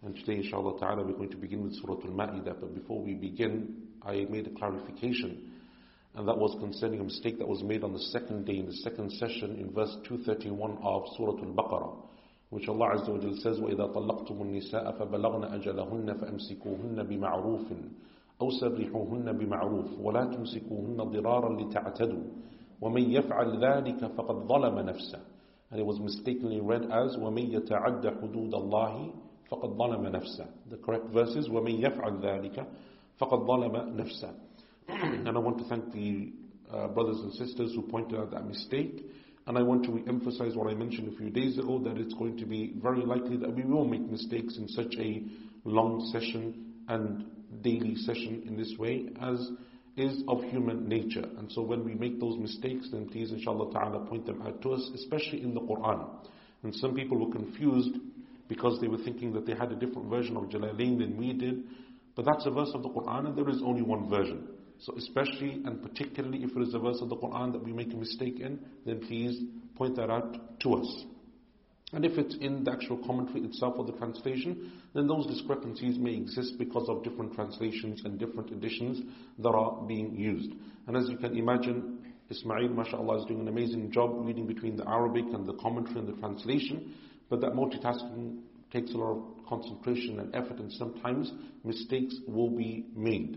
[0.03, 3.75] and today inshallah ta'ala we're going to begin with Surah Al-Ma'idah but before we begin
[4.03, 5.51] I made a clarification
[6.15, 8.73] and that was concerning a mistake that was made on the second day in the
[8.83, 11.95] second session in verse 231 of Surah Al-Baqarah
[12.49, 17.71] which Allah Azza wa Jalla says وَإِذَا طَلَّقْتُمُ النِّسَاءَ فَبَلَغْنَ أَجَلَهُنَّ فَأَمْسِكُوهُنَّ بِمَعْرُوفٍ
[18.41, 22.23] أو سرحوهن بمعروف ولا تمسكوهن ضرارا لتعتدوا
[22.81, 25.19] ومن يفعل ذلك فقد ظلم نفسه
[25.71, 29.13] and it was mistakenly read as ومن يتعد حدود الله
[29.49, 32.67] فقد ظلم نفسه the correct verse is ومن يفعل ذلك
[33.17, 34.33] فقد ظلم نفسه
[34.87, 36.31] and I want to thank the
[36.71, 39.05] uh, brothers and sisters who pointed out that mistake
[39.47, 42.37] and I want to re-emphasize what I mentioned a few days ago that it's going
[42.37, 45.23] to be very likely that we will make mistakes in such a
[45.63, 47.25] long session and
[47.61, 49.49] daily session in this way as
[49.96, 51.24] is of human nature.
[51.38, 54.72] And so when we make those mistakes, then please inshallah ta'ala point them out to
[54.72, 56.08] us, especially in the Quran.
[56.62, 57.96] And some people were confused
[58.48, 61.64] because they were thinking that they had a different version of Jalalain than we did.
[62.14, 64.48] But that's a verse of the Quran and there is only one version.
[64.80, 67.92] So especially and particularly if it is a verse of the Quran that we make
[67.92, 69.40] a mistake in, then please
[69.76, 71.04] point that out to us.
[71.92, 76.14] And if it's in the actual commentary itself or the translation, then those discrepancies may
[76.14, 79.02] exist because of different translations and different editions
[79.38, 80.52] that are being used.
[80.86, 81.98] And as you can imagine,
[82.30, 86.08] Ismail, mashallah, is doing an amazing job reading between the Arabic and the commentary and
[86.08, 86.94] the translation,
[87.28, 88.38] but that multitasking
[88.72, 91.32] takes a lot of concentration and effort and sometimes
[91.64, 93.36] mistakes will be made.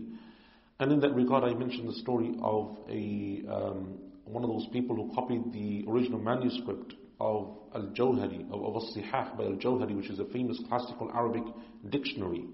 [0.78, 4.96] And in that regard, I mentioned the story of a um, one of those people
[4.96, 10.24] who copied the original manuscript of Al-Jawhari, of, of Al-Sihah by Al-Jawhari, which is a
[10.26, 11.44] famous classical Arabic
[11.90, 12.44] dictionary.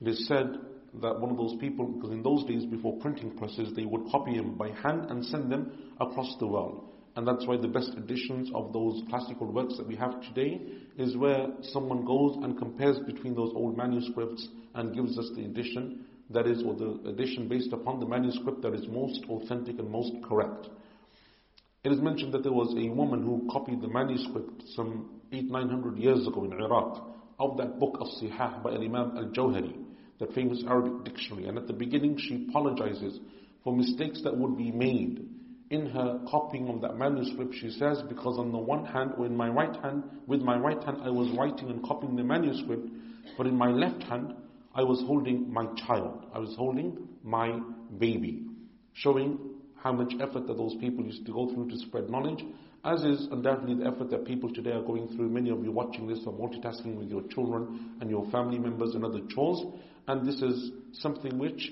[0.00, 0.58] It is said
[1.00, 4.36] that one of those people, because in those days before printing presses, they would copy
[4.36, 6.92] them by hand and send them across the world.
[7.16, 10.60] And that's why the best editions of those classical works that we have today
[10.98, 16.04] is where someone goes and compares between those old manuscripts and gives us the edition
[16.30, 20.12] that is, or the edition based upon the manuscript that is most authentic and most
[20.28, 20.68] correct.
[21.84, 25.68] It is mentioned that there was a woman who copied the manuscript some eight, nine
[25.68, 29.76] hundred years ago in Iraq of that book of Sihah by Imam Al-Jawhari,
[30.18, 31.46] that famous Arabic dictionary.
[31.48, 33.20] And at the beginning she apologizes
[33.62, 35.28] for mistakes that would be made
[35.70, 37.54] in her copying of that manuscript.
[37.60, 40.82] She says, because on the one hand, or in my right hand, with my right
[40.82, 42.88] hand I was writing and copying the manuscript,
[43.36, 44.34] but in my left hand
[44.74, 46.26] I was holding my child.
[46.32, 47.58] I was holding my
[47.98, 48.44] baby.
[48.92, 49.38] Showing
[49.81, 52.43] how much effort that those people used to go through to spread knowledge,
[52.83, 55.29] as is undoubtedly the effort that people today are going through.
[55.29, 59.05] Many of you watching this are multitasking with your children and your family members and
[59.05, 59.63] other chores,
[60.07, 61.71] and this is something which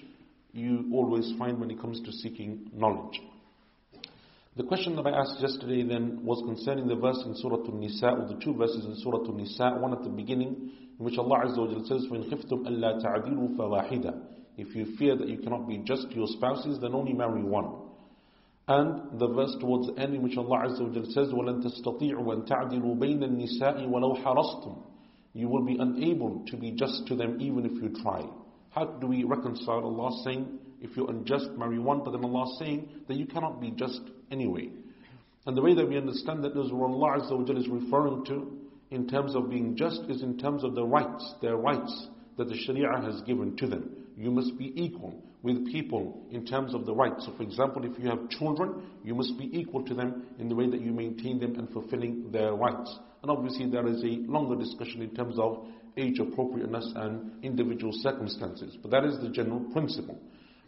[0.52, 3.20] you always find when it comes to seeking knowledge.
[4.56, 8.28] The question that I asked yesterday then was concerning the verse in Surah An-Nisa, or
[8.28, 11.68] the two verses in Surah An-Nisa, one at the beginning, in which Allah Azza wa
[11.68, 14.22] Jalla says, وَإِنْ خِفْتُمْ أَلَّا تَعْدِلُوا فَوَاحِدًا
[14.58, 17.83] If you fear that you cannot be just to your spouses, then only marry one.
[18.68, 22.24] And the verse towards the end in which Allah Azza wa Jalla says, وَلَن تَسْتَطِيعُوا
[22.24, 24.84] أَن تَعْدِلُوا بَيْنَ النِّسَاءِ وَلَوْ حَرَصْتُمْ
[25.34, 28.24] You will be unable to be just to them even if you try.
[28.70, 32.88] How do we reconcile Allah saying, if you're unjust, marry one, but then Allah saying
[33.08, 34.02] that you cannot be just
[34.32, 34.70] anyway.
[35.48, 38.24] And the way that we understand that is what Allah Azza wa Jalla is referring
[38.26, 38.56] to
[38.92, 42.56] in terms of being just is in terms of the rights, their rights that the
[42.56, 43.90] Sharia has given to them.
[44.16, 47.27] You must be equal with people in terms of the rights.
[47.27, 50.55] So for example, if you have children, you must be equal to them in the
[50.55, 52.99] way that you maintain them and fulfilling their rights.
[53.23, 55.67] And obviously there is a longer discussion in terms of
[55.99, 58.79] age appropriateness and individual circumstances.
[58.81, 60.19] But that is the general principle.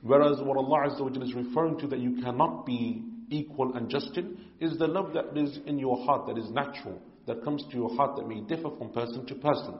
[0.02, 4.36] Whereas what Allah Azza is referring to that you cannot be equal and just in
[4.60, 7.96] is the love that is in your heart, that is natural, that comes to your
[7.96, 9.74] heart that may differ from person to person.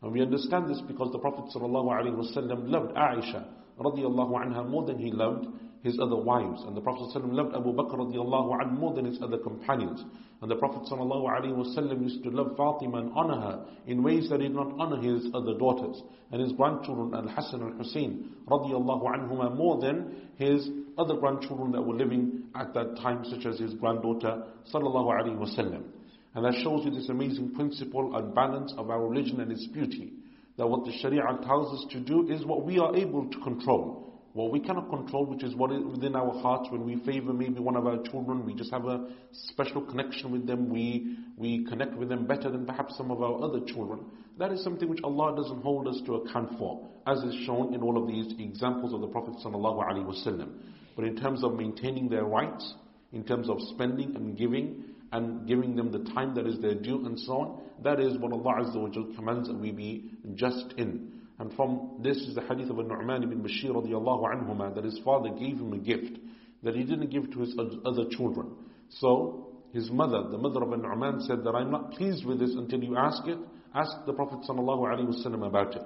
[0.00, 3.44] And we understand this because the Prophet ﷺ loved Aisha
[3.78, 5.46] radiallahu anha more than he loved
[5.82, 6.62] his other wives.
[6.66, 10.04] And the Prophet ﷺ loved Abu Bakr radiallahu anhu more than his other companions.
[10.40, 14.48] And the Prophet ﷺ used to love Fatima and honor her in ways that he
[14.48, 16.00] did not honor his other daughters.
[16.30, 21.94] And his grandchildren, Al-Hassan and Hussein radiallahu anhuma more than his other grandchildren that were
[21.94, 25.84] living at that time, such as his granddaughter sallallahu alaihi wasallam.
[26.34, 30.12] And that shows you this amazing principle and balance of our religion and its beauty.
[30.58, 34.04] That what the Sharia tells us to do is what we are able to control.
[34.34, 37.60] What we cannot control, which is what is within our hearts, when we favor maybe
[37.60, 41.94] one of our children, we just have a special connection with them, we, we connect
[41.96, 44.00] with them better than perhaps some of our other children.
[44.38, 47.82] That is something which Allah doesn't hold us to account for, as is shown in
[47.82, 50.48] all of these examples of the Prophet ﷺ.
[50.94, 52.74] But in terms of maintaining their rights,
[53.12, 57.04] in terms of spending and giving, and giving them the time that is their due
[57.06, 57.62] and so on.
[57.82, 61.12] That is what Allah Azza wa commands that we be just in.
[61.38, 65.30] And from this is the hadith of Nu'man ibn Bashir radiallahu anhuma that his father
[65.30, 66.18] gave him a gift
[66.62, 68.50] that he didn't give to his other children.
[68.90, 72.82] So his mother, the mother of Nu'man said that I'm not pleased with this until
[72.82, 73.38] you ask it.
[73.74, 75.82] Ask the Prophet sallallahu alaihi wasallam about it.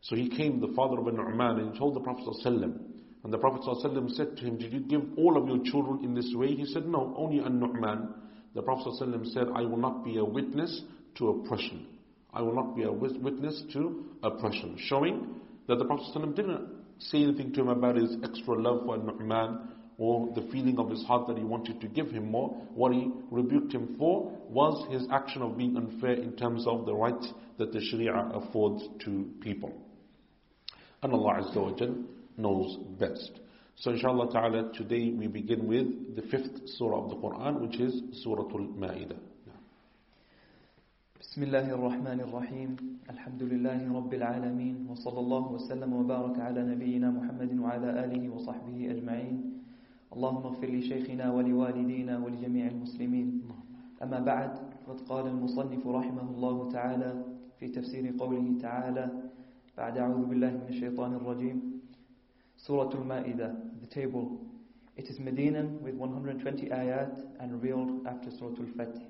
[0.00, 2.92] So he came, the father of Nu'man, and he told the Prophet sallallahu
[3.24, 6.14] and the Prophet ﷺ said to him, Did you give all of your children in
[6.14, 6.54] this way?
[6.54, 8.14] He said, No, only an Nu'man.
[8.54, 10.82] The Prophet ﷺ said, I will not be a witness
[11.16, 11.86] to oppression.
[12.34, 14.76] I will not be a witness to oppression.
[14.78, 16.68] Showing that the Prophet ﷺ didn't
[16.98, 19.68] say anything to him about his extra love for Nu'man
[19.98, 22.48] or the feeling of his heart that he wanted to give him more.
[22.74, 26.94] What he rebuked him for was his action of being unfair in terms of the
[26.94, 27.28] rights
[27.58, 29.72] that the Sharia affords to people.
[31.02, 31.94] And Allah Azza wa Jal
[32.36, 33.30] knows best.
[33.76, 38.02] So inshallah ta'ala, today we begin with the fifth surah of the Quran, which is
[38.22, 39.18] Surah Al-Ma'idah.
[41.22, 42.70] بسم الله الرحمن الرحيم
[43.10, 49.36] الحمد لله رب العالمين وصلى الله وسلم وبارك على نبينا محمد وعلى آله وصحبه أجمعين
[50.12, 53.42] اللهم اغفر لشيخنا ولوالدينا ولجميع المسلمين
[54.02, 54.50] أما بعد
[54.84, 57.10] فقد قال المصنف رحمه الله تعالى
[57.58, 59.04] في تفسير قوله تعالى
[59.78, 61.58] بعد أعوذ بالله من الشيطان الرجيم
[62.65, 64.39] Surah Al-Ma'idah, the table.
[64.95, 69.05] It is Medinan with 120 ayat and revealed after Surah Al-Fatih.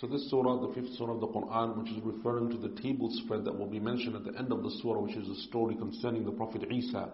[0.00, 3.10] So this surah, the fifth surah of the Quran, which is referring to the table
[3.24, 5.74] spread that will be mentioned at the end of the surah, which is a story
[5.74, 7.10] concerning the Prophet Isa,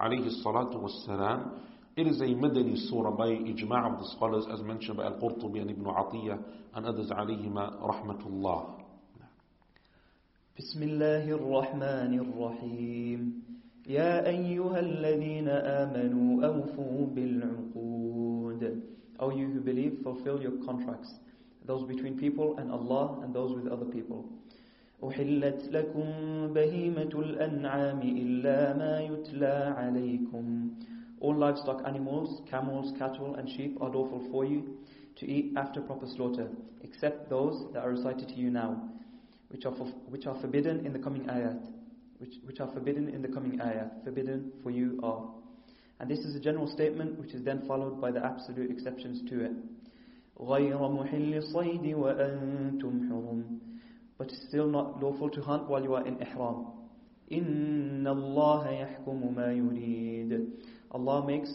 [0.00, 1.58] alayhi salatu wassalam.
[1.96, 5.70] It is a Madani surah by ijma' of the scholars, as mentioned by Al-Qurtubi and
[5.70, 6.42] Ibn Atiyah
[6.74, 8.76] and others, alayhima rahmatullah.
[10.58, 13.20] بسم الله الرحمن الرحيم
[13.88, 18.82] يا أيها الذين آمنوا أوفوا بالعقود
[19.22, 21.12] O you who believe, fulfill your contracts,
[21.66, 24.24] those between people and Allah and those with other people.
[25.04, 26.04] أحلت لكم
[26.54, 30.70] بهيمة الأنعام إلا ما يتلى عليكم
[31.20, 34.78] All livestock animals, camels, cattle and sheep are lawful for you
[35.16, 36.48] to eat after proper slaughter,
[36.82, 38.88] except those that are recited to you now,
[39.48, 41.60] which are, for, which are forbidden in the coming ayat
[42.18, 43.86] which, which are forbidden in the coming ayah.
[44.04, 45.30] Forbidden for you are.
[46.00, 49.44] And this is a general statement which is then followed by the absolute exceptions to
[49.44, 49.52] it.
[50.38, 53.58] غَيْرَ مُحِلِّ الصَّيْدِ وَأَنْتُمْ حُرُمْ
[54.16, 56.66] But it's still not lawful to hunt while you are in ihram.
[57.30, 60.50] إِنَّ اللَّهَ يَحْكُمُ مَا يُرِيدُ
[60.92, 61.50] Allah makes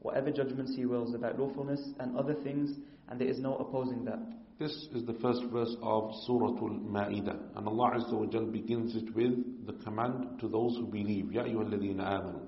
[0.00, 2.70] whatever judgments He wills about lawfulness and other things,
[3.08, 4.20] and there is no opposing that.
[4.57, 7.57] This is the first verse of Surah Al-Ma'idah.
[7.57, 11.33] And Allah Azza wa Jal begins it with the command to those who believe.
[11.33, 12.39] Ya ayyuhalladhina amanu.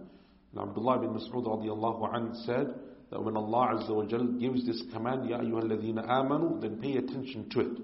[0.53, 2.67] And Abdullah bin Mas'ud radiallahu an said
[3.11, 7.49] that when Allah Azza wa Jal gives this command, Ya ayyuhalladhina amanu, then pay attention
[7.49, 7.77] to it.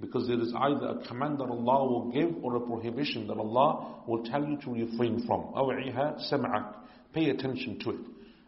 [0.00, 4.02] Because it is either a command that Allah will give or a prohibition that Allah
[4.06, 5.52] will tell you to refrain from.
[5.52, 6.74] Aw'iha sam'ak.
[7.12, 8.00] Pay attention to it.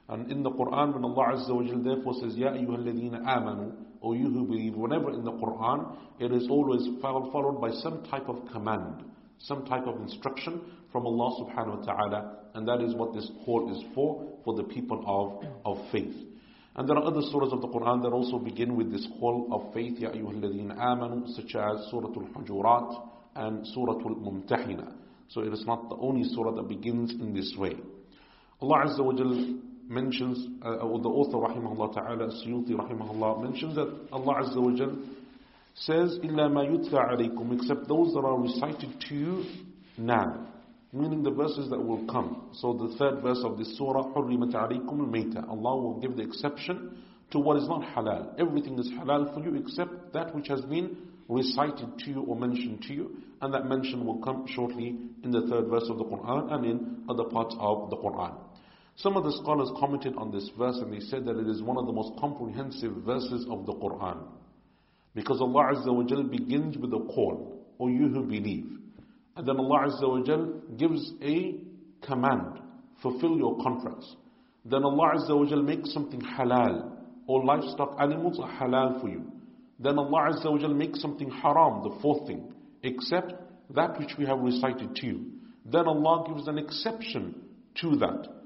[0.08, 4.12] And in the Quran, when Allah Azza wa Jal therefore says, Ya ayyuhalladhina amanu, O
[4.12, 8.50] you who believe, whenever in the Quran, it is always followed by some type of
[8.52, 9.04] command,
[9.38, 13.70] some type of instruction from Allah subhanahu wa ta'ala, and that is what this call
[13.76, 16.14] is for, for the people of, of faith.
[16.76, 19.74] And there are other surahs of the Quran that also begin with this call of
[19.74, 24.94] faith, Ya ayyuhalladhina amanu, such as Surah Al-Hujurat and Surah Al-Mumtahina.
[25.28, 27.76] So it is not the only surah that begins in this way.
[28.60, 34.07] Allah Azza wa Jalla mentions, uh, or the author rahimahullah ta'ala, Suyuti rahimahullah, mentions that
[34.11, 34.97] Allah Azza wa Jal
[35.75, 39.45] says, إِلَّا مَا يُتْلَى عَلَيْكُمْ Except those that are recited to you
[39.97, 40.47] now.
[40.93, 42.49] Meaning the verses that will come.
[42.53, 46.97] So the third verse of this surah, حُرِّمَتْ عَلَيْكُمُ الْمَيْتَةِ Allah will give the exception
[47.31, 48.39] to what is not halal.
[48.39, 50.95] Everything is halal for you except that which has been
[51.27, 53.17] recited to you or mentioned to you.
[53.41, 57.03] And that mention will come shortly in the third verse of the Quran and in
[57.09, 58.35] other parts of the Quran.
[59.02, 61.78] Some of the scholars commented on this verse and they said that it is one
[61.78, 64.18] of the most comprehensive verses of the Quran.
[65.14, 68.66] Because Allah Azza wa Jal begins with a call, O you who believe.
[69.36, 71.54] And then Allah Azza wa Jal gives a
[72.02, 72.60] command,
[73.00, 74.16] fulfill your contracts.
[74.66, 76.92] Then Allah Azza wa Jal makes something halal.
[77.26, 79.32] All livestock animals are halal for you.
[79.78, 82.52] Then Allah Azza wa Jal makes something haram, the fourth thing.
[82.82, 83.32] Except
[83.74, 85.26] that which we have recited to you.
[85.64, 87.34] Then Allah gives an exception
[87.80, 88.39] to that.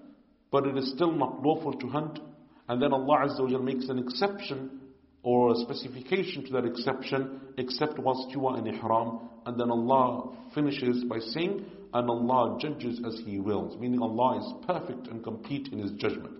[0.54, 2.20] But it is still not lawful to hunt.
[2.68, 4.82] And then Allah Azza wa makes an exception
[5.24, 9.30] or a specification to that exception except whilst you are in ihram.
[9.46, 13.76] And then Allah finishes by saying, and Allah judges as He wills.
[13.80, 16.36] Meaning Allah is perfect and complete in His judgment.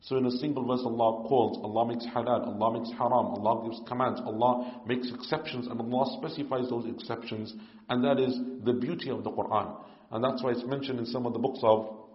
[0.00, 3.80] So in a single verse Allah calls, Allah makes halal, Allah makes haram, Allah gives
[3.88, 7.52] commands, Allah makes exceptions and Allah specifies those exceptions
[7.88, 9.76] and that is the beauty of the Quran.
[10.12, 12.05] And that's why it's mentioned in some of the books of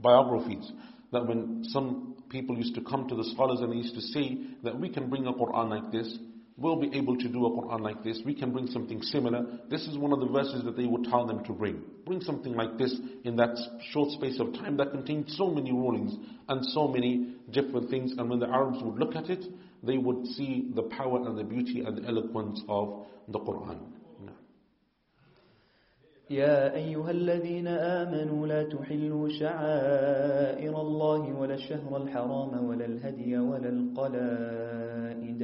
[0.00, 0.70] biographies
[1.12, 4.38] that when some people used to come to the scholars and they used to say
[4.64, 6.18] that we can bring a Quran like this,
[6.56, 9.44] we'll be able to do a Quran like this, we can bring something similar.
[9.70, 11.82] This is one of the verses that they would tell them to bring.
[12.06, 12.94] Bring something like this
[13.24, 13.56] in that
[13.90, 16.14] short space of time that contains so many rulings
[16.48, 18.12] and so many different things.
[18.16, 19.44] And when the Arabs would look at it,
[19.82, 23.78] they would see the power and the beauty and the eloquence of the Quran.
[26.32, 35.40] يا أيها الذين آمنوا لا تحلوا شعائر الله ولا الشهر الحرام ولا الهدي ولا القلائد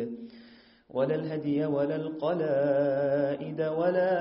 [0.91, 4.13] ولا الهدي ولا القلائد ولا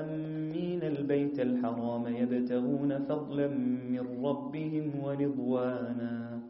[0.00, 3.48] آمين البيت الحرام يبتغون فضلا
[3.92, 6.40] من ربهم ورضوانا.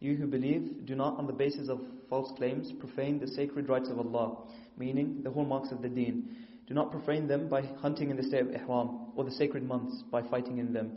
[0.00, 3.88] You who believe, do not on the basis of false claims profane the sacred rites
[3.88, 4.38] of Allah,
[4.76, 6.36] meaning the hallmarks of the deen.
[6.66, 10.02] Do not profane them by hunting in the state of ihram, or the sacred months
[10.10, 10.92] by fighting in them,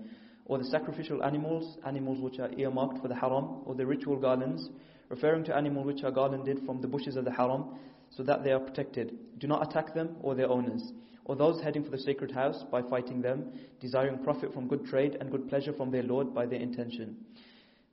[0.46, 4.70] or the sacrificial animals, animals which are earmarked for the haram, or the ritual garlands,
[5.10, 7.66] referring to animals which are garlanded from the bushes of the haram,
[8.10, 9.18] so that they are protected.
[9.40, 10.92] Do not attack them or their owners,
[11.26, 15.18] or those heading for the sacred house by fighting them, desiring profit from good trade
[15.20, 17.16] and good pleasure from their Lord by their intention.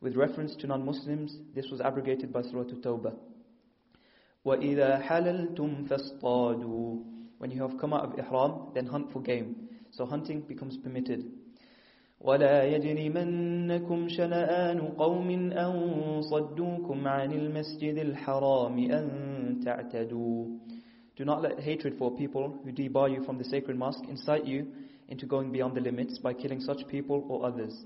[0.02, 3.16] With reference to non-Muslims, this was abrogated by Surah At-Tawbah.
[4.46, 7.04] وَإِذَا حَلَلْتُمْ فَاصْطَادُوا
[7.38, 9.70] When you have come out of ihram, then hunt for game.
[9.92, 11.32] So hunting becomes permitted.
[12.24, 20.46] ولا يجرمنكم شنآن قوم أن صدوكم عن المسجد الحرام أن تعتدوا
[21.16, 24.68] Do not let hatred for people who debar you from the sacred mosque incite you
[25.10, 27.86] into going beyond the limits by killing such people or others.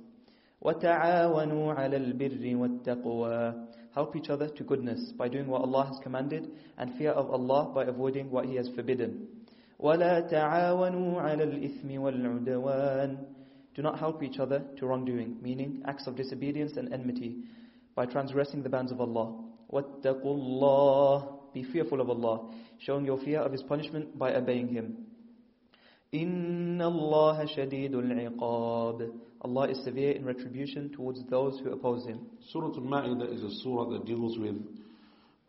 [0.63, 6.49] وَتَعَاوَنُوا عَلَى الْبِرِّ وَالتَّقْوَى Help each other to goodness by doing what Allah has commanded
[6.77, 9.27] and fear of Allah by avoiding what He has forbidden.
[9.79, 13.17] وَلَا تَعَاوَنُوا عَلَى الْإِثْمِ وَالْعُدْوَانِ
[13.77, 17.43] do not help each other to wrongdoing, meaning acts of disobedience and enmity,
[17.93, 19.39] by transgressing the bands of Allah.
[19.71, 25.05] وَاتَّقُوا اللَّهِ Be fearful of Allah, showing your fear of His punishment by obeying Him.
[26.11, 29.11] إِنَّ اللَّهَ شَدِيدُ الْعِقَابِ
[29.42, 32.26] Allah is severe in retribution towards those who oppose Him.
[32.50, 34.56] Surah Al-Ma'idah is a surah that deals with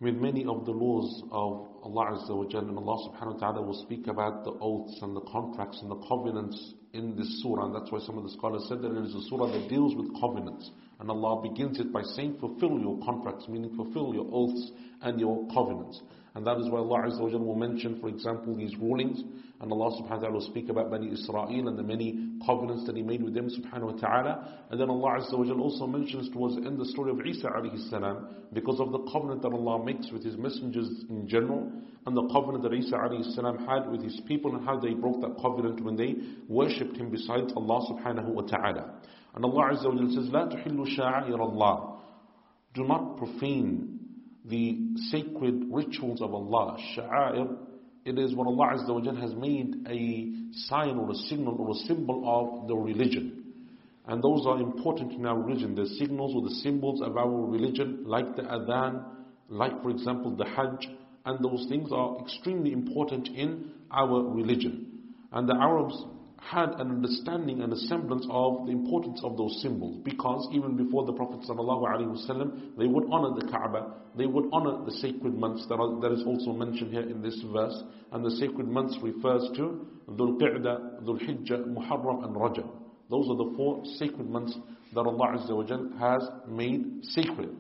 [0.04, 3.62] with many of the laws of Allah Azza wa Jalla and Allah subhanahu wa ta'ala
[3.62, 7.68] will speak about the oaths and the contracts and the covenants in this surah.
[7.68, 9.96] And that's why some of the scholars said that it is a surah that deals
[9.96, 10.70] with covenants.
[11.00, 14.72] And Allah begins it by saying, fulfill your contracts, meaning fulfill your oaths
[15.02, 16.02] and your covenants.
[16.35, 19.21] And that is why Allah Azza wa Jalla will mention, for example, these rulings.
[19.61, 22.95] And Allah subhanahu wa ta'ala will speak about Bani Israel and the many covenants that
[22.97, 24.67] He made with them subhanahu wa ta'ala.
[24.71, 27.49] And then Allah Azza wa Jalla also mentions towards the end the story of Isa
[27.49, 31.73] alayhi salam because of the covenant that Allah makes with His messengers in general
[32.07, 35.21] and the covenant that Isa alayhi salam had with His people and how they broke
[35.23, 36.15] that covenant when they
[36.49, 39.01] worshipped Him besides Allah subhanahu wa ta'ala.
[39.35, 41.95] And Allah Azza wa Jalla says, لا تحلوا شعائر الله
[42.75, 43.99] Do not profane
[44.46, 44.78] the
[45.10, 47.56] sacred rituals of Allah, sha'air,
[48.06, 51.88] it is what Allah Azza wa has made a sign or a signal or a
[51.88, 53.44] symbol of the religion.
[54.06, 55.76] And those are important in our religion.
[55.76, 59.06] The signals or the symbols of our religion, like the adhan,
[59.48, 60.90] like for example the hajj,
[61.26, 64.88] and those things are extremely important in our religion.
[65.32, 65.96] And the Arabs
[66.50, 71.06] had an understanding and a semblance of the importance of those symbols because even before
[71.06, 75.76] the Prophet ﷺ, they would honor the Kaaba, they would honor the sacred months that,
[75.76, 77.82] are, that is also mentioned here in this verse
[78.12, 82.70] and the sacred months refers to Dhul Qa'dah, Dhul Hijjah, Muharram and Rajab.
[83.10, 84.58] Those are the four sacred months
[84.94, 87.56] that Allah Azza has made sacred.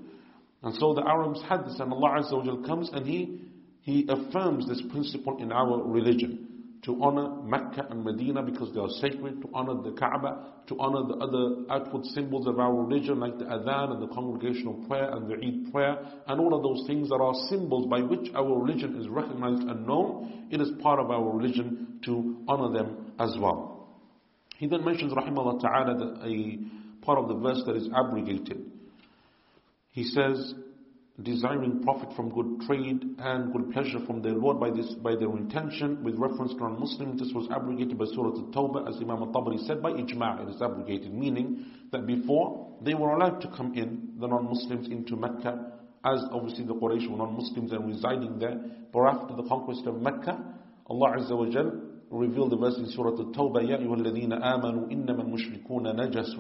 [0.61, 3.41] And so the Arabs had this and Allah Azza comes and He,
[3.81, 6.42] He affirms this principle in our religion
[6.83, 11.07] to honor Mecca and Medina because they are sacred, to honor the Kaaba, to honor
[11.07, 15.29] the other outward symbols of our religion like the Adhan and the congregational prayer and
[15.29, 15.97] the Eid prayer
[16.27, 19.87] and all of those things that are symbols by which our religion is recognized and
[19.87, 20.47] known.
[20.51, 23.87] It is part of our religion to honor them as well.
[24.57, 28.71] He then mentions, rahimahullah ta'ala, that a part of the verse that is abrogated.
[29.91, 30.53] He says,
[31.22, 35.30] desiring profit from good trade and good pleasure from their Lord by this by their
[35.36, 37.20] intention with reference to non-Muslims.
[37.20, 41.12] This was abrogated by Surah Al-Tawbah as Imam Al-Tabari said by ijma' it is abrogated
[41.12, 45.72] meaning that before they were allowed to come in the non-Muslims into Mecca
[46.04, 48.60] as obviously the Quraysh were non-Muslims and residing there
[48.92, 50.38] but after the conquest of Mecca
[50.86, 51.72] Allah Azza wa Jal
[52.10, 56.38] revealed the verse in Surah Al-Tawbah يَا أَيُّهَا الَّذِينَ آمَنُوا إِنَّمَا الْمُشْرِكُونَ نَجَسٌ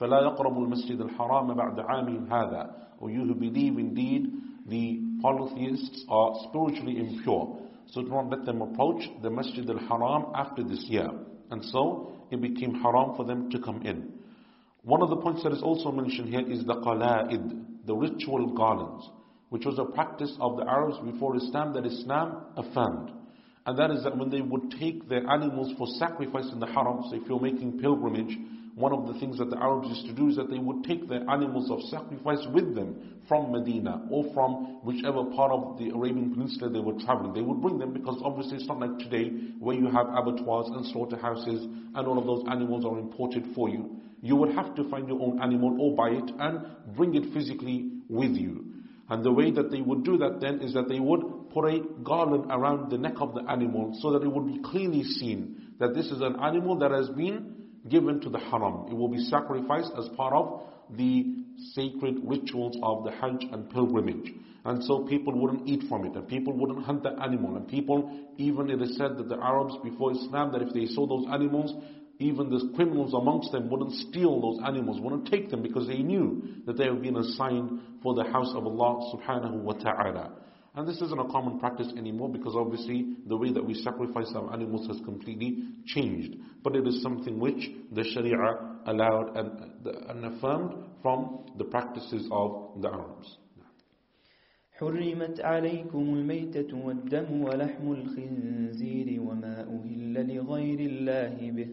[0.00, 4.30] فَلَا يَقْرَبُوا الْمَسْجِدَ الْحَرَامَ بَعْدَ عَامِهِمْ هَذَا or you who believe indeed
[4.66, 7.58] the polytheists are spiritually impure.
[7.92, 11.10] So do not let them approach the Masjid al-Haram after this year.
[11.50, 14.12] And so it became haram for them to come in.
[14.82, 19.08] One of the points that is also mentioned here is the qala'id, the ritual garlands,
[19.50, 23.10] which was a practice of the Arabs before Islam that Islam affirmed.
[23.66, 27.02] And that is that when they would take their animals for sacrifice in the haram,
[27.08, 28.36] so if you're making pilgrimage,
[28.79, 31.09] one of the things that the Arabs used to do is that they would take
[31.09, 36.31] their animals of sacrifice with them from Medina or from whichever part of the Arabian
[36.33, 37.33] Peninsula they were traveling.
[37.33, 40.85] They would bring them because obviously it's not like today where you have abattoirs and
[40.93, 43.97] slaughterhouses and all of those animals are imported for you.
[44.21, 47.91] You would have to find your own animal or buy it and bring it physically
[48.07, 48.63] with you.
[49.09, 51.81] And the way that they would do that then is that they would put a
[52.01, 55.93] garland around the neck of the animal so that it would be clearly seen that
[55.93, 57.58] this is an animal that has been
[57.89, 58.87] given to the haram.
[58.89, 60.61] It will be sacrificed as part of
[60.95, 61.35] the
[61.73, 64.33] sacred rituals of the Hajj and pilgrimage.
[64.65, 68.11] And so people wouldn't eat from it, and people wouldn't hunt the animal, and people,
[68.37, 71.73] even it is said that the Arabs before Islam, that if they saw those animals,
[72.19, 76.43] even the criminals amongst them wouldn't steal those animals, wouldn't take them because they knew
[76.65, 80.33] that they have been assigned for the house of Allah subhanahu wa ta'ala.
[80.76, 84.52] And this isn't a common practice anymore because obviously the way that we sacrifice our
[84.52, 86.36] animals has completely changed.
[86.64, 92.80] But it is something which the Sharia allowed and, and affirmed from the practices of
[92.80, 93.38] the Arabs.
[94.80, 101.68] حرمت عليكم الميتة والدم ولحم الخنزير وما أهل لغير الله به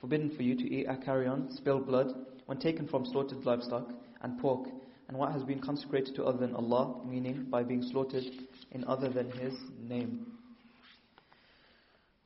[0.00, 2.14] Forbidden for you to eat a carrion, spilled blood,
[2.46, 4.66] when taken from slaughtered livestock, and pork,
[5.08, 8.24] and what has been consecrated to other than Allah, meaning by being slaughtered
[8.72, 9.54] in other than His
[9.88, 10.26] name.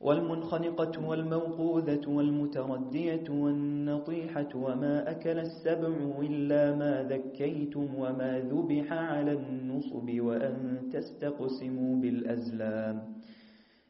[0.01, 5.87] والمنخنقة والموقوذة والمتردية والنطيحة وما أكل السبع
[6.19, 13.15] إلا ما ذكيتم وما ذبح على النصب وأن تستقسموا بالأزلام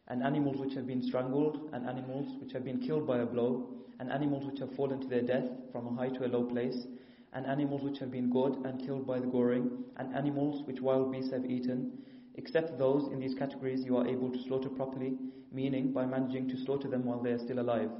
[0.07, 3.67] and animals which have been strangled, and animals which have been killed by a blow,
[3.99, 6.85] and animals which have fallen to their death from a high to a low place,
[7.32, 11.12] and animals which have been gored and killed by the goring, and animals which wild
[11.12, 11.92] beasts have eaten,
[12.34, 15.16] except those in these categories you are able to slaughter properly,
[15.52, 17.90] meaning by managing to slaughter them while they are still alive,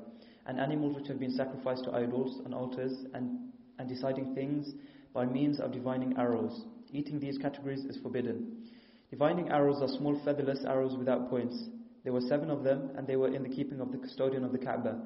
[0.47, 4.75] and animals which have been sacrificed to idols and altars, and, and deciding things
[5.13, 6.65] by means of divining arrows.
[6.93, 8.65] Eating these categories is forbidden.
[9.11, 11.65] Divining arrows are small featherless arrows without points.
[12.05, 14.53] There were seven of them, and they were in the keeping of the custodian of
[14.53, 15.01] the Kaaba.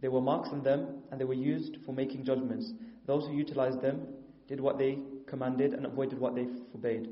[0.00, 2.72] There were marks on them, and they were used for making judgments.
[3.05, 4.07] Those who utilized them
[4.47, 7.09] did what they commanded and avoided what they forbade.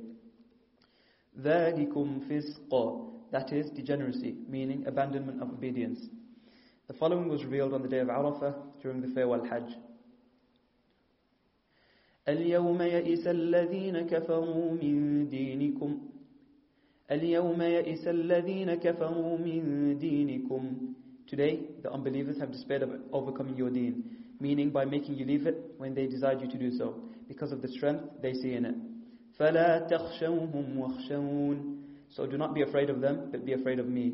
[1.39, 5.99] ذَلِكُمْ فِسْقًا That is degeneracy, meaning abandonment of obedience.
[6.87, 9.75] The following was revealed on the day of Arafah during the farewell Hajj.
[12.27, 15.99] اليوم يئس الذين كفروا من دينكم
[17.11, 20.93] اليوم يئس الذين كفروا من دينكم
[21.27, 24.03] Today, the unbelievers have despaired of overcoming your deen,
[24.39, 26.95] meaning by making you leave it when they desired you to do so,
[27.27, 28.75] because of the strength they see in it.
[29.39, 31.77] فَلَا تَخْشَوْهُمْ وَخْشَوْنَ
[32.09, 34.13] So do not be afraid of them, but be afraid of me.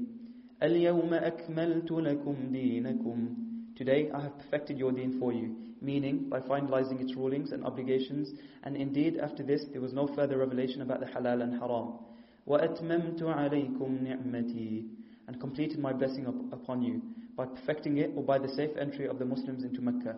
[0.62, 7.02] الْيَوْمَ أَكْمَلْتُ لَكُمْ دِينَكُمْ Today I have perfected your deen for you, meaning by finalizing
[7.02, 8.32] its rulings and obligations,
[8.64, 12.00] and indeed after this there was no further revelation about the halal and haram.
[12.48, 14.95] وَأَتْمَمْتُ عَلَيْكُمْ نِعْمَتِي
[15.28, 17.02] and completed my blessing up, upon you
[17.36, 20.16] by perfecting it or by the safe entry of the Muslims into Mecca.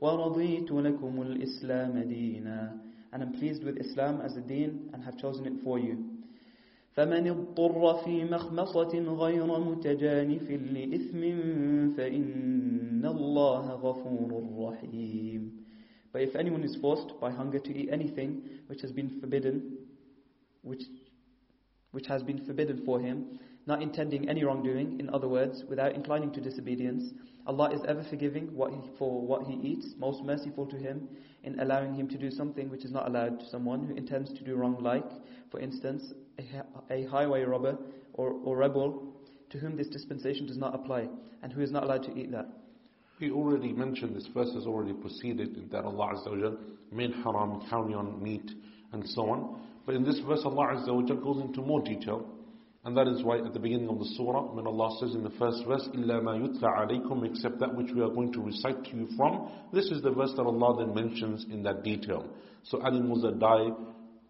[0.00, 2.80] وَرَضِيتُ لَكُمُ الْإِسْلَامَ دِينًا
[3.12, 6.04] And I'm pleased with Islam as a deen and have chosen it for you.
[6.96, 11.20] فمن اضطر في مخمصة غير متجانف لإثم
[11.96, 15.52] فإن الله غفور رحيم
[16.12, 19.78] But if anyone is forced by hunger to eat anything which has been forbidden,
[20.62, 20.82] which,
[21.92, 26.31] which has been forbidden for him, not intending any wrongdoing, in other words, without inclining
[26.33, 27.13] to disobedience.
[27.47, 31.07] Allah is ever forgiving what he, for what he eats, most merciful to him
[31.43, 34.43] in allowing him to do something which is not allowed to someone who intends to
[34.43, 35.09] do wrong, like,
[35.51, 37.77] for instance, a, a highway robber
[38.13, 39.13] or, or rebel
[39.49, 41.07] to whom this dispensation does not apply
[41.41, 42.47] and who is not allowed to eat that.
[43.19, 46.57] We already mentioned this verse has already proceeded that Allah Azza
[46.91, 48.51] made haram carrion meat
[48.91, 49.61] and so on.
[49.85, 52.25] But in this verse, Allah Azza goes into more detail.
[52.84, 55.30] And that is why at the beginning of the surah, when Allah says in the
[55.30, 58.96] first verse, إِلَّا مَا يُتْلَى عَلَيْكُمْ Except that which we are going to recite to
[58.96, 59.50] you from.
[59.72, 62.24] This is the verse that Allah then mentions in that detail.
[62.62, 63.68] So animals that die,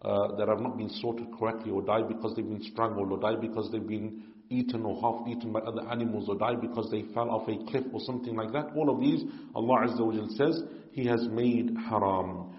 [0.01, 3.39] uh, that have not been sorted correctly, or die because they've been strangled, or die
[3.39, 7.29] because they've been eaten or half eaten by other animals, or die because they fell
[7.29, 8.71] off a cliff or something like that.
[8.75, 12.55] All of these, Allah Azza wa says, He has made haram.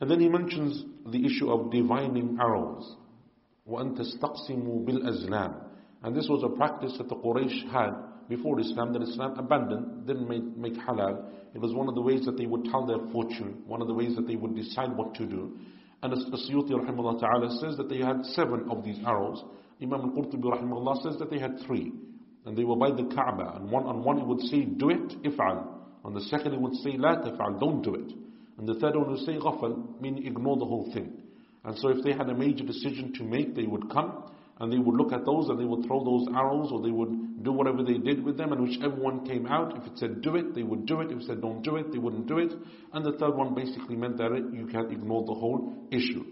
[0.00, 2.94] And then He mentions the issue of divining arrows.
[3.69, 5.63] وَأَن تَسْتَقْسِمُوا بِالْأَزْلَامِ
[6.03, 7.91] And this was a practice that the Quraysh had
[8.29, 11.25] before Islam, that Islam abandoned, didn't make, make halal.
[11.53, 13.93] It was one of the ways that they would tell their fortune, one of the
[13.93, 15.57] ways that they would decide what to do.
[16.01, 19.43] And As-Suyuti rahimahullah ta'ala says that they had seven of these arrows.
[19.81, 21.91] Imam al-Qurtubi rahimahullah says that they had three.
[22.45, 23.55] And they were by the Kaaba.
[23.55, 25.67] And one on one he would say, do it, if'al.
[26.05, 28.13] On the second he would say, la taf'al, don't do it.
[28.57, 31.17] And the third one would say, ghafal, meaning ignore the whole thing.
[31.63, 34.77] And so if they had a major decision to make, they would come and they
[34.77, 37.83] would look at those and they would throw those arrows or they would do whatever
[37.83, 40.63] they did with them and whichever one came out, if it said do it, they
[40.63, 41.11] would do it.
[41.11, 42.51] If it said don't do it, they wouldn't do it.
[42.93, 46.25] And the third one basically meant that you can ignore the whole issue.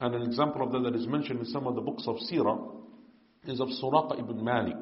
[0.00, 2.58] And an example of that that is mentioned in some of the books of Sirah
[3.46, 4.76] is of Suraqa ibn Malik,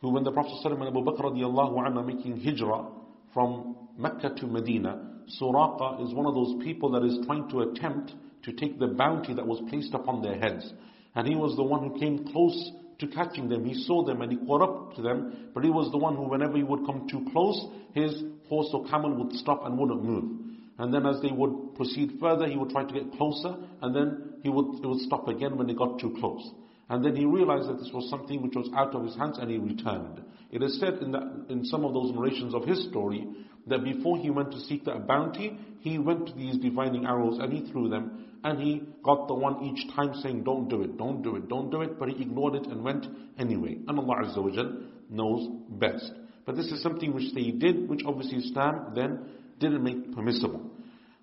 [0.00, 2.88] who when the Prophet ﷺ and Abu Bakr making hijrah
[3.32, 8.12] from Mecca to Medina, Suraqa is one of those people that is trying to attempt
[8.44, 10.72] to take the bounty that was placed upon their heads.
[11.14, 13.64] And he was the one who came close to catching them.
[13.64, 16.28] He saw them and he caught up to them, but he was the one who,
[16.28, 20.40] whenever he would come too close, his horse or camel would stop and wouldn't move.
[20.78, 24.34] And then as they would proceed further, he would try to get closer, and then
[24.42, 26.50] he would, would stop again when they got too close.
[26.88, 29.50] And then he realized that this was something which was out of his hands and
[29.50, 30.22] he returned.
[30.50, 31.14] It is said in,
[31.48, 33.26] in some of those narrations of his story
[33.66, 37.52] that before he went to seek that bounty, he went to these divining arrows and
[37.52, 41.22] he threw them and he got the one each time saying, don't do it, don't
[41.22, 43.06] do it, don't do it, but he ignored it and went
[43.38, 43.78] anyway.
[43.86, 44.62] And Allah Azza wa
[45.08, 46.12] knows best.
[46.44, 49.26] But this is something which they did, which obviously Islam then
[49.60, 50.70] didn't make permissible.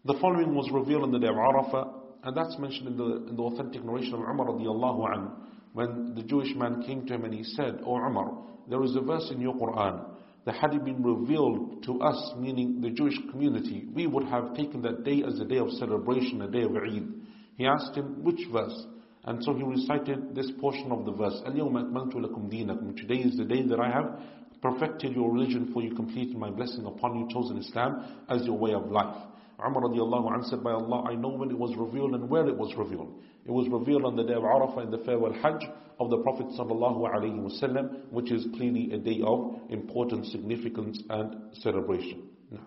[0.06, 3.36] The following was revealed on the day of Arafah, and that's mentioned in the, in
[3.36, 5.32] the authentic narration of Umar radiallahu anhu,
[5.74, 8.32] when the Jewish man came to him and he said, O Umar,
[8.70, 10.09] there is a verse in your Quran
[10.49, 14.83] that had it been revealed to us, meaning the Jewish community, we would have taken
[14.83, 17.09] that day as a day of celebration, a day of Eid.
[17.57, 18.87] He asked him, which verse?
[19.25, 23.37] And so he recited this portion of the verse, الْيَوْمَ أَكْمَلْتُ لَكُمْ دِينَكُمْ Today is
[23.39, 24.21] the day that I have
[24.61, 28.73] perfected your religion for you, completed my blessing upon you, chosen Islam as your way
[28.75, 29.17] of life.
[29.65, 32.57] Umar radiallahu anhu said, by Allah, I know when it was revealed and where it
[32.57, 33.15] was revealed.
[33.47, 35.63] It was revealed on the day of Arafah in the farewell Hajj
[36.01, 41.55] of the Prophet sallallahu alaihi wasallam, which is clearly a day of importance, significance and
[41.63, 42.29] celebration.
[42.51, 42.61] Now.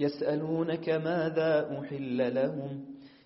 [0.00, 2.84] يسألونك ماذا أحل لهم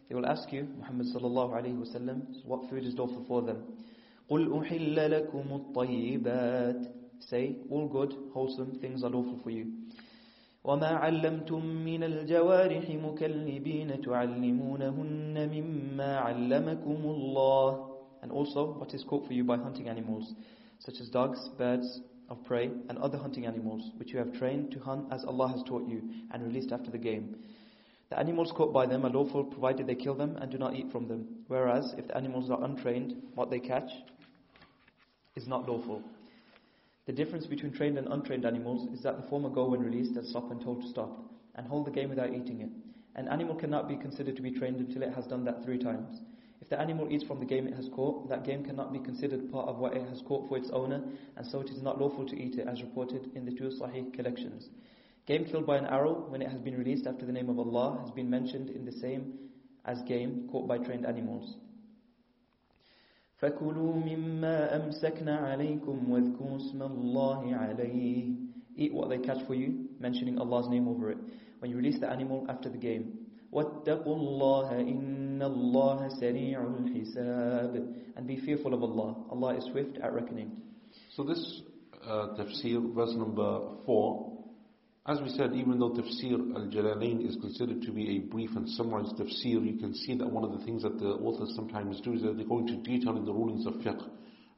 [0.08, 3.62] They will ask you, Muhammad sallallahu alayhi wasallam, what food is lawful for them.
[4.30, 6.86] قل أحل لكم الطيبات
[7.20, 9.72] Say, all good, wholesome things are lawful for you.
[10.68, 17.90] وما علمتم من الجوارح مكلبين تعلمونهن مما علمكم الله
[18.22, 20.32] And also what is caught for you by hunting animals,
[20.78, 24.80] such as dogs, birds of prey, and other hunting animals, which you have trained to
[24.80, 26.00] hunt as Allah has taught you,
[26.32, 27.36] and released after the game.
[28.08, 30.90] The animals caught by them are lawful provided they kill them and do not eat
[30.90, 31.44] from them.
[31.48, 33.90] Whereas, if the animals are untrained, what they catch
[35.36, 36.02] is not lawful.
[37.09, 40.27] The difference between trained and untrained animals is that the former go when released and
[40.27, 42.69] stop when told to stop, and hold the game without eating it.
[43.15, 46.21] An animal cannot be considered to be trained until it has done that three times.
[46.61, 49.51] If the animal eats from the game it has caught, that game cannot be considered
[49.51, 51.01] part of what it has caught for its owner,
[51.35, 54.13] and so it is not lawful to eat it, as reported in the two Sahih
[54.13, 54.69] collections.
[55.25, 57.97] Game killed by an arrow, when it has been released after the name of Allah,
[58.01, 59.33] has been mentioned in the same
[59.83, 61.55] as game caught by trained animals.
[63.38, 68.44] فكلوا مما أمسكنا عليكم واذكروا اسم الله عليه
[68.76, 71.18] Eat what they catch for you, mentioning Allah's name over it.
[71.60, 73.24] When you release the animal after the game.
[73.52, 79.14] واتقوا الله إن الله سريع الحساب And be fearful of Allah.
[79.30, 80.50] Allah is swift at reckoning.
[81.14, 81.62] So this
[82.04, 84.27] uh, tafsir, verse number 4,
[85.09, 89.15] as we said, even though tafsir al-Jalalain is considered to be a brief and summarized
[89.15, 92.21] tafsir, you can see that one of the things that the authors sometimes do is
[92.21, 94.07] that they go into detail in the rulings of fiqh.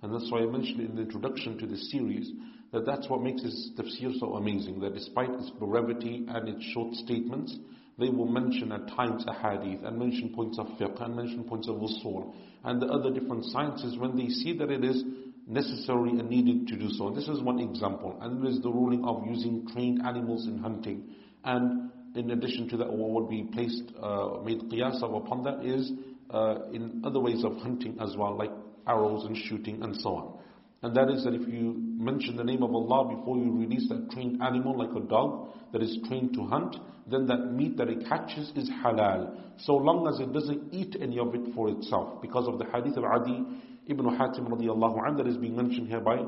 [0.01, 2.29] And that's why I mentioned in the introduction to this series
[2.73, 6.95] that that's what makes this tafsir so amazing, that despite its brevity and its short
[6.95, 7.55] statements,
[7.97, 11.69] they will mention at times a hadith and mention points of fiqh and mention points
[11.69, 12.33] of usul
[12.65, 15.01] and the other different sciences when they see that it is
[15.47, 17.09] necessary and needed to do so.
[17.09, 18.17] This is one example.
[18.21, 21.03] And there is the ruling of using trained animals in hunting.
[21.43, 25.91] And in addition to that, what would be placed, uh, made qiyas upon that is
[26.29, 28.51] uh, in other ways of hunting as well, like
[28.87, 30.39] arrows and shooting and so on.
[30.83, 34.09] And that is that if you mention the name of Allah before you release that
[34.11, 36.75] trained animal like a dog that is trained to hunt,
[37.07, 39.35] then that meat that it catches is halal.
[39.59, 42.21] So long as it doesn't eat any of it for itself.
[42.21, 43.45] Because of the hadith of Adi
[43.90, 46.24] ibn Hatim radiallahu anhu that is being mentioned here by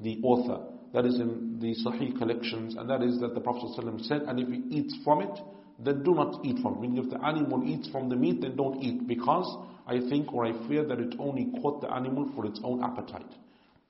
[0.00, 0.64] the author.
[0.92, 4.38] That is in the Sahih collections, and that is that the Prophet ﷺ said, and
[4.38, 5.38] if he eats from it,
[5.78, 6.80] then do not eat from it.
[6.80, 9.56] Meaning if the animal eats from the meat, then don't eat, because
[9.86, 13.32] I think or I fear that it only caught the animal for its own appetite.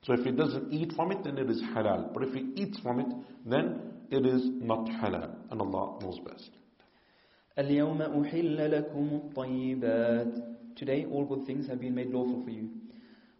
[0.02, 2.12] So if it doesn't eat from it, then it is halal.
[2.14, 3.06] But if it eats from it,
[3.46, 5.30] then it is not halal.
[5.50, 6.50] And Allah knows best.
[7.58, 12.70] اليوم أحل لكم الطيبات Today all good things have been made lawful for you.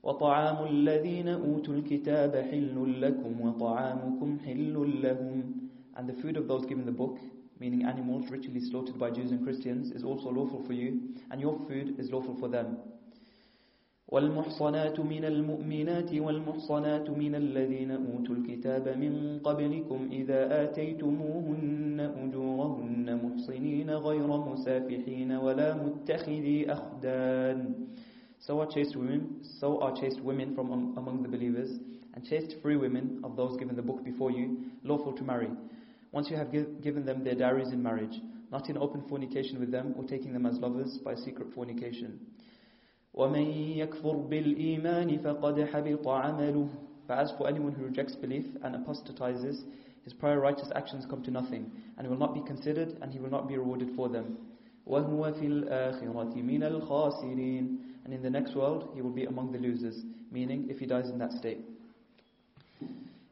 [0.08, 5.44] وطعام الذين أوتوا الكتاب حل لكم وطعامكم حل لهم
[5.98, 7.18] And the food of those given the book,
[7.60, 10.90] meaning animals ritually slaughtered by Jews and Christians, is also lawful for you,
[11.32, 12.78] and your food is lawful for them.
[14.08, 24.28] والمحصنات من المؤمنات والمحصنات من الذين أوتوا الكتاب من قبلكم إذا آتيتموهن أجورهن محصنين غير
[24.38, 27.74] مسافحين ولا متخذي أخدان
[28.47, 31.71] So are chaste women, so are chaste women from among the believers,
[32.15, 35.49] and chaste free women of those given the book before you, lawful to marry.
[36.11, 39.71] Once you have give, given them their dowries in marriage, not in open fornication with
[39.71, 42.21] them or taking them as lovers by secret fornication.
[43.17, 46.69] وَمَن يَكْفُرْ بِالْإِيمَانِ فَقَدْ حَبِطَ عَمَلُهُ
[47.07, 49.65] But as for anyone who rejects belief and apostatizes,
[50.05, 53.21] his prior righteous actions come to nothing, and he will not be considered, and he
[53.21, 54.37] will not be rewarded for them.
[54.89, 59.59] وَهُوَ فِي الْآخِرَةِ مِنَ الْخَاسِرِينَ And in the next world, he will be among the
[59.59, 59.97] losers,
[60.31, 61.59] meaning if he dies in that state.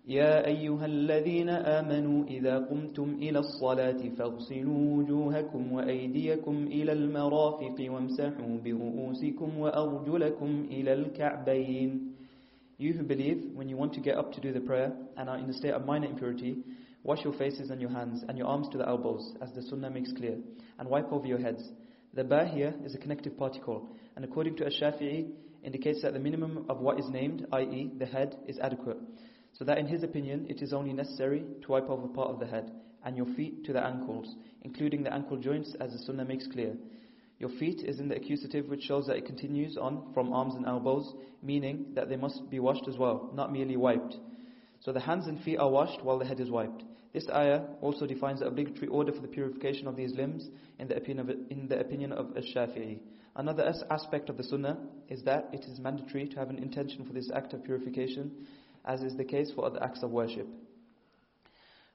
[0.08, 9.58] يا أيها الذين آمنوا إذا قمتم إلى الصلاة فاغسلوا وجوهكم وأيديكم إلى المرافق وامسحوا برؤوسكم
[9.58, 12.10] وأرجلكم إلى الكعبين
[12.78, 15.36] You who believe, when you want to get up to do the prayer and are
[15.36, 16.56] in a state of minor impurity,
[17.04, 19.90] wash your faces and your hands and your arms to the elbows, as the sunnah
[19.90, 20.38] makes clear,
[20.78, 21.62] and wipe over your heads.
[22.14, 25.27] The ba here is a connective particle, and according to Ash-Shafi'i,
[25.63, 27.91] indicates that the minimum of what is named, i.e.
[27.97, 28.97] the head, is adequate.
[29.53, 32.39] So that in his opinion, it is only necessary to wipe off a part of
[32.39, 32.71] the head
[33.03, 36.75] and your feet to the ankles, including the ankle joints as the sunnah makes clear.
[37.39, 40.65] Your feet is in the accusative which shows that it continues on from arms and
[40.65, 44.17] elbows, meaning that they must be washed as well, not merely wiped.
[44.79, 46.83] So the hands and feet are washed while the head is wiped.
[47.14, 50.96] This ayah also defines the obligatory order for the purification of these limbs in the
[50.96, 53.00] opinion of, in the opinion of Ash-Shafi'i.
[53.36, 57.12] Another aspect of the sunnah is that it is mandatory to have an intention for
[57.12, 58.46] this act of purification
[58.84, 60.46] as is the case for other acts of worship.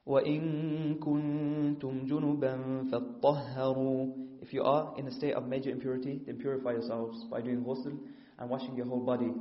[0.06, 6.72] وَإِن كُنتُمْ جُنُبًا فَطَهَّرُوا If you are in a state of major impurity, then purify
[6.72, 7.98] yourselves by doing ghusl
[8.38, 9.32] and washing your whole body.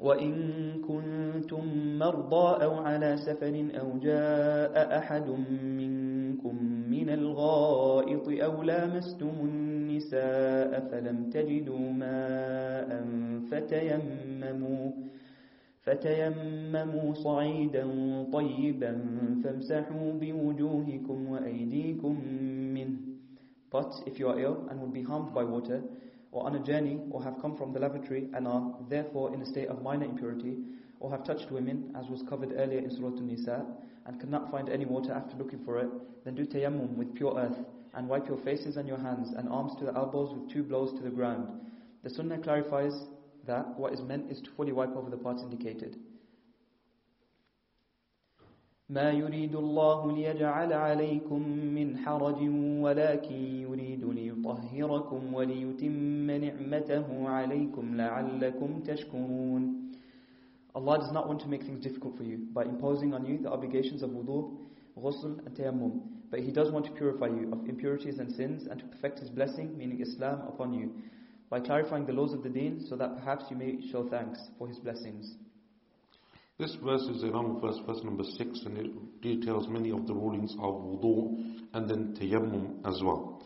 [0.00, 0.34] وَإِن
[0.88, 1.64] كُنتُم
[1.98, 5.28] مَّرْضَىٰ أَوْ عَلَىٰ سَفَرٍ أَوْ جَاءَ أَحَدٌ
[5.80, 6.54] مِّنكُم
[6.90, 12.90] مِّنَ الْغَائِطِ أَوْ لَامَسْتُمُ النِّسَاءَ فَلَمْ تَجِدُوا مَاءً
[13.50, 14.90] فَتَيَمَّمُوا
[15.80, 17.84] فتيمموا صعيدا
[18.32, 18.92] طيبا
[19.44, 22.14] فامسحوا بوجوهكم وأيديكم
[22.74, 22.96] منه.
[23.70, 25.80] But if you are ill and will be harmed by water,
[26.32, 29.46] or on a journey, or have come from the lavatory and are therefore in a
[29.46, 30.58] state of minor impurity,
[31.00, 33.64] or have touched women, as was covered earlier in Surah An-Nisa,
[34.06, 35.88] and cannot find any water after looking for it,
[36.24, 37.58] then do tayammum with pure earth,
[37.94, 40.92] and wipe your faces and your hands and arms to the elbows with two blows
[40.92, 41.48] to the ground.
[42.02, 43.06] The Sunnah clarifies
[43.46, 45.96] that what is meant is to fully wipe over the parts indicated.
[48.89, 52.39] ما يريد الله ليجعل عليكم من حرج
[52.85, 59.81] ولكن يريد ليطهركم وليتم نعمته عليكم لعلكم تشكرون
[60.75, 63.49] Allah does not want to make things difficult for you by imposing on you the
[63.49, 64.57] obligations of wudu,
[64.99, 66.01] ghusl and tayammum.
[66.29, 69.29] But He does want to purify you of impurities and sins and to perfect His
[69.29, 70.91] blessing, meaning Islam, upon you
[71.49, 74.67] by clarifying the laws of the deen so that perhaps you may show thanks for
[74.67, 75.35] his blessings.
[76.59, 80.13] This verse is a long verse, verse number 6, and it details many of the
[80.13, 83.43] rulings of wudu and then tayammum as well.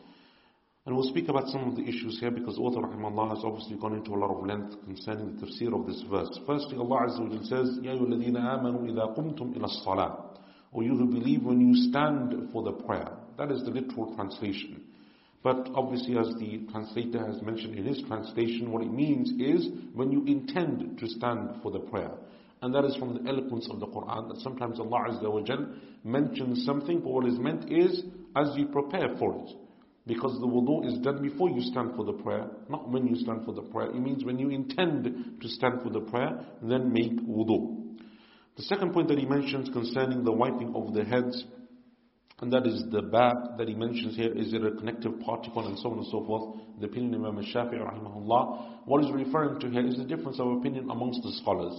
[0.85, 3.95] And we'll speak about some of the issues here because author rahimahullah has obviously gone
[3.95, 6.39] into a lot of length concerning the tafsir of this verse.
[6.47, 10.39] Firstly, Allah Azza wa says, يَا الَّذِينَ آمَنُوا إِذَا قُمْتُمْ إِلَى الصَّلَاةِ
[10.71, 13.11] Or you who believe when you stand for the prayer.
[13.37, 14.83] That is the literal translation.
[15.43, 20.11] But obviously, as the translator has mentioned in his translation, what it means is when
[20.11, 22.11] you intend to stand for the prayer.
[22.64, 25.66] And that is from the eloquence of the Quran, that sometimes Allah Azza wa Jal
[26.02, 29.54] mentions something, but what is meant is, as you prepare for it.
[30.06, 33.44] Because the wudu is done before you stand for the prayer, not when you stand
[33.44, 33.90] for the prayer.
[33.90, 35.04] It means when you intend
[35.42, 37.98] to stand for the prayer, then make wudu.
[38.56, 41.44] The second point that he mentions concerning the wiping of the heads,
[42.40, 45.78] and that is the ba that he mentions here, is it a connective particle and
[45.80, 46.56] so on and so forth.
[46.80, 48.86] The opinion of Imam Shafi'i rahimahullah.
[48.86, 51.78] What he's referring to here is the difference of opinion amongst the scholars.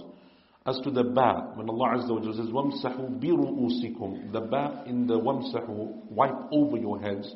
[0.65, 5.19] As to the ba, when Allah Azza wa says, وَامْسَحُوا بِرُؤُوسِكُمْ The ba in the
[5.19, 7.33] وَامْسَحُوا, wipe over your heads.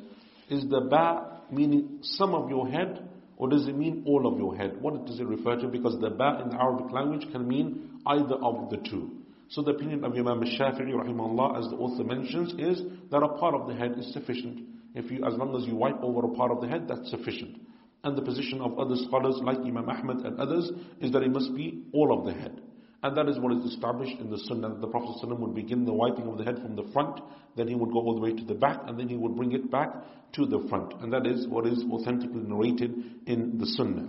[0.49, 4.55] Is the ba meaning some of your head or does it mean all of your
[4.55, 4.77] head?
[4.79, 5.67] What does it refer to?
[5.67, 9.11] Because the ba in the Arabic language can mean either of the two.
[9.49, 13.55] So the opinion of Imam Shafi'i rahimahullah as the author mentions is that a part
[13.55, 14.61] of the head is sufficient.
[14.95, 17.59] If you, as long as you wipe over a part of the head, that's sufficient.
[18.03, 20.71] And the position of other scholars like Imam Ahmad and others
[21.01, 22.61] is that it must be all of the head.
[23.03, 25.85] And that is what is established in the Sunnah that the Prophet ﷺ would begin
[25.85, 27.19] the wiping of the head from the front,
[27.55, 29.51] then he would go all the way to the back, and then he would bring
[29.51, 29.93] it back
[30.33, 30.93] to the front.
[31.01, 32.91] And that is what is authentically narrated
[33.27, 34.07] in the Sunnah.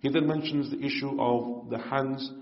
[0.00, 2.32] He then mentions the issue of the hands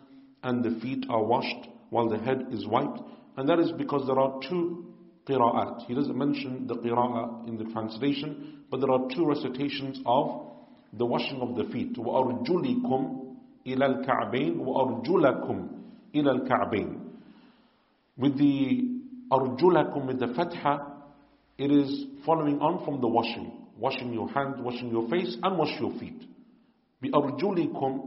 [0.42, 3.00] and the feet are washed while the head is wiped,
[3.36, 4.94] and that is because there are two
[5.28, 5.86] qira'at.
[5.86, 10.52] He doesn't mention the qira'ah in the translation, but there are two recitations of
[10.92, 11.96] the washing of the feet.
[11.96, 13.34] وَأَرْجُلِكُمْ
[13.66, 15.68] إِلَى الْكَعْبَيْنِ وَأَرْجُلَكُمْ
[16.14, 17.00] إلى الكعبين
[18.18, 18.82] with the
[19.30, 20.86] arjulakum with the fatha
[21.58, 25.78] it is following on from the washing washing your hands washing your face and wash
[25.80, 26.22] your feet
[27.02, 28.00] بأرجلكم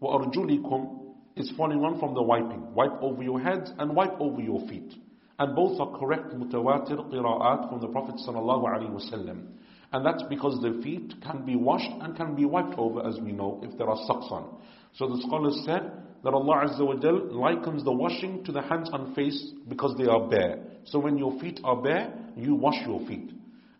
[0.00, 0.98] وأرجلكم
[1.36, 4.92] is following on from the wiping wipe over your heads and wipe over your feet
[5.38, 9.48] and both are correct mutawatir qira'at from the Prophet sallallahu alaihi wasallam
[9.92, 13.32] and that's because the feet can be washed and can be wiped over as we
[13.32, 14.56] know if there are socks on
[14.94, 15.90] so the scholars said
[16.23, 20.05] that Allah Azza wa Jal likens the washing to the hands and face because they
[20.05, 20.59] are bare.
[20.85, 23.31] So when your feet are bare, you wash your feet.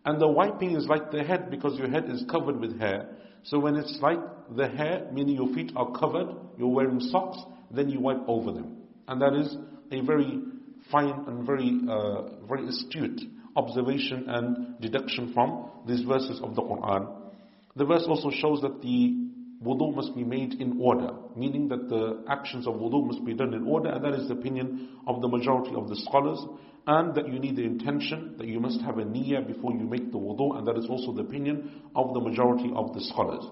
[0.06, 3.10] And the wiping is like the head because your head is covered with hair.
[3.44, 4.20] So when it's like
[4.56, 7.38] the hair, meaning your feet are covered, you're wearing socks,
[7.70, 8.78] then you wipe over them.
[9.08, 9.56] And that is
[9.92, 10.42] a very
[10.92, 13.22] fine and very, uh, very astute
[13.56, 17.08] observation and deduction from these verses of the Quran.
[17.76, 19.21] The verse also shows that the
[19.64, 23.54] wudu must be made in order, meaning that the actions of wudu must be done
[23.54, 26.40] in order, and that is the opinion of the majority of the scholars,
[26.88, 30.12] and that you need the intention, that you must have a niyyah before you make
[30.12, 33.46] the wudu, and that is also the opinion of the majority of the scholars.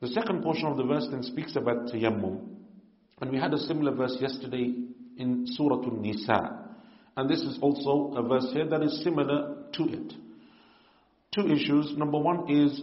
[0.00, 2.40] The second portion of the verse then speaks about tayammum,
[3.20, 4.74] and we had a similar verse yesterday
[5.18, 6.60] in Surah An-Nisa,
[7.16, 10.14] and this is also a verse here that is similar to it.
[11.34, 11.92] Two issues.
[11.96, 12.80] Number one is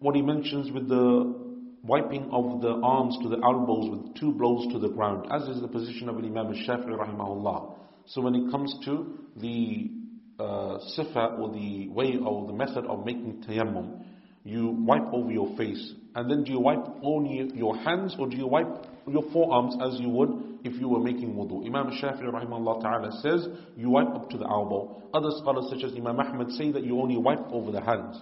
[0.00, 1.39] what he mentions with the
[1.82, 5.60] wiping of the arms to the elbows with two blows to the ground, as is
[5.60, 7.74] the position of Imam al-Shafi'i rahimahullah.
[8.06, 9.90] So when it comes to the
[10.38, 14.04] uh, sifa or the way or the method of making tayammum,
[14.44, 18.36] you wipe over your face, and then do you wipe only your hands or do
[18.36, 21.66] you wipe your forearms as you would if you were making wudu?
[21.66, 25.02] Imam Shafi'i rahimahullah ta'ala says you wipe up to the elbow.
[25.12, 28.20] Other scholars such as Imam Ahmad say that you only wipe over the hands.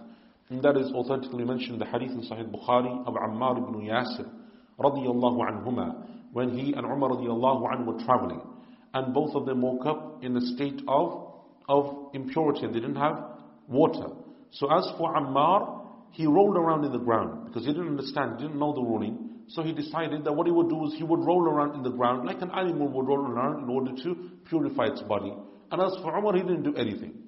[0.50, 4.28] And that is authentically mentioned in the hadith in Sahih Bukhari of Ammar ibn Yasir
[4.78, 8.40] radiyallahu anhuma when he and Umar radiyallahu anhu were traveling
[8.94, 11.28] and both of them woke up in a state of
[11.68, 13.22] of impurity and they didn't have
[13.68, 14.08] water.
[14.52, 18.58] So as for Ammar, he rolled around in the ground because he didn't understand, didn't
[18.58, 19.28] know the ruling.
[19.48, 21.90] So he decided that what he would do is he would roll around in the
[21.90, 25.34] ground like an animal would roll around in order to purify its body.
[25.70, 27.27] And as for Umar, he didn't do anything.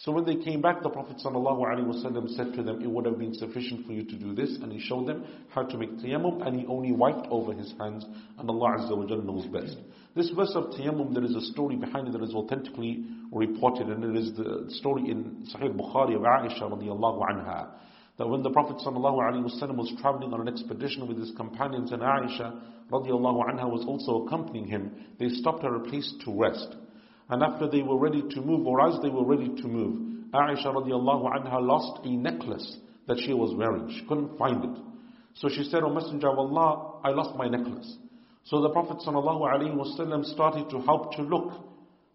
[0.00, 3.34] So when they came back, the Prophet ﷺ said to them, it would have been
[3.34, 6.60] sufficient for you to do this, and he showed them how to make tayammum, and
[6.60, 8.06] he only wiped over his hands,
[8.38, 9.76] and Allah Azza wa Jalla knows best.
[10.14, 14.04] This verse of tayammum, there is a story behind it that is authentically reported, and
[14.04, 17.70] it is the story in Sahih Bukhari of Aisha radiallahu anha,
[18.18, 22.60] that when the Prophet ﷺ was traveling on an expedition with his companions, and Aisha
[22.92, 26.76] radiallahu anha was also accompanying him, they stopped at a place to rest.
[27.30, 30.66] And after they were ready to move, or as they were ready to move, Aisha
[30.66, 33.90] radiallahu anha lost a necklace that she was wearing.
[33.98, 34.82] She couldn't find it.
[35.34, 37.96] So she said, O Messenger of Allah, I lost my necklace.
[38.44, 41.52] So the Prophet ﷺ started to help to look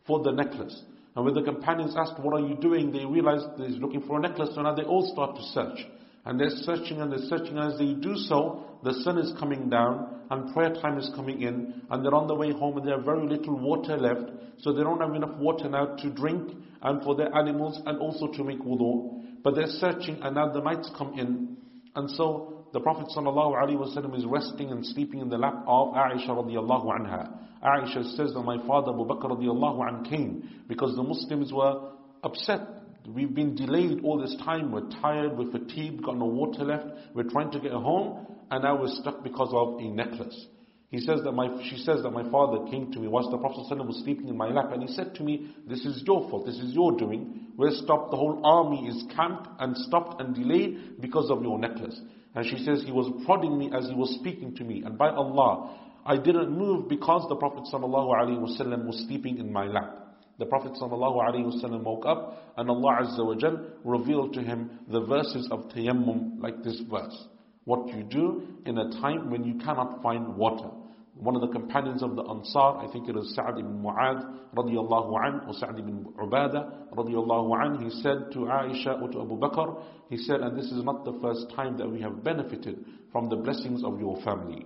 [0.05, 0.81] for the necklace.
[1.15, 2.91] And when the companions asked, what are you doing?
[2.91, 4.49] They realized he's looking for a necklace.
[4.55, 5.85] So now they all start to search.
[6.25, 7.57] And they're searching and they're searching.
[7.57, 11.81] As they do so, the sun is coming down and prayer time is coming in.
[11.89, 14.31] And they're on the way home and they have very little water left.
[14.59, 16.51] So they don't have enough water now to drink
[16.81, 19.41] and for their animals and also to make wudu.
[19.43, 21.57] But they're searching and now the mites come in.
[21.95, 26.85] And so the Prophet ﷺ is resting and sleeping in the lap of Aisha radiallahu
[26.85, 27.31] anha.
[27.63, 31.91] Aisha says that my father Abu Bakr radiallahu anh came because the Muslims were
[32.23, 32.61] upset
[33.07, 37.29] we've been delayed all this time, we're tired, we're fatigued, got no water left, we're
[37.29, 40.47] trying to get home, and now we're stuck because of a necklace.
[40.93, 43.65] He says that my, she says that my father came to me whilst the Prophet
[43.67, 46.45] ﷺ was sleeping in my lap and he said to me, this is your fault,
[46.45, 47.47] this is your doing.
[47.57, 51.99] We're stopped, the whole army is camped and stopped and delayed because of your necklace.
[52.35, 54.83] And she says he was prodding me as he was speaking to me.
[54.85, 60.02] And by Allah, I didn't move because the Prophet ﷺ was sleeping in my lap.
[60.39, 65.47] The Prophet ﷺ woke up and Allah Azza wa Jal revealed to him the verses
[65.51, 67.27] of tayammum like this verse.
[67.65, 70.69] What you do in a time when you cannot find water.
[71.15, 74.25] One of the companions of the Ansar, I think it was Sa'd ibn Mu'adh
[74.55, 79.37] radiallahu an, or Sa'd ibn Ubadah radiallahu an, he said to Aisha or to Abu
[79.37, 79.79] Bakr,
[80.09, 83.35] he said, and this is not the first time that we have benefited from the
[83.35, 84.65] blessings of your family.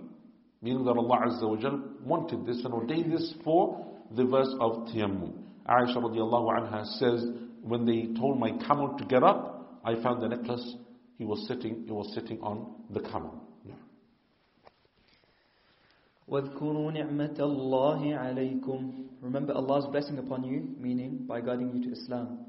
[0.62, 4.88] Meaning that Allah Azza wa Jal wanted this and ordained this for the verse of
[4.88, 5.34] Tayammum.
[5.67, 7.25] Aisha radiallahu anha says,
[7.61, 10.75] when they told my camel to get up, I found the necklace
[11.17, 13.39] he was sitting, he was sitting on the camel.
[16.29, 22.45] وَاذْكُرُوا نِعْمَةَ اللَّهِ عَلَيْكُمْ Remember Allah's blessing upon you, meaning by guiding you to Islam.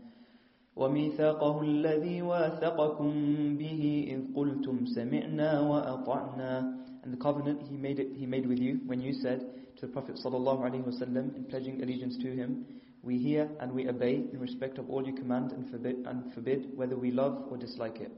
[0.76, 3.10] وميثاقه الذي واثقكم
[3.58, 8.80] به إذ قلتم سمعنا وأطعنا and the covenant he made, it, he made with you
[8.86, 9.40] when you said
[9.76, 12.64] to the Prophet ﷺ in pledging allegiance to him,
[13.02, 16.76] we hear and we obey in respect of all you command and forbid, and forbid
[16.76, 18.12] whether we love or dislike it.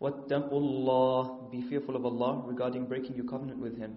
[0.00, 3.96] وَاتَّقُوا اللَّهِ Be fearful of Allah regarding breaking your covenant with Him.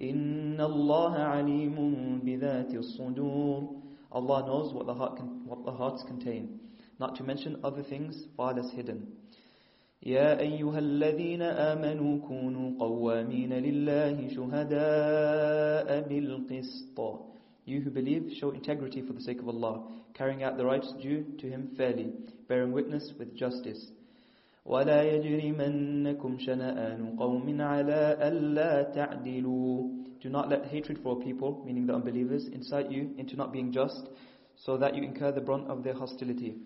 [0.00, 3.80] إِنَّ اللَّهَ عَلِيمٌ بِذَاتِ الصُّدُورِ
[4.12, 6.60] Allah knows what the, heart can, what the hearts contain,
[6.98, 9.16] not to mention other things far less hidden.
[10.06, 17.00] يا أيها الذين آمنوا كونوا قوامين لله شهداء بالقسط
[17.68, 21.24] You who believe, show integrity for the sake of Allah, carrying out the rights due
[21.38, 22.12] to Him fairly,
[22.48, 23.90] bearing witness with justice.
[24.66, 31.86] ولا يجرمنكم شنآن قوم على ألا تعدلوا Do not let hatred for a people, meaning
[31.86, 34.08] the unbelievers, incite you into not being just,
[34.56, 36.56] so that you incur the brunt of their hostility.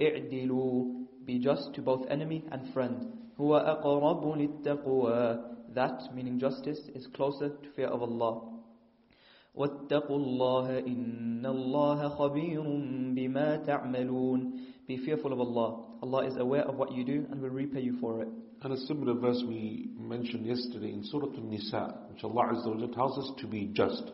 [0.00, 3.12] اعدلوا Be just to both enemy and friend.
[3.40, 8.49] هو أقرب للتقوى That, meaning justice, is closer to fear of Allah.
[9.54, 12.62] واتقوا الله إن الله خبير
[13.16, 14.52] بما تعملون
[14.86, 15.84] Be fearful of Allah.
[16.00, 18.28] Allah is aware of what you do and will repay you for it.
[18.62, 23.18] And a similar verse we mentioned yesterday in Surah An-Nisa, which Allah Azza wa tells
[23.18, 24.04] us to be just.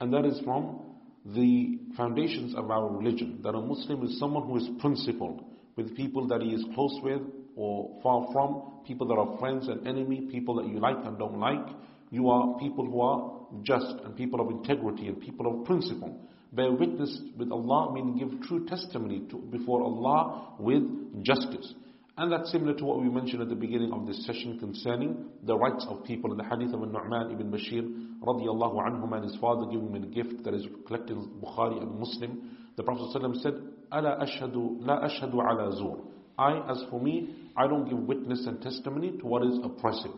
[0.00, 0.80] And that is from
[1.26, 5.44] the foundations of our religion, that a Muslim is someone who is principled
[5.76, 7.20] with people that he is close with
[7.54, 11.38] or far from, people that are friends and enemy, people that you like and don't
[11.38, 11.66] like.
[12.10, 16.20] You are people who are just and people of integrity and people of principle.
[16.52, 20.82] Bear witness with Allah, meaning give true testimony to, before Allah with
[21.22, 21.74] justice.
[22.18, 25.56] And that's similar to what we mentioned at the beginning of this session concerning the
[25.56, 27.82] rights of people in the hadith of Nu'man ibn Bashir
[28.22, 31.98] radiallahu anhum and his father giving him a gift that is collected in Bukhari and
[32.00, 32.56] Muslim.
[32.76, 33.54] The Prophet ﷺ said,
[33.92, 36.06] أَلَا أَشْهَدُ لَا أَشْهَدُ عَلَى زُورٍ
[36.38, 40.12] I, as for me, I don't give witness and testimony to what is oppressive.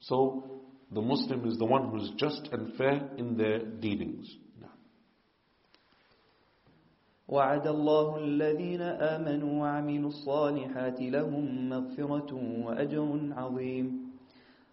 [0.00, 0.51] So,
[0.92, 4.26] the Muslim is the one who is just and fair in their dealings.
[7.28, 12.32] وعد الله الذين آمنوا وعملوا الصالحات لهم مغفرة
[12.64, 14.08] وأجر عظيم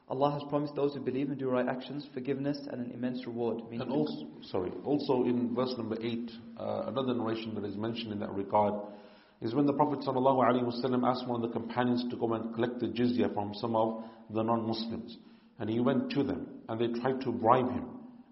[0.07, 3.61] Allah has promised those who believe and do right actions forgiveness and an immense reward.
[3.71, 8.19] And also, sorry, also in verse number 8, uh, another narration that is mentioned in
[8.19, 8.75] that regard
[9.41, 12.85] is when the Prophet ﷺ asked one of the companions to go and collect the
[12.87, 15.17] jizya from some of the non-Muslims.
[15.60, 17.84] And he went to them and they tried to bribe him.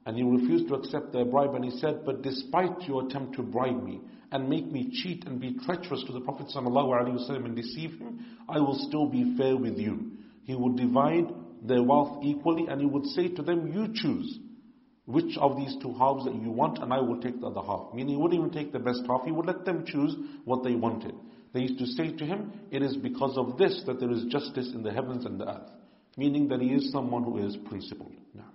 [0.06, 3.42] And he refused to accept their bribe and he said, But despite your attempt to
[3.42, 4.00] bribe me
[4.32, 8.58] and make me cheat and be treacherous to the Prophet ﷺ and deceive him, I
[8.58, 10.12] will still be fair with you.
[10.44, 11.26] He would divide
[11.62, 14.38] their wealth equally and he would say to them, You choose
[15.04, 17.92] which of these two halves that you want and I will take the other half.
[17.92, 20.16] Meaning he wouldn't even take the best half, he would let them choose
[20.46, 21.14] what they wanted.
[21.52, 24.70] They used to say to him, It is because of this that there is justice
[24.74, 25.70] in the heavens and the earth
[26.17, 28.13] Meaning that he is someone who is principled.
[28.35, 28.49] Now.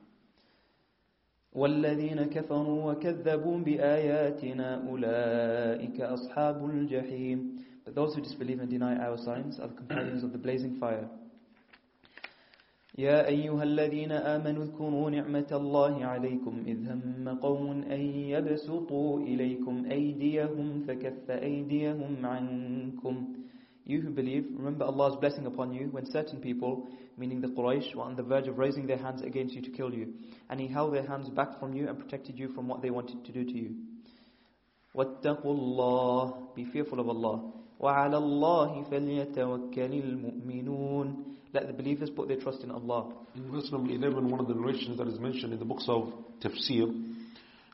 [1.55, 9.59] والذين كفروا وكذبوا بآياتنا أولئك أصحاب الجحيم But those who disbelieve and deny our signs
[9.59, 11.09] are the companions of the blazing fire.
[12.99, 18.01] يا أيها الذين آمنوا اذكروا نعمة الله عليكم إذ هم قوم أن
[18.35, 23.27] يبسطوا إليكم أيديهم فكف أيديهم عنكم
[23.87, 28.03] You who believe, remember Allah's blessing upon you when certain people, meaning the Quraysh, were
[28.03, 30.14] on the verge of raising their hands against you to kill you.
[30.51, 33.25] And He held their hands back from you and protected you from what they wanted
[33.25, 33.75] to do to you.
[34.95, 37.53] وَاتَّقُوا اللَّهِ Be fearful of Allah.
[37.81, 43.11] وعلى الله فليتوكل المؤمنون Let the believers put their trust in Allah.
[43.35, 46.12] In verse number 11, one of the narrations that is mentioned in the books of
[46.43, 47.09] Tafsir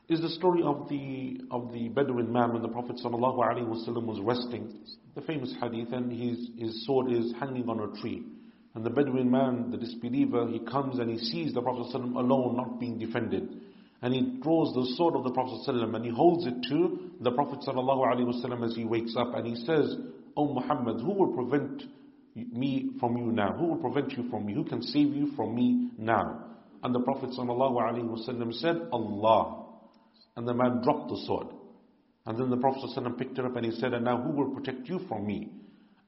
[0.07, 4.73] is the story of the of the Bedouin man when the Prophet ﷺ was resting.
[5.15, 8.23] The famous hadith, and his, his sword is hanging on a tree.
[8.75, 12.57] And the Bedouin man, the disbeliever, he comes and he sees the Prophet ﷺ alone,
[12.57, 13.61] not being defended.
[14.01, 17.31] And he draws the sword of the Prophet ﷺ and he holds it to the
[17.31, 19.95] Prophet ﷺ as he wakes up and he says,
[20.35, 21.83] O Muhammad, who will prevent
[22.35, 23.53] me from you now?
[23.53, 24.53] Who will prevent you from me?
[24.53, 26.43] Who can save you from me now?
[26.83, 29.65] And the Prophet ﷺ said, Allah.
[30.35, 31.47] And the man dropped the sword.
[32.25, 34.53] And then the Prophet ﷺ picked it up and he said, And now who will
[34.53, 35.49] protect you from me?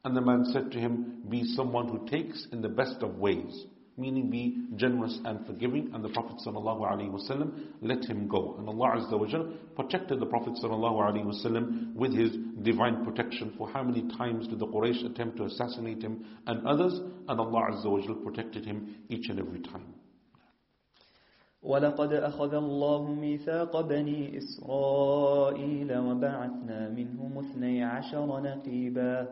[0.03, 3.65] And the man said to him, Be someone who takes in the best of ways
[3.97, 5.89] meaning be generous and forgiving.
[5.93, 8.55] And the Prophet ﷺ let him go.
[8.59, 12.31] And Allah Azza wa Jal protected the Prophet ﷺ with his
[12.61, 13.53] divine protection.
[13.57, 16.93] For how many times did the Quraysh attempt to assassinate him and others?
[17.27, 19.93] And Allah Azza wa Jal protected him each and every time.
[21.63, 29.27] ولقد أخذ الله ميثاق بني إسرائيل وبعثنا منهم اثني عشر نقيبا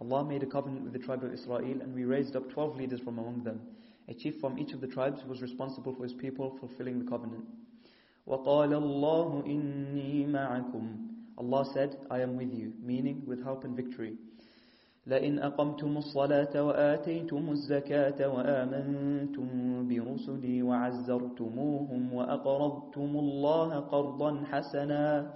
[0.00, 3.00] Allah made a covenant with the tribe of Israel and we raised up 12 leaders
[3.00, 3.60] from among them
[4.08, 7.10] a chief from each of the tribes who was responsible for his people fulfilling the
[7.10, 7.44] covenant.
[8.28, 14.16] وَقَالَ اللَّهُ إِنِّي مَعَكُمْ Allah said, I am with you, meaning with help and victory.
[15.06, 19.48] لئن أقمتم الصلاة وآتيتم الزكاة وآمنتم
[19.88, 25.32] برسلي وعزرتموهم وأقرضتم الله قرضا حسنا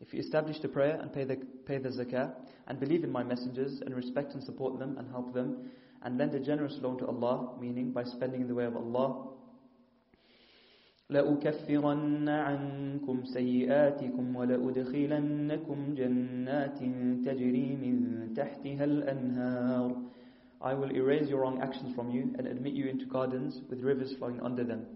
[0.00, 2.32] If you establish the prayer and pay the, pay the zakah
[2.68, 5.70] and believe in my messengers and respect and support them and help them
[6.02, 9.30] and lend a generous loan to Allah, meaning by spending in the way of Allah.
[11.10, 16.78] لأكفرن عنكم سيئاتكم ولأدخلنكم جنات
[17.26, 19.96] تجري من تحتها الأنهار
[20.62, 24.14] I will erase your wrong actions from you and admit you into gardens with rivers
[24.16, 24.86] flowing under them.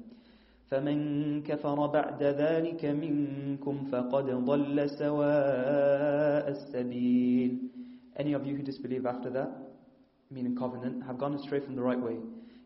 [0.70, 7.58] فمن كفر بعد ذلك منكم فقد ضل سواء السبيل
[8.18, 9.68] Any of you who disbelieve after that
[10.30, 12.16] meaning covenant, have gone astray from the right way.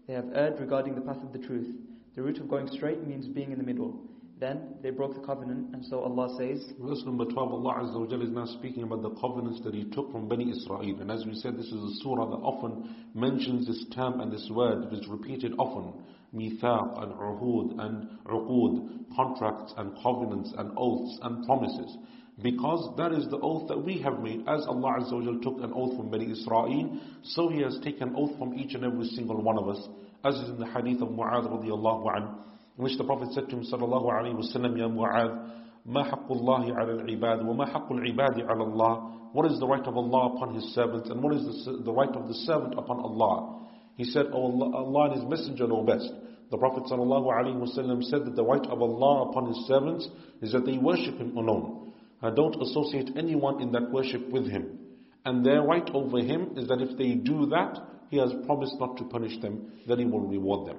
[0.07, 1.69] They have erred regarding the path of the truth.
[2.17, 4.03] The root of going straight means being in the middle.
[4.39, 8.23] Then they broke the covenant, and so Allah says, Verse number 12, Allah Azza wa
[8.23, 11.01] is now speaking about the covenants that He took from Bani Israel.
[11.01, 14.49] And as we said, this is a surah that often mentions this term and this
[14.51, 14.93] word.
[14.93, 16.03] It is repeated often.
[16.35, 21.97] Mithaq and uhud and uqud, contracts and covenants and oaths and promises.
[22.43, 24.41] Because that is the oath that we have made.
[24.49, 28.37] As Allah Azza wa took an oath from Bani Israel, so He has taken oath
[28.39, 29.87] from each and every single one of us.
[30.25, 32.39] As is in the hadith of Mu'adh radiallahu anhu,
[32.79, 35.51] in which the Prophet said to him sallallahu alayhi wa sallam, Ya Mu'adh,
[35.87, 39.97] ما حق الله على العباد وما حق العباد على الله What is the right of
[39.97, 43.66] Allah upon His servants and what is the, the right of the servant upon Allah?
[43.98, 46.10] He said, Oh Allah, Allah and His Messenger know best.
[46.50, 50.08] The Prophet ﷺ said that the right of Allah upon His servants
[50.42, 51.92] is that they worship Him alone.
[52.22, 54.80] and don't associate anyone in that worship with him.
[55.26, 57.78] And their right over him is that if they do that,
[58.10, 60.78] he has promised not to punish them, that he will reward them.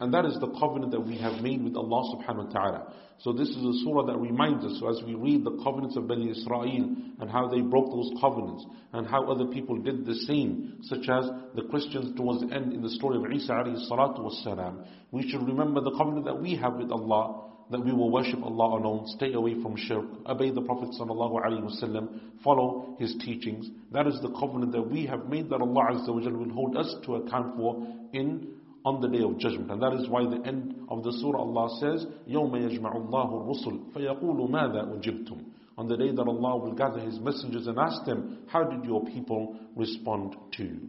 [0.00, 2.92] And that is the covenant that we have made with Allah subhanahu wa ta'ala.
[3.18, 6.08] So this is a surah that reminds us, so as we read the covenants of
[6.08, 10.78] Bani Israel and how they broke those covenants and how other people did the same,
[10.84, 14.40] such as the Christians towards the end in the story of Isa alayhi salatu was
[14.42, 18.42] salam, we should remember the covenant that we have with Allah that we will worship
[18.42, 23.68] Allah alone, stay away from shirk, obey the Prophet ﷺ, follow his teachings.
[23.92, 26.92] That is the covenant that we have made that Allah Azza wa will hold us
[27.06, 29.71] to account for in on the day of judgment.
[29.71, 33.93] And that is why the end of the surah Allah says, يَوْمَ يَجْمَعُ اللَّهُ الرُّسُلِ
[33.93, 35.43] فَيَقُولُ مَاذَا أُجِبْتُمْ
[35.77, 39.03] On the day that Allah will gather His messengers and ask them, how did your
[39.05, 40.79] people respond to you?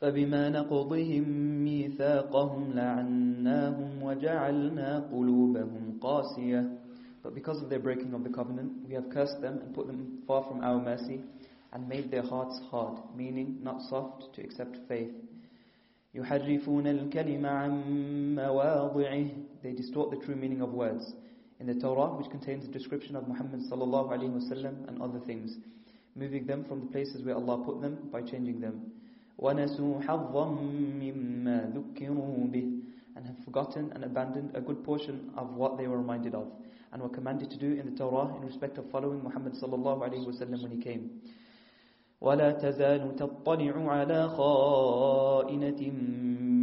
[0.00, 1.24] فبما نقضهم
[1.64, 6.76] ميثاقهم لعناهم وجعلنا قلوبهم قاسية
[7.22, 10.22] But because of their breaking of the covenant, we have cursed them and put them
[10.26, 11.20] far from our mercy
[11.70, 15.12] and made their hearts hard, meaning not soft to accept faith.
[16.14, 17.72] يحرفون الكلم عن
[18.34, 19.26] مواضعه
[19.62, 21.12] They distort the true meaning of words.
[21.60, 25.58] In the Torah, which contains a description of Muhammad sallallahu alaihi wasallam and other things,
[26.16, 28.92] moving them from the places where Allah put them by changing them.
[29.38, 30.44] ونسوا حظا
[31.00, 32.82] مما ذكروا به
[33.16, 36.46] and have forgotten and abandoned a good portion of what they were reminded of
[36.92, 40.26] and were commanded to do in the Torah in respect of following Muhammad sallallahu alayhi
[40.26, 41.20] wasallam when he came.
[42.20, 45.80] ولا تزال تطلع على خائنة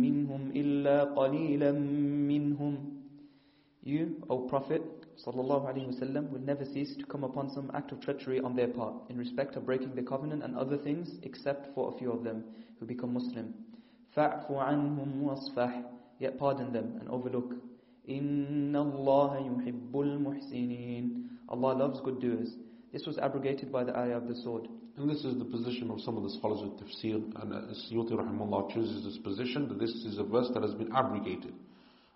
[0.05, 2.97] منهم إلا قليلا منهم
[3.83, 4.81] You, O Prophet,
[5.15, 8.67] sallallahu alaihi wasallam will never cease to come upon some act of treachery on their
[8.67, 12.23] part in respect of breaking the covenant and other things except for a few of
[12.23, 12.43] them
[12.79, 13.53] who become Muslim.
[14.15, 15.83] فَاعْفُ عَنْهُمْ وَاصْفَحْ
[16.19, 17.53] Yet pardon them and overlook.
[18.09, 22.57] إِنَّ اللَّهَ يُحِبُّ الْمُحْسِنِينَ Allah loves good doers.
[22.91, 24.67] This was abrogated by the ayah of the sword.
[24.96, 28.12] And this is the position of some of the scholars of tafsir, and uh, Suyuti
[28.12, 31.54] rahimahullah chooses this position, that this is a verse that has been abrogated.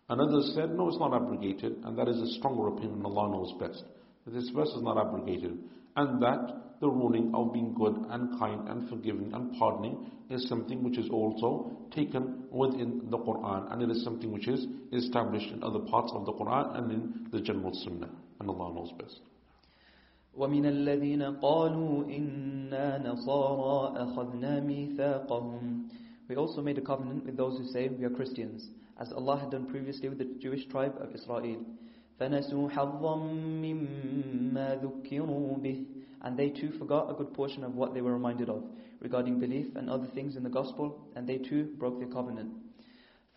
[0.08, 3.54] And others said, no, it's not abrogated, and that is a stronger opinion, Allah knows
[3.58, 3.82] best.
[4.24, 5.58] That this verse is not abrogated,
[5.96, 10.84] and that the ruling of being good and kind and forgiving and pardoning is something
[10.84, 15.62] which is also taken within the Quran, and it is something which is established in
[15.62, 19.20] other parts of the Quran and in the general Sunnah, and Allah knows best.
[20.37, 25.87] ومن الذين قالوا إنا نصارى أخذنا ميثاقهم
[26.29, 29.51] We also made a covenant with those who say we are Christians, as Allah had
[29.51, 31.59] done previously with the Jewish tribe of Israel.
[32.19, 33.15] فَنَسُوا حَظًّا
[33.61, 35.85] مِّمَّا ذُكِّرُوا بِهِ
[36.21, 38.63] And they too forgot a good portion of what they were reminded of
[39.01, 42.51] regarding belief and other things in the gospel, and they too broke their covenant.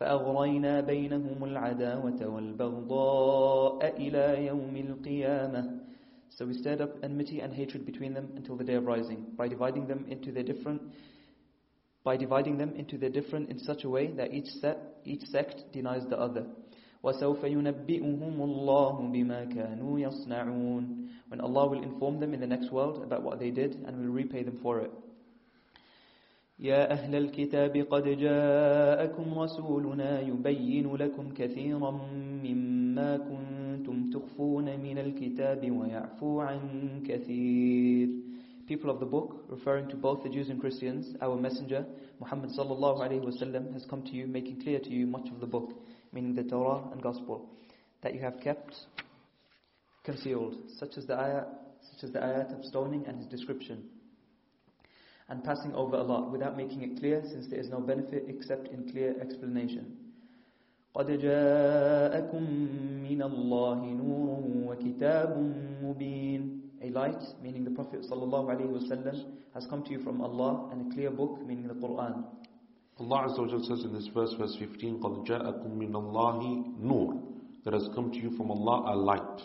[0.01, 5.81] فأغرينا بينهم العداوة والبغضاء إلى يوم القيامة
[6.31, 9.49] So we stirred up enmity and hatred between them until the day of rising, by
[9.49, 10.83] dividing them into their different
[12.05, 15.73] by dividing them into their different in such a way that each sect, each sect
[15.73, 16.45] denies the other.
[17.03, 23.03] وَسَوْفَ يُنَبِّئُهُمُ اللَّهُ بِمَا كَانُوا يَصْنَعُونَ When Allah will inform them in the next world
[23.03, 24.91] about what they did and will repay them for it.
[26.59, 31.91] يا أهل الكتاب قد جاءكم رسولنا يبين لكم كثيرا
[32.45, 33.48] مما كنتم
[34.13, 36.61] تخفون من الكتاب ويعفو عن
[37.09, 38.09] كثير
[38.67, 41.85] People of the book, referring to both the Jews and Christians, our messenger,
[42.19, 45.47] Muhammad sallallahu alayhi wasallam, has come to you, making clear to you much of the
[45.47, 45.69] book,
[46.15, 47.51] meaning the Torah and Gospel,
[48.03, 48.75] that you have kept
[50.03, 51.47] concealed, such as the ayat,
[51.93, 53.85] such as the ayat of stoning and his description
[55.29, 58.69] and passing over a lot without making it clear since there is no benefit except
[58.69, 59.97] in clear explanation.
[60.96, 62.44] قد جاءكم
[63.10, 65.32] من الله نور وكتاب
[65.84, 70.96] مبين A light, meaning the Prophet ﷺ, has come to you from Allah and a
[70.96, 72.24] clear book, meaning the Quran.
[73.00, 77.22] Allah Azza wa says in this verse, verse 15, قَدْ جَاءَكُم مِّنَ اللَّهِ نُورٌ
[77.66, 79.42] There has come to you from Allah a light.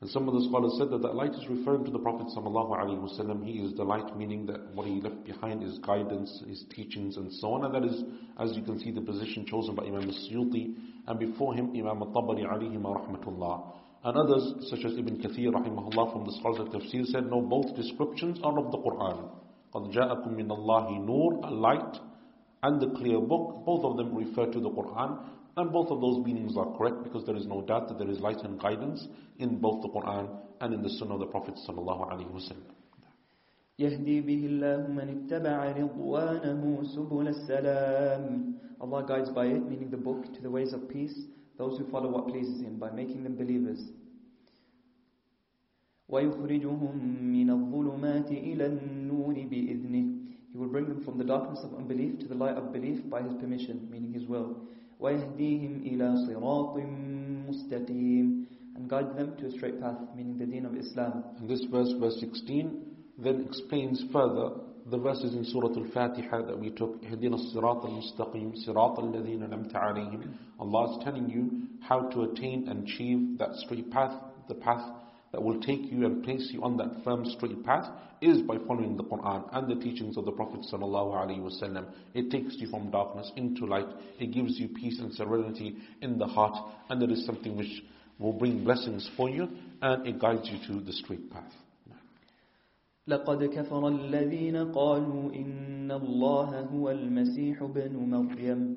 [0.00, 3.44] And some of the scholars said that that light is referring to the Prophet ﷺ.
[3.46, 7.32] He is the light, meaning that what he left behind is guidance, his teachings, and
[7.34, 7.64] so on.
[7.64, 8.02] And that is,
[8.40, 10.74] as you can see, the position chosen by Imam al-Suyuti,
[11.06, 13.74] and before him, Imam al-Tabari alayhima rahmatullah.
[14.04, 17.76] And others, such as Ibn Kathir rahimahullah from the scholars of tafsir, said, no, both
[17.76, 19.30] descriptions are of the Quran.
[19.72, 21.96] قَدْ جَاءَكُم مِّنَ اللَّهِ نُورٌ A light
[22.64, 25.20] and the clear book, both of them refer to the Quran.
[25.56, 28.20] And both of those meanings are correct because there is no doubt that there is
[28.20, 29.06] light and guidance
[29.38, 30.28] in both the Quran
[30.60, 32.72] and in the Sunnah of the Prophet sallallahu alaihi wasallam.
[33.78, 40.24] يهدي به الله من اتبع رضوانه سبل السلام Allah guides by it, meaning the book,
[40.34, 41.14] to the ways of peace,
[41.56, 43.78] those who follow what pleases Him, by making them believers.
[46.08, 46.96] ويخرجهم
[47.32, 50.18] من الظلمات إلى النور بإذنه
[50.52, 53.22] He will bring them from the darkness of unbelief to the light of belief by
[53.22, 54.56] His permission, meaning His will.
[55.00, 56.76] ويهديهم إلى صراط
[57.48, 61.24] مستقيم and guide them to a straight path, meaning the deen of Islam.
[61.38, 62.86] And this verse, verse 16,
[63.18, 64.50] then explains further
[64.90, 70.22] the verses in Surah Al-Fatiha that we took, اهدنا الصراط المستقيم صراط الذين أنعمت عليهم.
[70.58, 74.14] Allah is telling you how to attain and achieve that straight path,
[74.48, 74.90] the path
[75.32, 77.88] that will take you and place you on that firm straight path
[78.20, 81.86] is by following the Quran and the teachings of the Prophet ﷺ.
[82.14, 83.86] It takes you from darkness into light.
[84.20, 86.54] It gives you peace and serenity in the heart
[86.90, 87.82] and it is something which
[88.18, 89.48] will bring blessings for you
[89.80, 91.52] and it guides you to the straight path.
[93.08, 98.76] لقد كفر الذين قالوا إن الله هو المسيح ابن مريم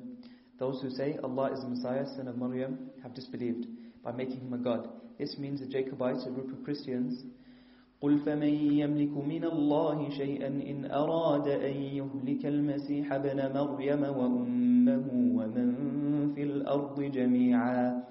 [0.58, 3.66] Those who say Allah is the Messiah, son of Maryam, have disbelieved
[4.02, 4.88] by making him a god.
[5.20, 7.24] This means the Jacobites, a group of Christians,
[8.02, 15.06] قل فمن يملك من الله شيئا إن أراد أن يهلك المسيح ابن مريم وأمه
[15.38, 18.02] ومن في الأرض جميعا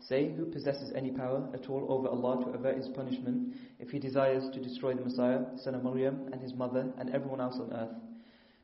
[0.00, 3.98] Say, who possesses any power at all over Allah to avert His punishment if He
[3.98, 7.72] desires to destroy the Messiah, son of Maryam, and His mother, and everyone else on
[7.72, 7.94] earth?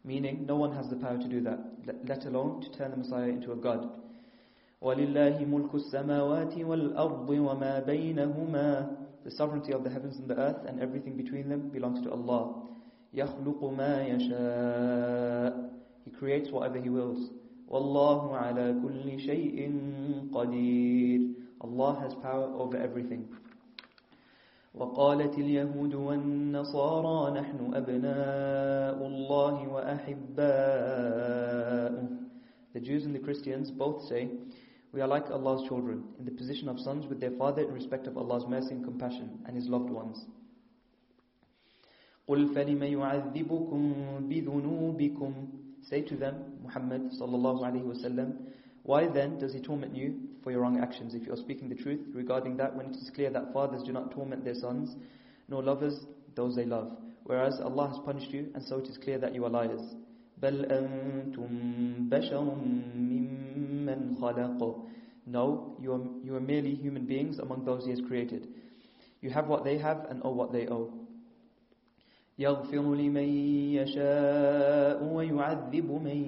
[0.04, 1.58] Meaning, no one has the power to do that,
[2.04, 3.90] let alone to turn the Messiah into a god.
[4.81, 10.79] وَلِلَّهِ مُلْكُ السَّمَاوَاتِ وَالْأَرْضِ وَمَا بَيْنَهُمَا The sovereignty of the heavens and the earth and
[10.79, 12.63] everything between them belongs to Allah.
[13.13, 15.69] يَخْلُقُ مَا يَشَاءُ
[16.05, 17.29] He creates whatever He wills.
[17.69, 23.27] وَاللَّهُ عَلَى كُلِّ شَيْءٍ قَدِيرٌ Allah has power over everything.
[24.75, 30.89] وقالت اليهود والنصارى نحن أبناء الله وأحباؤه
[32.73, 34.29] The Jews and the Christians both say,
[34.92, 38.06] We are like Allah's children, in the position of sons with their father in respect
[38.06, 40.24] of Allah's mercy and compassion and His loved ones.
[42.28, 43.94] قل فلم يعذبكم
[44.28, 45.32] بذنوبكم
[45.82, 48.36] Say to them, Muhammad sallallahu alayhi wasallam,
[48.84, 51.74] why then does he torment you for your wrong actions if you are speaking the
[51.74, 54.96] truth regarding that when it is clear that fathers do not torment their sons,
[55.48, 56.06] nor lovers
[56.36, 59.44] those they love, whereas Allah has punished you and so it is clear that you
[59.44, 59.94] are liars.
[60.42, 61.48] بل أنتم
[62.10, 64.60] بشر ممن خلق
[65.26, 68.46] No, you are, you are merely human beings among those He has created.
[69.22, 70.90] You have what they have and owe what they owe.
[72.38, 73.28] يغفر لمن
[73.78, 76.18] يشاء ويعذب من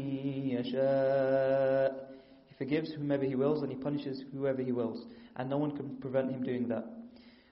[0.56, 1.92] يشاء
[2.48, 5.04] He forgives whomever He wills and He punishes whoever He wills.
[5.36, 6.84] And no one can prevent Him doing that.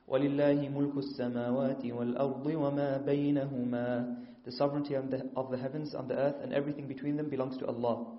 [0.09, 4.17] ولله ملك السماوات والأرض وما بينهما
[4.49, 7.57] The sovereignty of the, of the heavens and the earth and everything between them belongs
[7.59, 8.19] to Allah.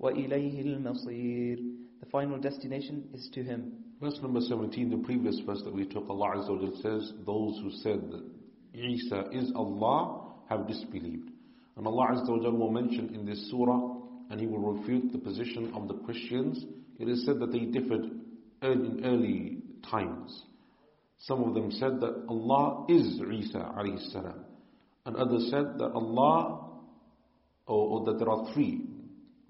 [0.00, 1.58] وإليه المصير
[2.00, 3.72] The final destination is to Him.
[4.00, 7.70] Verse number 17, the previous verse that we took, Allah Azza wa says, Those who
[7.82, 8.24] said that
[8.74, 11.30] Isa is Allah have disbelieved.
[11.76, 13.96] And Allah Azza wa will mention in this surah,
[14.30, 16.64] and He will refute the position of the Christians.
[16.98, 18.10] It is said that they differed
[18.62, 19.58] in early
[19.88, 20.42] times.
[21.18, 24.44] Some of them said that Allah is Isa alayhi salam.
[25.07, 26.67] And others said that Allah,
[27.65, 28.81] or, or that there are three,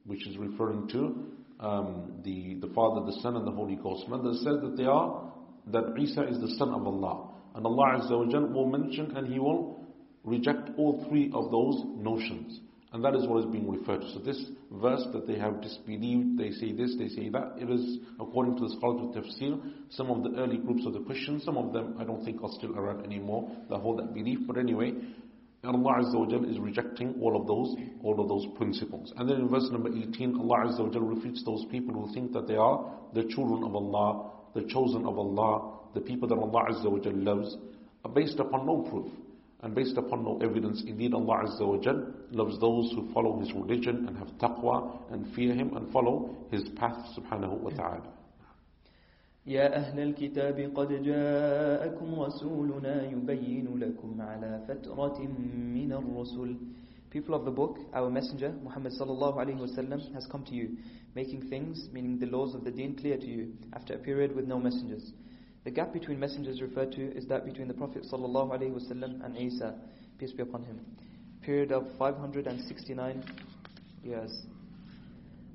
[0.06, 1.26] which is referring to
[1.60, 4.04] um, the, the Father, the Son, and the Holy Ghost.
[4.06, 5.34] And others said that they are,
[5.72, 7.32] that Isa is the Son of Allah.
[7.56, 9.84] And Allah Azza wa will mention and He will
[10.24, 12.60] reject all three of those notions.
[12.94, 14.12] And that is what is being referred to.
[14.14, 14.40] So this
[14.72, 18.62] verse that they have disbelieved, they say this, they say that, it is according to
[18.62, 21.98] the scholars of tafsir, some of the early groups of the Christians, some of them
[22.00, 24.40] I don't think are still around anymore, that hold that belief.
[24.48, 24.94] But anyway,
[25.76, 29.14] Allah Azza wa is rejecting all of those, all of those principles.
[29.18, 32.48] And then in verse number 18, Allah Azza wa refutes those people who think that
[32.48, 36.90] they are the children of Allah, the chosen of Allah, the people that Allah Azza
[36.90, 37.58] wa loves,
[38.06, 39.12] are based upon no proof
[39.62, 40.84] and based upon no evidence.
[40.86, 41.94] Indeed, Allah Azza wa
[42.32, 46.64] loves those who follow His religion and have taqwa and fear Him and follow His
[46.76, 48.17] path subhanahu wa ta'ala.
[49.47, 55.19] يا أهل الكتاب قد جاءكم رسولنا يبين لكم على فترة
[55.75, 56.57] من الرسل
[57.11, 60.79] People of the book, our messenger, Muhammad sallallahu alayhi wasallam, has come to you,
[61.15, 64.47] making things, meaning the laws of the deen, clear to you, after a period with
[64.47, 65.13] no messengers.
[65.65, 69.37] The gap between messengers referred to is that between the Prophet sallallahu alaihi wasallam and
[69.37, 69.75] Isa,
[70.19, 70.81] peace be upon him.
[71.43, 73.23] Period of 569
[74.03, 74.47] years.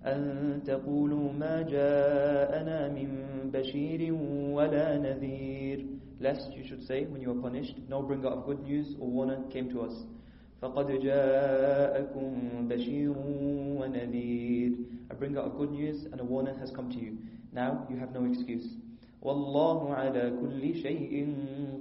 [0.06, 3.10] أن تقولوا ما جاءنا من
[3.54, 4.14] بشير
[4.54, 5.86] ولا نذير
[6.20, 9.38] Lest you should say, when you are punished, no bringer of good news or warner
[9.52, 9.94] came to us.
[10.62, 12.32] فقد جاءكم
[12.68, 13.14] بشير
[13.80, 14.72] ونذير
[15.12, 17.18] A bringer of good news and a warner has come to you.
[17.54, 18.66] Now you have no excuse.
[19.22, 21.34] والله على كل شيء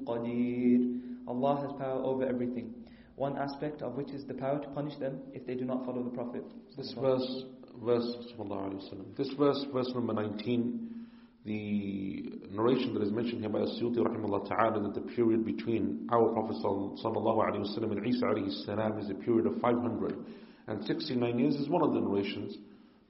[0.07, 0.80] قدير
[1.28, 2.74] Allah has power over everything.
[3.16, 6.03] One aspect of which is the power to punish them if they do not follow
[6.03, 6.45] the Prophet.
[6.76, 7.45] This verse,
[7.84, 8.15] verse,
[9.17, 10.89] this verse, verse number 19,
[11.43, 16.30] the narration that is mentioned here by As-Suyuti rahimahullah ta'ala that the period between our
[16.34, 21.67] Prophet sallallahu alayhi wasallam and Isa alayhi salam is a period of 569 years is
[21.67, 22.57] one of the narrations.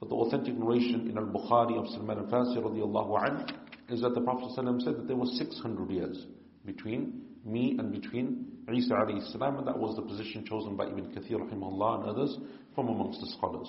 [0.00, 3.50] But the authentic narration in Al-Bukhari of Salman al-Farsi radiallahu anhu
[3.90, 4.64] is that the Prophet said
[4.96, 6.26] that there was 600 years
[6.64, 11.12] between me and between Isa alayhi salam, and that was the position chosen by Ibn
[11.12, 12.38] Kathir rahimahullah and others
[12.74, 13.68] from amongst the scholars.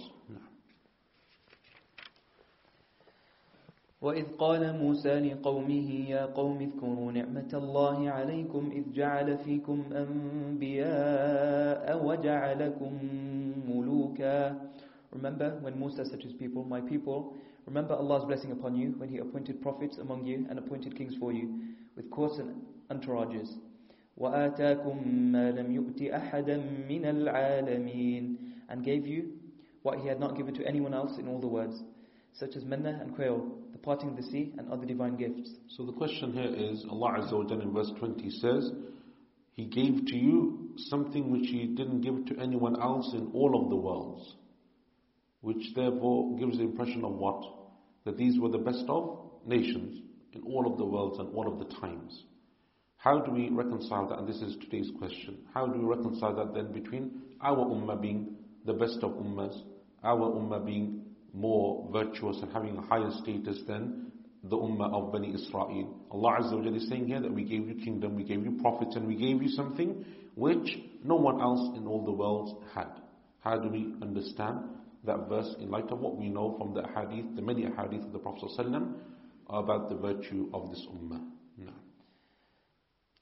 [4.04, 12.94] وإذ قال موسى لقومه يا قوم اذكروا نعمة الله عليكم إذ جعل فيكم أنبياء وجعلكم
[13.68, 14.56] ملوكا
[15.14, 17.36] Remember when Musa said to his people, My people,
[17.68, 21.32] remember Allah's blessing upon you when He appointed prophets among you and appointed kings for
[21.32, 21.54] you,
[21.96, 23.50] with courts and entourages.
[24.18, 26.58] وآتاكم ما لم يؤت أحدا
[26.90, 28.38] من العالمين
[28.70, 29.34] and gave you
[29.84, 31.84] what He had not given to anyone else in all the worlds,
[32.34, 33.46] such as manna and quail,
[33.84, 35.52] parting the sea and other divine gifts.
[35.76, 38.72] So the question here is, Allah Azza wa in verse 20 says,
[39.52, 43.70] He gave to you something which He didn't give to anyone else in all of
[43.70, 44.36] the worlds
[45.44, 47.44] which therefore gives the impression of what?
[48.06, 51.60] That these were the best of nations in all of the worlds and all of
[51.60, 52.24] the times.
[52.96, 54.20] How do we reconcile that?
[54.20, 55.40] And this is today's question.
[55.54, 59.54] How do we reconcile that then between our ummah being the best of ummahs,
[60.02, 61.03] our ummah being
[61.33, 64.11] more virtuous and having a higher status than
[64.45, 65.97] the ummah of Bani Israel.
[66.11, 68.97] Allah Azza wa is saying here that we gave you kingdom, we gave you prophets,
[68.97, 70.05] and we gave you something
[70.35, 72.89] which no one else in all the world had.
[73.41, 74.61] How do we understand
[75.05, 78.13] that verse in light of what we know from the hadith, the many hadith of
[78.13, 78.95] the Prophet ﷺ
[79.51, 81.21] about the virtue of this ummah?
[81.57, 81.73] No.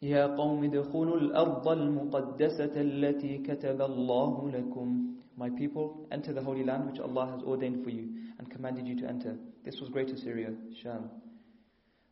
[0.03, 5.07] يا قوم ادخلوا الأرض المقدسة التي كتب الله لكم
[5.37, 8.09] My people, enter the holy land which Allah has ordained for you
[8.39, 9.37] and commanded you to enter.
[9.65, 11.11] This was Greater Syria, Sham.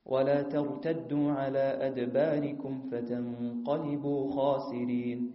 [0.06, 5.32] ولا ترتدوا على أدباركم فتنقلبوا خاسرين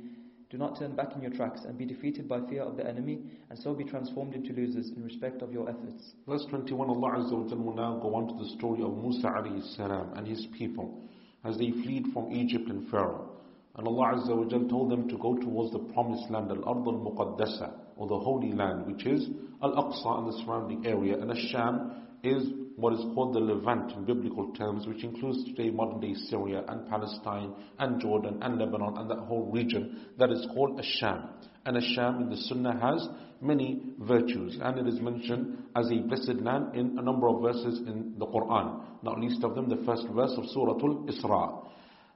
[0.52, 3.20] Do not turn back in your tracks and be defeated by fear of the enemy
[3.52, 6.16] and so be transformed into losers in respect of your efforts.
[6.28, 9.62] Verse 21 Allah Azza wa will now go on to the story of Musa alayhi
[9.76, 11.04] salam and his people
[11.44, 13.30] as they fled from Egypt and Pharaoh.
[13.77, 18.07] And Allah Azza wa told them to go towards the promised land, Al-Ard al-Muqaddasa, or
[18.07, 19.29] the holy land, which is
[19.63, 21.19] Al-Aqsa and the surrounding area.
[21.19, 26.01] And Asham is what is called the Levant in biblical terms, which includes today modern
[26.01, 30.81] day Syria and Palestine and Jordan and Lebanon and that whole region that is called
[30.81, 31.29] Asham.
[31.67, 33.09] And Asham in the Sunnah has
[33.41, 37.81] many virtues and it is mentioned as a blessed land in a number of verses
[37.87, 41.67] in the Quran, not least of them the first verse of Surah Al-Isra.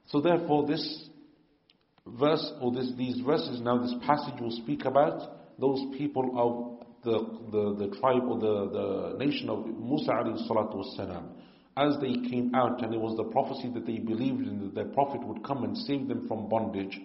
[0.07, 1.08] So therefore this
[2.17, 7.19] verse or this, these verses now, this passage will speak about those people of the,
[7.51, 11.29] the, the tribe or the, the nation of Musa alayhi salatu wasalam,
[11.77, 14.93] as they came out and it was the prophecy that they believed in that their
[14.93, 16.99] prophet would come and save them from bondage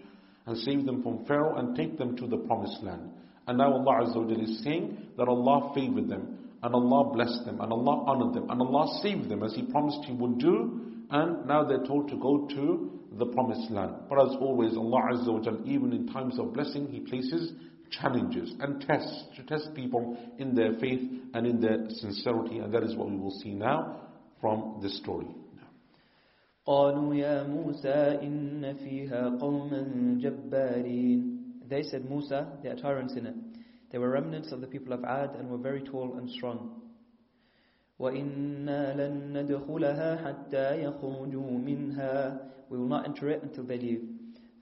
[0.47, 3.11] and save them from Pharaoh and take them to the promised land.
[3.47, 7.61] And now Allah Azza wa is saying that Allah favored them and Allah blessed them
[7.61, 11.46] and Allah honored them and Allah saved them as He promised He would do and
[11.48, 13.96] now they're told to go to the promised land.
[14.10, 17.54] But as always, Allah Azza wa even in times of blessing, He places
[17.92, 21.02] challenges and tests to test people in their faith
[21.34, 22.60] and in their sincerity.
[22.60, 24.02] And that is what we will see now
[24.40, 25.28] from this story.
[26.68, 33.36] قالوا يا موسى إن فيها قوما جبارين They said, Musa, there are tyrants in it.
[33.92, 36.82] They were remnants of the people of Ad and were very tall and strong.
[38.00, 42.40] وَإِنَّا لَن نَّدْخُلَهَا حَتَّى يَخْرُجُوا مِنْهَا
[42.70, 44.04] We will not enter it until they leave.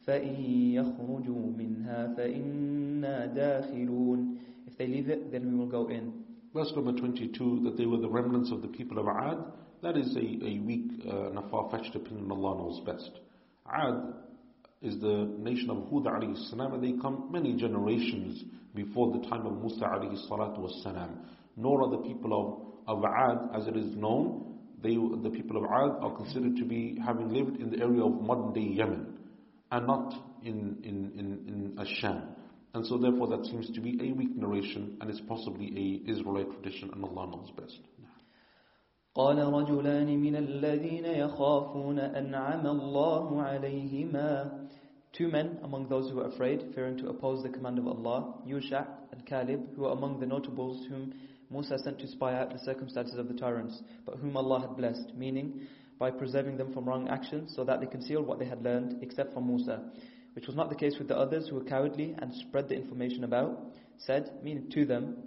[0.07, 4.37] فَإِن يَخْرُجُوا مِنْهَا فَإِنَّا دَاخِلُونَ
[4.67, 6.23] If they leave it, then we will go in.
[6.53, 9.37] Verse number 22, that they were the remnants of the people of Ad,
[9.83, 13.11] that is a, a weak uh, and a far-fetched opinion, Allah knows best.
[13.71, 14.13] Ad
[14.81, 18.43] is the nation of Hud alayhi salam, and they come many generations
[18.73, 21.19] before the time of Musa alayhi salatu was salam.
[21.55, 25.63] Nor are the people of, of Ad, as it is known, they, the people of
[25.65, 29.17] Ad are considered to be having lived in the area of modern day Yemen
[29.71, 32.21] and not in, in, in, in Asham.
[32.73, 35.67] And so therefore that seems to be a weak narration and is possibly
[36.05, 37.79] a Israelite tradition and Allah knows best.
[39.15, 44.67] قال رجلان من الذين يخافون أنعم الله عليهما
[45.13, 48.85] Two men among those who were afraid, fearing to oppose the command of Allah, Yusha
[49.11, 51.11] and Caleb, who were among the notables whom
[51.51, 55.15] Musa sent to spy out the circumstances of the tyrants, but whom Allah had blessed,
[55.15, 55.67] meaning
[55.99, 59.33] by preserving them from wrong actions so that they concealed what they had learned except
[59.33, 59.81] from Musa,
[60.33, 63.23] which was not the case with the others who were cowardly and spread the information
[63.23, 63.59] about,
[63.97, 65.17] said, meaning to them,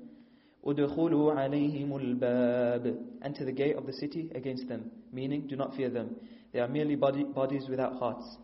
[0.64, 5.89] Udkhulu alayhim al Enter the gate of the city against them, meaning do not fear
[5.89, 6.16] them.
[6.53, 8.37] They are merely body, bodies without hearts.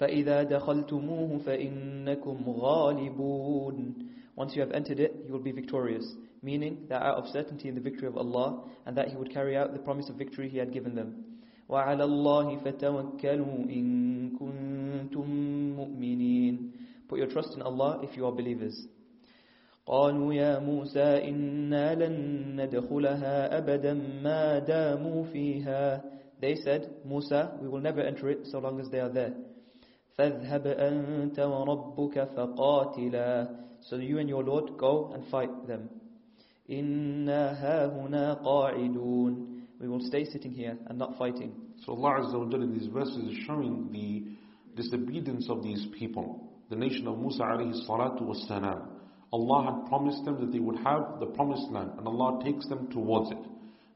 [0.00, 7.02] فَإِذَا دَخَلْتُمُوهُ فَإِنَّكُمْ غَالِبُونَ Once you have entered it, you will be victorious meaning that
[7.02, 9.78] out of certainty in the victory of Allah and that He would carry out the
[9.78, 11.24] promise of victory He had given them.
[11.70, 15.28] وَعَلَى اللَّهِ فَتَوَكَّلُوا إِن كُنتُم
[15.76, 16.70] مُؤْمِنِينَ
[17.08, 18.86] Put your trust in Allah if you are believers.
[19.86, 26.02] قالوا يا موسى إنا لن ندخلها أبدا ما داموا فيها
[26.40, 29.34] They said, Musa, we will never enter it so long as they are there.
[30.18, 35.88] فاذهب أنت وربك فقاتلا So you and your Lord go and fight them.
[36.70, 41.54] إِنَّا هَاهُنَا قَاعِدُونَ We will stay sitting here and not fighting.
[41.84, 46.48] So Allah Azza wa in these verses is showing the disobedience of these people.
[46.70, 48.88] The nation of Musa alayhi salatu was salam.
[49.32, 52.88] Allah had promised them that they would have the promised land and Allah takes them
[52.90, 53.38] towards it.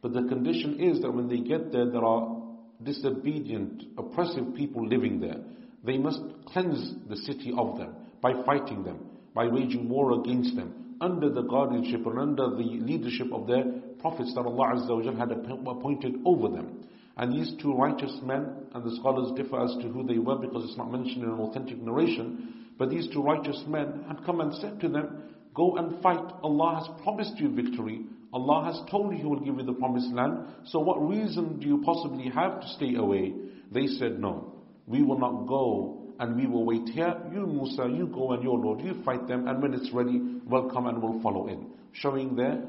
[0.02, 2.42] But the condition is that when they get there, there are
[2.82, 5.38] disobedient, oppressive people living there.
[5.84, 8.98] They must cleanse the city of them by fighting them,
[9.34, 13.63] by waging war against them, under the guardianship and under the leadership of their
[13.99, 16.84] prophets that Allah Azza had appointed over them.
[17.17, 20.63] And these two righteous men, and the scholars differ as to who they were because
[20.65, 24.53] it's not mentioned in an authentic narration, but these two righteous men had come and
[24.55, 25.23] said to them,
[25.53, 26.23] Go and fight.
[26.43, 28.01] Allah has promised you victory.
[28.34, 31.67] Allah has told you He will give you the promised land, so what reason do
[31.67, 33.34] you possibly have to stay away?
[33.71, 34.55] They said, No,
[34.88, 37.15] we will not go and we will wait here.
[37.34, 40.69] You, Musa, you go and your Lord, you fight them, and when it's ready, we'll
[40.69, 41.72] come and we'll follow in.
[41.93, 42.61] Showing their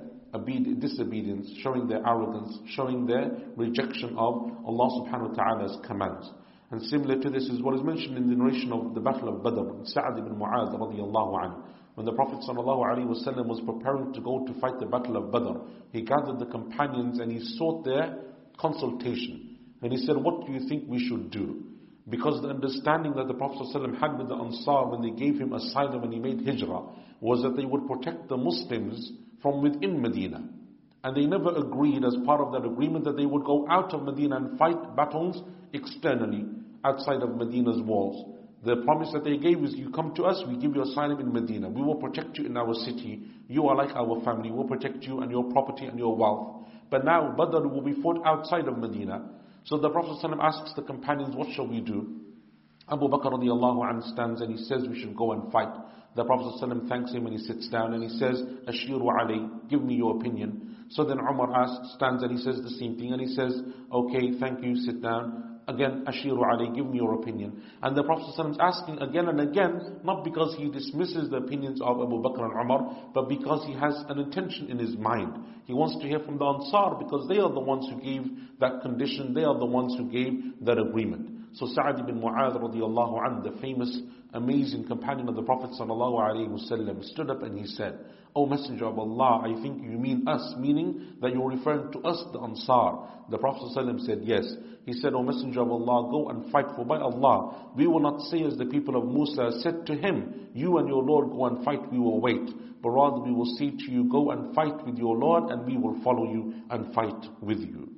[0.80, 6.30] disobedience, showing their arrogance, showing their rejection of Allah subhanahu wa ta'ala's commands.
[6.70, 9.42] And similar to this is what is mentioned in the narration of the Battle of
[9.44, 11.62] Badr, Sa'ad ibn Mu'adh radiallahu anhu.
[11.94, 15.58] When the Prophet ﷺ was preparing to go to fight the Battle of Badr,
[15.92, 18.16] he gathered the companions and he sought their
[18.58, 19.58] consultation.
[19.82, 21.71] And he said, What do you think we should do?
[22.08, 25.52] Because the understanding that the Prophet ﷺ had with the Ansar when they gave him
[25.52, 26.82] asylum and he made hijrah
[27.20, 30.42] was that they would protect the Muslims from within Medina.
[31.04, 34.02] And they never agreed as part of that agreement that they would go out of
[34.02, 35.42] Medina and fight battles
[35.72, 36.44] externally
[36.84, 38.28] outside of Medina's walls.
[38.64, 41.32] The promise that they gave is, you come to us, we give you asylum in
[41.32, 41.68] Medina.
[41.68, 43.22] We will protect you in our city.
[43.48, 44.50] You are like our family.
[44.50, 46.66] We will protect you and your property and your wealth.
[46.88, 49.28] But now Badr will be fought outside of Medina.
[49.64, 52.20] So the Prophet ﷺ asks the companions, what shall we do?
[52.90, 55.72] Abu Bakr radiallahu anh stands and he says we should go and fight.
[56.16, 59.82] The Prophet ﷺ thanks him and he sits down and he says, Ashiru Ali, give
[59.82, 60.86] me your opinion.
[60.90, 63.58] So then Umar asks, stands and he says the same thing and he says,
[63.90, 65.51] okay, thank you, sit down.
[65.68, 67.62] Again, Ashiru Ali, give me your opinion.
[67.82, 72.00] And the Prophet is asking again and again, not because he dismisses the opinions of
[72.00, 75.32] Abu Bakr and Umar, but because he has an intention in his mind.
[75.66, 78.82] He wants to hear from the Ansar because they are the ones who gave that
[78.82, 80.32] condition, they are the ones who gave
[80.62, 81.54] that agreement.
[81.54, 84.00] So Sa'ad ibn Mu'adh radiallahu anh, the famous,
[84.32, 88.00] amazing companion of the Prophet sallallahu stood up and he said,
[88.34, 92.24] O Messenger of Allah, I think you mean us, meaning that you're referring to us,
[92.32, 93.06] the Ansar.
[93.30, 94.44] The Prophet ﷺ said, yes.
[94.85, 98.21] He said, O Messenger of Allah, go and fight, for by Allah, we will not
[98.29, 101.63] say as the people of Musa said to him, you and your Lord go and
[101.65, 102.49] fight, we will wait.
[102.81, 105.77] But rather we will say to you, go and fight with your Lord, and we
[105.77, 107.89] will follow you and fight with you.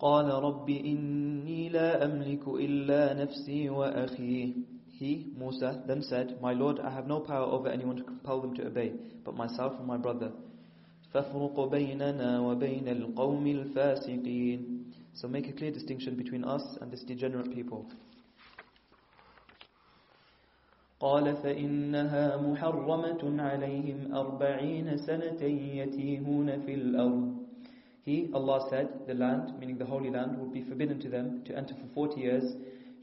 [0.00, 4.54] قال رب إني لا أملك إلا نفسي وأخي
[4.98, 8.54] He, Musa, then said, My Lord, I have no power over anyone to compel them
[8.56, 8.92] to obey,
[9.24, 10.32] but myself and my brother.
[11.12, 14.84] فَفْرُقُ بَيْنَنَا وَبَيْنَ الْقَوْمِ الْفَاسِقِينَ
[15.14, 17.86] So make a clear distinction between us and this degenerate people.
[21.00, 27.38] قال فإنها محرمة عليهم أربعين سنة يتيهون في الأرض
[28.04, 31.54] He, Allah said, the land, meaning the Holy Land, would be forbidden to them to
[31.54, 32.56] enter for 40 years,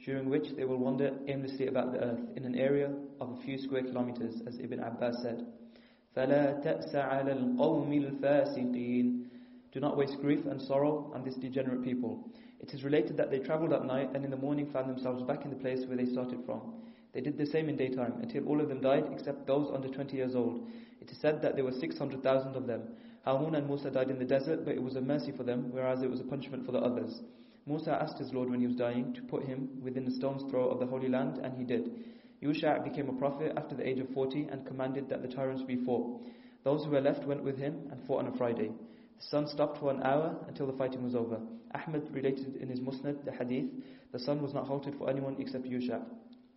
[0.04, 3.60] during which they will wander aimlessly about the earth in an area of a few
[3.60, 5.46] square kilometers, as Ibn Abbas said.
[6.16, 9.26] فَلَا تَأْسَ عَلَى الْقَوْمِ الْفَاسِقِينَ
[9.72, 12.30] Do not waste grief and sorrow on this degenerate people.
[12.62, 15.44] It is related that they travelled at night and in the morning found themselves back
[15.44, 16.62] in the place where they started from.
[17.14, 20.16] They did the same in daytime until all of them died except those under 20
[20.16, 20.68] years old.
[21.02, 22.84] It is said that there were 600,000 of them.
[23.24, 26.02] Harun and Musa died in the desert, but it was a mercy for them, whereas
[26.02, 27.22] it was a punishment for the others.
[27.66, 30.70] Musa asked his Lord when he was dying to put him within a stone's throw
[30.70, 31.90] of the Holy Land, and he did.
[32.43, 35.77] Yusha became a prophet after the age of 40 and commanded that the tyrants be
[35.85, 36.23] fought.
[36.65, 38.69] Those who were left went with him and fought on a Friday.
[38.69, 41.39] The sun stopped for an hour until the fighting was over.
[41.75, 43.71] Ahmed related in his Musnad the hadith,
[44.13, 46.03] the sun was not halted for anyone except Yusha.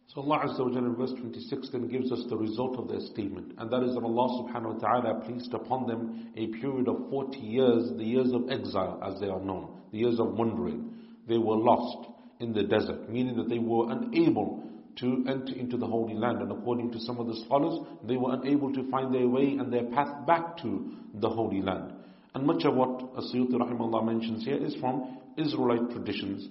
[0.08, 3.00] So Allah Azza wa Jalla in verse 26 then gives us the result of their
[3.00, 3.54] statement.
[3.58, 7.38] And that is that Allah subhanahu wa ta'ala placed upon them a period of 40
[7.40, 10.92] years, the years of exile as they are known, the years of wandering.
[11.28, 12.10] They were lost
[12.40, 14.64] in the desert, meaning that they were unable
[14.98, 16.42] to enter into the Holy Land.
[16.42, 19.72] And according to some of the scholars, they were unable to find their way and
[19.72, 21.94] their path back to the Holy Land.
[22.36, 26.48] And much of what As-Suyuti rahimahullah mentions here is from Israelite traditions.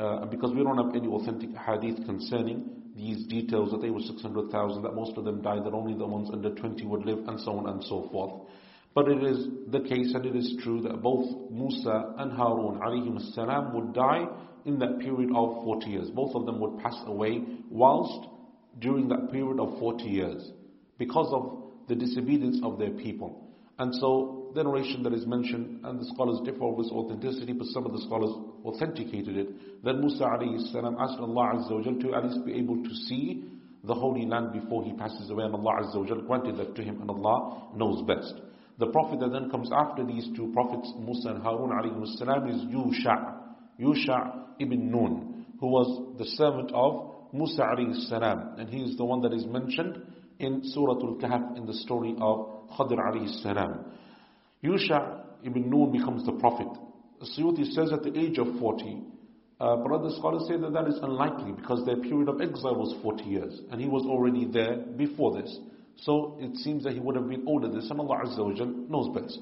[0.00, 4.82] Uh, because we don't have any authentic hadith concerning these details that they were 600,000,
[4.82, 7.52] that most of them died, that only the ones under 20 would live, and so
[7.52, 8.48] on and so forth.
[8.94, 13.18] But it is the case and it is true that both Musa and Harun alayhim
[13.32, 14.26] salam would die
[14.64, 16.10] in that period of 40 years.
[16.10, 18.28] Both of them would pass away whilst
[18.78, 20.50] during that period of 40 years
[20.98, 23.48] because of the disobedience of their people.
[23.78, 27.66] And so the narration that is mentioned, and the scholars differ over its authenticity, but
[27.68, 28.30] some of the scholars
[28.64, 32.82] authenticated it, that Musa alayhi salam asked Allah Azza wa to at least be able
[32.82, 33.44] to see
[33.84, 37.00] the Holy Land before he passes away, and Allah Azza wa granted that to him,
[37.00, 38.34] and Allah knows best.
[38.78, 42.60] The prophet that then comes after these two prophets, Musa and Harun alayhi salam, is
[42.66, 43.41] Yusha,
[43.80, 49.04] Yusha ibn Nun, who was the servant of Musa alayhi salam, and he is the
[49.04, 50.00] one that is mentioned
[50.38, 53.84] in Surah Al-Kahf in the story of Khadr alayhi salam.
[54.62, 56.68] Yusha ibn Nun becomes the prophet.
[57.36, 58.98] Suyuti says at the age of 40,
[59.60, 62.94] uh, but other scholars say that that is unlikely because their period of exile was
[63.02, 65.56] 40 years and he was already there before this.
[65.98, 69.14] So it seems that he would have been older this, and Allah Azza wa knows
[69.14, 69.38] best.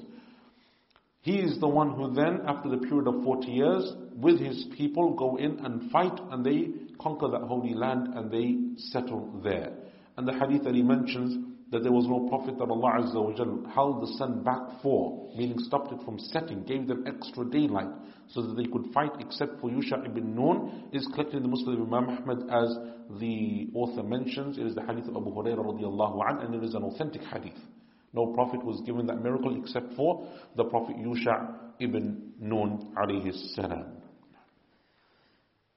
[1.21, 5.13] He is the one who then, after the period of 40 years, with his people
[5.13, 6.69] go in and fight and they
[6.99, 9.71] conquer that holy land and they settle there.
[10.17, 13.71] And the hadith that he mentions that there was no prophet that Allah Azza wa
[13.71, 17.87] held the sun back for, meaning stopped it from setting, gave them extra daylight
[18.27, 21.75] so that they could fight except for Yusha ibn Nun, is collected in the Musnad
[21.75, 22.75] Imam Ahmad as
[23.19, 24.57] the author mentions.
[24.57, 27.57] It is the hadith of Abu Hurairah radiallahu anhu and it is an authentic hadith.
[28.12, 33.92] No prophet was given that miracle except for the Prophet Yusha ibn Nun alayhi salam.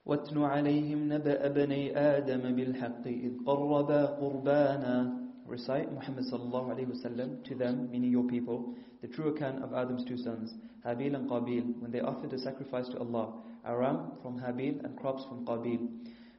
[0.06, 7.56] واتل عليهم نبأ بني آدم بالحق إذ قربا قربانا Recite Muhammad sallallahu alayhi wasallam to
[7.56, 8.72] them, meaning your people,
[9.02, 10.54] the true account of Adam's two sons,
[10.86, 13.34] Habil and Qabil, when they offered a sacrifice to Allah,
[13.66, 15.88] Aram from Habil and crops from Qabil.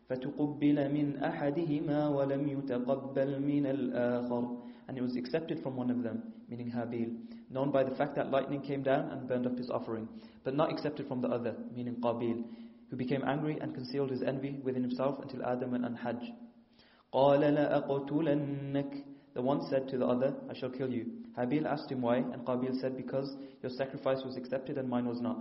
[0.09, 4.43] فتقبل من أحدهما ولم يتقبل من الآخر
[4.88, 7.16] and it was accepted from one of them, meaning Habil,
[7.50, 10.08] known by the fact that lightning came down and burned up his offering,
[10.44, 12.44] but not accepted from the other, meaning Qabil,
[12.90, 16.32] who became angry and concealed his envy within himself until Adam went on Hajj.
[19.36, 21.12] The one said to the other, I shall kill you.
[21.36, 25.20] Habil asked him why, and Qabil said, Because your sacrifice was accepted and mine was
[25.20, 25.36] not.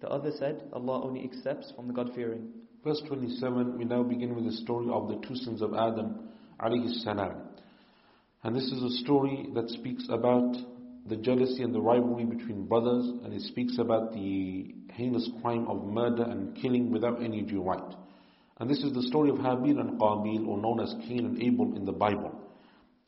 [0.00, 2.48] The other said, Allah only accepts from the God-fearing.
[2.82, 6.88] Verse 27, we now begin with the story of the two sons of Adam, alayhi
[7.04, 7.34] salam.
[8.42, 10.56] And this is a story that speaks about
[11.06, 15.84] the jealousy and the rivalry between brothers, and it speaks about the heinous crime of
[15.84, 17.94] murder and killing without any due right.
[18.58, 21.76] And this is the story of Habil and Qabil, or known as Cain and Abel
[21.76, 22.32] in the Bible.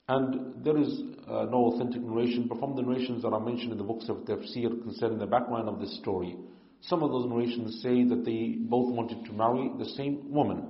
[0.07, 3.79] And there is uh, no authentic narration, but from the narrations that are mentioned in
[3.79, 6.37] the books of tafsir concerning the background of this story,
[6.83, 10.66] some of those narrations say that they both wanted to marry the same woman.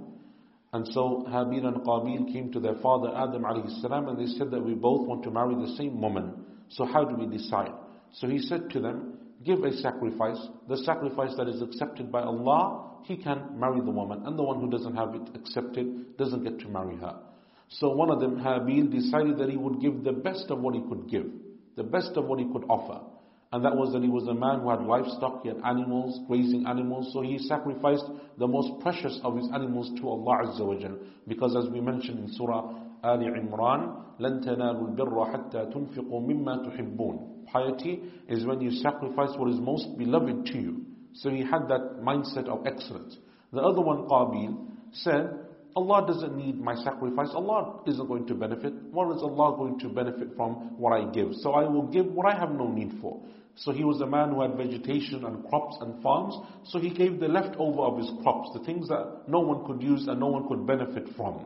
[0.72, 4.50] And so Habil and Qabil came to their father Adam alayhi salam and they said
[4.50, 6.44] that we both want to marry the same woman.
[6.68, 7.72] So how do we decide?
[8.14, 10.38] So he said to them, give a sacrifice.
[10.68, 14.22] The sacrifice that is accepted by Allah, he can marry the woman.
[14.26, 17.18] And the one who doesn't have it accepted doesn't get to marry her.
[17.68, 20.82] So one of them, Habil, decided that he would give the best of what he
[20.88, 21.26] could give.
[21.76, 23.00] The best of what he could offer.
[23.51, 26.65] And that was that he was a man who had livestock, he had animals, grazing
[26.67, 28.03] animals, so he sacrificed
[28.37, 30.97] the most precious of his animals to Allah Azza wa Jal.
[31.27, 32.73] Because as we mentioned in Surah
[33.03, 39.49] Ali Imran, لَن تَنَالُوا الْبِرَّ حَتَّى تُنْفِقُوا مِمَّا تُحِبُّونَ Piety is when you sacrifice what
[39.49, 40.85] is most beloved to you.
[41.13, 43.15] So he had that mindset of excellence.
[43.53, 44.57] The other one, Qabil,
[44.91, 47.29] said, Allah doesn't need my sacrifice.
[47.33, 48.73] Allah isn't going to benefit.
[48.91, 51.33] What is Allah going to benefit from what I give?
[51.35, 53.21] So I will give what I have no need for.
[53.56, 56.34] So he was a man who had vegetation and crops and farms.
[56.64, 60.06] So he gave the leftover of his crops, the things that no one could use
[60.08, 61.44] and no one could benefit from.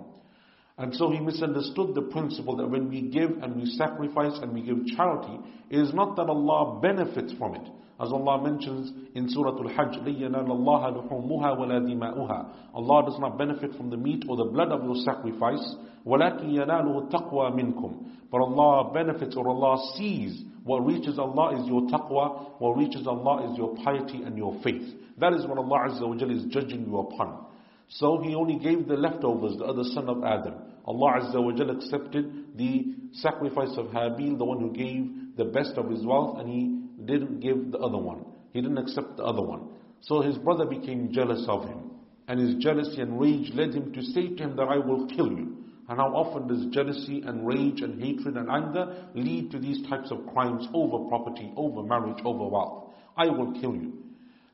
[0.79, 4.63] And so he misunderstood the principle that when we give and we sacrifice and we
[4.63, 5.39] give charity,
[5.71, 7.69] it is not that Allah benefits from it.
[8.00, 13.76] As Allah mentions in Surah Al-Hajj, لَيَنَالَ اللَّهَ لُحُومُهَا وَلَا دِمَاؤُهَا Allah does not benefit
[13.76, 15.76] from the meat or the blood of your sacrifice.
[16.06, 21.82] وَلَكِنْ يَنَالُهُ التَّقْوَى مِنْكُمْ But Allah benefits or Allah sees what reaches Allah is your
[21.82, 24.88] taqwa, what reaches Allah is your piety and your faith.
[25.20, 27.46] That is what Allah Azza wa is judging you upon.
[27.90, 30.54] So He only gave the leftovers, the other son of Adam.
[30.86, 35.90] Allah Azza wa accepted the sacrifice of Habil, the one who gave the best of
[35.90, 38.26] his wealth, and He didn't give the other one.
[38.54, 39.70] He didn't accept the other one.
[40.02, 41.92] So his brother became jealous of him.
[42.28, 45.28] And his jealousy and rage led him to say to him that I will kill
[45.28, 45.58] you.
[45.90, 50.12] And how often does jealousy and rage and hatred and anger lead to these types
[50.12, 52.94] of crimes over property, over marriage, over wealth?
[53.18, 54.02] I will kill you.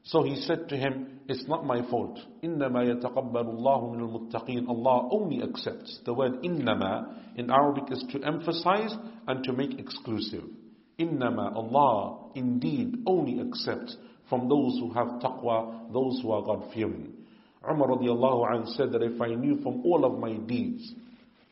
[0.04, 2.18] So he said to him, It's not my fault.
[2.44, 6.00] إِنَّمَا يَتَقَبَّلُ اللَّهُ مِنَ الْمُتَّقِينَ Allah only accepts.
[6.06, 8.96] The word إِنَّمَا in Arabic is to emphasize
[9.28, 10.44] and to make exclusive.
[10.99, 13.97] Innama Allah indeed only accepts
[14.29, 17.13] from those who have taqwa, those who are God fearing.
[17.69, 20.93] Umar radiallahu anh said that if I knew from all of my deeds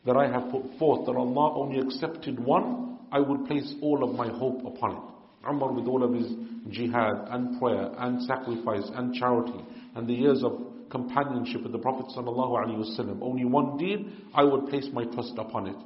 [0.05, 4.15] that I have put forth that Allah only accepted one, I would place all of
[4.15, 5.47] my hope upon it.
[5.49, 6.27] Umar with all of his
[6.69, 9.59] jihad and prayer and sacrifice and charity
[9.95, 10.59] and the years of
[10.89, 15.77] companionship with the Prophet ﷺ, only one deed, I would place my trust upon it.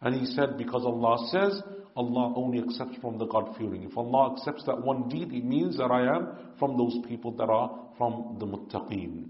[0.00, 1.62] And he said, because Allah says,
[1.95, 3.83] Allah only accepts from the God-fearing.
[3.83, 7.49] If Allah accepts that one deed, it means that I am from those people that
[7.49, 9.27] are from the muttaqeen.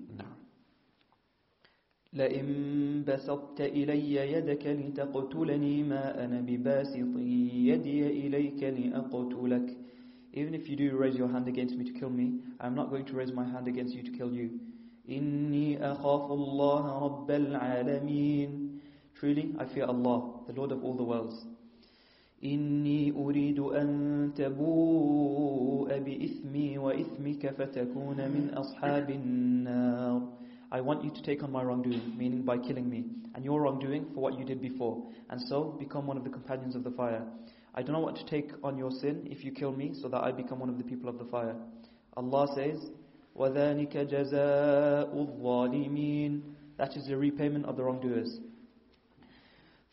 [2.13, 7.15] لئن بسطت إلي يدك لتقتلني ما أنا بباسط
[7.69, 9.77] يدي إليك لأقتلك
[10.33, 12.89] Even if you do raise your hand against me to kill me, I am not
[12.89, 14.49] going to raise my hand against you to kill you.
[15.09, 18.79] إني أخاف الله رب العالمين
[19.19, 21.45] Truly, I fear Allah, the Lord of all the worlds.
[22.45, 30.21] إني أريد أن تبوء بإثمي وإثمك فتكون من أصحاب النار
[30.73, 33.03] I want you to take on my wrongdoing, meaning by killing me,
[33.35, 36.75] and your wrongdoing for what you did before, and so become one of the companions
[36.75, 37.23] of the fire.
[37.75, 40.23] I do not want to take on your sin if you kill me, so that
[40.23, 41.55] I become one of the people of the fire.
[42.15, 42.89] Allah says,
[43.37, 46.41] وَذَلِكَ جَزَاءُ الظَّالِمِينَ
[46.77, 48.39] That is the repayment of the wrongdoers.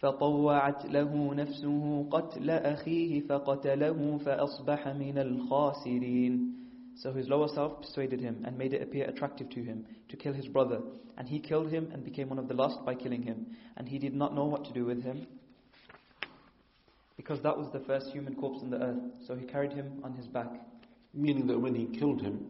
[0.03, 6.55] فطوعت له نفسه قتل أخيه فقتله فأصبح من الخاسرين
[6.95, 10.33] So his lower self persuaded him and made it appear attractive to him to kill
[10.33, 10.81] his brother.
[11.17, 13.47] And he killed him and became one of the lost by killing him.
[13.77, 15.27] And he did not know what to do with him
[17.17, 19.03] because that was the first human corpse on the earth.
[19.27, 20.49] So he carried him on his back.
[21.13, 22.47] Meaning that when he killed him,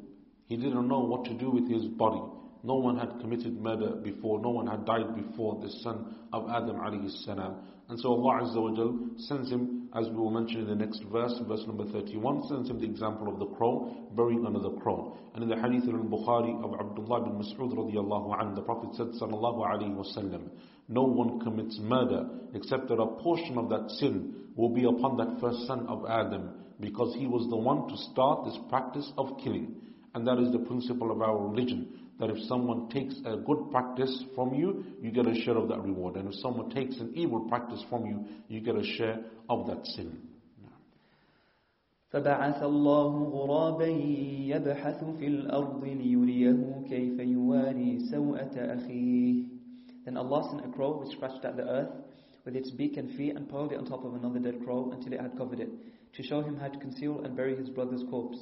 [0.47, 2.23] he didn't know what to do with his body.
[2.66, 6.78] No one had committed murder before, no one had died before the son of Adam
[6.78, 7.58] alayhi salam.
[7.90, 11.04] And so Allah Azza wa Jal sends him, as we will mention in the next
[11.12, 15.18] verse, verse number 31, sends him the example of the crow, burying another crow.
[15.36, 19.08] And in the hadith of Bukhari of Abdullah bin Mas'ud radiallahu anhu, the Prophet said,
[19.22, 20.50] sallallahu alayhi wa sallam,
[20.88, 25.42] no one commits murder except that a portion of that sin will be upon that
[25.42, 29.76] first son of Adam because he was the one to start this practice of killing.
[30.16, 34.25] And that is the principle of our religion That if someone takes a good practice
[34.35, 36.17] from you, you get a share of that reward.
[36.17, 39.87] And if someone takes an evil practice from you, you get a share of that
[39.87, 40.29] sin.
[42.11, 43.87] فبعث الله غرابا
[44.49, 49.45] يبحث في الأرض ليريه كيف يواري سوءة أخيه
[50.05, 51.93] Then Allah sent a crow which scratched at the earth
[52.47, 55.13] with its beak and feet and piled it on top of another dead crow until
[55.13, 55.69] it had covered it,
[56.15, 58.39] to show him how to conceal and bury his brother's corpse.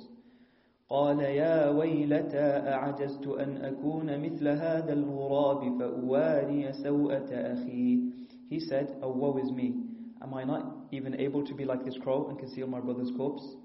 [0.90, 8.00] قال يا ويلتى أعجزت أن أكون مثل هذا الغراب فأواري سوءة أخي
[8.48, 9.74] He said, Oh woe is me,
[10.22, 13.56] am I not even able to be like this crow and conceal my brother's corpse?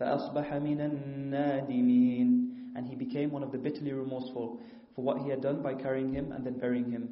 [0.00, 4.58] فأصبح من النادمين And he became one of the bitterly remorseful
[4.94, 7.08] for what he had done by carrying him and then burying him.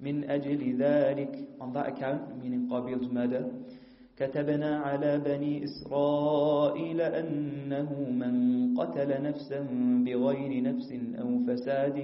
[0.00, 3.44] من أجل ذلك on that account meaning Qabil's murder
[4.17, 8.33] كتبنا على بني إسرائيل أنه من
[8.77, 9.59] قتل نفسا
[10.05, 11.97] بغير نفس أو فساد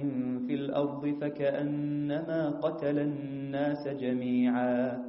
[0.46, 5.08] في الأرض فكأنما قتل الناس جميعا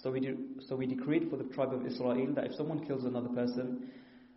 [0.00, 3.30] So we, so we decreed for the tribe of Israel that if someone kills another
[3.30, 3.90] person,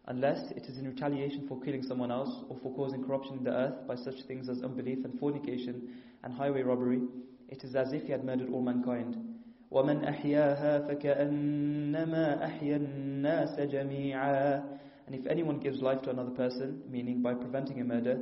[0.07, 3.51] unless it is in retaliation for killing someone else or for causing corruption in the
[3.51, 5.89] earth by such things as unbelief and fornication
[6.23, 7.01] and highway robbery,
[7.47, 9.30] it is as if he had murdered all mankind.
[9.71, 14.63] وَمَنْ أَحْيَاهَا فَكَأَنَّمَا أَحْيَا النَّاسَ جَمِيعًا
[15.07, 18.19] And if anyone gives life to another person, meaning by preventing a murder,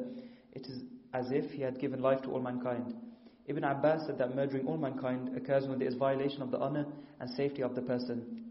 [0.53, 2.93] it is as if he had given life to all mankind.
[3.47, 6.85] Ibn Abbas said that murdering all mankind occurs when there is violation of the honor
[7.19, 8.45] and safety of the person.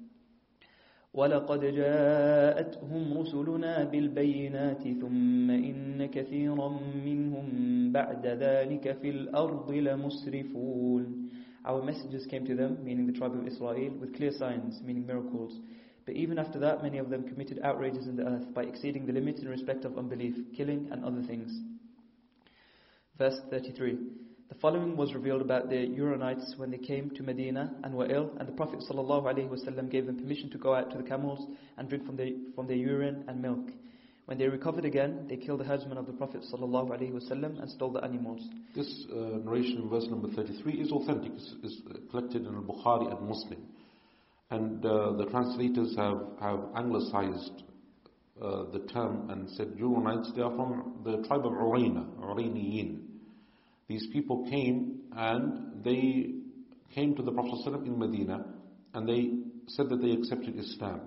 [1.14, 6.68] ولقد جاءتهم رسلنا بالبينات ثم إن كثيرا
[7.04, 7.48] منهم
[7.92, 11.27] بعد ذلك في الأرض لمسرفون
[11.64, 15.58] Our messengers came to them, meaning the tribe of Israel, with clear signs, meaning miracles.
[16.06, 19.12] But even after that, many of them committed outrages in the earth by exceeding the
[19.12, 21.52] limits in respect of unbelief, killing, and other things.
[23.18, 23.98] Verse 33.
[24.48, 28.30] The following was revealed about the Uranites when they came to Medina and were ill,
[28.38, 32.06] and the Prophet ﷺ gave them permission to go out to the camels and drink
[32.06, 33.68] from, the, from their urine and milk.
[34.28, 38.04] When they recovered again, they killed the herdsmen of the Prophet ﷺ and stole the
[38.04, 38.46] animals.
[38.76, 41.80] This uh, narration in verse number 33 is authentic, it's, it's
[42.10, 43.62] collected in Al-Bukhari and Muslim.
[44.50, 47.62] And uh, the translators have, have anglicized
[48.42, 52.98] uh, the term and said Uranites, they are from the tribe of Urayna, Urayniyin.
[53.88, 56.34] These people came and they
[56.94, 58.44] came to the Prophet ﷺ in Medina
[58.92, 59.30] and they
[59.68, 61.00] said that they accepted Islam.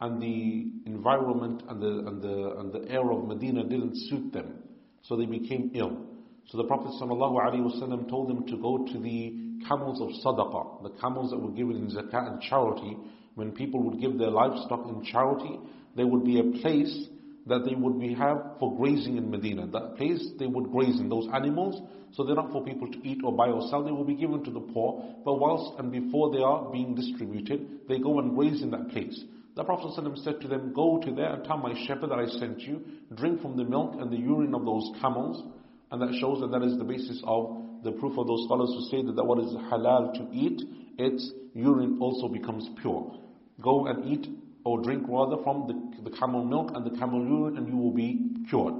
[0.00, 4.62] And the environment and the, and, the, and the air of Medina didn't suit them.
[5.02, 6.06] So they became ill.
[6.48, 9.34] So the Prophet ﷺ told them to go to the
[9.66, 12.96] camels of sadaqah, the camels that were given in zakat and charity.
[13.34, 15.58] When people would give their livestock in charity,
[15.96, 17.06] there would be a place
[17.46, 19.66] that they would be have for grazing in Medina.
[19.66, 21.80] That place they would graze in those animals,
[22.12, 23.84] so they're not for people to eat or buy or sell.
[23.84, 25.04] They will be given to the poor.
[25.24, 29.22] But whilst and before they are being distributed, they go and graze in that place.
[29.56, 32.26] The Prophet ﷺ said to them, Go to there and tell my shepherd that I
[32.26, 32.82] sent you,
[33.14, 35.42] drink from the milk and the urine of those camels.
[35.90, 38.82] And that shows that that is the basis of the proof of those scholars who
[38.90, 40.60] say that, that what is halal to eat,
[40.98, 43.18] its urine also becomes pure.
[43.62, 44.28] Go and eat
[44.64, 45.66] or drink rather from
[46.02, 48.74] the, the camel milk and the camel urine and you will be cured.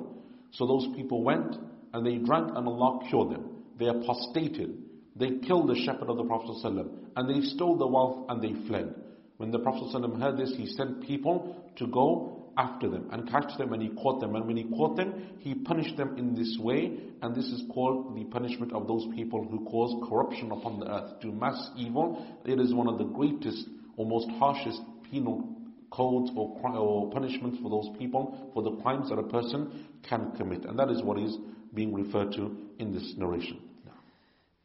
[0.50, 1.56] So those people went
[1.94, 3.48] and they drank and Allah cured them.
[3.78, 4.76] They apostated.
[5.14, 8.52] They killed the shepherd of the Prophet ﷺ, and they stole the wealth and they
[8.68, 8.94] fled.
[9.36, 13.56] When the Prophet ﷺ heard this, he sent people to go after them and catch
[13.58, 14.34] them and he caught them.
[14.34, 16.98] And when he caught them, he punished them in this way.
[17.20, 21.20] And this is called the punishment of those people who cause corruption upon the earth,
[21.20, 22.26] do mass evil.
[22.44, 24.80] It is one of the greatest or most harshest
[25.10, 25.56] penal
[25.90, 30.64] codes or, or punishments for those people for the crimes that a person can commit.
[30.64, 31.36] And that is what is
[31.74, 33.60] being referred to in this narration.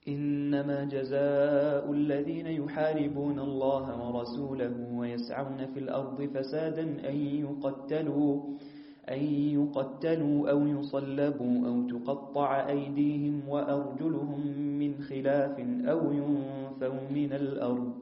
[0.08, 8.42] إنما جزاء الذين يحاربون الله ورسوله ويسعون في الأرض فسادا أن يقتلوا
[9.10, 9.22] أن
[9.58, 14.42] يقتلوا أو يصلبوا أو تقطع أيديهم وأرجلهم
[14.80, 15.60] من خلاف
[15.90, 17.94] أو ينفوا من الأرض.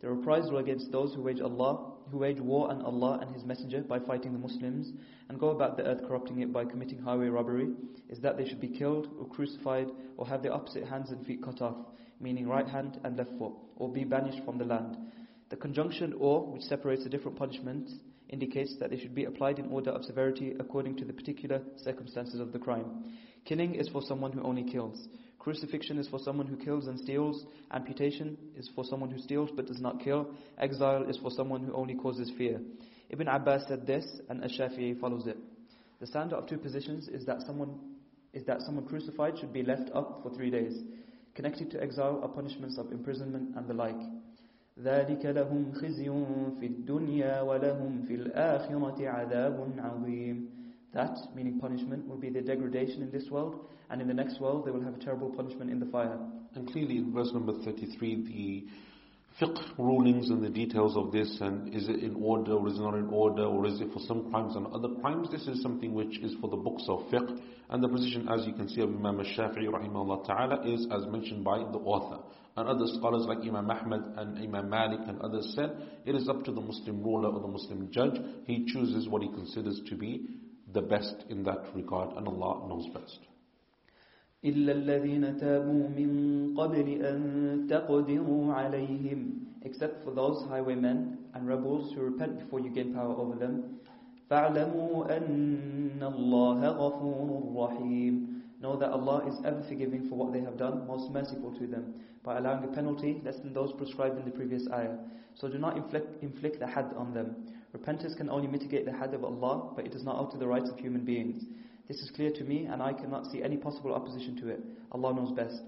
[0.00, 3.80] The reprisal against those who wage Allah who wage war on Allah and His Messenger
[3.88, 4.92] by fighting the Muslims
[5.30, 7.70] and go about the earth corrupting it by committing highway robbery
[8.10, 11.42] is that they should be killed or crucified or have their opposite hands and feet
[11.42, 11.76] cut off,
[12.20, 14.98] meaning right hand and left foot, or be banished from the land.
[15.48, 17.94] The conjunction or, which separates the different punishments,
[18.28, 22.40] indicates that they should be applied in order of severity according to the particular circumstances
[22.40, 23.04] of the crime.
[23.46, 25.08] Killing is for someone who only kills.
[25.41, 27.45] Crucifixion is for someone who kills and steals.
[27.71, 30.27] Amputation is for someone who steals but does not kill.
[30.57, 32.59] Exile is for someone who only causes fear.
[33.09, 35.37] Ibn Abbas said this, and Ash-Shafi'i follows it.
[35.99, 37.79] The standard of two positions is that someone
[38.33, 40.83] is that someone crucified should be left up for three days.
[41.33, 43.95] Connected to exile are punishments of imprisonment and the like.
[44.79, 46.09] ذلك لهم خزي
[46.59, 50.49] في الدنيا ولهم في الآخرة عذاب عظيم
[50.93, 54.66] that, meaning punishment, will be their degradation in this world, and in the next world
[54.66, 56.18] they will have a terrible punishment in the fire.
[56.54, 58.66] And clearly in verse number 33, the
[59.40, 62.80] fiqh rulings and the details of this, and is it in order or is it
[62.80, 65.92] not in order, or is it for some crimes and other crimes, this is something
[65.92, 67.38] which is for the books of fiqh.
[67.68, 71.44] And the position, as you can see, of Imam al-Shafi'i rahimahullah ta'ala is as mentioned
[71.44, 72.22] by the author.
[72.56, 75.70] And other scholars like Imam Ahmad and Imam Malik and others said,
[76.04, 78.18] it is up to the Muslim ruler or the Muslim judge.
[78.44, 80.28] He chooses what he considers to be
[80.74, 83.18] the best in that regard and Allah knows best.
[84.45, 86.09] إلا الذين تابوا من
[86.57, 87.19] قبل أن
[87.69, 89.19] تقدروا عليهم
[89.63, 93.79] except for those highwaymen and rebels who repent before you gain power over them
[94.29, 100.57] فاعلموا أن الله غفور رحيم Know that Allah is ever forgiving for what they have
[100.57, 101.93] done, most merciful to them,
[102.23, 104.97] by allowing a penalty less than those prescribed in the previous ayah.
[105.35, 107.35] So do not inflict, inflict the had on them.
[107.71, 110.71] Repentance can only mitigate the had of Allah, but it does not alter the rights
[110.71, 111.43] of human beings.
[111.88, 114.60] This is clear to me, and I cannot see any possible opposition to it.
[114.92, 115.62] Allah knows best.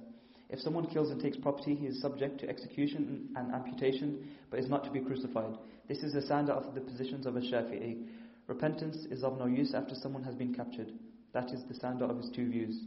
[0.49, 4.69] If someone kills and takes property, he is subject to execution and amputation, but is
[4.69, 5.57] not to be crucified.
[5.89, 8.07] This is the standard of the positions of ash-Shafi'i.
[8.47, 10.93] Repentance is of no use after someone has been captured.
[11.33, 12.79] That is the standard of his two views.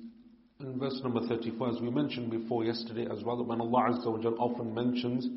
[0.60, 4.30] In verse number 34, as we mentioned before yesterday as well, when Allah Azza wa
[4.40, 5.28] often mentions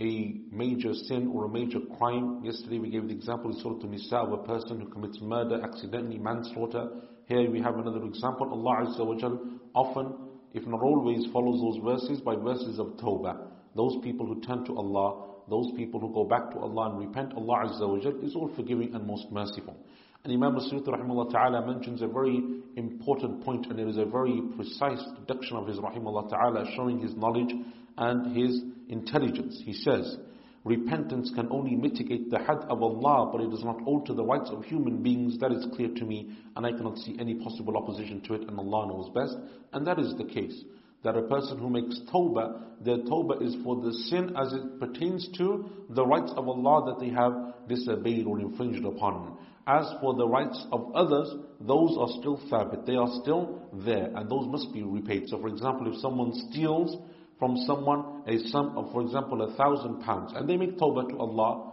[0.00, 2.42] a major sin or a major crime.
[2.42, 6.18] Yesterday we gave the example of Surah Nisa of a person who commits murder, accidentally
[6.18, 6.88] manslaughter.
[7.30, 8.48] Here we have another example.
[8.50, 9.38] Allah Azza wa Jal
[9.72, 10.14] often,
[10.52, 13.46] if not always, follows those verses by verses of Tawbah.
[13.76, 17.32] Those people who turn to Allah, those people who go back to Allah and repent,
[17.34, 19.76] Allah Azza wa Jal is all forgiving and most merciful.
[20.24, 22.42] And Imam Suyuti rahimahullah ta'ala mentions a very
[22.76, 27.14] important point and it is a very precise deduction of his rahimahullah ta'ala showing his
[27.14, 27.54] knowledge
[27.96, 29.62] and his intelligence.
[29.64, 30.16] He says,
[30.64, 34.50] repentance can only mitigate the had of Allah, but it does not alter the rights
[34.50, 35.38] of human beings.
[35.38, 38.58] That is clear to me, and I cannot see any possible opposition to it, and
[38.58, 39.36] Allah knows best.
[39.72, 40.64] And that is the case.
[41.02, 45.28] That a person who makes tawbah, their tawbah is for the sin as it pertains
[45.38, 49.38] to the rights of Allah that they have disobeyed or infringed upon.
[49.66, 52.84] As for the rights of others, those are still thabit.
[52.84, 55.28] They are still there, and those must be repaid.
[55.28, 56.98] So for example, if someone steals
[57.40, 61.18] from someone a sum of, for example, a thousand pounds, and they make tawbah to
[61.18, 61.72] Allah,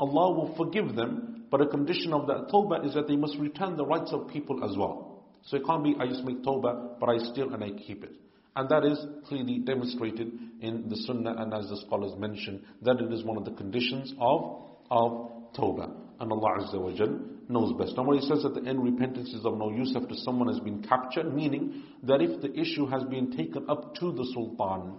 [0.00, 3.76] Allah will forgive them, but a condition of that tawbah is that they must return
[3.76, 5.24] the rights of people as well.
[5.42, 8.12] So it can't be, I just make tawbah, but I steal and I keep it.
[8.56, 13.12] And that is clearly demonstrated in the sunnah and as the scholars mention, that it
[13.12, 15.90] is one of the conditions of, of tawbah.
[16.20, 17.96] And Allah Azza wa Jal knows best.
[17.96, 20.82] Now he says at the end, repentance is of no use after someone has been
[20.82, 24.94] captured, meaning that if the issue has been taken up to the sultan,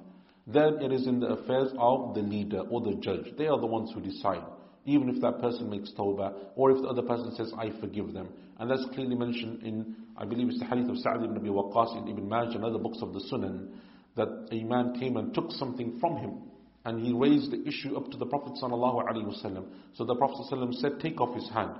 [0.47, 3.35] then it is in the affairs of the leader or the judge.
[3.37, 4.43] They are the ones who decide.
[4.85, 8.29] Even if that person makes tawbah, or if the other person says, I forgive them.
[8.57, 12.01] And that's clearly mentioned in, I believe it's the hadith of Sa'd ibn Abi Waqqas
[12.01, 13.67] in Ibn Majah and other books of the Sunan,
[14.15, 16.39] that a man came and took something from him.
[16.85, 19.65] And he raised the issue up to the Prophet ﷺ.
[19.93, 21.73] So the Prophet ﷺ said, take off his hand.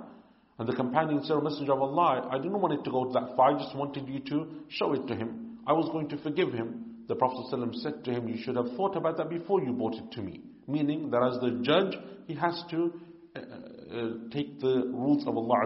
[0.60, 3.34] And the companion said, O Messenger of Allah, I didn't want it to go that
[3.34, 5.58] far, I just wanted you to show it to him.
[5.66, 6.96] I was going to forgive him.
[7.08, 9.94] The Prophet ﷺ said to him, You should have thought about that before you brought
[9.94, 10.42] it to me.
[10.68, 11.96] Meaning that as the judge,
[12.26, 12.92] he has to
[13.34, 15.62] uh, uh, take the rules of Allah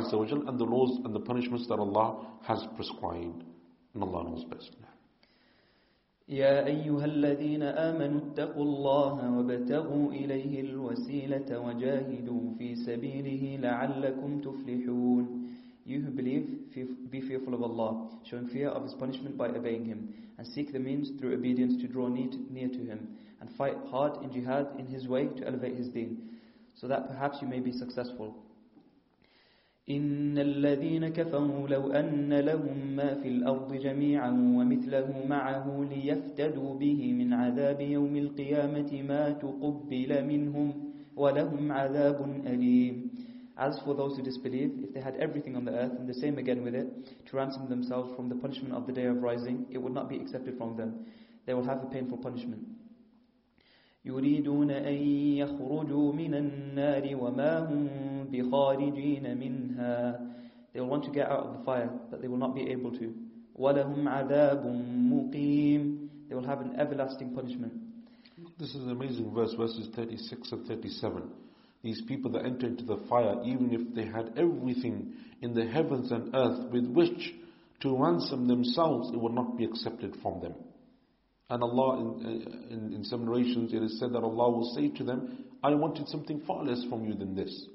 [0.47, 3.43] and the laws and the punishments that Allah has prescribed.
[3.95, 4.71] And Allah knows best.
[6.30, 15.40] يا أيها الذين آمنوا اتقوا الله وابتغوا إليه الوسيلة وجاهدوا في سبيله لعلكم تفلحون
[15.86, 16.46] You who believe,
[17.10, 20.78] be fearful of Allah, showing fear of His punishment by obeying Him, and seek the
[20.78, 25.08] means through obedience to draw near to Him, and fight hard in jihad in His
[25.08, 26.30] way to elevate His deen,
[26.76, 28.36] so that perhaps you may be successful.
[29.91, 37.33] إن الذين كفروا لو أن لهم ما في الأرض جميعا ومثله معه ليفتدوا به من
[37.33, 40.75] عذاب يوم القيامة ما تقبل منهم
[41.17, 43.11] ولهم عذاب أليم
[43.57, 46.39] As for those who disbelieve, if they had everything on the earth and the same
[46.39, 46.89] again with it,
[47.27, 50.17] to ransom themselves from the punishment of the day of rising, it would not be
[50.17, 51.07] accepted from them.
[51.47, 52.67] They will have a painful punishment.
[54.06, 54.94] يريدون أن
[55.38, 57.88] يخرجوا من النار وما هم
[58.32, 60.30] بخارجين منها
[60.74, 62.92] They will want to get out of the fire, but they will not be able
[62.92, 63.14] to.
[63.58, 67.74] وَلَهُمْ عَذَابٌ مُقِيمٌ They will have an everlasting punishment.
[68.60, 71.24] This is an amazing verse, verses 36 and 37.
[71.82, 76.12] These people that enter into the fire, even if they had everything in the heavens
[76.12, 77.34] and earth with which
[77.82, 80.54] to ransom themselves, it would not be accepted from them.
[81.51, 85.05] And Allah, in, in, in some narrations, it is said that Allah will say to
[85.05, 87.67] them, I wanted something far less from you than this,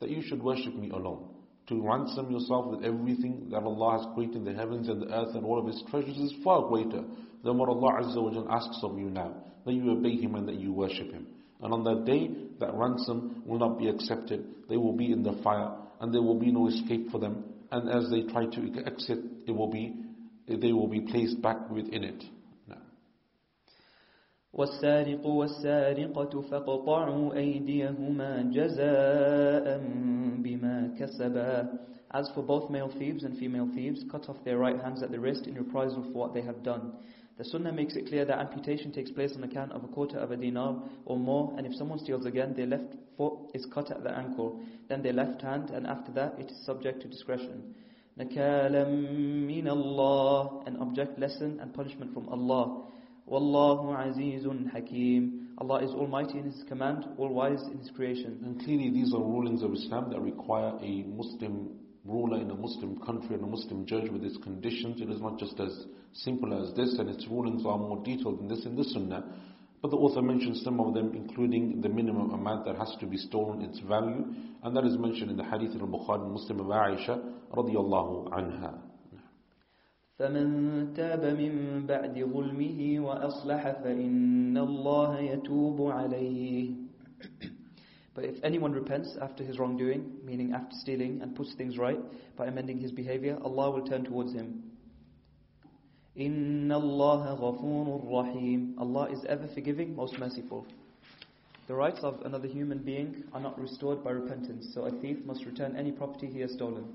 [0.00, 1.30] that you should worship me alone.
[1.68, 5.34] To ransom yourself with everything that Allah has created in the heavens and the earth
[5.34, 7.02] and all of His treasures is far greater
[7.42, 9.34] than what Allah Azza wa asks of you now,
[9.64, 11.26] that you obey Him and that you worship Him.
[11.60, 12.30] And on that day,
[12.60, 14.44] that ransom will not be accepted.
[14.68, 17.44] They will be in the fire, and there will be no escape for them.
[17.72, 19.94] And as they try to exit, it will be,
[20.46, 22.22] they will be placed back within it.
[24.55, 29.81] والسارق والسارقة فاقطعوا أيديهما جزاء
[30.43, 31.79] بما كسبا
[32.13, 35.19] As for both male thieves and female thieves, cut off their right hands at the
[35.19, 36.91] wrist in reprisal for what they have done.
[37.37, 40.31] The Sunnah makes it clear that amputation takes place on account of a quarter of
[40.31, 44.03] a dinar or more, and if someone steals again, their left foot is cut at
[44.03, 47.73] the ankle, then their left hand, and after that it is subject to discretion.
[48.19, 48.85] نَكَالًا
[49.47, 52.91] مِّنَ اللَّهِ An object lesson and punishment from Allah.
[53.28, 55.48] Wallahu azizun hakim.
[55.58, 58.40] Allah is almighty in His command, all wise in His creation.
[58.44, 61.70] And clearly these are rulings of Islam that require a Muslim
[62.04, 65.00] ruler in a Muslim country and a Muslim judge with its conditions.
[65.00, 68.48] It is not just as simple as this, and its rulings are more detailed than
[68.48, 69.24] this in the Sunnah.
[69.82, 73.16] But the author mentions some of them, including the minimum amount that has to be
[73.16, 74.24] stolen, its value,
[74.62, 77.22] and that is mentioned in the Hadith of Bukhari Muslim of Aisha
[77.52, 78.78] radiallahu anha.
[80.21, 86.75] فمن تاب من بعد ظلمه وأصلح فإن الله يتوب عليه
[88.13, 91.97] But if anyone repents after his wrongdoing, meaning after stealing, and puts things right
[92.37, 94.63] by amending his behavior, Allah will turn towards him.
[96.15, 100.67] إِنَّ اللَّهَ غَفُورٌ رَحِيمٌ Allah is ever forgiving, most merciful.
[101.67, 105.45] The rights of another human being are not restored by repentance, so a thief must
[105.45, 106.85] return any property he has stolen.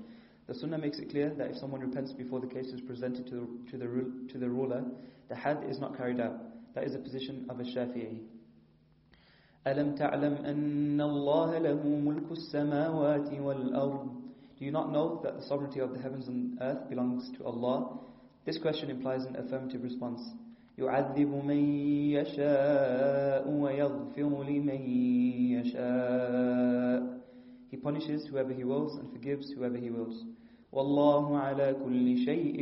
[0.52, 3.34] The Sunnah makes it clear that if someone repents before the case is presented to
[3.34, 4.84] the, to the, to the ruler,
[5.30, 6.74] the had is not carried out.
[6.74, 8.18] That is the position of ash-Shafi'i.
[9.64, 14.22] أَلَمْ تَعْلَمْ أَنَّ اللَّهَ لَهُ مُلْكُ السَّمَاوَاتِ وَالْأَرْضِ
[14.58, 18.00] Do you not know that the sovereignty of the heavens and earth belongs to Allah?
[18.44, 20.20] This question implies an affirmative response.
[20.78, 24.82] يُعَذِّبُ مَن يَشَاءُ وَيَغْفِرُ لِمَن
[25.64, 27.20] يَشَاءُ
[27.70, 30.26] He punishes whoever he wills and forgives whoever he wills.
[30.71, 32.57] والله على كل شيء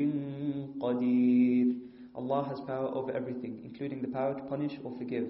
[0.80, 1.68] قدير
[2.16, 5.28] Allah has power over everything, including the power to punish or forgive.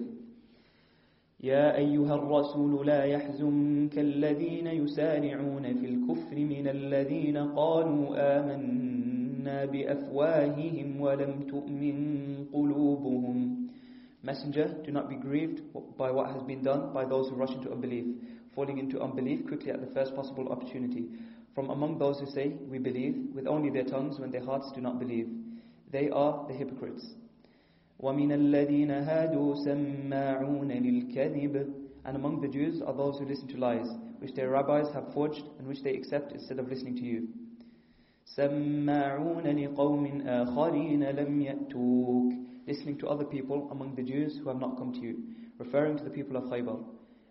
[1.42, 8.06] يا أيها الرسول لا يحزنك الذين يسارعون في الكفر من الذين قالوا
[8.40, 11.96] آمنا بأفواههم ولم تؤمن
[12.52, 13.66] قلوبهم
[14.22, 15.60] Messenger, do not be grieved
[15.96, 18.06] by what has been done by those who rush into unbelief,
[18.56, 21.04] falling into unbelief quickly at the first possible opportunity.
[21.54, 24.80] From among those who say, we believe, with only their tongues when their hearts do
[24.80, 25.28] not believe.
[25.90, 27.14] They are the hypocrites.
[28.02, 31.72] وَمِنَ الَّذِينَ هَادُوا سَمَّاعُونَ لِلْكَذِبِ
[32.04, 33.88] And among the Jews are those who listen to lies,
[34.18, 37.28] which their rabbis have forged and which they accept instead of listening to you.
[38.36, 44.76] سَمَّاعُونَ لِقَوْمٍ آخَرِينَ لَمْ يَأْتُوكَ listening to other people among the Jews who have not
[44.76, 45.22] come to you,
[45.58, 46.84] referring to the people of Khaybar.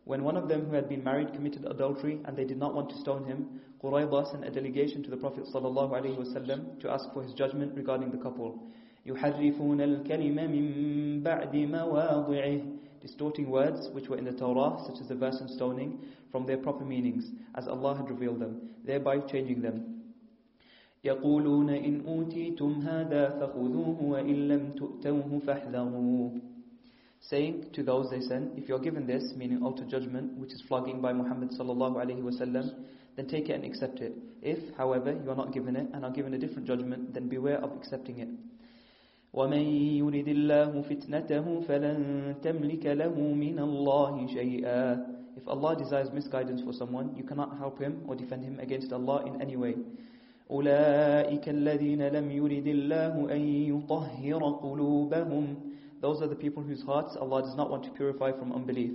[0.06, 2.90] When one of them who had been married committed adultery and they did not want
[2.90, 7.32] to stone him, Qurayza sent a delegation to the Prophet ﷺ to ask for his
[7.32, 8.59] judgment regarding the couple.
[9.07, 12.62] يحرفون الكلم من بعد مواضعه.
[13.01, 15.98] Distorting words which were in the Torah such as the verse on stoning
[16.31, 19.97] from their proper meanings as Allah had revealed them thereby changing them.
[21.05, 26.40] يقولون إن أوتيتم هذا فخذوه وإن لم تؤتوه فاحذروه.
[27.20, 30.62] Saying to those they sent if you are given this meaning altar judgment which is
[30.69, 32.70] flogging by Muhammad sallallahu alayhi wa sallam,
[33.15, 34.14] then take it and accept it.
[34.41, 37.57] If, however, you are not given it and are given a different judgment, then beware
[37.57, 38.30] of accepting it.
[39.34, 39.64] ومن
[39.99, 47.14] يرد الله فتنته فلن تملك له من الله شيئا If Allah desires misguidance for someone,
[47.18, 49.76] you cannot help him or defend him against Allah in any way.
[50.49, 53.41] أولئك الذين لم يرد الله أن
[53.76, 55.56] يطهر قلوبهم
[56.02, 58.91] Those are the people whose hearts Allah does not want to purify from unbelief.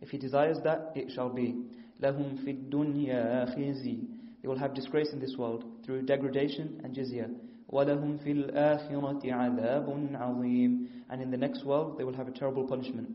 [0.00, 1.54] If He desires that, it shall be.
[2.00, 3.98] لهم في الدنيا خزي
[4.42, 7.30] They will have disgrace in this world through degradation and jizya.
[7.72, 12.64] وَلَهُمْ فِي الْآخِرَةِ عَذَابٌ عَظِيمٌ And in the next world, they will have a terrible
[12.68, 13.08] punishment.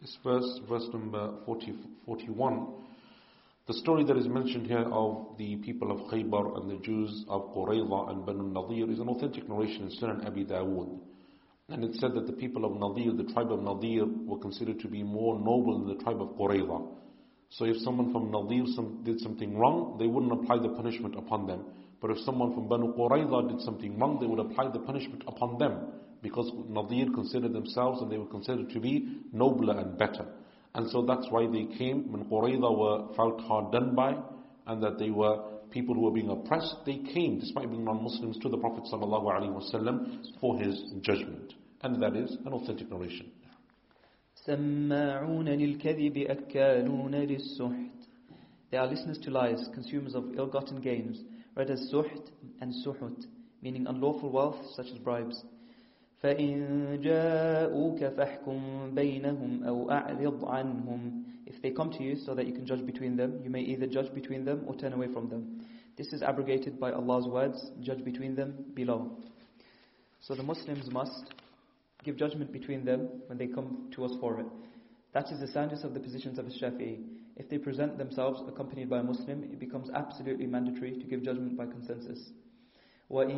[0.00, 1.72] This verse, verse number 40,
[2.04, 2.66] 41,
[3.66, 7.52] the story that is mentioned here of the people of Khaybar and the Jews of
[7.54, 10.98] Qurayza and Banu Nadir is an authentic narration in Sunan Abi Dawood.
[11.68, 14.88] And it said that the people of Nadir, the tribe of Nadir, were considered to
[14.88, 16.86] be more noble than the tribe of Qurayza.
[17.57, 21.45] So if someone from Nadir some, did something wrong, they wouldn't apply the punishment upon
[21.45, 21.65] them.
[22.01, 25.59] But if someone from Banu Qurayza did something wrong, they would apply the punishment upon
[25.59, 25.93] them
[26.23, 30.25] because Nadir considered themselves and they were considered to be nobler and better.
[30.73, 34.17] And so that's why they came when Qurayza were felt hard done by
[34.65, 36.77] and that they were people who were being oppressed.
[36.85, 41.53] They came, despite being non-Muslims, to the Prophet ﷺ for his judgment.
[41.81, 43.31] And that is an authentic narration.
[44.42, 47.98] سماعون للكذب أكالون للسحت
[48.70, 51.22] They are listeners to lies, consumers of ill-gotten gains
[51.56, 53.24] read as suht and suhut,
[53.62, 55.42] meaning unlawful wealth such as bribes.
[56.22, 62.52] فَإِن جَاءُوكَ فَاحْكُم بَيْنَهُمْ أَوْ أَعْرِضْ عَنْهُمْ If they come to you so that you
[62.52, 65.64] can judge between them, you may either judge between them or turn away from them.
[65.96, 69.16] This is abrogated by Allah's words, judge between them below.
[70.20, 71.32] So the Muslims must
[72.03, 74.45] give judgment between them when they come to us for it.
[75.13, 77.03] That is the soundness of the positions of Shafi'i.
[77.35, 81.57] If they present themselves accompanied by a Muslim, it becomes absolutely mandatory to give judgment
[81.57, 82.31] by consensus.
[83.09, 83.29] If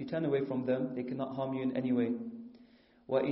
[0.00, 2.12] you turn away from them, they cannot harm you in any way.
[3.08, 3.24] But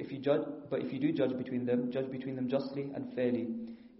[0.00, 3.12] if you judge, but if you do judge between them, judge between them justly and
[3.14, 3.48] fairly.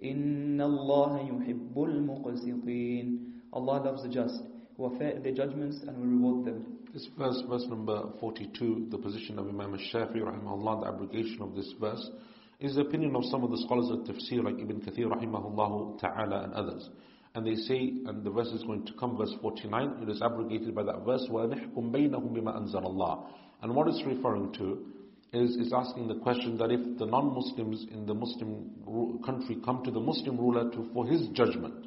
[0.03, 3.19] إِنَّ اللَّهَ يُحِبُّ الْمُقْسِطِينَ
[3.53, 4.41] Allah loves the just,
[4.75, 6.77] who are fair in their judgments and will reward them.
[6.93, 11.73] This verse, verse number 42, the position of Imam al-Shafi'i rahimahullah, the abrogation of this
[11.79, 12.09] verse,
[12.59, 16.43] is the opinion of some of the scholars of tafsir like Ibn Kathir rahimahullah ta'ala
[16.43, 16.89] and others.
[17.35, 20.73] And they say, and the verse is going to come, verse 49, it is abrogated
[20.73, 23.27] by that verse, وَنِحْكُمْ بَيْنَهُمْ بِمَا أَنزَلَ اللَّهِ
[23.61, 24.85] And what it's referring to
[25.32, 29.90] is, is asking the question that if the non-Muslims in the Muslim country come to
[29.90, 31.86] the Muslim ruler to, for his judgment,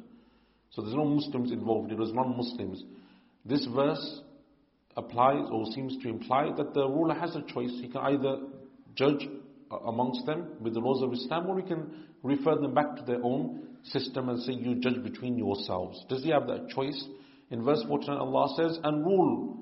[0.70, 2.84] so there's no Muslims involved, it was non-Muslims,
[3.44, 4.20] this verse
[4.96, 7.70] applies or seems to imply that the ruler has a choice.
[7.80, 8.38] He can either
[8.96, 9.28] judge
[9.86, 13.22] amongst them with the laws of Islam or he can refer them back to their
[13.22, 16.04] own system and say, You judge between yourselves.
[16.08, 17.04] Does he have that choice?
[17.50, 19.56] In verse 49, Allah says, And rule,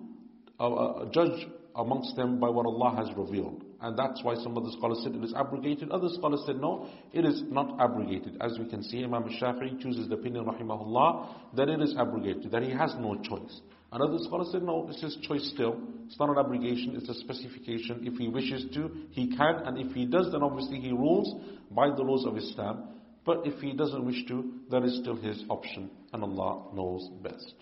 [0.58, 3.64] uh, uh, judge amongst them by what Allah has revealed.
[3.80, 5.90] And that's why some of the scholars said it is abrogated.
[5.90, 8.36] Other scholars said no, it is not abrogated.
[8.40, 12.62] As we can see, Imam Shafi'i chooses the opinion, rahimahullah, that it is abrogated, that
[12.62, 13.60] he has no choice.
[13.92, 15.80] Another scholar said, no, this is choice still.
[16.06, 18.00] It's not an abrogation, it's a specification.
[18.02, 21.90] If he wishes to, he can, and if he does, then obviously he rules by
[21.90, 22.88] the laws of Islam.
[23.24, 27.54] But if he doesn't wish to, that is still his option, and Allah knows best.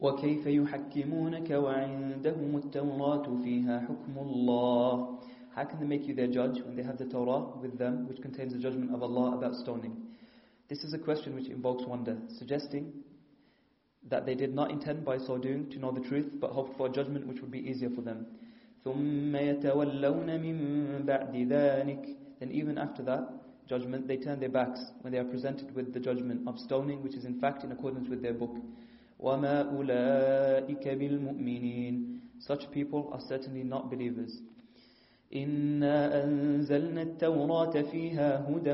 [0.00, 5.18] وكيف يحكمونك وعندهم التوراة فيها حكم الله
[5.54, 8.22] How can they make you their judge when they have the Torah with them which
[8.22, 9.94] contains the judgment of Allah about stoning?
[10.68, 12.90] This is a question which invokes wonder, suggesting
[14.08, 16.86] that they did not intend by so doing to know the truth, but hoped for
[16.86, 18.26] a judgment which would be easier for them.
[18.84, 23.28] ثُمَّ يَتَوَلَّوْنَ مِن بَعْدِ ذَلِكَ Then even after that
[23.68, 27.14] judgment, they turn their backs when they are presented with the judgment of stoning, which
[27.14, 28.56] is in fact in accordance with their book.
[29.19, 31.95] وَمَا أُولَٰئِكَ بِالْمُؤْمِنِينَ
[32.39, 34.41] Such people are certainly not believers.
[35.33, 38.73] إِنَّا أَنزَلْنَا التَّوْرَاةَ فِيهَا هُدًى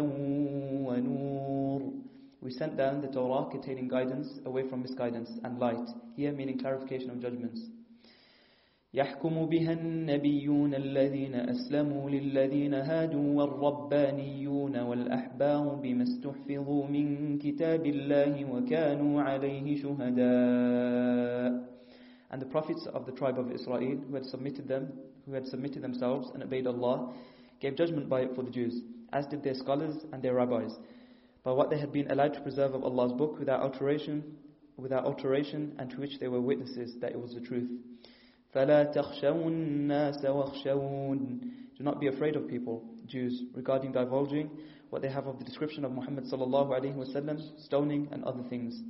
[0.88, 2.04] وَنُورٌ
[2.44, 5.88] we sent down the Torah containing guidance away from misguidance and light,
[6.18, 7.62] here meaning clarification of judgments.
[8.95, 19.23] يحكم بها النبيون الذين أسلموا للذين هادوا والربانيون والأحبار بما استحفظوا من كتاب الله وكانوا
[19.23, 21.69] عليه شهداء
[22.31, 24.93] And the prophets of the tribe of Israel who had submitted them,
[25.27, 27.13] who had submitted themselves and obeyed Allah,
[27.61, 28.83] gave judgment by it for the Jews,
[29.13, 30.73] as did their scholars and their rabbis,
[31.43, 34.37] by what they had been allowed to preserve of Allah's book without alteration,
[34.77, 37.71] without alteration, and to which they were witnesses that it was the truth.
[38.55, 41.41] فَلَا تَخْشَوُا النَّاسَ وَاخْشَوُونَ
[41.77, 44.51] Do not be afraid of people, Jews, regarding divulging
[44.91, 48.81] what they have of the description of Muhammad sallallahu alaihi wasallam, stoning and other things.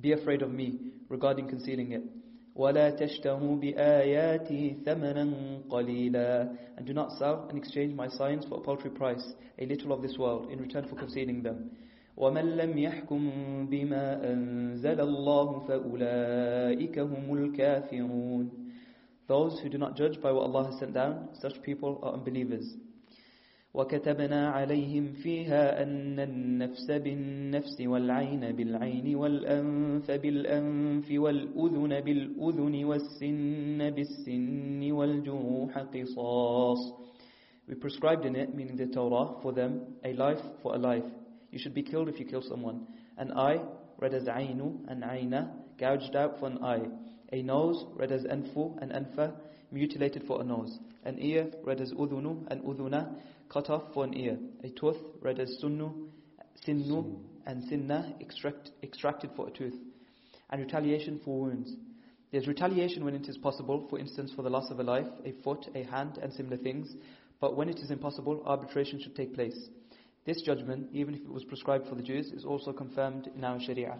[0.00, 0.78] Be afraid of me
[1.08, 2.02] regarding concealing it.
[2.56, 8.60] وَلَا تَشْتَهُوا بِآيَاتِي ثَمَنًا قَلِيلًا And do not sell and exchange my signs for a
[8.60, 11.70] paltry price, a little of this world, in return for concealing them.
[12.19, 13.21] ومن لم يحكم
[13.71, 18.51] بما أنزل الله فأولئك هم الكافرون.
[19.27, 22.65] Those who do not judge by what Allah has sent down, such people are unbelievers.
[23.73, 35.77] وكتبنا عليهم فيها أن النفس بالنفس والعين بالعين والأنف بالأنف والأذن بالأذن والسن بالسن والجروح
[35.77, 36.93] قصاص.
[37.67, 41.05] We prescribed in it, meaning the Torah, for them, a life for a life,
[41.51, 42.87] You should be killed if you kill someone.
[43.17, 43.59] An eye,
[43.97, 46.87] read as ainu, an aina, gouged out for an eye.
[47.31, 49.33] A nose, read as anfu, an anfa,
[49.71, 50.77] mutilated for a nose.
[51.03, 53.15] An ear, read as udhunu, an udhuna,
[53.49, 54.37] cut off for an ear.
[54.63, 56.07] A tooth, read as sunnu,
[56.67, 59.75] sinnu, and sinna, extract, extracted for a tooth.
[60.49, 61.75] And retaliation for wounds.
[62.31, 65.31] There's retaliation when it is possible, for instance, for the loss of a life, a
[65.43, 66.93] foot, a hand, and similar things.
[67.39, 69.57] But when it is impossible, arbitration should take place.
[70.28, 73.60] This judgment, even if it was prescribed for the Jews, is also confirmed in our
[73.60, 73.98] Sharia.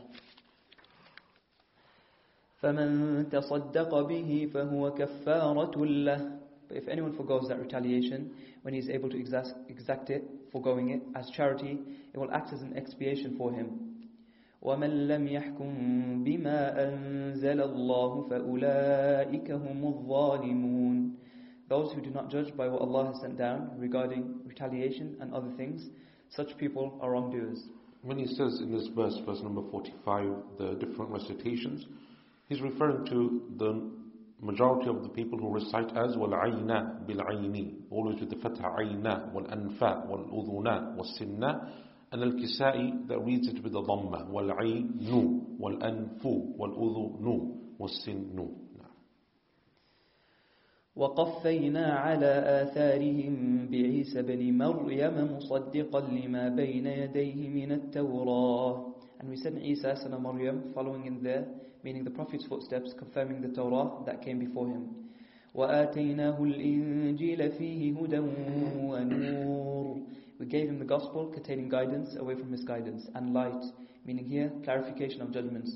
[2.62, 6.38] فَمَن تَصَدَّقَ بِهِ فَهُوَ كَفَّارَةٌ لَهُ
[6.68, 8.30] But if anyone forgoes that retaliation,
[8.62, 11.78] when he is able to exact, exact it, foregoing it, as charity,
[12.14, 13.94] it will act as an expiation for him.
[14.64, 21.12] وَمَن لَّمْ يَحْكُم بِمَا أَنزَلَ اللَّهُ فَأُولَٰئِكَ هُمُ الظَّالِمُونَ
[21.68, 25.50] Those who do not judge by what Allah has sent down regarding retaliation and other
[25.58, 25.90] things,
[26.30, 27.62] such people are wrongdoers.
[28.02, 30.28] When he says in this verse, verse number 45,
[30.58, 31.86] the different recitations,
[32.48, 33.90] he's referring to the
[34.40, 39.80] majority of the people who recite as وَالْعَيْنَ بِالْعَيْنِ always with the fatha عَيْنَ وَالْأَنْفَ
[39.80, 41.70] وَالْأُذُنَ وَالسِّنَّ
[42.12, 46.22] and Al-Kisai that reads it with the dhamma وَالْعَيْنُ وَالْأَنْفُ
[46.58, 48.48] وَالْأُذُنُ وَالسِّنُّ
[50.99, 52.31] وقفينا على
[52.63, 53.33] آثارهم
[53.71, 58.85] بعيسى بن مريم مصدقا لما بين يديه من التوراة
[59.21, 61.45] And we sent Isa son of Maryam following in there,
[61.83, 64.83] meaning the Prophet's footsteps, confirming the Torah that came before him.
[65.55, 69.97] وآتيناه الإنجيل فيه هدى ونور
[70.39, 73.63] We gave him the gospel containing guidance away from misguidance and light,
[74.05, 75.71] meaning here clarification of judgments.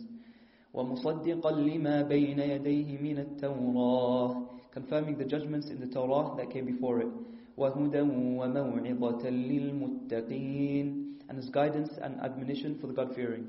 [0.73, 7.00] ومصدقا لما بين يديه من التوراة confirming the judgments in the Torah that came before
[7.00, 7.08] it.
[7.58, 8.02] وَهُدًى
[8.38, 10.86] وَمَوْعِظَةً لِلْمُتَّقِينَ
[11.28, 13.48] And as guidance and admonition for the God-fearing.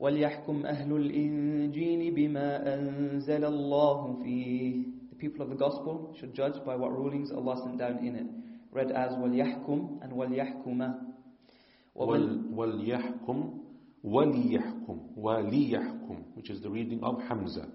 [0.00, 6.74] وَلْيَحْكُمْ أَهْلُ الْإِنجِيلِ بِمَا أَنزَلَ اللَّهُ فِيهِ The people of the Gospel should judge by
[6.74, 8.26] what rulings Allah sent down in it.
[8.72, 10.94] Read as وَلْيَحْكُمْ and وَلْيَحْكُمَ
[11.96, 13.60] وَلْيَحْكُمْ
[14.04, 17.68] وَلِيَحْكُمْ وَلِيَحْكُمْ which is the reading of Hamza.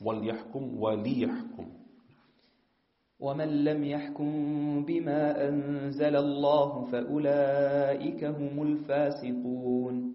[0.00, 1.66] وليحكم وليحكم
[3.22, 4.30] ومن لم يحكم
[4.84, 10.14] بما أنزل الله فأولئك هم الفاسقون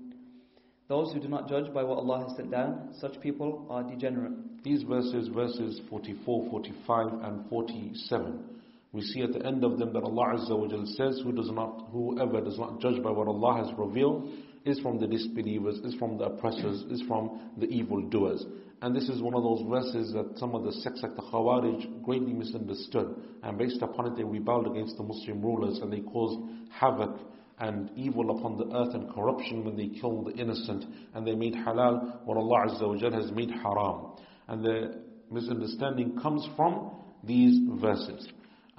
[0.90, 4.64] Those who do not judge by what Allah has sent down, such people are degenerate.
[4.64, 8.44] These verses, verses 44, 45 and 47,
[8.92, 11.50] we see at the end of them that Allah Azza wa Jal says, Who does
[11.52, 14.30] not, whoever does not judge by what Allah has revealed
[14.66, 18.46] is from the disbelievers, is from the oppressors, is from the evildoers.
[18.81, 22.03] And this is one of those verses that some of the sects like the Khawarij
[22.03, 23.17] greatly misunderstood.
[23.43, 26.39] And based upon it, they rebelled against the Muslim rulers and they caused
[26.71, 27.19] havoc
[27.59, 30.85] and evil upon the earth and corruption when they killed the innocent.
[31.15, 34.13] And they made halal what Allah Azza wa has made haram.
[34.47, 36.93] And the misunderstanding comes from
[37.25, 38.29] these verses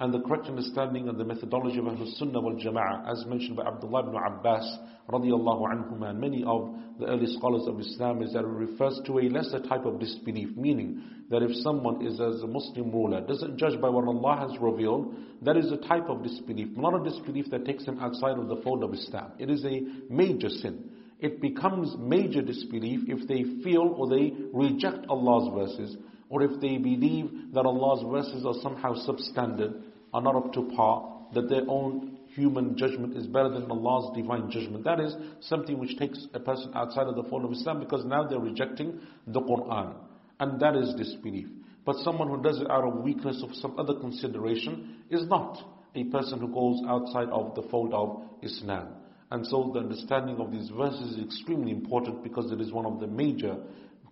[0.00, 3.66] and the correct understanding of the methodology of Ahlul Sunnah wal Jama'ah, as mentioned by
[3.66, 4.78] Abdullah ibn Abbas
[5.10, 9.18] radiallahu anhuma, and many of the early scholars of Islam, is that it refers to
[9.18, 13.58] a lesser type of disbelief, meaning that if someone is as a Muslim ruler, doesn't
[13.58, 17.50] judge by what Allah has revealed, that is a type of disbelief, not a disbelief
[17.50, 19.32] that takes him outside of the fold of Islam.
[19.38, 20.90] It is a major sin.
[21.18, 25.98] It becomes major disbelief if they feel or they reject Allah's verses,
[26.30, 29.82] or if they believe that Allah's verses are somehow substandard,
[30.12, 34.50] are not up to par, that their own human judgment is better than Allah's divine
[34.50, 34.84] judgment.
[34.84, 38.26] That is something which takes a person outside of the fold of Islam because now
[38.26, 39.94] they're rejecting the Quran.
[40.38, 41.48] And that is disbelief.
[41.84, 45.58] But someone who does it out of weakness or some other consideration is not
[45.94, 48.88] a person who goes outside of the fold of Islam.
[49.30, 53.00] And so the understanding of these verses is extremely important because it is one of
[53.00, 53.56] the major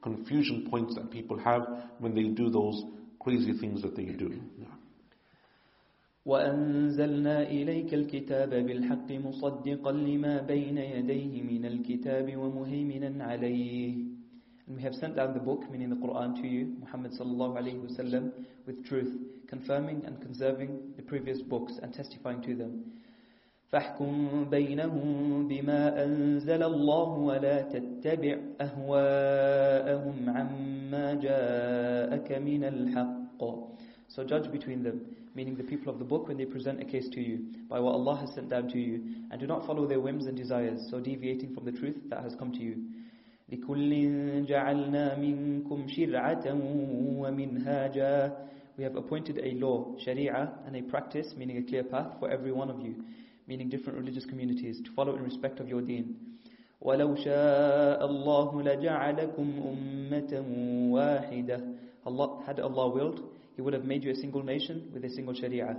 [0.03, 1.63] confusion points that people have
[1.99, 2.83] when they do those
[3.21, 4.41] crazy things that they do.
[6.31, 13.95] وأنزلنا إليك الكتاب بالحق مصدقا لما بين يديه من الكتاب ومهيمنا عليه
[14.69, 17.81] And we have sent down the book, meaning the Quran to you, Muhammad sallallahu alayhi
[17.89, 18.33] wasallam,
[18.67, 19.11] with truth,
[19.49, 22.85] confirming and conserving the previous books and testifying to them.
[23.73, 33.41] فاحكم بينهم بما أنزل الله ولا تتبع أهواءهم عما جاءك من الحق
[34.09, 35.01] So judge between them,
[35.36, 37.94] meaning the people of the book when they present a case to you, by what
[37.94, 41.00] Allah has sent down to you, and do not follow their whims and desires, so
[41.00, 42.78] deviating from the truth that has come to you.
[43.52, 46.46] لكل جعلنا منكم شرعة
[47.20, 48.32] ومنهاجا
[48.76, 52.52] We have appointed a law, sharia, and a practice, meaning a clear path for every
[52.52, 52.96] one of you,
[53.48, 56.16] meaning different religious communities, to follow in respect of your deen.
[56.82, 60.44] ولو شاء الله لجعلكم أمة
[60.92, 61.62] واحدة
[62.06, 63.22] Allah, had Allah willed,
[63.58, 65.78] He would have made you a single nation with a single sharia.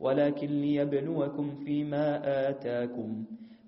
[0.00, 3.24] ولكن ليبلوكم فيما آتاكم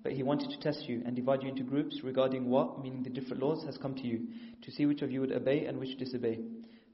[0.07, 3.09] but he wanted to test you and divide you into groups regarding what, meaning the
[3.09, 4.21] different laws, has come to you,
[4.61, 6.39] to see which of you would obey and which disobey.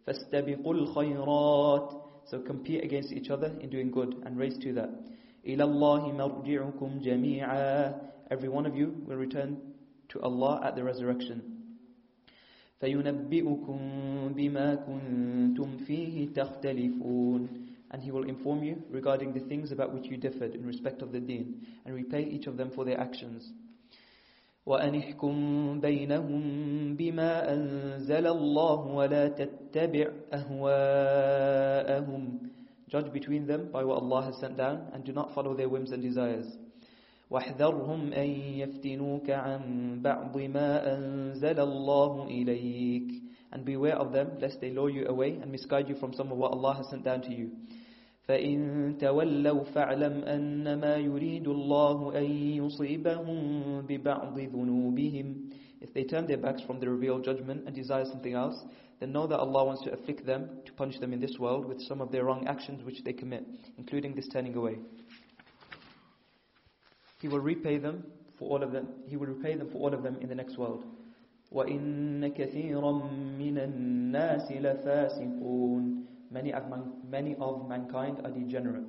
[0.07, 4.89] فَاسْتَبِقُوا الْخَيْرَاتِ So compete against each other in doing good and race to that.
[5.47, 7.99] إِلَى اللَّهِ مَرْجِعُكُمْ جَمِيعًا
[8.31, 9.57] Every one of you will return
[10.09, 11.56] to Allah at the resurrection.
[12.81, 13.79] فَيُنَبِّئُكُم
[14.35, 17.63] بِمَا كُنتُمْ فِيهِ تَخْتَلِفُونَ
[17.93, 21.11] and he will inform you regarding the things about which you differed in respect of
[21.11, 23.53] the deen, and repay each of them for their actions.
[24.65, 32.39] وأنحكم بينهم بما أنزل الله ولا تتبع أهواءهم
[32.87, 35.91] Judge between them by what Allah has sent down and do not follow their whims
[35.91, 36.45] and desires.
[37.29, 38.29] واحذرهم أن
[38.61, 39.61] يفتنوك عن
[40.01, 43.23] بعض ما أنزل الله إليك
[43.53, 46.37] And beware of them lest they lure you away and misguide you from some of
[46.39, 47.51] what Allah has sent down to you.
[48.27, 52.23] فإن تولوا فاعلم أنما يريد الله أن
[52.63, 55.49] يصيبهم ببعض ذنوبهم
[55.81, 58.55] If they turn their backs from the revealed judgment and desire something else,
[59.01, 61.81] then know that Allah wants to afflict them, to punish them in this world with
[61.81, 63.43] some of their wrong actions which they commit,
[63.77, 64.77] including this turning away.
[67.21, 68.03] He will repay them
[68.37, 68.87] for all of them.
[69.07, 70.83] He will repay them for all of them in the next world.
[71.53, 72.91] وَإِنَّ كَثِيرًا
[73.37, 78.83] مِنَ النَّاسِ لَفَاسِقُونَ Many of, man, many of mankind are degenerate.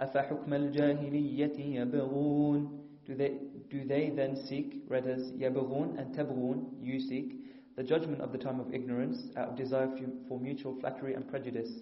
[0.00, 3.38] أَفَحُكْمَ الْجَاهِلِيَّةِ يَبْغُونَ do they,
[3.70, 7.34] do they then seek, read as يَبْغُونَ and تَبْغُونَ, you seek,
[7.76, 9.90] the judgment of the time of ignorance out of desire
[10.28, 11.80] for mutual flattery and prejudice.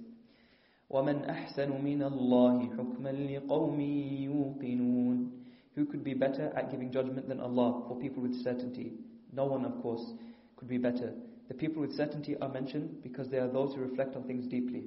[0.90, 3.80] وَمَنْ أَحْسَنُ مِنَ اللَّهِ حُكْمًا لِقَوْمٍ
[4.24, 5.38] يُوقِنُونَ
[5.74, 8.94] Who could be better at giving judgment than Allah for people with certainty?
[9.32, 10.14] No one, of course,
[10.56, 11.12] could be better.
[11.48, 14.84] The people with certainty are mentioned because they are those who reflect on things deeply.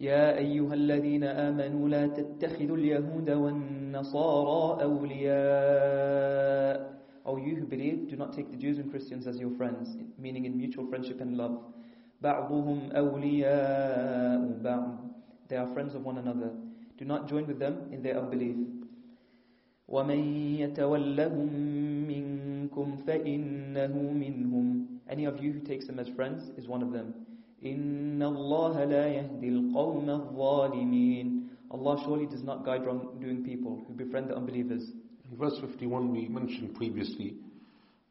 [0.00, 6.24] يا أيها الذين آمنوا لا تتخذوا اليهود والنصارى أولياء
[7.26, 10.44] O you who believe, do not take the Jews and Christians as your friends, meaning
[10.44, 11.58] in mutual friendship and love.
[12.22, 14.98] بعضهم أولياء بعض
[15.48, 16.50] They are friends of one another.
[16.98, 18.56] Do not join with them in their unbelief.
[19.88, 20.18] ومن
[20.58, 21.48] يتولهم
[22.08, 27.12] منكم فإنه منهم Any of you who takes them as friends is one of them.
[27.64, 34.28] إن الله لا يهدي القوم الظالمين Allah surely does not guide wrongdoing people who befriend
[34.30, 34.92] the unbelievers.
[35.30, 37.34] In verse 51 we mentioned previously,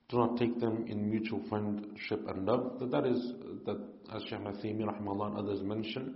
[0.09, 2.77] do not take them in mutual friendship and love.
[2.79, 3.33] That, that is,
[3.65, 3.79] that
[4.13, 6.15] as Shaykh Mathimi and others mention,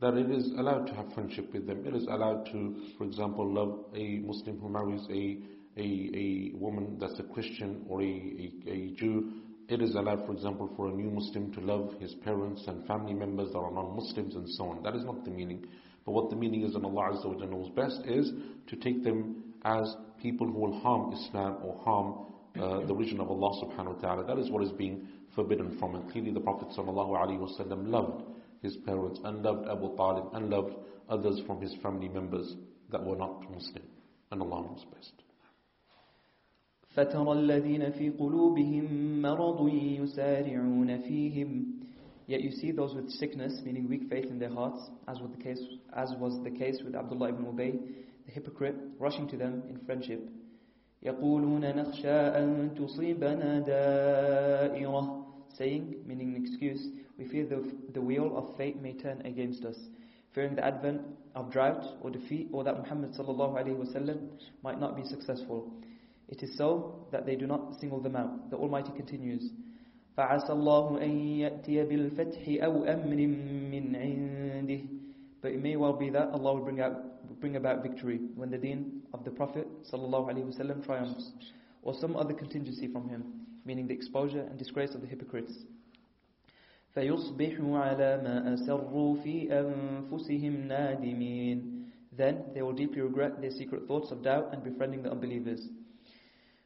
[0.00, 1.86] that it is allowed to have friendship with them.
[1.86, 5.38] It is allowed to, for example, love a Muslim who marries a,
[5.80, 9.32] a, a woman that's a Christian or a, a, a Jew.
[9.68, 13.14] It is allowed, for example, for a new Muslim to love his parents and family
[13.14, 14.82] members that are non-Muslims and so on.
[14.82, 15.66] That is not the meaning.
[16.04, 18.30] But what the meaning is, and Allah Azza wa knows best, is
[18.68, 22.26] to take them as people who will harm Islam or harm
[22.60, 24.26] uh, the religion of Allah subhanahu wa ta'ala.
[24.26, 25.94] That is what is being forbidden from.
[25.96, 28.22] And clearly the Prophet sallallahu alaihi wasallam loved
[28.65, 30.75] his parents and loved Abu Talib and loved
[31.09, 32.55] others from his family members
[32.91, 33.83] that were not Muslim.
[34.31, 35.13] And Allah knows best.
[36.95, 41.65] فترى الذين في قلوبهم مرض يسارعون فيهم
[42.27, 45.43] Yet you see those with sickness, meaning weak faith in their hearts, as was the
[45.43, 45.59] case,
[45.93, 47.77] as was the case with Abdullah ibn Ubay,
[48.25, 50.21] the hypocrite, rushing to them in friendship.
[51.03, 55.24] يقولون نخشى أن تصيبنا دائرة
[55.57, 56.87] saying, meaning an excuse,
[57.17, 57.63] we fear the,
[57.93, 59.77] the wheel of fate may turn against us,
[60.33, 61.01] fearing the advent
[61.35, 64.29] of drought or defeat, or that Muhammad sallallahu alaihi wasallam
[64.63, 65.71] might not be successful.
[66.29, 68.49] It is so that they do not single them out.
[68.49, 69.51] The Almighty continues,
[70.17, 73.15] فعسى الله أن يأتي بالفتح أو أمر
[73.71, 74.81] من عنده
[75.41, 78.57] But it may well be that Allah will bring, out, bring about victory when the
[78.59, 81.31] deen of the Prophet ﷺ triumphs,
[81.81, 83.23] or some other contingency from him,
[83.65, 85.53] meaning the exposure and disgrace of the hypocrites.
[86.95, 91.81] فيصبحوا على ما أسروا في أنفسهم نادمين
[92.17, 95.69] Then they will deeply regret their secret thoughts of doubt and befriending the unbelievers.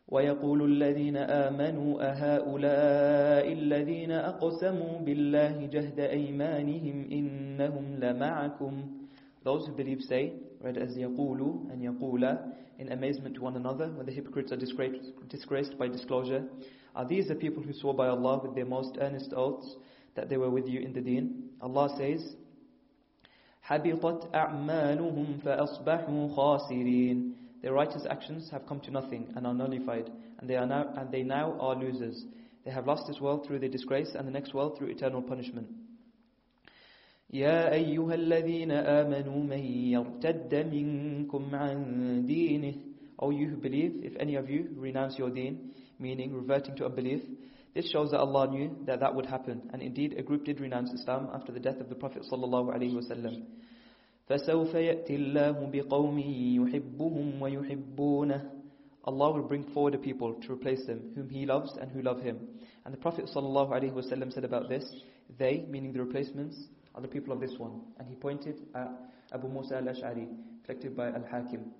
[0.07, 8.83] ويقول الذين آمنوا أهؤلاء الذين أقسموا بالله جهد أيمانهم إنهم لمعكم
[9.43, 12.37] Those who believe say, read as يقول and يقول
[12.79, 16.43] in amazement to one another when the hypocrites are disgraced, disgraced by disclosure.
[16.95, 19.75] Are these the people who swore by Allah with their most earnest oaths
[20.15, 21.49] that they were with you in the deen?
[21.61, 22.35] Allah says,
[23.69, 27.31] حبطت أعمالهم فأصبحوا خاسرين
[27.61, 31.11] Their righteous actions have come to nothing and are nullified, and they, are now, and
[31.11, 32.23] they now are losers.
[32.63, 35.67] They have lost this world through their disgrace and the next world through eternal punishment.
[37.33, 39.59] يا أيها الذين آمنوا من
[39.91, 42.73] يرتد منكم عن دينه
[43.17, 47.21] O you who believe, if any of you renounce your deen, meaning reverting to unbelief,
[47.73, 50.91] this shows that Allah knew that that would happen, and indeed a group did renounce
[50.93, 53.43] Islam after the death of the Prophet sallallahu alaihi wasallam.
[54.29, 58.51] فسوف يأتي الله بقوم يحبهم ويحبونه
[59.07, 62.21] Allah will bring forward a people to replace them, whom He loves and who love
[62.21, 62.39] Him.
[62.85, 64.83] And the Prophet ﷺ said about this,
[65.37, 66.57] they, meaning the replacements,
[66.95, 67.81] are the people of this one.
[67.99, 68.89] And he pointed at
[69.31, 70.27] Abu Musa al-Ash'ari,
[70.65, 71.71] collected by Al-Hakim.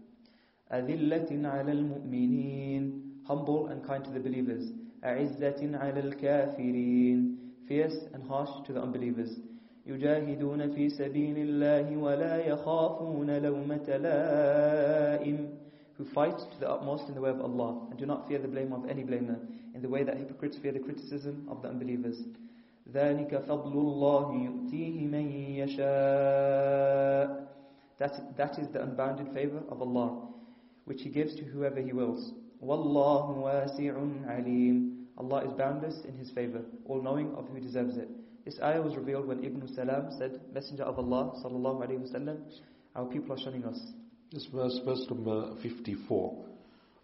[0.72, 4.72] أذلة على المؤمنين Humble and kind to the believers.
[5.04, 9.40] أعزة على الكافرين Fierce and harsh to the unbelievers.
[9.88, 15.50] يجاهدون في سبيل الله ولا يخافون لومة لائم
[15.98, 18.48] who fight to the utmost in the way of Allah and do not fear the
[18.48, 19.38] blame of any blamer
[19.74, 22.18] in the way that hypocrites fear the criticism of the unbelievers.
[22.94, 27.46] ذلك فضل الله يؤتيه من يشاء
[27.98, 30.28] that, that is the unbounded favor of Allah
[30.86, 32.34] which He gives to whoever He wills.
[32.63, 35.07] Wallahu wasi'un alim.
[35.17, 38.09] Allah is boundless in His favor, all-knowing of who deserves it.
[38.45, 42.39] This ayah was revealed when Ibn Salam said, Messenger of Allah sallallahu alayhi wasallam,
[42.97, 43.79] our people are shunning us.
[44.33, 46.45] This verse, verse number 54.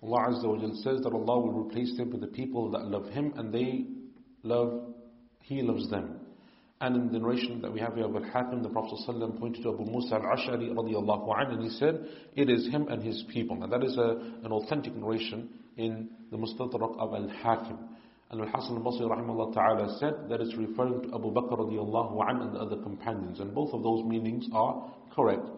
[0.02, 3.08] Allah Azza wa Jal says that Allah will replace them with the people that love
[3.08, 3.86] Him and they
[4.42, 4.94] love,
[5.40, 6.15] He loves them.
[6.80, 9.70] And in the narration that we have here of Al-Hakim, the Prophet ﷺ pointed to
[9.70, 13.62] Abu Musa al-Ash'ari radiallahu anhu and he said, it is him and his people.
[13.62, 15.48] And that is a, an authentic narration
[15.78, 17.78] in the Mustadrak of Al-Hakim.
[18.30, 22.58] And Al-Hasan al-Basri ta'ala said that it's referring to Abu Bakr radiallahu anhu and the
[22.58, 23.40] other companions.
[23.40, 25.48] And both of those meanings are correct.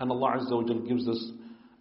[0.00, 1.30] And Allah Azza wa gives us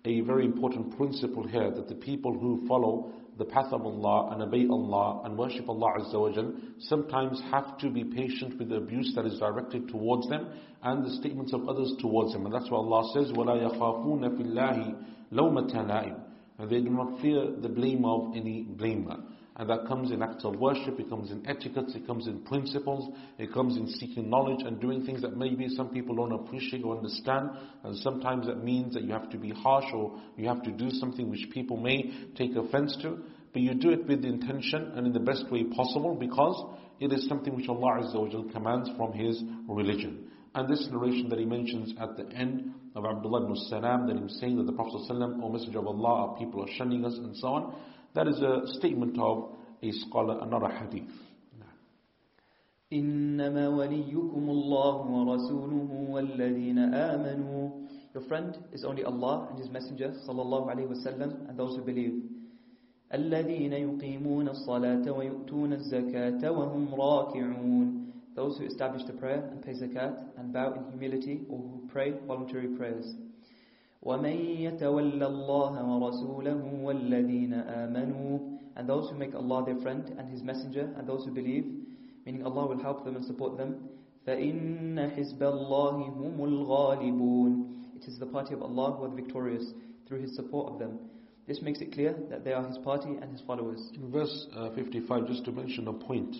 [0.05, 4.42] a very important principle here that the people who follow the path of Allah and
[4.42, 8.76] obey Allah and worship Allah Azza wa Jal sometimes have to be patient with the
[8.76, 10.48] abuse that is directed towards them
[10.82, 12.44] and the statements of others towards them.
[12.44, 16.20] And that's why Allah says, وَلَا يَخَافُونَ فِي اللَّهِ لَوْمَةَ لَائِمٍ
[16.58, 19.22] And they do not fear the blame of any blamer.
[19.57, 23.15] And that comes in acts of worship, it comes in etiquettes, it comes in principles,
[23.37, 26.97] it comes in seeking knowledge and doing things that maybe some people don't appreciate or
[26.97, 27.51] understand.
[27.83, 30.89] And sometimes that means that you have to be harsh or you have to do
[30.89, 33.19] something which people may take offense to.
[33.53, 37.25] But you do it with intention and in the best way possible because it is
[37.29, 40.27] something which Allah Azza wa commands from His religion.
[40.55, 44.39] And this narration that he mentions at the end of Abdullah ibn Salam, that he's
[44.39, 47.35] saying that the Prophet ﷺ, O Messenger of Allah, our people are shunning us and
[47.35, 47.75] so on,
[48.14, 51.10] that is a statement of a scholar and not a hadith.
[52.92, 57.70] إنما وليكم الله ورسوله والذين آمنوا
[58.14, 62.20] Your friend is only Allah and His Messenger sallallahu alaihi wasallam and those who believe.
[63.14, 70.16] الذين يقيمون الصلاة ويؤتون الزكاة وهم راكعون Those who establish the prayer and pay zakat
[70.38, 73.06] and bow in humility or who pray voluntary prayers.
[74.04, 74.36] ومن
[74.66, 78.38] يتول الله ورسوله والذين آمنوا
[78.76, 81.66] and those who make Allah their friend and His Messenger and those who believe,
[82.24, 83.88] meaning Allah will help them and support them.
[84.26, 89.64] فَإِنَّ حِزْبَ اللَّهِ هُمُ الْغَالِبُونَ It is the party of Allah who are the victorious
[90.06, 90.98] through His support of them.
[91.46, 93.80] This makes it clear that they are His party and His followers.
[93.94, 96.36] In verse uh, 55, just to mention a point,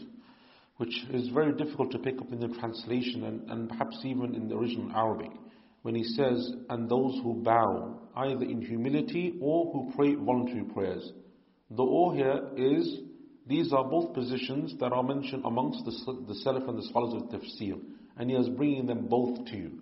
[0.76, 4.48] which is very difficult to pick up in the translation and, and perhaps even in
[4.48, 5.30] the original Arabic.
[5.85, 11.11] When he says, and those who bow, either in humility or who pray voluntary prayers.
[11.69, 13.01] The or here is,
[13.45, 15.91] these are both positions that are mentioned amongst the,
[16.25, 17.79] the Salaf and the scholars of tafsir.
[18.17, 19.79] And he is bringing them both to you.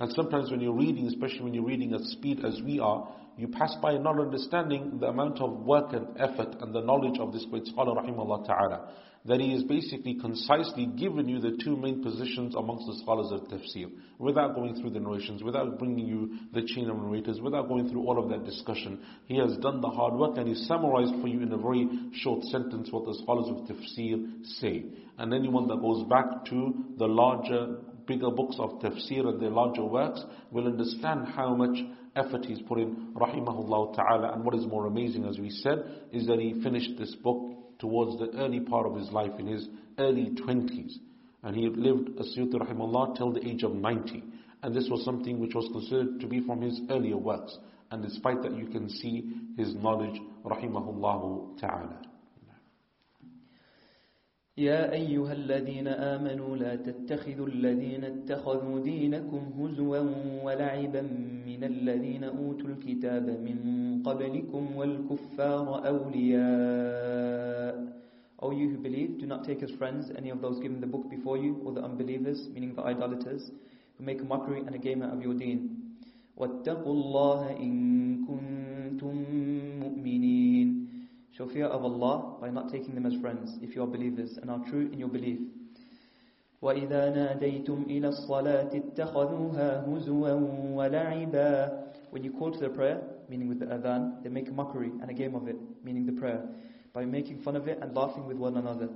[0.00, 3.48] And sometimes when you're reading, especially when you're reading at speed as we are, you
[3.48, 7.46] pass by not understanding the amount of work and effort and the knowledge of this
[7.50, 8.92] great scholar, rahimahullah ta'ala
[9.24, 13.48] that he has basically concisely given you the two main positions amongst the scholars of
[13.48, 13.88] tafsir,
[14.18, 18.02] without going through the narrations, without bringing you the chain of narrators, without going through
[18.02, 19.00] all of that discussion.
[19.26, 22.42] He has done the hard work and he summarized for you in a very short
[22.44, 24.86] sentence what the scholars of tafsir say.
[25.18, 27.76] And anyone that goes back to the larger,
[28.06, 31.76] bigger books of tafsir and their larger works will understand how much
[32.16, 34.32] effort he's put in, rahimahullah ta'ala.
[34.34, 35.78] And what is more amazing, as we said,
[36.12, 39.68] is that he finished this book towards the early part of his life, in his
[39.98, 40.92] early 20s.
[41.42, 44.22] And he lived, As-Suyuti rahimahullah, till the age of 90.
[44.62, 47.56] And this was something which was considered to be from his earlier works.
[47.90, 52.11] And despite that, you can see his knowledge, rahimahullah ta'ala.
[54.58, 59.98] يا أيها الذين آمنوا لا تتخذوا الذين اتخذوا دينكم هزوا
[60.44, 61.02] ولعبا
[61.46, 63.58] من الذين أوتوا الكتاب من
[64.04, 67.72] قبلكم والكفار أولياء
[68.44, 71.08] O you who believe, do not take as friends any of those given the book
[71.08, 73.52] before you, or the unbelievers, meaning the idolaters,
[73.96, 75.78] who make a mockery and a game out of your deen.
[76.36, 77.72] واتقوا الله إن
[78.26, 79.24] كنتم
[81.42, 84.48] your fear of Allah by not taking them as friends if you are believers and
[84.48, 85.40] are true in your belief.
[86.62, 90.32] وإذا ناديتم إلى الصلاة اتخذوها هزوا
[90.74, 91.82] ولعبا
[92.12, 95.14] When you call to the prayer, meaning with the adhan, they make mockery and a
[95.14, 96.46] game of it, meaning the prayer,
[96.92, 98.88] by making fun of it and laughing with one another.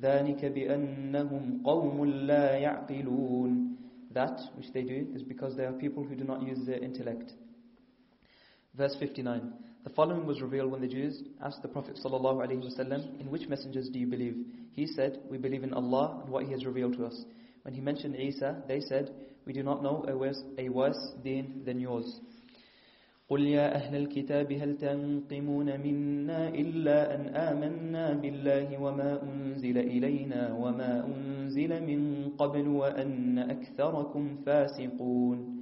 [0.00, 3.76] ذلك بأنهم قوم لا يعقلون
[4.12, 7.32] That which they do is because they are people who do not use their intellect.
[8.74, 9.52] Verse 59
[9.83, 13.99] The following was revealed when the Jews asked the Prophet ﷺ, In which messengers do
[13.99, 14.35] you believe?
[14.73, 17.23] He said, We believe in Allah and what He has revealed to us.
[17.63, 19.11] When He mentioned Isa, they said,
[19.45, 22.19] We do not know a worse, a worse deen than yours.
[23.29, 31.05] قل يا أهل الكتاب هل تنقمون منا إلا أن آمنا بالله وما أنزل إلينا وما
[31.05, 35.53] أنزل من قبل وأن أكثركم فاسقون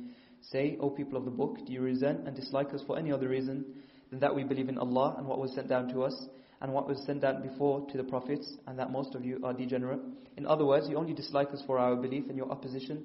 [0.41, 3.27] Say, O people of the book, do you resent and dislike us for any other
[3.27, 3.65] reason
[4.12, 6.26] that we believe in Allah and what was sent down to us
[6.60, 9.52] and what was sent down before to the prophets and that most of you are
[9.52, 10.00] degenerate.
[10.36, 13.04] In other words, you only dislike us for our belief and your opposition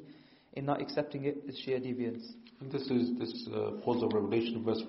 [0.53, 2.23] in not accepting it is sheer deviance.
[2.61, 4.81] And this is this uh, of revelation, verse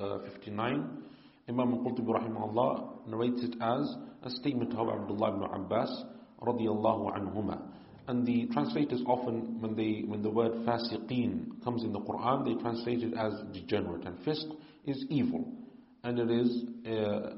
[0.00, 1.02] uh, 59.
[1.48, 6.04] Imam Qurtubi rahimahullah narrates it as a statement of Abdullah ibn Abbas
[6.42, 7.62] radiyallahu anhuma.
[8.06, 12.60] And the translators often, when they when the word fasiqeen comes in the Quran, they
[12.60, 14.04] translate it as degenerate.
[14.04, 14.44] And fisq
[14.85, 15.51] is evil.
[16.03, 17.35] And it is uh,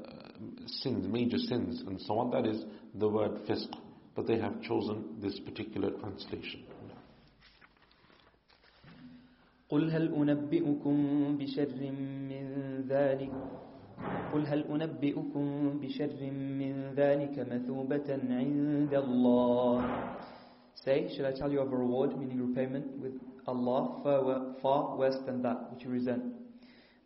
[0.66, 2.30] sins, major sins, and so on.
[2.30, 2.64] That is
[2.94, 3.68] the word fisq.
[4.14, 6.64] But they have chosen this particular translation.
[9.72, 10.96] قل هل أنبئكم
[11.40, 11.68] بشر
[12.28, 12.44] من
[12.88, 13.32] ذلك
[14.32, 19.84] قل هل أنبئكم بشر من ذلك مثوبة عند الله
[20.74, 23.12] Say, should I tell you of a reward, meaning repayment, with
[23.46, 26.24] Allah far, far worse than that which you resent?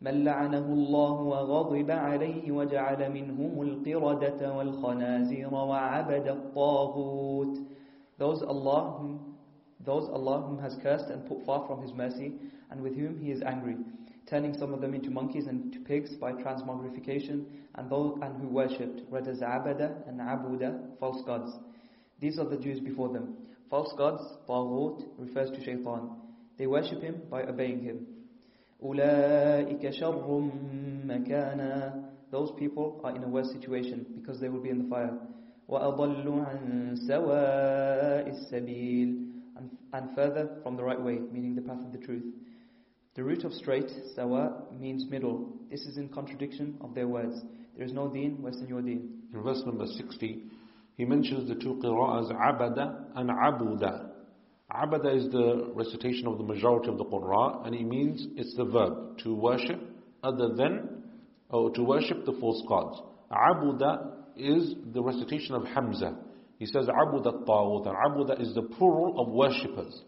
[0.01, 7.57] من لعنه الله وغضب عليه وجعل منهم القردة والخنازير وعبد الطاغوت
[8.17, 9.35] Those Allah whom,
[9.85, 12.33] those Allah whom has cursed and put far from His mercy
[12.69, 13.77] and with whom He is angry
[14.27, 17.45] turning some of them into monkeys and to pigs by transmogrification
[17.75, 21.51] and those and who worshipped read as abada and abuda false gods
[22.19, 23.35] These are the Jews before them
[23.71, 26.09] False gods, Taghut, refers to Shaitan.
[26.57, 28.05] They worship him by obeying him.
[28.82, 30.50] أولئك شر
[31.06, 35.16] مكانا Those people are in a worse situation because they will be in the fire.
[35.68, 39.26] وأضل عن سواء السبيل
[39.56, 42.24] and, and further from the right way, meaning the path of the truth.
[43.14, 45.48] The root of straight, sawa, means middle.
[45.70, 47.40] This is in contradiction of their words.
[47.76, 49.22] There is no deen worse than your deen.
[49.32, 50.42] In verse number 60,
[50.96, 54.09] he mentions the two qira'as, abada and abuda.
[54.73, 58.65] Abada is the recitation of the majority of the Qur'an, and it means it's the
[58.65, 59.79] verb to worship
[60.23, 61.03] other than,
[61.49, 63.01] or to worship the false gods.
[63.31, 66.17] Abuda is the recitation of Hamza.
[66.57, 70.01] He says Abuda Taghut, and Abuda is the plural of worshippers.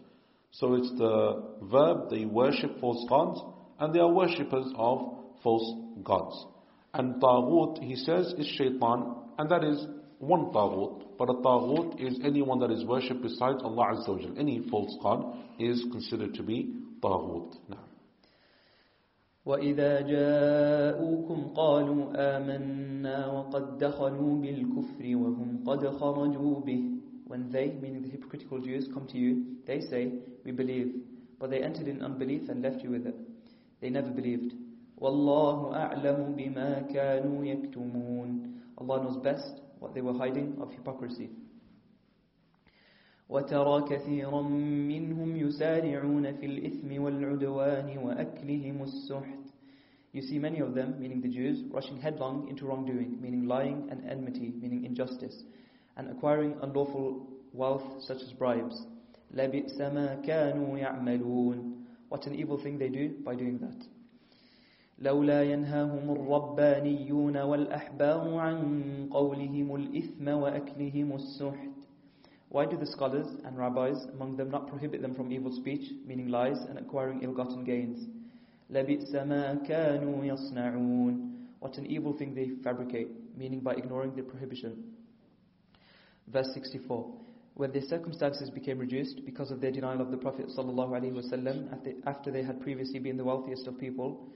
[0.52, 3.42] So it's the verb, they worship false gods,
[3.80, 5.00] and they are worshippers of
[5.42, 6.46] false gods.
[6.94, 9.86] And Taghut, he says, is shaitan, and that is
[10.23, 14.35] one taghut, but a taghut is anyone that is worshipped besides Allah Azza wa Jal.
[14.39, 17.55] Any false god is considered to be taghut.
[17.69, 17.85] Now.
[19.49, 26.85] وإذا جاءوكم قالوا آمنا وقد دخلوا بالكفر وهم قد خرجوا به
[27.29, 30.13] When they, meaning the hypocritical Jews, come to you, they say,
[30.45, 30.95] we believe,
[31.39, 33.17] but they entered in unbelief and left you with it.
[33.81, 34.55] They never believed.
[35.01, 38.45] والله أعلم بما كانوا يكتمون
[38.81, 41.30] Allah knows best what they were hiding of hypocrisy.
[43.30, 44.42] وترى كثيرا
[44.88, 49.44] منهم يسارعون في الإثم والعدوان وأكلهم السحت
[50.14, 54.08] You see many of them, meaning the Jews, rushing headlong into wrongdoing, meaning lying and
[54.08, 55.44] enmity, meaning injustice,
[55.98, 58.86] and acquiring unlawful wealth such as bribes.
[59.34, 63.86] لبئس ما كانوا يعملون What an evil thing they do by doing that.
[64.99, 68.59] لولا ينهاهم الربانيون والأحبار عن
[69.13, 71.71] قولهم الإثم وأكلهم السحت
[72.51, 76.29] Why do the scholars and rabbis among them not prohibit them from evil speech, meaning
[76.29, 78.07] lies, and acquiring ill-gotten gains?
[78.73, 84.95] لَبِئْسَ مَا كَانُوا يَصْنَعُونَ What an evil thing they fabricate, meaning by ignoring the prohibition.
[86.33, 87.13] Verse 64.
[87.55, 92.43] When their circumstances became reduced because of their denial of the Prophet ﷺ after they
[92.43, 94.29] had previously been the wealthiest of people,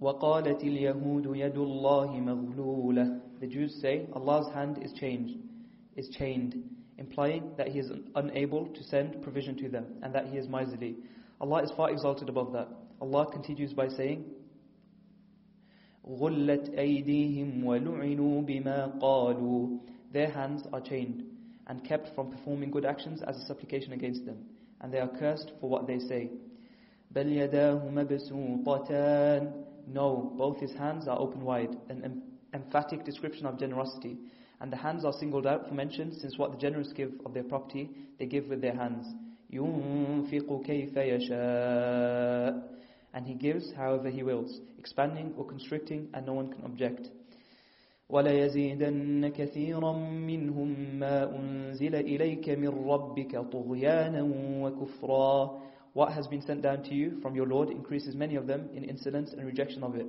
[0.00, 5.36] وَقَالَتِ الْيَهُودُ يَدُ اللَّهِ مَغْلُولَةً The Jews say, Allah's hand is changed
[5.96, 6.62] is chained,
[6.98, 10.96] implying that he is unable to send provision to them and that he is miserly.
[11.40, 12.68] Allah is far exalted above that.
[13.00, 14.24] Allah continues by saying,
[16.08, 19.78] غُلَّتْ أَيْدِيهِمْ وَلُعِنُوا بِمَا قَالُوا
[20.12, 21.24] Their hands are chained
[21.66, 24.38] and kept from performing good actions as a supplication against them.
[24.80, 26.30] And they are cursed for what they say.
[27.14, 32.22] بَلْ يَدَاهُ مَبْسُوطَتَانِ No, both his hands are open wide, an
[32.54, 34.18] emphatic description of generosity.
[34.60, 37.44] And the hands are singled out for mention since what the generous give of their
[37.44, 39.06] property, they give with their hands.
[39.52, 42.62] يُنْفِقُ كَيْفَ يَشَاءُ
[43.14, 47.08] And he gives however he wills, expanding or constricting and no one can object.
[48.10, 54.22] وَلَيَزِيدَنَّ كَثِيرًا مِّنْهُم مَّا أُنزِلَ إِلَيْكَ مِن رَّبِّكَ طُغْيَانًا
[54.62, 55.60] وَكُفْرًا
[55.94, 58.84] What has been sent down to you from your Lord increases many of them in
[58.84, 60.06] insolence and rejection of it.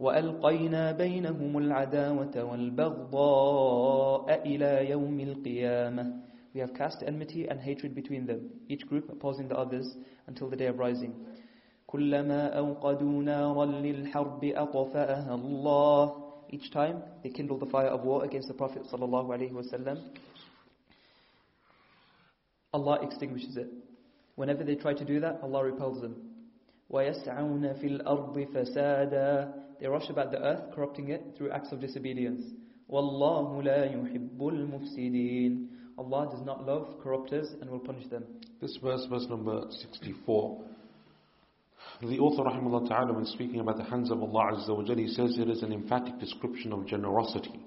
[0.00, 6.20] وألقينا بينهم العداوة والبغضاء إلى يوم القيامة
[6.52, 9.94] We have cast enmity and hatred between them, each group opposing the others
[10.26, 11.14] until the day of rising.
[11.86, 18.48] كلما أوقدوا نارا للحرب أطفأها الله Each time they kindle the fire of war against
[18.48, 20.00] the Prophet sallallahu alaihi wasallam,
[22.72, 23.68] Allah extinguishes it.
[24.36, 26.16] Whenever they try to do that, Allah repels them.
[26.90, 32.42] ويسعون في الأرض فسادا They rush about the earth, corrupting it through acts of disobedience.
[32.90, 35.66] وَاللَّهُ لَا يُحِبُّ الْمُفْسِدِينَ
[35.96, 38.24] Allah does not love corruptors and will punish them.
[38.60, 40.64] This verse, verse number 64,
[42.02, 45.08] the author rahimahullah ta'ala when speaking about the hands of Allah Azza wa Jalla, he
[45.08, 47.60] says it is an emphatic description of generosity.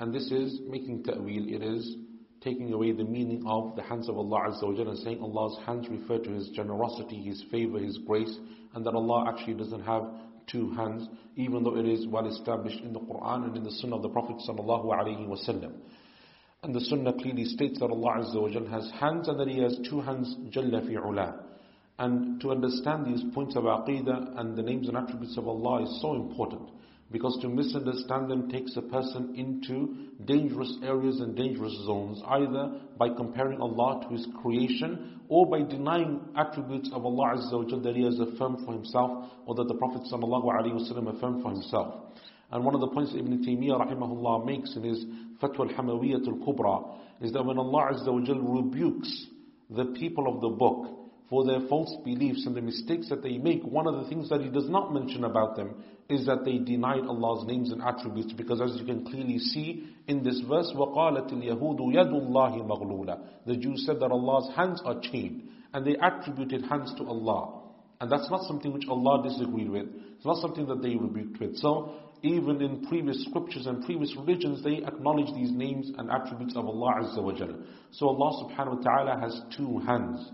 [0.00, 1.96] And this is making ta'wil, it is
[2.41, 5.57] taking away the meaning of the hands of Allah Azza wa Jalla and saying Allah's
[5.65, 8.35] hands refer to His generosity, His favor, His grace,
[8.73, 10.03] and that Allah actually doesn't have
[10.47, 13.97] two hands, even though it is well established in the Quran and in the Sunnah
[13.97, 15.73] of the Prophet sallallahu alaihi wasallam.
[16.63, 19.61] And the Sunnah clearly states that Allah Azza wa Jal has hands and that He
[19.61, 21.43] has two hands, Jalla fi ula.
[21.99, 26.01] And to understand these points of Aqidah and the names and attributes of Allah is
[26.01, 26.69] so important.
[27.11, 33.09] Because to misunderstand them takes a person into dangerous areas and dangerous zones, either by
[33.09, 38.03] comparing Allah to His creation or by denying attributes of Allah Azza wa that He
[38.03, 41.95] has affirmed for Himself or that the Prophet ﷺ affirmed for Himself.
[42.51, 45.05] And one of the points Ibn Taymiyyah rahimahullah makes in his
[45.41, 49.27] Fatwa al-Hamawiyyah al-Kubra is that when Allah Azza wa rebukes
[49.69, 53.63] the people of the book for their false beliefs and the mistakes that they make,
[53.63, 55.75] one of the things that He does not mention about them
[56.08, 60.22] is that they denied Allah's names and attributes because as you can clearly see in
[60.22, 65.48] this verse وَقَالَتِ الْيَهُودُ يَدُ اللَّهِ مَغْلُولًا The Jews said that Allah's hands are chained
[65.72, 67.60] and they attributed hands to Allah.
[68.00, 69.86] And that's not something which Allah disagreed with.
[70.16, 71.56] It's not something that they rebuked with.
[71.58, 76.66] So even in previous scriptures and previous religions, they acknowledge these names and attributes of
[76.66, 77.64] Allah Azza wa Jalla.
[77.92, 80.30] So Allah subhanahu wa ta'ala has two hands.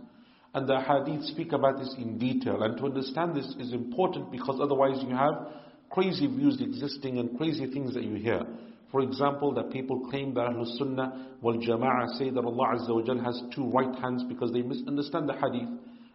[0.54, 2.62] And the hadith speak about this in detail.
[2.62, 5.48] And to understand this is important because otherwise you have
[5.92, 8.42] crazy views existing and crazy things that you hear.
[8.90, 13.02] For example, that people claim that Ahlul Sunnah wal Jama'ah say that Allah Azza wa
[13.02, 15.68] Jal has two right hands because they misunderstand the hadith.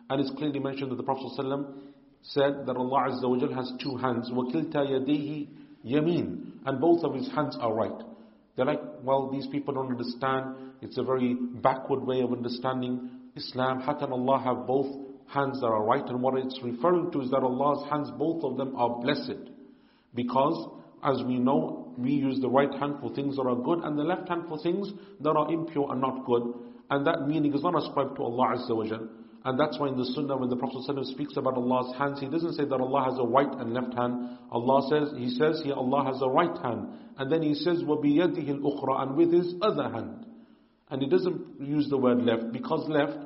[0.10, 1.74] And it's clearly mentioned that the Prophet ﷺ
[2.24, 4.30] said that Allah Azza wa Jal has two hands.
[4.32, 5.48] وَكِلْتَا يَدَيْهِ
[5.86, 8.04] yameen, and both of his hands are right.
[8.56, 10.56] They're like, well, these people don't understand.
[10.82, 13.82] It's a very backward way of understanding Islam.
[13.82, 14.88] How can Allah have both
[15.28, 16.06] hands that are right?
[16.06, 19.50] And what it's referring to is that Allah's hands, both of them are blessed.
[20.16, 20.70] Because,
[21.04, 24.04] as we know, we use the right hand for things that are good and the
[24.04, 24.92] left hand for things
[25.22, 26.44] that are impure and not good.
[26.90, 29.08] And that meaning is not ascribed to Allah Azza wa Jal.
[29.46, 32.30] And that's why in the Sunnah, when the Prophet ﷺ speaks about Allah's hands, he
[32.30, 34.38] doesn't say that Allah has a right and left hand.
[34.52, 36.88] Allah says, He says here, Allah has a right hand.
[37.18, 40.26] And then He says, وَبِيَدِهِ الْأُخْرَى And with His other hand.
[40.90, 43.18] And He doesn't use the word left, because left,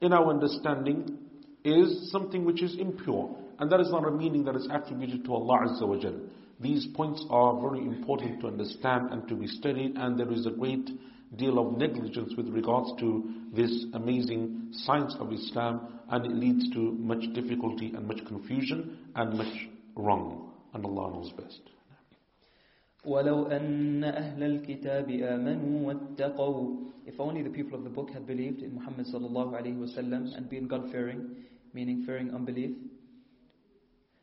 [0.00, 1.18] in our understanding,
[1.62, 3.36] is something which is impure.
[3.60, 6.14] And that is not a meaning that is attributed to Allah Azza wa Jal.
[6.60, 10.50] These points are very important to understand and to be studied, and there is a
[10.50, 10.88] great
[11.36, 13.24] deal of negligence with regards to
[13.54, 19.36] this amazing science of Islam and it leads to much difficulty and much confusion and
[19.36, 20.52] much wrong.
[20.72, 21.60] And Allah knows best.
[23.06, 26.76] ولو أن أهل الكتاب آمنوا واتقوا
[27.06, 30.50] If only the people of the book had believed in Muhammad sallallahu alayhi wasallam and
[30.50, 31.36] been God-fearing,
[31.72, 32.72] meaning fearing unbelief,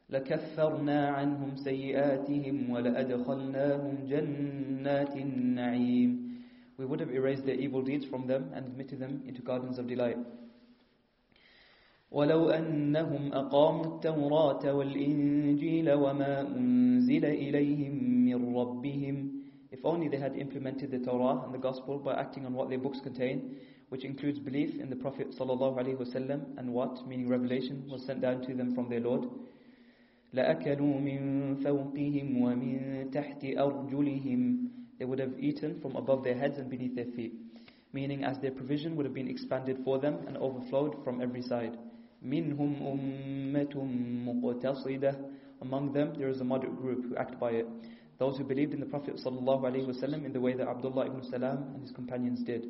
[0.10, 6.24] لكفرنا عنهم سيئاتهم ولأدخلناهم جنات النعيم
[6.78, 9.88] we would have erased their evil deeds from them and admitted them into gardens of
[9.88, 10.18] delight.
[12.12, 19.30] ولو أنهم أقاموا التوراة والإنجيل وما أنزل إليهم من ربهم
[19.72, 22.78] If only they had implemented the Torah and the Gospel by acting on what their
[22.78, 23.58] books contain,
[23.90, 28.54] which includes belief in the Prophet ﷺ and what, meaning revelation, was sent down to
[28.54, 29.26] them from their Lord.
[30.34, 36.70] لأكلوا من فوقهم ومن تحت أرجلهم they would have eaten from above their heads and
[36.70, 37.34] beneath their feet.
[37.94, 41.78] Meaning as their provision would have been expanded for them and overflowed from every side.
[42.26, 45.16] Minhum ummatum muqtasidah.
[45.62, 47.68] Among them there is a moderate group who act by it.
[48.20, 51.82] Those who believed in the Prophet ﷺ in the way that Abdullah ibn Salam and
[51.82, 52.68] his companions did.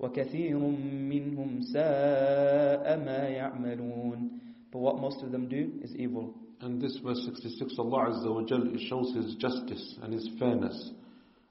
[0.00, 4.30] وَكَثِيرٌ مِّنْهُمْ سَاءَ مَا يَعْمَلُونَ
[4.70, 6.34] But what most of them do is evil.
[6.60, 10.90] And this verse 66, Allah Azza wa Jal shows His justice and His fairness.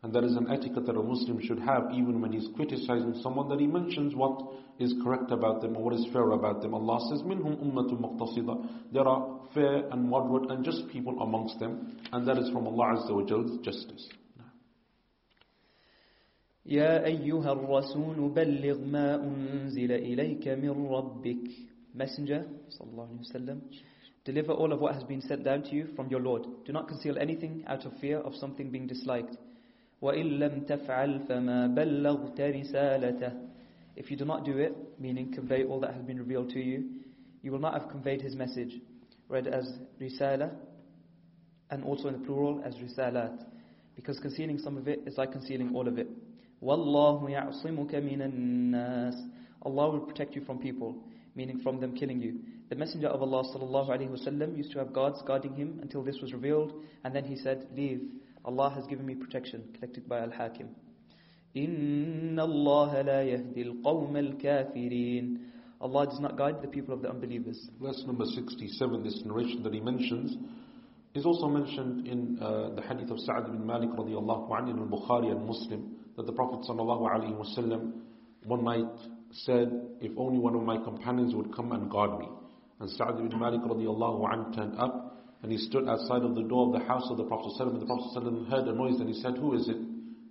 [0.03, 3.49] And that is an etiquette that a Muslim should have even when he's criticizing someone
[3.49, 4.39] that he mentions what
[4.80, 6.76] is correct about them or what is fair about them.
[6.76, 8.69] Allah says, Minhum ummatum muqtasida.
[8.94, 11.98] There are fair and moderate and just people amongst them.
[12.14, 14.07] And that is from Allah Azza wa Jal's justice.
[16.69, 21.48] يا أيها الرسول بلغ ما أنزل إليك من ربك
[21.95, 23.61] Messenger صلى الله عليه وسلم
[24.26, 26.45] Deliver all of what has been sent down to you from your Lord.
[26.65, 29.38] Do not conceal anything out of fear of something being disliked.
[30.02, 33.48] وَإِن لَمْ تَفْعَلْ فَمَا بَلَّغْتَ رِسَالَتَهِ
[33.95, 36.89] If you do not do it, meaning convey all that has been revealed to you,
[37.41, 38.73] you will not have conveyed his message,
[39.30, 40.52] read as risala,
[41.72, 43.44] and also in the plural as risalat,
[43.95, 46.07] because concealing some of it is like concealing all of it.
[46.61, 49.15] وَاللَّهُ يَعْصِمُكَ مِنَ النَّاسِ
[49.64, 50.95] Allah will protect you from people,
[51.35, 52.39] meaning from them killing you.
[52.69, 56.18] The Messenger of Allah sallallahu alaihi wasallam used to have guards guarding him until this
[56.22, 56.73] was revealed,
[57.03, 58.02] and then he said, "Leave."
[58.45, 60.69] Allah has given me protection, collected by Al-Hakim.
[61.56, 65.38] إِنَّ اللَّهَ لَا يَهْدِي الْقَوْمَ الْكَافِرِينَ
[65.81, 67.69] Allah does not guide the people of the unbelievers.
[67.81, 70.35] Verse number 67, this narration that he mentions,
[71.14, 75.31] is also mentioned in uh, the hadith of Sa'ad bin Malik radiallahu anhu in Bukhari
[75.31, 77.91] and Muslim, that the Prophet sallallahu alaihi wasallam
[78.45, 78.85] one night
[79.31, 79.72] said,
[80.02, 82.27] if only one of my companions would come and guard me.
[82.80, 86.68] And Sa'ad bin Malik radiallahu anhu turned up and he stood outside of the door
[86.68, 89.07] of the house of the Prophet ﷺ, and the Prophet ﷺ heard a noise and
[89.10, 89.77] he said, Who is it?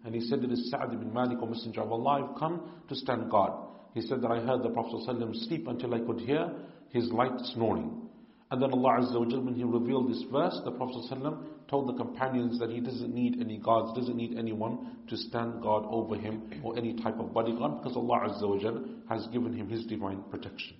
[0.05, 2.95] And he said, It is Sa'ad ibn Malik, O Messenger of Allah, I've come to
[2.95, 3.53] stand guard.
[3.95, 6.51] He said that I heard the Prophet ﷺ sleep until I could hear
[6.91, 8.03] his light snoring.
[8.51, 11.89] And then Allah Azza wa Jal, when He revealed this verse, the Prophet ﷺ told
[11.89, 16.17] the companions that he doesn't need any guards, doesn't need anyone to stand guard over
[16.17, 19.85] him or any type of bodyguard because Allah Azza wa Jal has given him His
[19.87, 20.77] divine protection.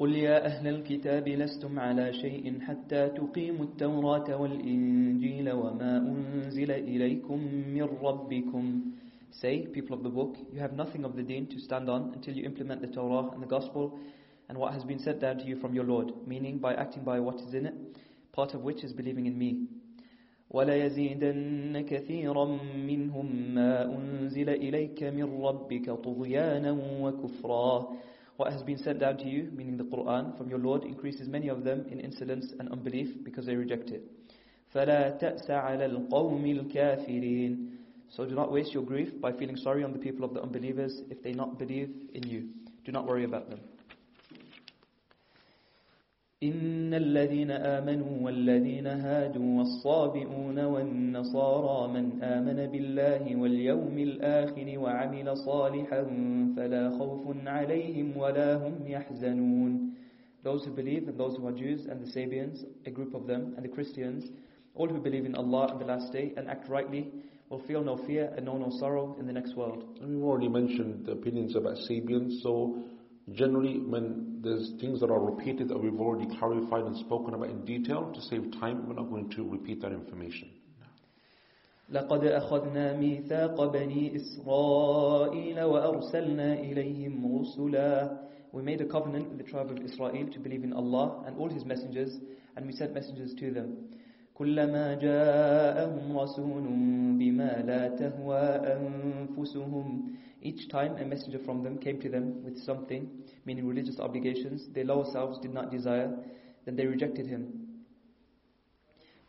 [0.00, 7.38] قل يا أهل الكتاب لستم على شيء حتى تقيموا التوراة والإنجيل وما أنزل إليكم
[7.74, 8.80] من ربكم
[9.30, 12.34] Say, people of the book, you have nothing of the deen to stand on until
[12.34, 13.98] you implement the Torah and the Gospel
[14.48, 17.20] and what has been sent down to you from your Lord, meaning by acting by
[17.20, 17.74] what is in it,
[18.32, 19.66] part of which is believing in me.
[20.50, 22.44] وليزيدن كثيرا
[22.88, 26.72] منهم ما أنزل إليك من ربك طغيانا
[27.02, 27.88] وكفرا
[28.38, 31.48] what has been sent down to you, meaning the Quran, from your Lord, increases many
[31.48, 34.02] of them in insolence and unbelief because they reject it.
[34.72, 37.70] فَلَا تَأْسَ عَلَى الْقَوْمِ الْكَافِرِينَ
[38.10, 41.02] So do not waste your grief by feeling sorry on the people of the unbelievers
[41.10, 42.48] if they not believe in you.
[42.84, 43.58] Do not worry about them.
[46.42, 56.02] إن الذين آمنوا والذين هادوا والصابئون والنصارى من آمن بالله واليوم الآخر وعمل صالحا
[56.56, 59.94] فلا خوف عليهم ولا هم يحزنون
[60.44, 63.54] Those who believe and those who are Jews and the Sabians, a group of them,
[63.56, 64.30] and the Christians,
[64.76, 67.08] all who believe in Allah and the last day and act rightly
[67.50, 69.98] will feel no fear and know no sorrow in the next world.
[70.00, 72.80] And we've already mentioned the opinions about Sabians, so
[73.32, 77.64] generally when there's things that are repeated that we've already clarified and spoken about in
[77.64, 80.48] detail, to save time, we're not going to repeat that information.
[81.90, 88.18] لقد أخذنا ميثاق بني إسرائيل وأرسلنا إليهم رسلا
[88.52, 91.48] We made a covenant with the tribe of Israel to believe in Allah and all
[91.48, 92.18] His messengers
[92.56, 93.88] and we sent messengers to them
[94.38, 96.62] كلما جاءهم رسول
[97.18, 98.46] بما لا تهوى
[98.76, 99.86] أنفسهم
[100.42, 103.08] Each time a messenger from them came to them with something,
[103.44, 106.16] meaning religious obligations, their lower selves did not desire,
[106.64, 107.68] then they rejected him.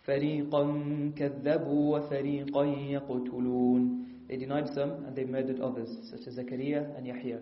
[0.08, 7.06] فَرِيقًا كَذَّبُوا وَفَرِيقًا يَقْتُلُونَ They denied some and they murdered others, such as Zakaria and
[7.06, 7.40] Yahya.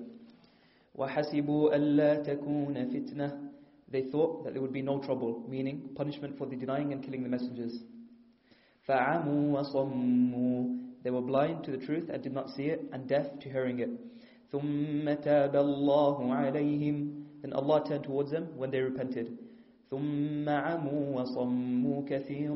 [0.97, 3.49] وَحَسِبُوا أَلَّا تَكُونَ فِتْنَةً
[3.89, 7.23] They thought that there would be no trouble, meaning punishment for the denying and killing
[7.23, 7.79] the messengers.
[8.87, 13.39] فَعَمُوا وَصَمُّوا They were blind to the truth and did not see it, and deaf
[13.39, 13.89] to hearing it.
[14.51, 19.37] ثُمَّ تَابَ اللَّهُ عَلَيْهِمْ Then Allah turned towards them when they repented.
[19.91, 22.55] ثُمَّ عَمُوا وَصَمُّوا كَثِيرٌ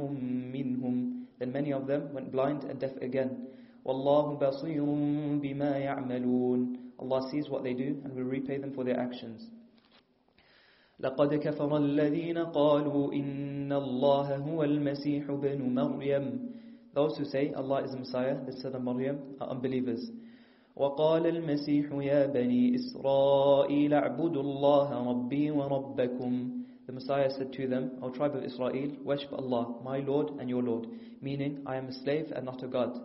[0.53, 3.47] مِّنْهُمْ Then many of them went blind and deaf again.
[3.85, 4.85] وَاللَّهُ بَصِيرٌ
[5.41, 9.49] بِمَا يَعْمَلُونَ Allah sees what they do and will repay them for their actions.
[11.01, 16.25] لقد كفر الذين قالوا إن الله هو المسيح بن مريم
[16.96, 20.10] Those who say Allah is Messiah, the son of Maryam, are unbelievers.
[20.76, 28.08] وقال المسيح يا بني إسرائيل اعبدوا الله ربي وربكم The Messiah said to them, O
[28.10, 30.86] tribe of Israel, worship Allah, my Lord and your Lord,
[31.20, 32.98] meaning I am a slave and not a God.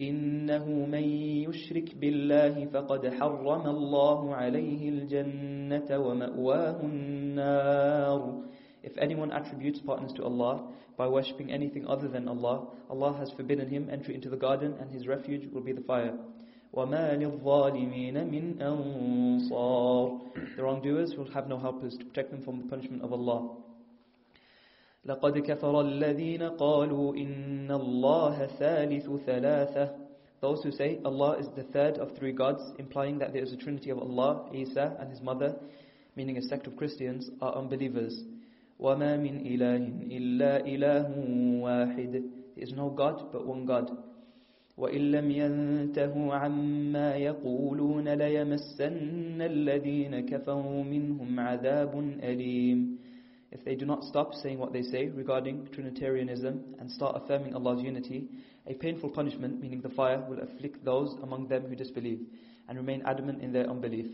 [0.00, 1.02] إنه من
[1.48, 8.42] يشرك بالله فقد حرم الله عليه الجنة ومأواه النار
[8.83, 10.67] If anyone attributes partners to Allah
[10.97, 14.91] by worshipping anything other than Allah, Allah has forbidden him entry into the garden and
[14.91, 16.13] his refuge will be the fire.
[16.75, 22.67] وَمَا لِلظَّالِمِينَ مِنْ أَنصَارٍ The wrongdoers will have no helpers to protect them from the
[22.67, 23.57] punishment of Allah.
[25.05, 29.89] لقد كفر الذين قالوا إن الله ثالث ثلاثة
[30.41, 33.57] Those who say Allah is the third of three gods, implying that there is a
[33.57, 35.55] trinity of Allah, Isa and his mother,
[36.15, 38.21] meaning a sect of Christians, are unbelievers.
[38.79, 39.83] وَمَا مِنْ إِلَهٍ
[40.17, 41.07] إِلَّا إِلَهٌ
[41.63, 42.11] وَاحِدٌ
[42.55, 43.89] There is no God but one God.
[44.77, 51.93] وَإِن لَّمْ يَنْتَهُوا عَمَّا يَقُولُونَ لَيَمَسَّنَّ الَّذِينَ كَفَرُوا مِنْهُمْ عَذَابٌ
[52.23, 52.97] أَلِيمٌ
[53.51, 57.81] If they do not stop saying what they say regarding Trinitarianism and start affirming Allah's
[57.81, 58.27] unity,
[58.67, 62.19] a painful punishment, meaning the fire, will afflict those among them who disbelieve
[62.67, 64.07] and remain adamant in their unbelief.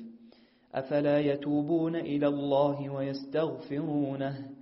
[0.75, 4.55] أَفَلَا يَتُوبُونَ إِلَى اللَّهِ وَيَسْتَغْفِرُونَهُ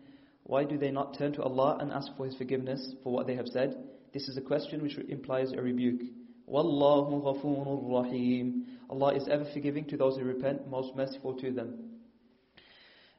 [0.44, 3.36] Why do they not turn to Allah and ask for His forgiveness for what they
[3.36, 3.76] have said?
[4.14, 6.02] This is a question which implies a rebuke.
[6.48, 11.90] وَاللَّهُ غَفُورٌ رَحِيمٌ Allah is ever forgiving to those who repent, most merciful to them.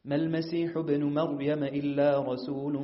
[0.05, 2.77] ما المسيح ابن مريم إلا رسول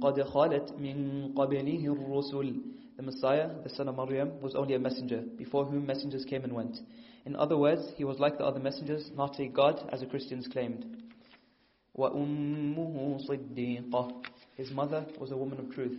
[0.00, 2.54] قد خلت من قبله الرسل
[2.96, 6.52] The Messiah, the son of Maryam, was only a messenger, before whom messengers came and
[6.52, 6.78] went.
[7.26, 10.48] In other words, he was like the other messengers, not a God, as the Christians
[10.48, 10.84] claimed.
[11.96, 14.24] وَأُمُّهُ صِدِّيقَةٌ
[14.56, 15.98] His mother was a woman of truth.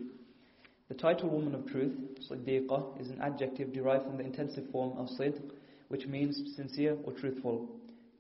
[0.90, 1.94] The title woman of truth,
[2.30, 5.52] صِدِّيقَة, is an adjective derived from the intensive form of صِدْق,
[5.88, 7.69] which means sincere or truthful.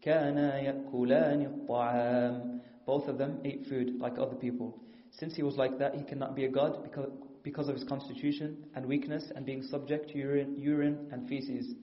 [0.05, 4.79] كَانَا يَأْكُلَانِ الطَّعَامِ Both of them ate food like other people.
[5.11, 7.11] Since he was like that, he cannot be a god because,
[7.43, 11.73] because of his constitution and weakness and being subject to urine, urine and feces.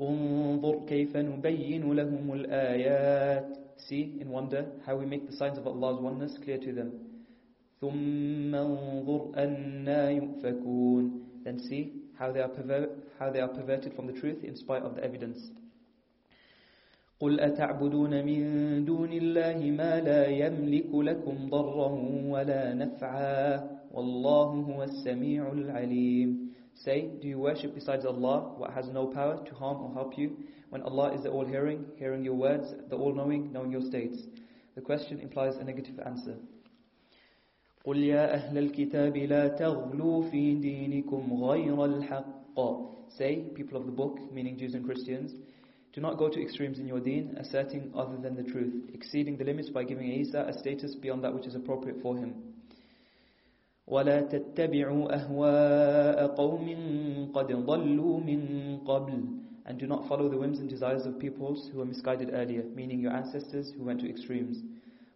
[0.00, 6.00] انظر كيف نبين لهم الآيات See, in wonder, how we make the signs of Allah's
[6.00, 6.90] oneness clear to them.
[7.80, 11.04] ثم انظر أنا يؤفكون
[11.44, 12.88] Then see how they, are perver-
[13.18, 15.50] how they are perverted from the truth in spite of the evidence.
[17.20, 21.88] قل أتعبدون من دون الله ما لا يملك لكم ضرا
[22.26, 29.07] ولا نفعا والله هو السميع العليم Say, do you worship besides Allah what has no
[29.07, 30.37] power to harm or help you,
[30.69, 34.17] when Allah is the all-hearing, hearing your words, the all-knowing, knowing your states?
[34.75, 36.35] The question implies a negative answer.
[37.85, 42.39] قل يا أهل الكتاب لا تغلوا في دينكم غير الحق
[43.17, 45.33] Say, people of the book, meaning Jews and Christians,
[45.93, 49.43] Do not go to extremes in your deen, asserting other than the truth, exceeding the
[49.43, 52.35] limits by giving Isa a status beyond that which is appropriate for him.
[53.87, 56.67] ولا تتبعوا أهواء قوم
[57.33, 58.41] قد ضلوا من
[58.85, 59.23] قبل
[59.65, 62.99] and do not follow the whims and desires of peoples who were misguided earlier, meaning
[62.99, 64.63] your ancestors who went to extremes.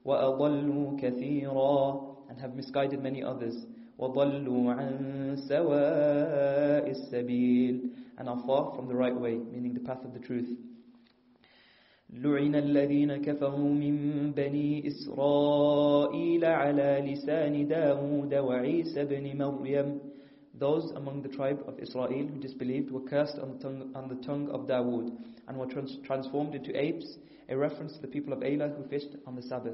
[0.06, 3.66] وَأَضَلُّوا كَثِيرًا and have misguided many others.
[4.00, 7.90] وَضَلُّوا عَن سَوَاءِ السَّبِيلِ
[8.20, 10.50] and are far from the right way, meaning the path of the truth.
[12.10, 20.00] لعن الذين كفروا من بني إسرائيل على لسان داود وعيسى بن مريم
[20.60, 24.24] those among the tribe of Israel who disbelieved were cursed on the tongue, on the
[24.24, 25.12] tongue of Dawood
[25.48, 27.18] and were trans transformed into apes,
[27.50, 29.74] a reference to the people of Ayla who fished on the Sabbath,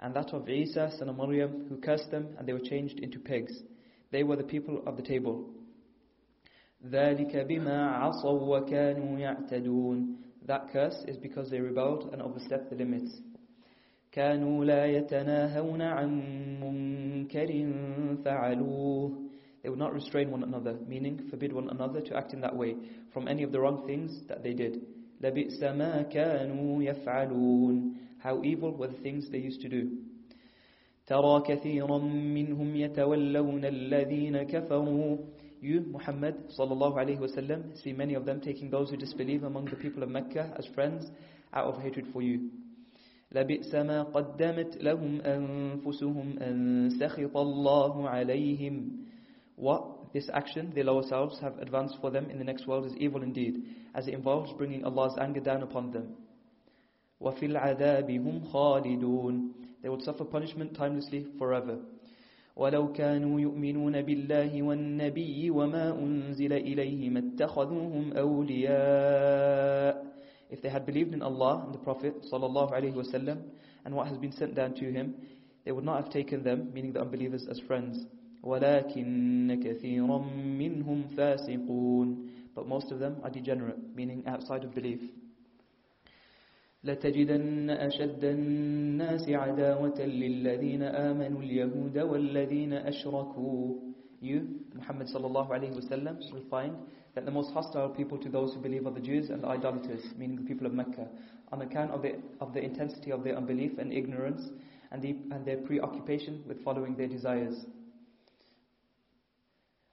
[0.00, 3.18] and that of Isa, son of Maryam, who cursed them and they were changed into
[3.18, 3.54] pigs.
[4.12, 5.48] They were the people of the table.
[6.90, 10.16] ذلك بما عصوا وكانوا يعتدون
[10.48, 13.20] That curse is because they rebelled and overstepped the limits.
[14.12, 16.10] كانوا لا يتناهون عن
[16.60, 17.72] منكر
[18.24, 19.24] فعلوه
[19.64, 22.76] they would not restrain one another, meaning forbid one another to act in that way
[23.14, 24.82] from any of the wrong things that they did.
[25.22, 29.90] لَبِئْسَ مَا كَانُوا يَفْعَلُونَ How evil were the things they used to do.
[31.06, 35.16] ترى كثيرا منهم يتولون الذين كفروا
[35.60, 39.76] You, Muhammad sallallahu alayhi wasallam, see many of them taking those who disbelieve among the
[39.76, 41.06] people of Mecca as friends
[41.52, 42.50] out of hatred for you.
[43.34, 48.90] لبئس ما قدمت لهم أنفسهم أن سخط الله عليهم
[49.56, 52.96] what this action they lower selves have advanced for them in the next world is
[52.96, 53.62] evil indeed,
[53.94, 56.14] as it involves bringing Allah's anger down upon them.
[57.20, 59.50] وَفِي الْعَذَابِ هُمْ خَالِدُونَ
[59.82, 61.78] They would suffer punishment timelessly forever.
[62.58, 70.04] ولو كانوا يؤمنون بالله والنبي وما أنزل إليه ما اتخذوهم أولياء
[70.50, 73.42] If they had believed in Allah and the Prophet sallallahu alaihi wasallam
[73.84, 75.14] and what has been sent down to him,
[75.64, 78.06] they would not have taken them, meaning the unbelievers, as friends.
[78.44, 80.18] ولكن كثيرا
[80.58, 85.00] منهم فاسقون but most of them are degenerate meaning outside of belief
[86.84, 93.74] لتجدن أشد الناس عداوة للذين آمنوا اليهود والذين أشركوا
[94.20, 94.40] You,
[94.74, 96.74] Muhammad sallallahu alayhi wasallam, will find
[97.14, 100.02] that the most hostile people to those who believe are the Jews and the idolaters,
[100.16, 101.06] meaning the people of Mecca,
[101.52, 104.48] on account of the, of the intensity of their unbelief and ignorance
[104.92, 107.66] and, the, and their preoccupation with following their desires.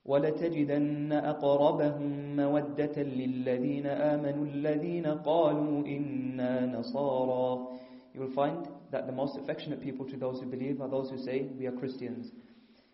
[0.05, 7.67] ولتجدن أقربهم مودة للذين آمنوا الذين قالوا إنا نصارى
[8.13, 11.17] You will find that the most affectionate people to those who believe are those who
[11.17, 12.29] say, we are Christians.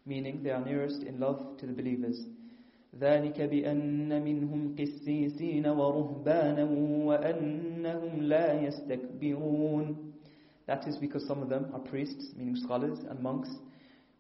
[0.06, 2.20] Meaning they are nearest in love to the believers.
[3.00, 6.64] ذلك بأن منهم قسيسين ورهبانا
[7.06, 9.96] وأنهم لا يستكبرون
[10.68, 13.50] That is because some of them are priests, meaning scholars and monks,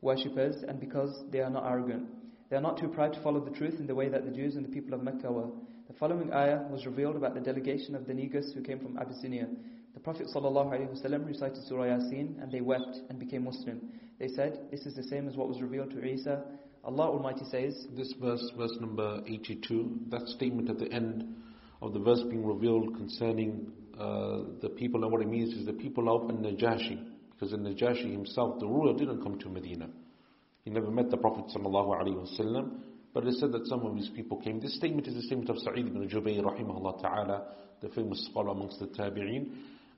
[0.02, 2.08] worshippers, and because they are not arrogant.
[2.53, 4.57] They are not too proud to follow the truth in the way that the Jews
[4.57, 5.49] and the people of Mecca were.
[5.89, 9.49] The following ayah was revealed about the delegation of the Negus who came from Abyssinia.
[9.95, 13.81] The Prophet ﷺ recited Surah Yasin and they wept and became Muslim.
[14.19, 16.45] They said, this is the same as what was revealed to Isa.
[16.85, 21.25] Allah Almighty says, This verse, verse number 82, that statement at the end
[21.81, 25.73] of the verse being revealed concerning uh, the people and what it means is the
[25.73, 27.03] people of Najashi.
[27.31, 29.89] Because the Najashi himself, the ruler, didn't come to Medina.
[30.65, 32.71] He never met the Prophet ﷺ,
[33.13, 34.61] but it said that some of his people came.
[34.61, 37.45] This statement is the statement of Sa'id ibn Jubayr ta'ala,
[37.81, 39.51] the famous scholar amongst the Tabi'een.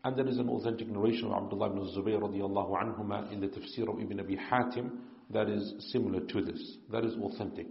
[0.05, 4.01] And there is an authentic narration of Abdullah ibn Zubayr anhuma in the tafsir of
[4.01, 4.91] Ibn Abi Hatim
[5.31, 6.77] that is similar to this.
[6.91, 7.67] That is authentic.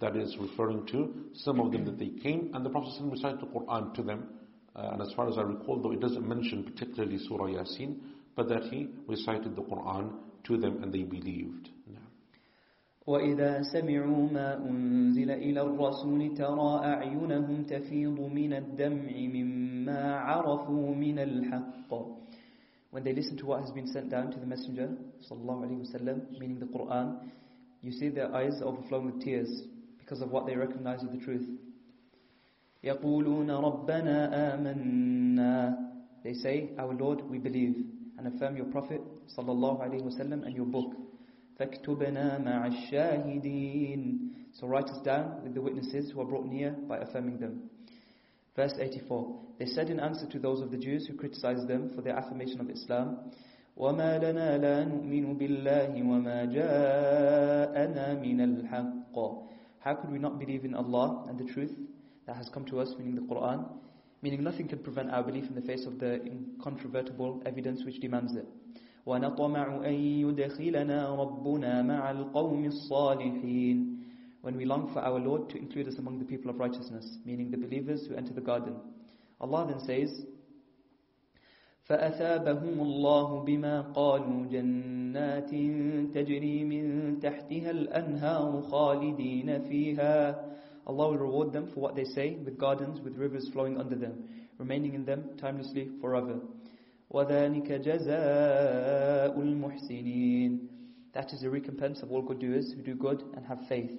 [0.00, 3.46] That is referring to some of them that they came and the Prophet recited the
[3.46, 4.28] Quran to them.
[4.74, 7.96] Uh, and as far as I recall, though it doesn't mention particularly Surah Yasin,
[8.34, 10.12] but that he recited the Quran
[10.44, 11.70] to them and they believed.
[13.07, 21.91] وإذا سمعوا ما أنزل إلى الرسول ترى أعينهم تفيض من الدمع مما عرفوا من الحق
[22.91, 24.89] When they listen to what has been sent down to the Messenger
[25.23, 27.19] sallallahu alaihi wasallam, meaning the Quran,
[27.81, 29.49] you see their eyes overflowing with tears
[29.97, 31.47] because of what they recognize of the truth.
[32.83, 34.15] يقولون ربنا
[34.55, 35.77] آمنا
[36.23, 37.75] They say, Our Lord, we believe
[38.17, 39.01] and affirm your Prophet
[39.37, 40.93] sallallahu alaihi wasallam and your book.
[41.59, 46.97] فَاكْتُبْنَا مَعَ الشَّاهِدِينَ So write us down with the witnesses who are brought near by
[46.97, 47.69] affirming them.
[48.55, 49.39] Verse 84.
[49.59, 52.59] They said in answer to those of the Jews who criticized them for their affirmation
[52.59, 53.31] of Islam,
[53.77, 59.47] وَمَا لَنَا لَا نُؤْمِنُ بِاللَّهِ وَمَا جَاءَنَا مِنَ الْحَقِّ
[59.79, 61.71] How could we not believe in Allah and the truth
[62.27, 63.67] that has come to us, meaning the Quran,
[64.21, 68.35] meaning nothing can prevent our belief in the face of the incontrovertible evidence which demands
[68.35, 68.47] it.
[69.05, 73.97] وَنَطْمَعُ أَن يُدْخِلَنَا رَبُّنَا مَعَ الْقَوْمِ الصَّالِحِينَ
[74.41, 77.51] When we long for our Lord to include us among the people of righteousness, meaning
[77.51, 78.75] the believers who enter the garden.
[79.39, 80.25] Allah then says,
[81.89, 85.49] فأثابهم الله بما قالوا جنات
[86.15, 90.45] تجري من تحتها الأنهار خالدين فيها
[90.87, 94.23] Allah will reward them for what they say with gardens with rivers flowing under them
[94.57, 96.39] remaining in them timelessly forever
[97.09, 100.67] وذلك جزاء المحسنين
[101.13, 103.91] That is the recompense of all good doers who do good and have faith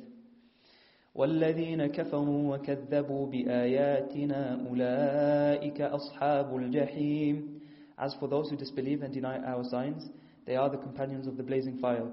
[1.14, 7.60] والذين كفروا وكذبوا بآياتنا أولئك أصحاب الجحيم
[7.98, 10.08] As for those who disbelieve and deny our signs,
[10.46, 12.10] they are the companions of the blazing fire.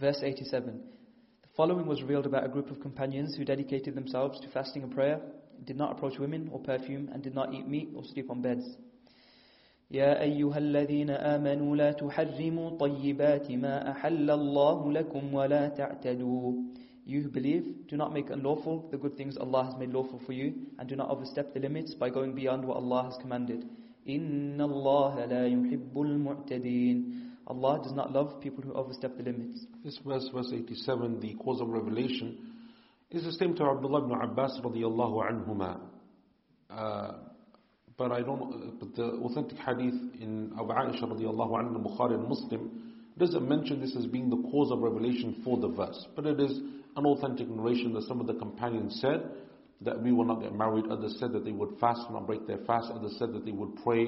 [0.00, 0.80] Verse 87.
[1.42, 4.92] The following was revealed about a group of companions who dedicated themselves to fasting and
[4.92, 5.20] prayer,
[5.64, 8.64] did not approach women or perfume, and did not eat meat or sleep on beds.
[9.90, 16.52] يا أيها الذين آمنوا لا تحرموا طيبات ما أحل الله لكم ولا تعتدوا
[17.04, 20.32] You who believe, do not make unlawful the good things Allah has made lawful for
[20.32, 23.64] you, and do not overstep the limits by going beyond what Allah has commanded.
[24.08, 29.66] إِنَّ اللَّهَ لَا يُحِبُّ الْمُعْتَدِينَ Allah does not love people who overstep the limits.
[29.84, 32.38] This verse, verse 87, the cause of revelation,
[33.10, 35.80] is the same to Abdullah ibn Abbas radiallahu anhuma.
[36.70, 37.12] Uh,
[37.97, 38.79] but I don't.
[38.79, 43.95] But the authentic hadith in Abu Aisha radiallahu anha, Bukhari and Muslim, doesn't mention this
[43.97, 46.05] as being the cause of revelation for the verse.
[46.15, 46.59] But it is
[46.95, 49.23] an authentic narration that some of the companions said
[49.81, 50.85] that we will not get married.
[50.89, 52.91] Others said that they would fast and not break their fast.
[52.91, 54.05] Others said that they would pray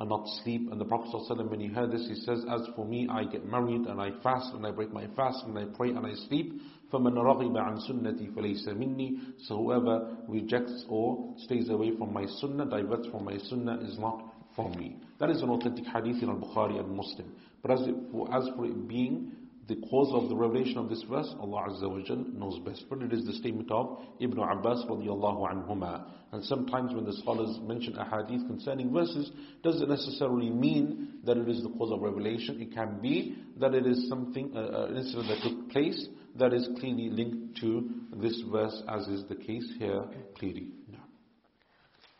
[0.00, 0.70] and not sleep.
[0.70, 3.44] And the Prophet ﷺ, when he heard this, he says, As for me, I get
[3.46, 6.60] married and I fast and I break my fast and I pray and I sleep.
[6.91, 9.17] فَمَنْ رَغِبَ عَنْ سُنَّتِي فَلَيْسَ مِنِّي
[9.47, 14.33] So whoever rejects or stays away from my sunnah, diverts from my sunnah, is not
[14.55, 14.97] from me.
[15.19, 17.33] That is an authentic hadith in al-Bukhari and Muslim.
[17.61, 17.95] But as, it,
[18.31, 19.31] as for it being
[19.67, 22.83] the cause of the revelation of this verse, Allah Azza wa Jal knows best.
[22.89, 26.05] But it is the statement of Ibn Abbas radiallahu anhuma.
[26.33, 29.31] And sometimes when the scholars mention a hadith concerning verses,
[29.63, 32.61] doesn't necessarily mean that it is the cause of revelation.
[32.61, 36.07] It can be that it is something, uh, uh, an incident that took place
[36.37, 37.89] that is clearly linked to
[38.21, 40.03] this verse, as is the case here
[40.37, 40.67] clearly.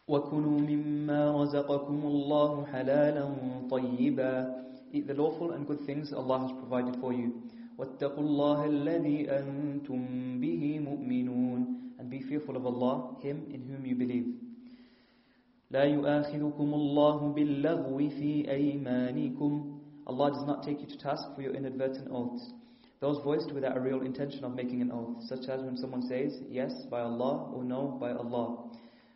[0.08, 3.26] وكلوا مما رزقكم الله حلالا
[3.72, 7.42] طيبا Eat the lawful and good things Allah has provided for you.
[7.78, 10.00] واتقوا الله الذي أنتم
[10.42, 11.66] به مؤمنون
[12.00, 14.28] And be fearful of Allah, Him in whom you believe.
[15.72, 21.54] لا يؤاخذكم الله باللغو في أيمانكم Allah does not take you to task for your
[21.56, 22.52] inadvertent oaths.
[23.00, 26.40] Those voiced without a real intention of making an oath, such as when someone says,
[26.50, 28.70] yes, by Allah, or no, by Allah.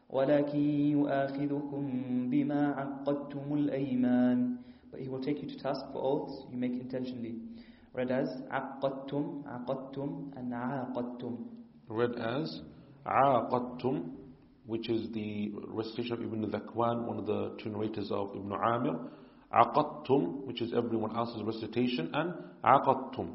[0.10, 1.84] ولكن يؤاخذكم
[2.30, 4.58] بما عقدتم الأيمان
[4.92, 7.36] but he will take you to task for oaths you make intentionally.
[7.94, 11.38] Read as عقدتم, عقدتم, and عاقدتم.
[11.90, 12.62] Read as
[13.06, 14.10] عاقدتم,
[14.66, 19.00] which is the recitation of Ibn Dhakwan, one of the two narrators of Ibn Amir.
[19.54, 22.34] عقدتم, which is everyone else's recitation, and
[22.64, 23.28] عقدتم.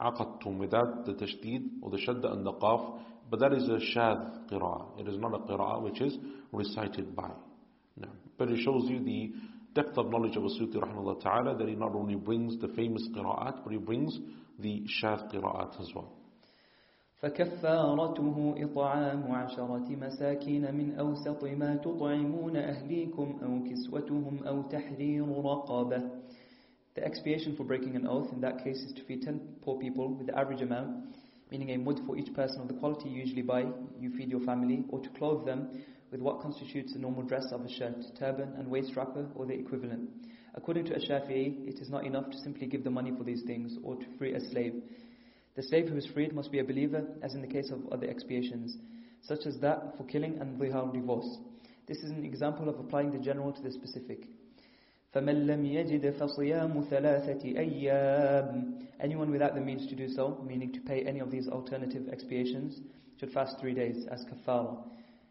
[0.00, 3.00] عقدتم without the tashdid or the shadda and the qaf,
[3.30, 5.00] but that is a shadh qira'ah.
[5.00, 6.16] It is not a qira'ah which is
[6.52, 7.30] recited by.
[7.96, 8.08] No.
[8.38, 9.32] But it shows you the
[9.74, 13.64] depth of knowledge of As-Suyuti rahimahullah ta'ala that he not only brings the famous qira'at,
[13.64, 14.18] but he brings
[14.58, 16.14] the shadh qira'at as well.
[17.22, 26.02] فكفارته إطعام عشرة مساكين من أوسط ما تطعمون أهليكم أو كسوتهم أو تحرير رقبة
[26.98, 30.14] The expiation for breaking an oath in that case is to feed 10 poor people
[30.14, 31.14] with the average amount,
[31.48, 33.66] meaning a mud for each person of the quality you usually buy,
[34.00, 35.80] you feed your family, or to clothe them
[36.10, 39.52] with what constitutes the normal dress of a shirt, turban and waist wrapper or the
[39.52, 40.10] equivalent.
[40.56, 43.76] According to Ash-Shafi'i, it is not enough to simply give the money for these things
[43.84, 44.82] or to free a slave.
[45.54, 48.08] The slave who is freed must be a believer, as in the case of other
[48.08, 48.76] expiations,
[49.22, 51.38] such as that for killing and dhihar divorce.
[51.86, 54.26] This is an example of applying the general to the specific.
[55.13, 60.79] فَمَنْ لَمْ يَجِدْ فَصِيَامُ ثَلَاثَةِ أَيَّامٍ Anyone without the means to do so, meaning to
[60.81, 62.79] pay any of these alternative expiations,
[63.19, 64.83] should fast three days as kafara.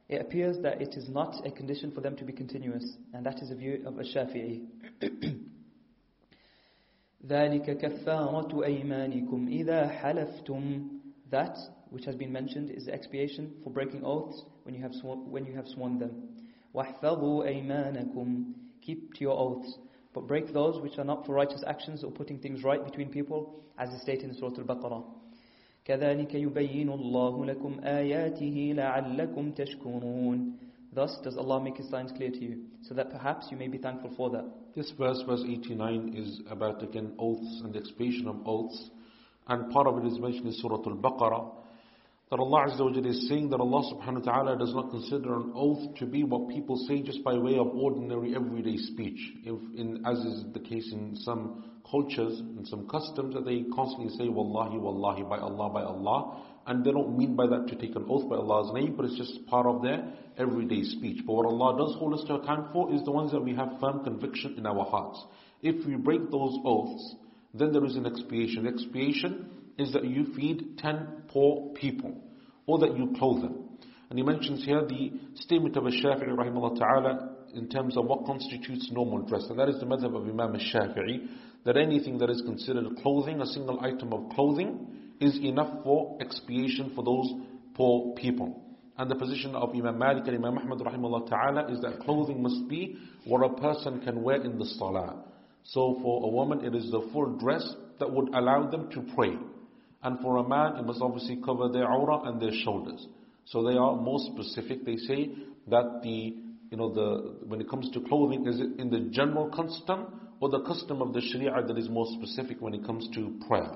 [0.09, 3.43] It appears that it is not a condition for them to be continuous, and that
[3.43, 4.67] is a view of Ash-Shafi'i.
[7.27, 11.01] ذَلِكَ كَفَّارَةُ أَيْمَانِكُمْ إِذَا حَلَفْتُمْ
[11.31, 11.57] That
[11.91, 15.45] which has been mentioned is the expiation for breaking oaths when you have sworn, when
[15.45, 16.29] you have sworn them.
[16.75, 18.56] وَاحْفَظُوا أَيْمَانَكُمْ
[18.87, 19.79] Keep to your oaths,
[20.15, 23.63] but break those which are not for righteous actions or putting things right between people,
[23.79, 25.05] as is stated in Surah Al-Baqarah.
[25.85, 30.53] كذلك يبين الله لكم آياته لعلكم تشكرون
[30.95, 33.79] Thus does Allah make His signs clear to you, so that perhaps you may be
[33.79, 34.45] thankful for that.
[34.77, 38.91] This verse, verse 89, is about again oaths and the expiation of oaths.
[39.49, 41.51] And part of it is mentioned in Surah Al-Baqarah.
[42.30, 45.54] that Allah Azza wa is saying that Allah subhanahu wa ta'ala does not consider an
[45.56, 49.18] oath to be what people say just by way of ordinary everyday speech.
[49.46, 54.10] If in, as is the case in some cultures and some customs that they constantly
[54.18, 56.44] say Wallahi, Wallahi, by Allah, by Allah.
[56.66, 59.16] And they don't mean by that to take an oath by Allah's name, but it's
[59.18, 61.24] just part of their everyday speech.
[61.26, 63.80] But what Allah does hold us to account for is the ones that we have
[63.80, 65.24] firm conviction in our hearts.
[65.62, 67.16] If we break those oaths,
[67.54, 68.68] then there is an expiation.
[68.68, 72.16] Expiation is that you feed 10 poor people,
[72.66, 73.70] or that you clothe them.
[74.10, 78.90] And he mentions here the statement of Al-Shafi'i rahimahullah ta'ala in terms of what constitutes
[78.92, 79.46] normal dress.
[79.50, 81.28] And that is the method of Imam Al-Shafi'i,
[81.66, 84.88] that anything that is considered clothing, a single item of clothing,
[85.20, 87.32] is enough for expiation for those
[87.74, 88.64] poor people.
[88.98, 92.68] And the position of Imam Malik and Imam Ahmad rahimahullah ta'ala is that clothing must
[92.68, 95.24] be what a person can wear in the salah.
[95.64, 97.68] So for a woman, it is the full dress
[98.00, 99.36] that would allow them to pray.
[100.04, 103.06] And for a man, it must obviously cover their aura and their shoulders.
[103.46, 104.86] So they are more specific.
[104.86, 105.32] They say
[105.68, 106.36] that the,
[106.70, 110.50] you know, the, when it comes to clothing, is it in the general custom or
[110.50, 113.72] the custom of the Sharia that is more specific when it comes to prayer?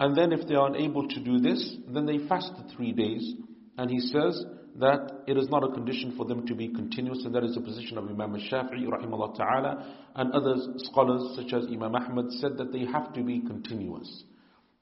[0.00, 3.34] And then if they are unable to do this, then they fast the three days.
[3.76, 4.44] And he says
[4.76, 7.60] that it is not a condition for them to be continuous, and that is the
[7.60, 12.72] position of Imam Shafi'i rahimahullah ta'ala, and other scholars such as Imam Ahmad said that
[12.72, 14.24] they have to be continuous.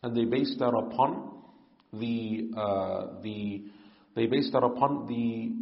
[0.02, 1.32] And they based that upon
[1.92, 3.64] the, uh, the
[4.14, 5.52] they based that upon the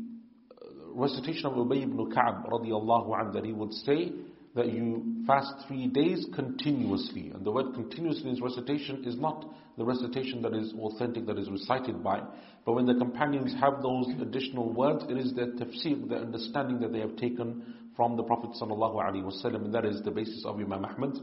[0.94, 4.12] recitation of Ubay ibn Ka'b radiallahu anhu that he would say
[4.55, 7.32] that you fast three days continuously.
[7.35, 9.44] And the word continuously in recitation is not
[9.77, 12.23] the recitation that is authentic, that is recited by.
[12.65, 16.93] But when the companions have those additional words, it is their tafsir, the understanding that
[16.93, 21.20] they have taken from the Prophet ﷺ, and that is the basis of Imam Ahmad's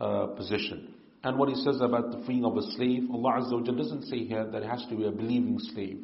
[0.00, 0.94] uh, position.
[1.24, 4.24] And what he says about the freeing of a slave, Allah Azza wa doesn't say
[4.24, 6.00] here that it has to be a believing slave.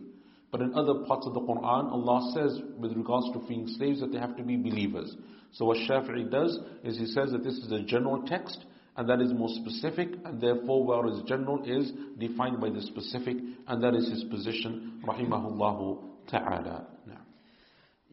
[0.51, 4.13] But in other parts of the Quran, Allah says with regards to freeing slaves that
[4.13, 5.15] they have to be believers.
[5.53, 8.65] So what Shafi'i does is he says that this is a general text
[8.97, 13.83] and that is more specific and therefore whereas general is defined by the specific and
[13.83, 16.87] that is his position rahimahullahu ta'ala.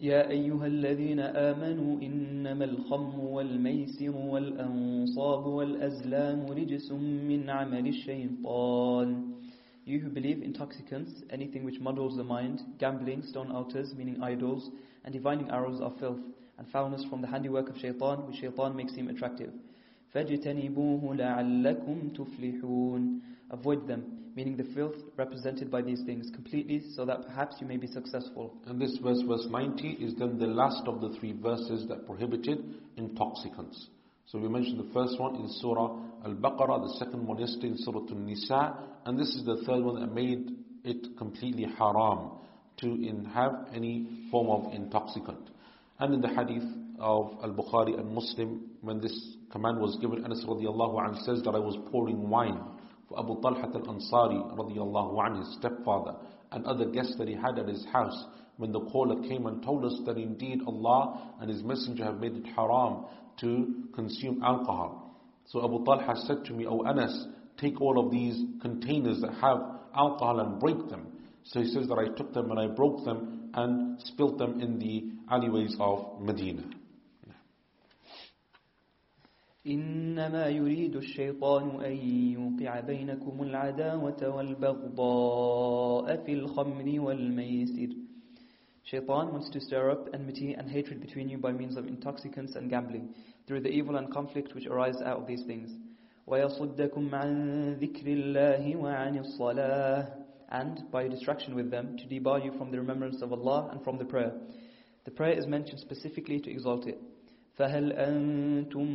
[0.00, 9.30] يا أيها الذين آمنوا إنما الخمر والميسر والأنصاب والأزلام رجس من عمل الشيطان
[9.86, 14.70] You who believe intoxicants, anything which muddles the mind, gambling, stone altars, meaning idols,
[15.04, 16.20] and divining arrows are filth
[16.58, 19.50] and foulness from the handiwork of shaitan, which shaitan makes him attractive.
[20.14, 27.25] فَاجْتَنِبُوهُ لَعَلَّكُمْ تُفْلِحُونَ Avoid them, meaning the filth represented by these things completely, so that
[27.25, 28.53] perhaps you may be successful.
[28.67, 32.63] And this verse, verse 90, is then the last of the three verses that prohibited
[32.97, 33.87] intoxicants.
[34.27, 38.01] So we mentioned the first one in Surah Al-Baqarah, the second one yesterday in Surah
[38.09, 40.51] Al-Nisa, and this is the third one that made
[40.83, 42.31] it completely haram
[42.77, 45.49] to have any form of intoxicant.
[45.99, 46.63] And in the hadith
[46.99, 51.59] of Al-Bukhari and Muslim, when this command was given, Anas radiallahu anhu says that I
[51.59, 52.59] was pouring wine
[53.17, 56.15] Abu Talha al-Ansari radiallahu anhu, his stepfather,
[56.51, 58.25] and other guests that he had at his house.
[58.57, 62.35] When the caller came and told us that indeed Allah and His Messenger have made
[62.35, 63.05] it haram
[63.41, 65.19] to consume alcohol.
[65.47, 67.27] So Abu Talha said to me, O Anas,
[67.57, 69.59] take all of these containers that have
[69.93, 71.07] alcohol and break them.
[71.43, 74.79] So he says that I took them and I broke them and spilt them in
[74.79, 76.63] the alleyways of Medina.
[79.66, 81.92] إنما يريد الشيطان أن
[82.32, 87.94] يوقع بينكم العداوة والبغضاء في الخمر والميسر
[88.82, 92.70] Shaitan wants to stir up enmity and hatred between you by means of intoxicants and
[92.70, 93.14] gambling,
[93.46, 95.70] through the evil and conflict which arise out of these things.
[96.26, 100.12] وَيَصُدَّكُمْ عَنْ ذِكْرِ اللَّهِ وَعَنِ الصَّلَاةِ
[100.48, 103.98] And by distraction with them, to debar you from the remembrance of Allah and from
[103.98, 104.32] the prayer.
[105.04, 106.98] The prayer is mentioned specifically to exalt it.
[107.58, 108.86] فَهَلْ أَنْتُمْ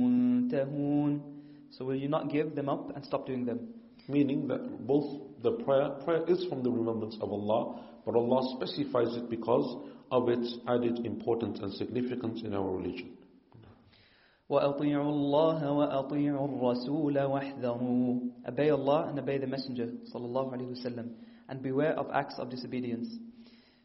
[0.00, 1.20] مُنْتَهُونَ
[1.70, 3.68] So will you not give them up and stop doing them?
[4.08, 9.14] Meaning that both the prayer, prayer is from the remembrance of Allah, but Allah specifies
[9.16, 9.76] it because
[10.10, 13.14] of its added importance and significance in our religion.
[14.50, 21.10] وأطيعوا الله وأطيعوا الرسول واحذروا Obey Allah and obey the Messenger صلى الله عليه وسلم
[21.50, 23.08] and beware of acts of disobedience.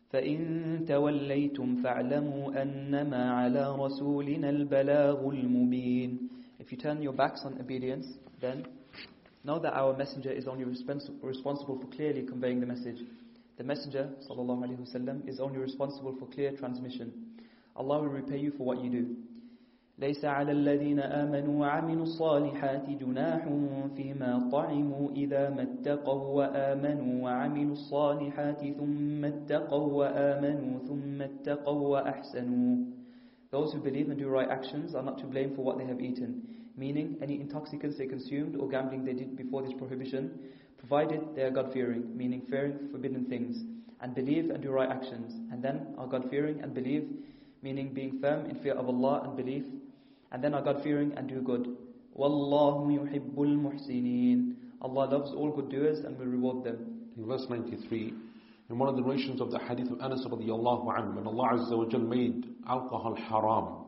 [0.09, 8.07] فإن توليتم فاعلموا أنما على رسولنا البلاغ المبين If you turn your backs on obedience,
[8.39, 8.65] then
[9.43, 12.99] know that our messenger is only responsible for clearly conveying the message.
[13.57, 17.11] The Messenger وسلم, is only responsible for clear transmission.
[17.75, 19.15] Allah will repay you for what you do.
[19.97, 23.47] ليس على الذين آمنوا وعملوا الصالحات جناح
[23.95, 32.77] فيما طعموا إذا ما اتقوا وآمنوا وعملوا الصالحات ثم اتقوا وآمنوا ثم اتقوا وأحسنوا
[33.51, 36.01] Those who believe and do right actions are not to blame for what they have
[36.01, 36.41] eaten,
[36.75, 40.39] meaning any intoxicants they consumed or gambling they did before this prohibition,
[40.79, 43.63] provided they are God-fearing, meaning fearing forbidden things,
[44.01, 47.07] and believe and do right actions, and then are God-fearing and believe,
[47.61, 49.65] meaning being firm in fear of Allah and belief,
[50.32, 51.68] and then are God fearing and do good.
[52.16, 54.54] Wallahu yuhibbul muhsinin.
[54.80, 57.08] Allah loves all good doers and will reward them.
[57.16, 58.14] In verse 93,
[58.70, 61.76] in one of the narrations of the hadith of Anas radiallahu anhu, when Allah Azza
[61.76, 63.86] wa Jal made alcohol haram,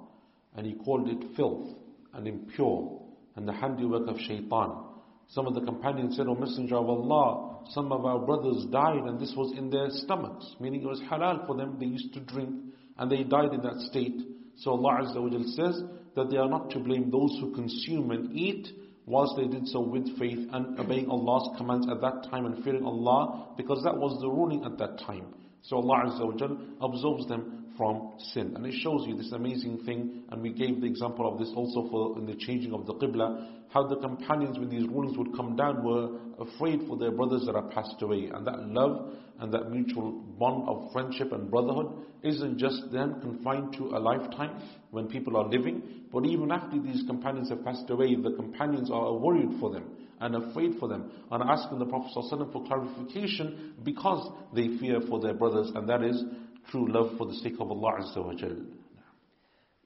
[0.56, 1.76] and He called it filth
[2.14, 3.02] and impure,
[3.36, 4.84] and the handiwork of shaitan.
[5.28, 9.20] Some of the companions said, O Messenger of Allah, some of our brothers died and
[9.20, 12.50] this was in their stomachs, meaning it was halal for them, they used to drink,
[12.98, 14.20] and they died in that state.
[14.56, 15.82] So Allah Azza wa Jal says,
[16.16, 18.68] that they are not to blame those who consume and eat
[19.06, 22.84] whilst they did so with faith and obeying Allah's commands at that time and fearing
[22.84, 25.34] Allah because that was the ruling at that time.
[25.62, 28.52] So Allah Azza wa absolves them from sin.
[28.56, 31.88] And it shows you this amazing thing, and we gave the example of this also
[31.88, 35.56] for in the changing of the Qibla, how the companions when these rulings would come
[35.56, 38.28] down were afraid for their brothers that are passed away.
[38.34, 43.72] And that love and that mutual bond of friendship and brotherhood isn't just then confined
[43.78, 44.60] to a lifetime
[44.90, 49.14] when people are living, but even after these companions have passed away, the companions are
[49.14, 49.84] worried for them
[50.20, 52.12] and afraid for them and asking the Prophet
[52.52, 56.22] for clarification because they fear for their brothers and that is
[56.69, 58.65] true love for the sake of Allah Azza wa Jalla.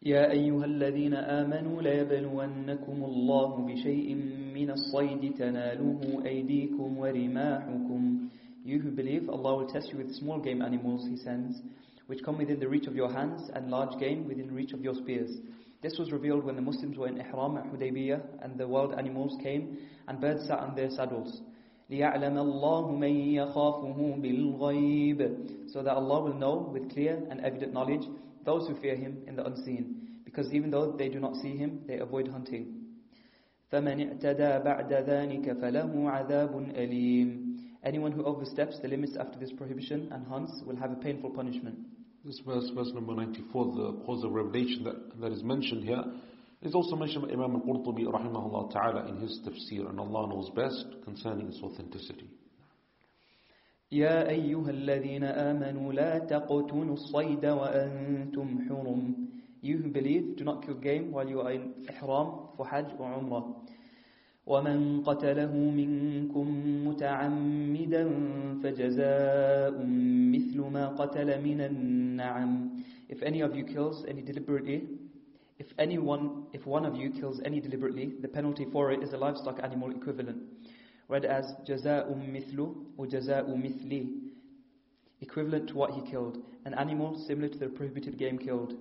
[0.03, 4.15] يا أيها الذين آمنوا ليبلونكم الله بشيء
[4.55, 8.29] من الصيد تناله أيديكم ورماحكم
[8.65, 11.61] You who believe, Allah will test you with small game animals He sends,
[12.07, 14.93] which come within the reach of your hands, and large game within reach of your
[14.95, 15.31] spears.
[15.81, 19.35] This was revealed when the Muslims were in Ihram at Hudaybiyah, and the wild animals
[19.41, 21.41] came, and birds sat on their saddles.
[21.89, 25.19] ليعلم الله من يخافه بالغيب
[25.73, 28.05] So that Allah will know with clear and evident knowledge
[28.45, 30.21] those who fear Him in the unseen.
[30.25, 32.75] Because even though they do not see Him, they avoid hunting.
[33.71, 37.49] فمن اعتدى بعد ذلك فله عذاب أليم
[37.83, 41.77] Anyone who oversteps the limits after this prohibition and hunts will have a painful punishment.
[42.25, 46.03] This verse, verse number 94, the cause of revelation that, that is mentioned here,
[46.63, 50.85] is also mentioned by Imam al-Qurtubi rahimahullah ta'ala in his tafsir, and Allah knows best
[51.05, 52.27] concerning its authenticity.
[53.91, 59.15] يا أيها الذين آمنوا لا تقتلوا الصيد وأنتم حرم
[59.61, 63.09] You who believe, do not kill game while you are in ihram for Hajj or
[63.19, 63.55] Umrah.
[64.47, 66.47] ومن قتله منكم
[66.87, 68.03] متعمدا
[68.63, 69.73] فجزاء
[70.33, 72.69] مثل ما قتل من النعم
[73.09, 74.87] If any of you kills any deliberately,
[75.57, 79.17] if anyone, if one of you kills any deliberately, the penalty for it is a
[79.17, 80.37] livestock animal equivalent
[81.09, 84.29] read as jaza'um mithlu or jaza'u mithli,
[85.21, 88.73] equivalent to what he killed, an animal similar to the prohibited game killed.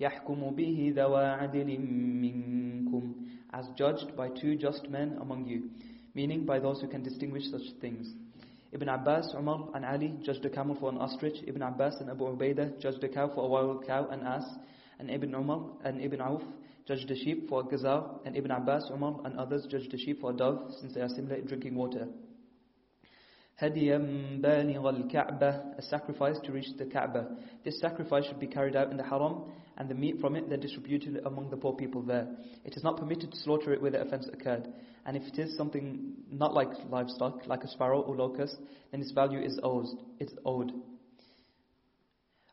[0.00, 1.78] يحكم به ذوى عدل
[2.22, 3.14] منكم
[3.52, 5.70] as judged by two just men among you,
[6.14, 8.14] meaning by those who can distinguish such things.
[8.70, 11.42] Ibn Abbas, Umar and Ali judged a camel for an ostrich.
[11.46, 14.44] Ibn Abbas and Abu Ubaidah judged a cow for a wild cow and ass.
[14.98, 16.42] And Ibn Umar and Ibn Auf
[16.86, 20.20] judged a sheep for a gazelle, and Ibn Abbas, Umar, and others judged a sheep
[20.20, 22.08] for a dove, since they are similar in drinking water.
[23.58, 23.98] هديا
[24.40, 27.36] بالغ الكعبة a sacrifice to reach the Kaaba.
[27.64, 30.60] This sacrifice should be carried out in the Haram, and the meat from it then
[30.60, 32.28] distributed among the poor people there.
[32.64, 34.68] It is not permitted to slaughter it where the offense occurred.
[35.04, 38.56] And if it is something not like livestock, like a sparrow or locust,
[38.92, 39.86] then its value is owed.
[40.20, 40.72] It's owed.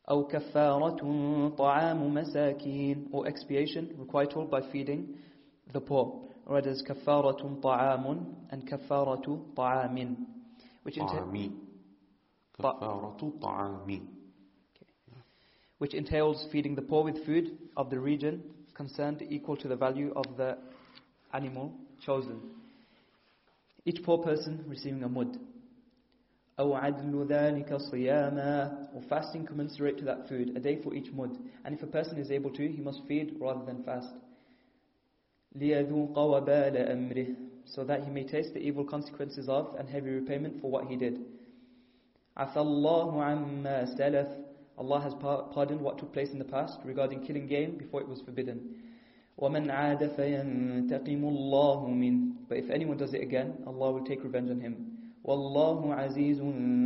[0.10, 5.02] أو كفارة طعام مساكين or expiation requital by feeding
[5.74, 10.16] the poor or it is كفارة طعام and كفارة طعام
[10.84, 11.52] which entails
[12.53, 14.08] كفارة طعام
[15.80, 18.42] which entails feeding the poor with food of the region
[18.76, 20.58] concerned equal to the value of the
[21.34, 21.74] animal
[22.06, 22.40] chosen
[23.85, 25.38] each poor person receiving a mud
[26.60, 31.38] أو عدل ذلك صياما or fasting commensurate to that food, a day for each mud.
[31.66, 34.14] And if a person is able to, he must feed rather than fast.
[35.56, 37.27] ليذوق وبال أمره
[37.66, 40.95] so that he may taste the evil consequences of and heavy repayment for what he
[40.95, 41.19] did.
[42.38, 44.27] عفى الله عما سلف
[44.77, 45.14] Allah has
[45.53, 48.82] pardoned what took place in the past regarding killing game before it was forbidden.
[49.38, 54.50] ومن عاد فينتقم الله منه But if anyone does it again, Allah will take revenge
[54.52, 54.99] on him.
[55.31, 56.81] Wallahu azizun.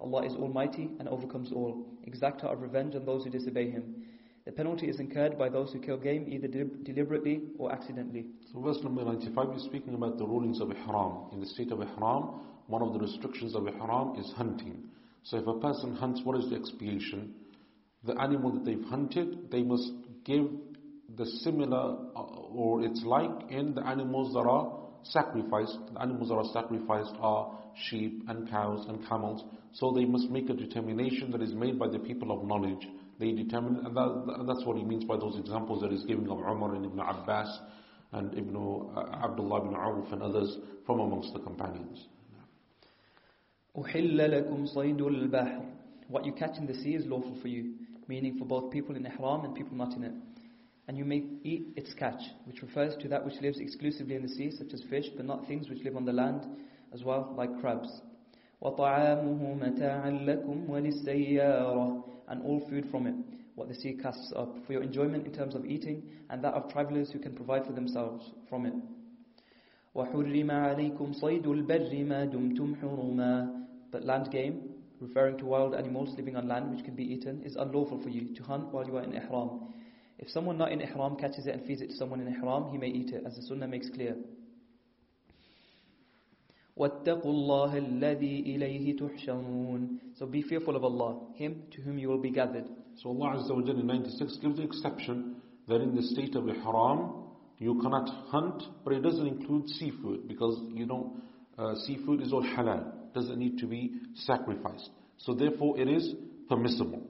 [0.00, 3.94] Allah is almighty and overcomes all, exacter of revenge on those who disobey him.
[4.44, 8.26] The penalty is incurred by those who kill game either deliberately or accidentally.
[8.52, 11.28] So verse number 95 is speaking about the rulings of ihram.
[11.32, 14.84] In the state of ihram, one of the restrictions of ihram is hunting.
[15.24, 17.34] So if a person hunts, what is the expiation?
[18.04, 19.90] The animal that they've hunted, they must
[20.24, 20.48] give
[21.16, 26.34] the similar uh, or its like in the animals that are sacrificed, the animals that
[26.36, 27.58] are sacrificed are
[27.88, 29.44] sheep and cows and camels.
[29.72, 32.86] So they must make a determination that is made by the people of knowledge.
[33.18, 36.28] They determine, and, that, and that's what he means by those examples that he's giving
[36.28, 37.60] of Umar and Ibn Abbas
[38.12, 38.56] and Ibn
[38.96, 42.06] uh, Abdullah ibn Auf and others from amongst the companions.
[46.08, 47.74] What you catch in the sea is lawful for you,
[48.06, 50.12] meaning for both people in ihram and people not in it
[50.87, 54.29] And you may eat its catch, which refers to that which lives exclusively in the
[54.29, 56.45] sea, such as fish, but not things which live on the land
[56.93, 58.01] as well, like crabs.
[58.61, 63.15] وطعامه متاعا لكم وللسيارة and all food from it,
[63.55, 66.71] what the sea casts up, for your enjoyment in terms of eating, and that of
[66.71, 68.73] travelers who can provide for themselves from it.
[69.95, 74.61] وحرم عليكم صيد البر ما دمتم حرما But land game,
[74.99, 78.35] referring to wild animals living on land which can be eaten, is unlawful for you
[78.35, 79.73] to hunt while you are in ihram.
[80.21, 82.77] If someone not in ihram catches it and feeds it to someone in ihram, he
[82.77, 84.15] may eat it, as the sunnah makes clear.
[86.77, 92.21] وَاتَّقُوا اللَّهَ الَّذِي إِلَيْهِ تُحْشَرُونَ So be fearful of Allah, Him to whom you will
[92.21, 92.65] be gathered.
[93.01, 95.37] So Allah Azza wa in 96 gives the exception
[95.67, 97.23] that in the state of ihram,
[97.57, 101.17] you cannot hunt, but it doesn't include seafood because you know
[101.57, 104.89] uh, seafood is all halal, doesn't need to be sacrificed.
[105.17, 106.13] So therefore it is
[106.47, 107.01] permissible.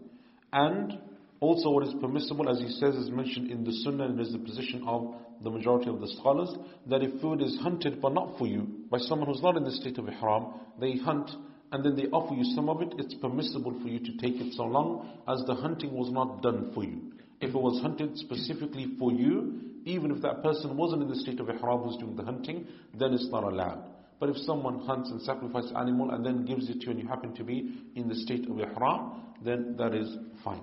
[0.53, 0.97] And
[1.42, 4.38] also what is permissible, as he says, is mentioned in the Sunnah and is the
[4.38, 6.54] position of the majority of the scholars,
[6.86, 9.72] that if food is hunted but not for you, by someone who's not in the
[9.72, 10.46] state of ihram,
[10.80, 11.28] they hunt
[11.72, 14.52] and then they offer you some of it, it's permissible for you to take it
[14.54, 17.12] so long as the hunting was not done for you.
[17.40, 21.40] If it was hunted specifically for you, even if that person wasn't in the state
[21.40, 23.82] of ihram who's doing the hunting, then it's not allowed.
[24.20, 27.08] But if someone hunts and sacrifices animal and then gives it to you and you
[27.08, 30.14] happen to be in the state of ihram, then that is
[30.44, 30.62] fine.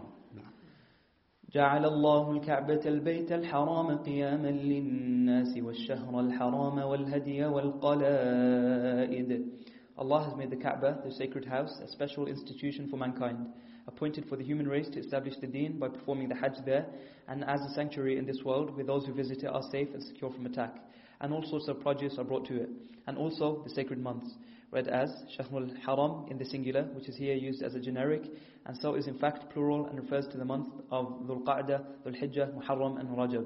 [1.54, 9.30] جعل الله الكعبة البيت الحرام قياما للناس والشهر الحرام والهدي والقلائد
[9.96, 13.46] Allah has made the Kaaba, the sacred house, a special institution for mankind,
[13.86, 16.86] appointed for the human race to establish the deen by performing the Hajj there,
[17.28, 20.02] and as a sanctuary in this world where those who visit it are safe and
[20.02, 20.74] secure from attack.
[21.20, 22.68] And all sorts of produce are brought to it.
[23.06, 24.34] And also the sacred months,
[24.71, 28.23] read as Shahrul Haram in the singular, which is here used as a generic,
[28.65, 32.21] and so is in fact plural and refers to the month of Dhul Qa'dah, Dhul
[32.21, 33.45] Hijjah, Muharram, and Rajab.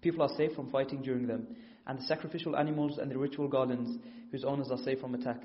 [0.00, 1.46] People are safe from fighting during them,
[1.86, 3.98] and the sacrificial animals and the ritual gardens,
[4.30, 5.42] whose owners are safe from attack.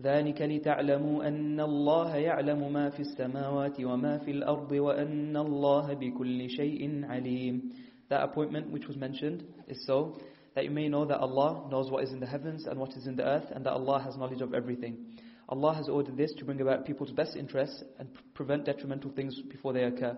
[0.00, 7.04] ذلك لتعلموا أن الله يعلم ما في السماوات وما في الأرض وأن الله بكل شيء
[7.04, 7.72] عليم
[8.08, 10.16] That appointment which was mentioned is so
[10.57, 13.07] that you may know that Allah knows what is in the heavens and what is
[13.07, 15.05] in the earth and that Allah has knowledge of everything.
[15.49, 19.73] Allah has ordered this to bring about people's best interests and prevent detrimental things before
[19.73, 20.17] they occur.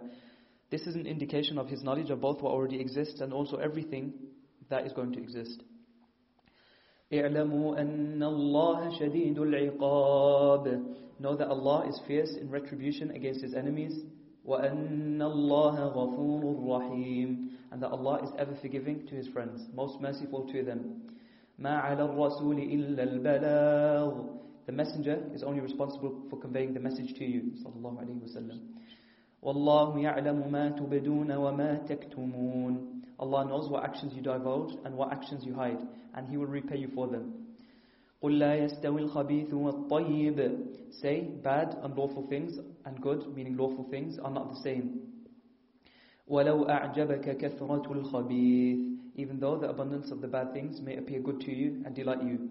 [0.69, 4.13] This is an indication of His knowledge of both what already exists and also everything
[4.69, 5.63] that is going to exist.
[7.13, 13.93] اعلموا أن الله شديد العقاب Know that Allah is fierce in retribution against His enemies
[14.45, 20.45] وأن الله غفور رحيم And that Allah is ever forgiving to His friends, most merciful
[20.51, 21.01] to them.
[21.59, 27.23] ما على الرسول إلا البلاغ The messenger is only responsible for conveying the message to
[27.25, 28.59] you صلى الله عليه وسلم
[29.41, 35.45] والله يعلم ما تبدون وما تكتمون Allah knows what actions you divulge and what actions
[35.45, 35.79] you hide,
[36.15, 37.45] and He will repay you for them.
[38.21, 44.31] قُلْ لَا يَسْتَوِي الْخَبِيثُ وَالطَّيِّبُ Say, bad, unlawful things, and good, meaning lawful things, are
[44.31, 44.98] not the same.
[46.30, 51.40] وَلَوْ أَعْجَبَكَ كَثْرَةُ الْخَبِيثِ Even though the abundance of the bad things may appear good
[51.40, 52.48] to you and delight you.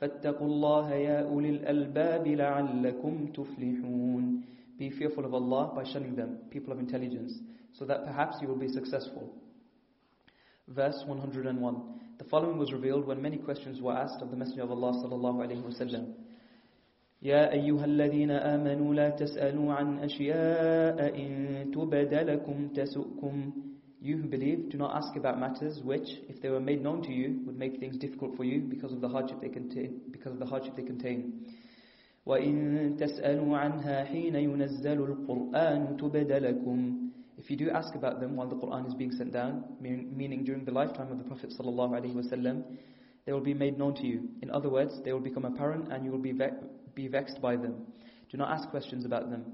[0.00, 4.42] فَاتَّقُوا اللَّهَ يَا أُولِي الْأَلْبَابِ لَعَلَّكُمْ تُفْلِحُونَ
[4.78, 7.32] Be fearful of Allah by shunning them, people of intelligence,
[7.72, 9.34] so that perhaps you will be successful.
[10.68, 11.82] Verse 101.
[12.18, 15.46] The following was revealed when many questions were asked of the Messenger of Allah sallallahu
[15.46, 16.12] alaihi wasallam.
[17.21, 23.51] يا أيها الذين آمنوا لا تسألوا عن أشياء إن تبد لكم تسؤكم
[24.03, 27.11] You who believe, do not ask about matters which, if they were made known to
[27.11, 30.01] you, would make things difficult for you because of the hardship they contain.
[30.09, 31.45] Because of the hardship they contain.
[32.25, 38.47] وإن تسألوا عنها حين ينزل القرآن تبد لكم if you do ask about them while
[38.47, 42.13] the Quran is being sent down, meaning during the lifetime of the Prophet sallallahu alaihi
[42.13, 42.63] wasallam,
[43.25, 44.29] they will be made known to you.
[44.43, 46.49] In other words, they will become apparent and you will be, ve
[46.96, 47.86] be vexed by them.
[48.30, 49.44] Do not ask questions about them.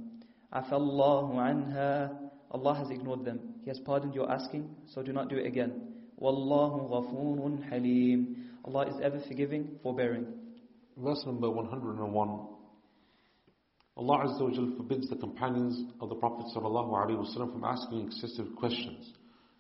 [0.55, 2.17] Afallahu anha.
[2.53, 3.41] Allah has ignored them.
[3.63, 5.73] He has pardoned your asking, so do not do it again.
[6.21, 8.49] Wallahu ghafurun halim.
[8.65, 10.27] Allah is ever forgiving, forbearing.
[10.97, 12.47] Verse number 101.
[13.95, 19.13] Allah Azza wa Jal forbids the companions of the Prophet ﷺ from asking excessive questions.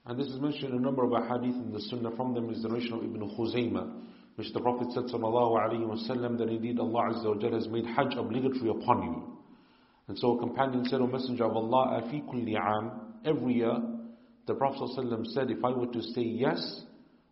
[0.06, 2.14] And this is mentioned in a number of ahadith in the Sunnah.
[2.16, 4.02] From them is the narration of Ibn Khuzaymah,
[4.36, 8.16] which the Prophet said sallallahu alayhi that indeed Allah Azza wa Jalla has made Hajj
[8.16, 9.38] obligatory upon you.
[10.08, 13.76] And so a companion said, O Messenger of Allah, afi kulli am, every year,
[14.46, 14.88] the Prophet
[15.32, 16.82] said, if I were to say yes,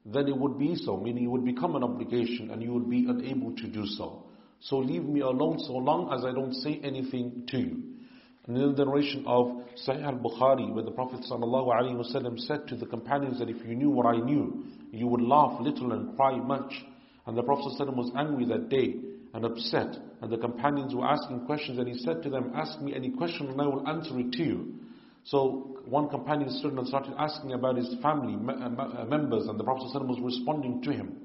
[0.07, 3.07] then it would be so, meaning it would become an obligation and you would be
[3.09, 4.27] unable to do so.
[4.61, 7.83] So leave me alone so long as I don't say anything to you.
[8.47, 9.47] And in the narration of
[9.87, 14.19] Sahih al-Bukhari, where the Prophet said to the companions that if you knew what I
[14.19, 16.73] knew, you would laugh little and cry much.
[17.28, 18.96] And the Prophet ﷺ was angry that day
[19.34, 19.98] and upset.
[20.22, 23.48] And the companions were asking questions and he said to them, ask me any question
[23.50, 24.76] and I will answer it to you.
[25.24, 29.90] So one companion stood and started asking about his family uh, members and the Prophet
[29.94, 31.18] ﷺ was responding to him.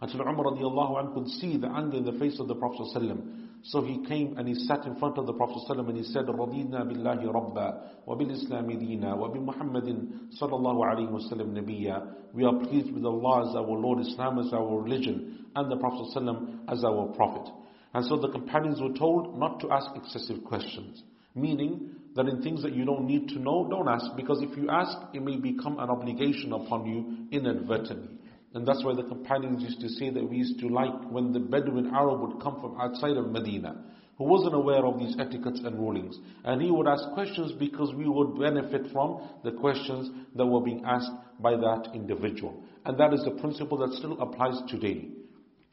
[0.00, 3.41] Until Umar radiallahu anh could see the anger in the face of the Prophet ﷺ.
[3.62, 6.26] So he came and he sat in front of the Prophet ﷺ and he said,
[6.26, 10.08] رَضِينَا بِاللَّهِ رَبًّا وَبِالْإِسْلَامِ دِينًا وَبِمُحَمَّدٍ
[10.40, 14.52] صلى الله عليه وسلم نبيا We are pleased with Allah as our Lord, Islam as
[14.52, 17.52] our religion, and the Prophet ﷺ as our Prophet.
[17.94, 21.02] And so the companions were told not to ask excessive questions.
[21.34, 24.14] Meaning that in things that you don't need to know, don't ask.
[24.16, 28.18] Because if you ask, it may become an obligation upon you inadvertently.
[28.53, 31.39] And that's why the companions used to say that we used to like when the
[31.39, 33.83] Bedouin Arab would come from outside of Medina,
[34.17, 36.17] who wasn't aware of these etiquettes and rulings.
[36.43, 40.83] And he would ask questions because we would benefit from the questions that were being
[40.85, 42.63] asked by that individual.
[42.85, 45.09] And that is a principle that still applies today.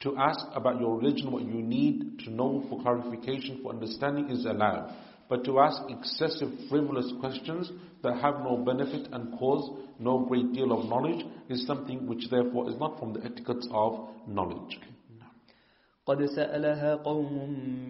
[0.01, 4.45] To ask about your religion, what you need to know for clarification, for understanding is
[4.45, 4.95] allowed
[5.30, 7.70] But to ask excessive, frivolous questions
[8.02, 12.70] that have no benefit and cause no great deal of knowledge is something which therefore
[12.70, 14.78] is not from the etiquettes of knowledge.
[16.06, 17.32] قد سألها قوم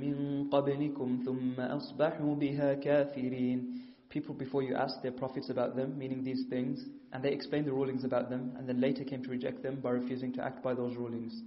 [0.01, 3.75] من قبلكم ثم أصبحوا بها كافرين
[4.09, 7.73] People before you asked their prophets about them, meaning these things, and they explained the
[7.73, 10.73] rulings about them, and then later came to reject them by refusing to act by
[10.73, 11.43] those rulings.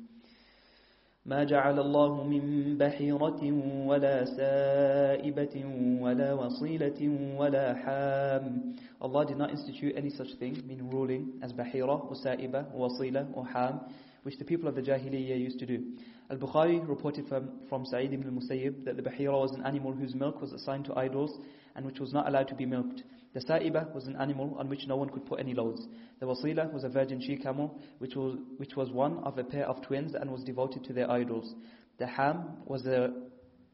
[1.26, 3.42] ما جعل الله من بحيرة
[3.86, 5.56] ولا سائبة
[6.02, 7.02] ولا وصيلة
[7.38, 12.66] ولا حام Allah did not institute any such thing, meaning ruling, as bahira, or sa'iba,
[12.74, 13.80] or wasila, or ham,
[14.24, 15.94] which the people of the Jahiliyyah used to do.
[16.30, 20.42] Al-Bukhari reported from, from Sa'id ibn al-Musayyib that the bahira was an animal whose milk
[20.42, 21.40] was assigned to idols
[21.76, 23.03] and which was not allowed to be milked.
[23.34, 25.88] The sa'iba was an animal on which no one could put any loads.
[26.19, 29.82] The wasila was a virgin she-camel which was, which was one of a pair of
[29.82, 31.53] twins and was devoted to their idols.
[32.00, 33.14] The ham was a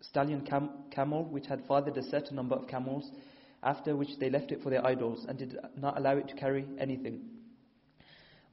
[0.01, 3.09] stallion cam camel which had fathered a certain number of camels
[3.63, 6.65] after which they left it for their idols and did not allow it to carry
[6.77, 7.21] anything.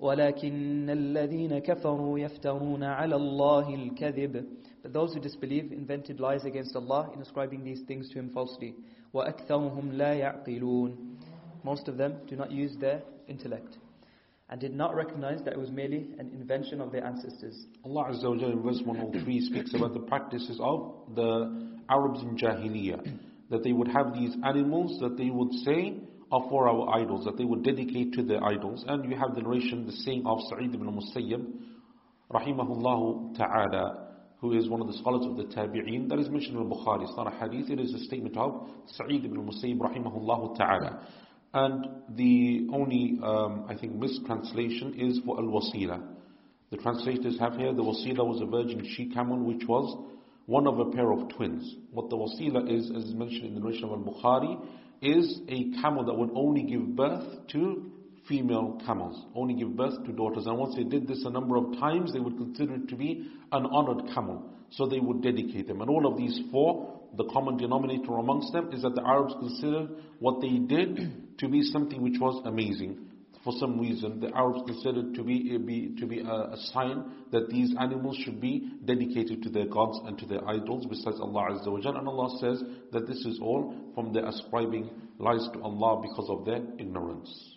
[0.00, 4.44] ولكن الذين كفروا يفترون على الله الكذب
[4.82, 8.74] But those who disbelieve invented lies against Allah in ascribing these things to Him falsely.
[9.14, 10.96] وأكثرهم لا يعقلون
[11.64, 13.76] Most of them do not use their intellect
[14.48, 17.66] and did not recognize that it was merely an invention of their ancestors.
[17.84, 22.36] Allah Azza wa Jalla in verse 103 speaks about the practices of the Arabs in
[22.36, 23.18] Jahiliyyah.
[23.50, 25.94] That they would have these animals that they would say
[26.30, 28.84] are for our idols, that they would dedicate to their idols.
[28.88, 31.46] And you have the narration, the saying of Sa'id ibn Musayyib,
[32.32, 34.05] rahimahullah ta'ala,
[34.39, 37.03] who is one of the scholars of the Tabi'een, that is mentioned in Bukhari.
[37.03, 41.07] It's not a hadith, it is a statement of Sa'id ibn Musayyib, rahimahullah ta'ala.
[41.53, 46.15] And the only, um, I think, mistranslation is for al-wasila.
[46.69, 50.05] The translators have here, the wasila was a virgin she-camel which was
[50.45, 51.75] one of a pair of twins.
[51.91, 54.61] What the wasila is, as mentioned in the narration of al-Bukhari,
[55.01, 57.91] is a camel that would only give birth to
[58.27, 60.45] female camels, only give birth to daughters.
[60.45, 63.29] And once they did this a number of times, they would consider it to be
[63.51, 64.53] an honored camel.
[64.71, 65.81] So they would dedicate them.
[65.81, 69.89] And all of these four, the common denominator amongst them is that the Arabs considered
[70.19, 73.07] what they did to be something which was amazing.
[73.43, 77.47] For some reason, the Arabs considered to be, be to be a, a, sign that
[77.49, 81.67] these animals should be dedicated to their gods and to their idols besides Allah Azza
[81.71, 86.29] wa And Allah says that this is all from their ascribing lies to Allah because
[86.29, 87.56] of their ignorance.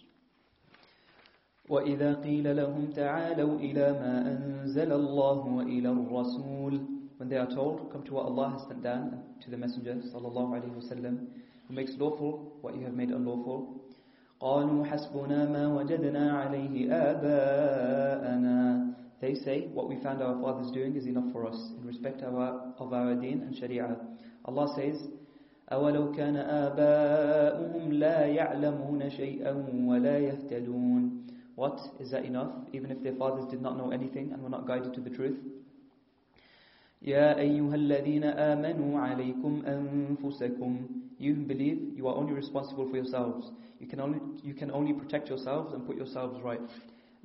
[1.71, 6.81] وإذا قيل لهم تعالوا إلى ما أنزل الله وإلى الرسول
[7.19, 10.57] When they are told, come to what Allah has sent down to the Messenger sallallahu
[10.57, 11.27] alaihi wasallam,
[11.69, 13.77] who makes lawful what you have made unlawful.
[14.41, 18.87] قالوا حسبنا ما وجدنا عليه آباءنا
[19.21, 22.35] They say, what we found our fathers doing is enough for us in respect of
[22.35, 23.99] our, of our deen and sharia.
[24.47, 24.97] Allah says,
[25.73, 29.53] أولو كان آباؤهم لا يعلمون شيئا
[29.87, 31.27] ولا يهتدون
[31.60, 31.80] What?
[32.00, 32.52] Is that enough?
[32.74, 35.38] Even if their fathers did not know anything and were not guided to the truth?
[37.06, 40.88] يا أيها الذين آمنوا عليكم أنفسكم
[41.18, 43.50] You who believe, you are only responsible for yourselves.
[43.80, 46.60] You can only, you can only protect yourselves and put yourselves right.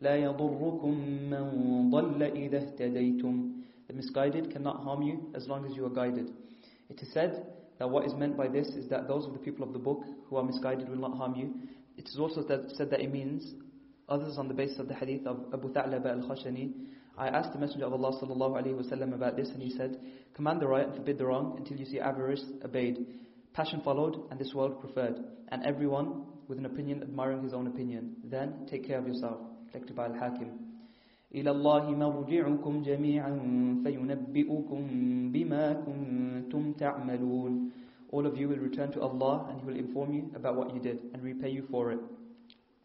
[0.00, 0.94] لا يضركم
[1.30, 3.50] من ضل إذا اهتديتم
[3.88, 6.30] The misguided cannot harm you as long as you are guided.
[6.88, 7.46] It is said
[7.78, 10.04] that what is meant by this is that those of the people of the book
[10.28, 11.54] who are misguided will not harm you.
[11.96, 13.54] It is also that, said that it means
[14.08, 16.72] others on the basis of the hadith of Abu Tha'laba al-Khashani.
[17.16, 19.98] I asked the Messenger of Allah sallallahu alaihi wasallam about this and he said,
[20.34, 22.98] command the right and forbid the wrong until you see avarice obeyed.
[23.52, 25.16] Passion followed and this world preferred.
[25.48, 28.16] And everyone with an opinion admiring his own opinion.
[28.24, 29.38] Then take care of yourself.
[29.70, 30.70] Collected by Al-Hakim.
[31.34, 33.32] إلى الله مرجعكم جميعا
[33.84, 34.80] فينبئكم
[35.32, 37.70] بما كنتم تعملون
[38.12, 40.80] All of you will return to Allah and He will inform you about what you
[40.80, 42.00] did and repay you for it.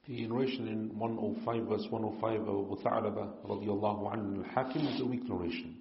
[0.07, 5.29] The narration in 105 verse 105 of Abu Tha'laba radiallahu anhu al-Hakim is a weak
[5.29, 5.77] narration.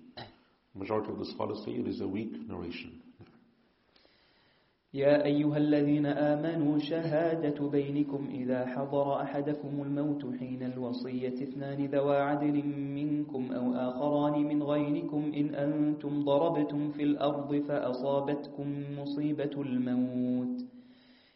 [0.75, 3.01] Majority of the scholars say it is a weak narration.
[4.93, 12.65] يا أيها الذين آمنوا شهادة بينكم إذا حضر أحدكم الموت حين الوصية اثنان ذوى عدل
[12.95, 20.57] منكم أو آخران من غيركم إن أنتم ضربتم في الأرض فأصابتكم مصيبة الموت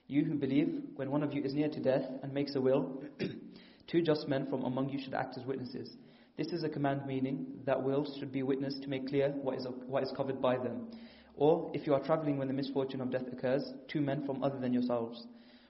[0.07, 3.03] You who believe, when one of you is near to death and makes a will,
[3.87, 5.97] two just men from among you should act as witnesses.
[6.37, 9.67] This is a command meaning that wills should be witnessed to make clear what is,
[9.87, 10.89] what is covered by them.
[11.37, 14.59] Or if you are traveling when the misfortune of death occurs, two men from other
[14.59, 15.27] than yourselves,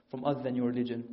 [0.09, 1.03] from other than your religion.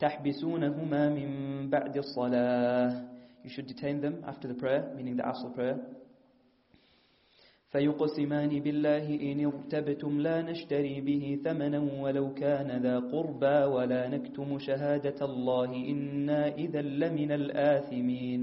[0.00, 3.08] تحبسونهما من بعد الصلاة
[3.44, 5.78] You should detain them after the prayer, meaning the Asr prayer.
[7.74, 15.20] فيقسمان بالله إن ارتبتم لا نشتري به ثمنا ولو كان ذا قربى ولا نكتم شهادة
[15.30, 18.40] الله إنا إذا لمن الآثمين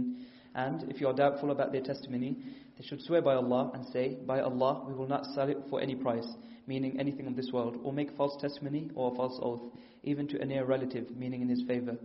[0.53, 2.35] And if you are doubtful about their testimony,
[2.77, 5.79] they should swear by Allah and say, By Allah, we will not sell it for
[5.79, 6.27] any price,
[6.67, 9.61] meaning anything of this world, or make false testimony or a false oath,
[10.03, 11.95] even to a near relative, meaning in his favor.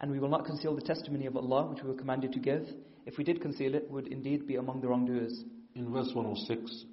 [0.00, 2.66] And we will not conceal the testimony of Allah, which we were commanded to give.
[3.06, 5.44] If we did conceal it, we would indeed be among the wrongdoers.
[5.76, 6.84] In verse 106,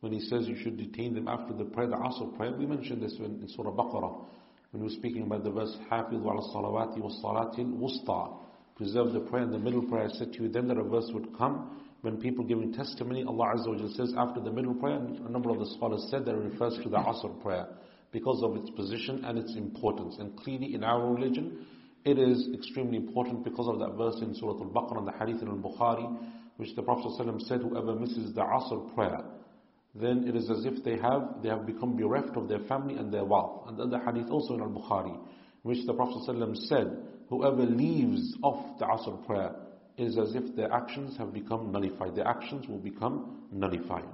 [0.00, 3.02] when he says you should detain them after the prayer, the Asr prayer, we mentioned
[3.02, 4.24] this in, in Surah Baqarah,
[4.70, 8.38] when we were speaking about the verse, حَافِظُوا عَلَى الصَّلَوَاتِ وَالصَّلَاةِ الْوُسْطَى
[8.76, 10.08] Preserve the prayer in the middle prayer.
[10.08, 13.56] I said to you then that a verse would come when people giving testimony, Allah
[13.56, 16.52] Azza wa says after the middle prayer, a number of the scholars said that it
[16.52, 17.66] refers to the Asr prayer
[18.12, 20.16] because of its position and its importance.
[20.20, 21.66] And clearly in our religion,
[22.04, 25.48] it is extremely important because of that verse in Surah Al-Baqarah and the Hadith in
[25.48, 26.16] Al-Bukhari,
[26.62, 29.24] which the Prophet ﷺ said, whoever misses the Asr prayer,
[29.94, 33.12] then it is as if they have they have become bereft of their family and
[33.12, 33.64] their wealth.
[33.68, 35.18] And the Hadith also in Al-Bukhari,
[35.62, 36.96] which the Prophet ﷺ said,
[37.28, 39.54] whoever leaves off the Asr prayer,
[39.96, 42.14] is as if their actions have become nullified.
[42.14, 44.04] Their actions will become nullified.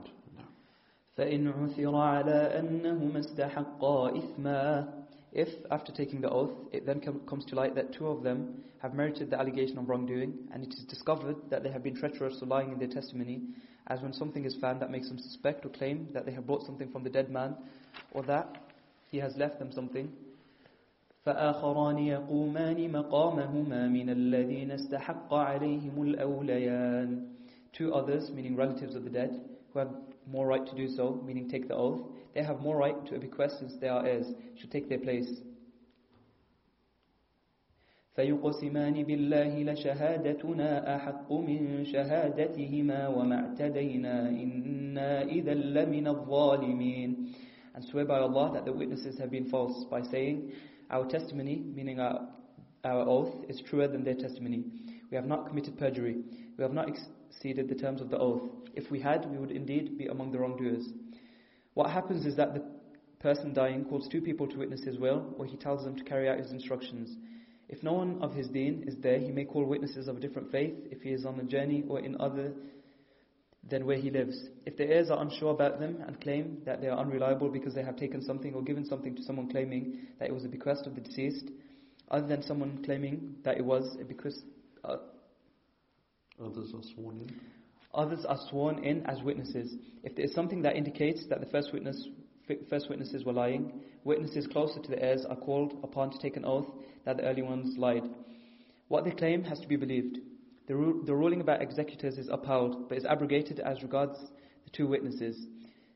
[1.16, 4.97] فإن عثر على أنهما استحقا إثما
[5.32, 8.62] If, after taking the oath, it then com comes to light that two of them
[8.78, 12.40] have merited the allegation of wrongdoing, and it is discovered that they have been treacherous
[12.40, 13.42] or lying in their testimony,
[13.88, 16.64] as when something is found that makes them suspect or claim that they have brought
[16.64, 17.56] something from the dead man,
[18.12, 18.56] or that
[19.10, 20.08] he has left them something,
[21.26, 27.28] فآخران يقومان مقامهما من الذين استحق عليهم الأوليان
[27.72, 29.40] Two others, meaning relatives of the dead,
[29.72, 29.88] who have
[30.30, 32.00] more right to do so, meaning take the oath,
[32.34, 35.40] they have more right to a bequest since they are heirs, should take their place.
[38.16, 47.34] فيقسمان بالله لشهادتنا أحق من شهادتهما وما اعتدينا إنا إذا لمن الظالمين
[47.74, 50.52] And swear by Allah that the witnesses have been false by saying,
[50.90, 52.28] Our testimony, meaning our,
[52.84, 54.62] our oath, is truer than their testimony.
[55.10, 56.18] We have not committed perjury.
[56.56, 58.42] We have not exceeded the terms of the oath.
[58.74, 60.86] If we had, we would indeed be among the wrongdoers.
[61.73, 62.63] What happens is that the
[63.19, 66.29] person dying calls two people to witness his will, or he tells them to carry
[66.29, 67.15] out his instructions.
[67.67, 70.51] If no one of his deen is there, he may call witnesses of a different
[70.51, 72.53] faith if he is on a journey or in other
[73.69, 74.49] than where he lives.
[74.65, 77.83] If the heirs are unsure about them and claim that they are unreliable because they
[77.83, 80.95] have taken something or given something to someone claiming that it was a bequest of
[80.95, 81.49] the deceased,
[82.09, 84.41] other than someone claiming that it was a bequest,
[84.83, 84.97] uh,
[86.43, 87.58] Others are sworn in.
[87.93, 89.75] Others are sworn in as witnesses.
[90.03, 92.07] If there is something that indicates that the first witness
[92.69, 96.45] first witnesses were lying, witnesses closer to the heirs are called upon to take an
[96.45, 96.67] oath
[97.05, 98.03] that the early ones lied.
[98.87, 100.17] What they claim has to be believed.
[100.67, 104.17] The, ru- the ruling about executors is upheld, but is abrogated as regards
[104.63, 105.45] the two witnesses.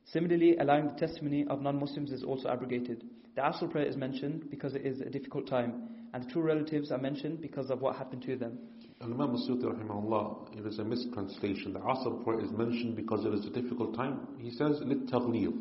[0.06, 3.04] Similarly, allowing the testimony of non-Muslims is also abrogated.
[3.36, 6.92] The Asr prayer is mentioned because it is a difficult time, and the two relatives
[6.92, 8.60] are mentioned because of what happened to them.
[9.04, 11.74] Imam rahimahullah, it is a mistranslation.
[11.74, 14.28] The Asr prayer is mentioned because it is a difficult time.
[14.38, 15.54] He says, lit taghlib.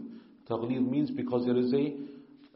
[0.48, 1.96] Taghlib means because there is a,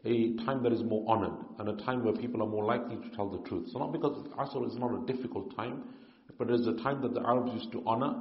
[0.05, 3.15] a time that is more honored, and a time where people are more likely to
[3.17, 3.67] tell the truth.
[3.73, 5.83] So not because Asr is not a difficult time,
[6.37, 8.15] but it is a time that the Arabs used to honor,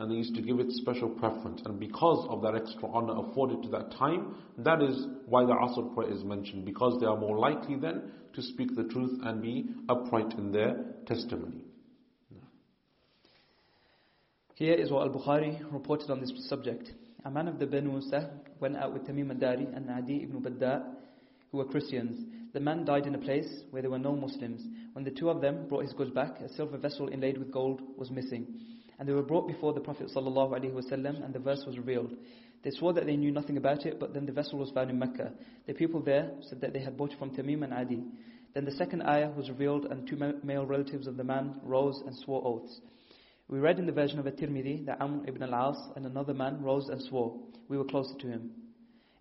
[0.00, 1.62] and they used to give it special preference.
[1.66, 5.94] And because of that extra honor afforded to that time, that is why the Asr
[5.94, 9.70] prayer is mentioned, because they are more likely then to speak the truth and be
[9.88, 11.67] upright in their testimony.
[14.58, 16.90] Here is what Al-Bukhari reported on this subject.
[17.24, 18.28] A man of the Banu Sahl
[18.58, 20.84] went out with Tamim al-Dari and Adi ibn Badda,
[21.52, 22.26] who were Christians.
[22.52, 24.60] The man died in a place where there were no Muslims.
[24.94, 27.82] When the two of them brought his goods back, a silver vessel inlaid with gold
[27.96, 28.48] was missing.
[28.98, 32.16] And they were brought before the Prophet ﷺ and the verse was revealed.
[32.64, 34.98] They swore that they knew nothing about it, but then the vessel was found in
[34.98, 35.34] Mecca.
[35.68, 38.02] The people there said that they had bought it from Tamim and Adi.
[38.54, 42.16] Then the second ayah was revealed and two male relatives of the man rose and
[42.16, 42.80] swore oaths.
[43.48, 46.90] We read in the version of At-Tirmidhi that Amr ibn al-As and another man rose
[46.90, 47.34] and swore.
[47.68, 48.50] We were closer to him.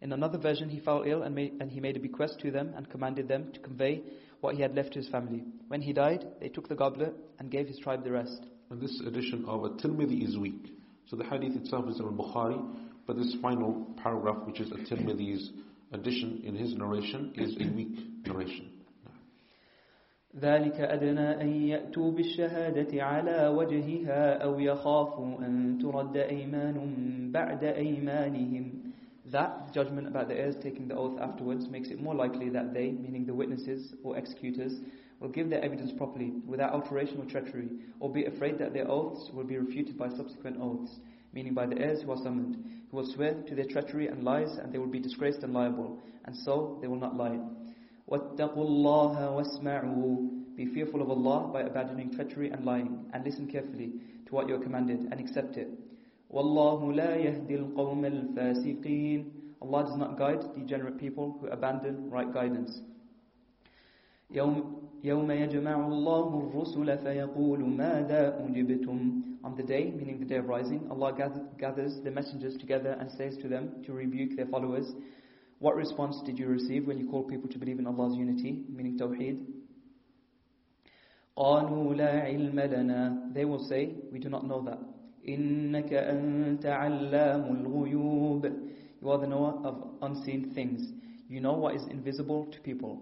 [0.02, 2.74] In another version, he fell ill and, made, and he made a bequest to them
[2.76, 4.04] and commanded them to convey
[4.42, 5.46] what he had left to his family.
[5.70, 8.42] When he died, they took the goblet and gave his tribe the rest.
[8.70, 10.74] And this edition of At-Tirmidhi is weak.
[11.10, 12.62] So the hadith itself is in Al-Bukhari,
[13.08, 15.52] but this final paragraph, which is At-Tirmidhi's
[15.94, 18.77] addition in his narration, is a weak narration.
[20.41, 26.77] ذلك أدنى أن يأتوا بالشهادة على وجهها أو يخافوا أن ترد أيمان
[27.32, 28.72] بعد أيمانهم
[29.32, 32.91] That judgment about the heirs taking the oath afterwards makes it more likely that they,
[32.91, 34.80] meaning the witnesses or executors,
[35.19, 37.67] will give their evidence properly, without alteration or treachery,
[37.99, 40.91] or be afraid that their oaths will be refuted by subsequent oaths,
[41.33, 42.56] meaning by the heirs who are summoned,
[42.90, 45.99] who will swear to their treachery and lies, and they will be disgraced and liable,
[46.24, 47.38] and so they will not lie.
[48.11, 53.93] وَاتَّقُوا اللَّهَ وَاسْمَعُوا Be fearful of Allah by abandoning treachery and lying, and listen carefully
[54.27, 55.69] to what you are commanded, and accept it.
[56.33, 59.25] وَاللَّهُ لَا يَهْدِي الْقَوْمَ الْفَاسِقِينَ
[59.62, 62.83] Allah does not guide degenerate people who abandon right guidance.
[64.35, 70.49] يوم, يوم يجمع الله الرسل فيقول ماذا أجبتم On the day, meaning the day of
[70.49, 71.12] rising, Allah
[71.59, 74.94] gathers the messengers together and says to them to rebuke their followers,
[75.59, 78.99] What response did you receive when you called people to believe in Allah's unity, meaning
[78.99, 79.47] Tawheed?
[81.36, 84.78] قالوا لا علم لنا They will say, we do not know that.
[85.28, 88.44] إنك أنت علام الغيوب
[89.01, 90.93] You are the knower of unseen things.
[91.28, 93.01] You know what is invisible to people.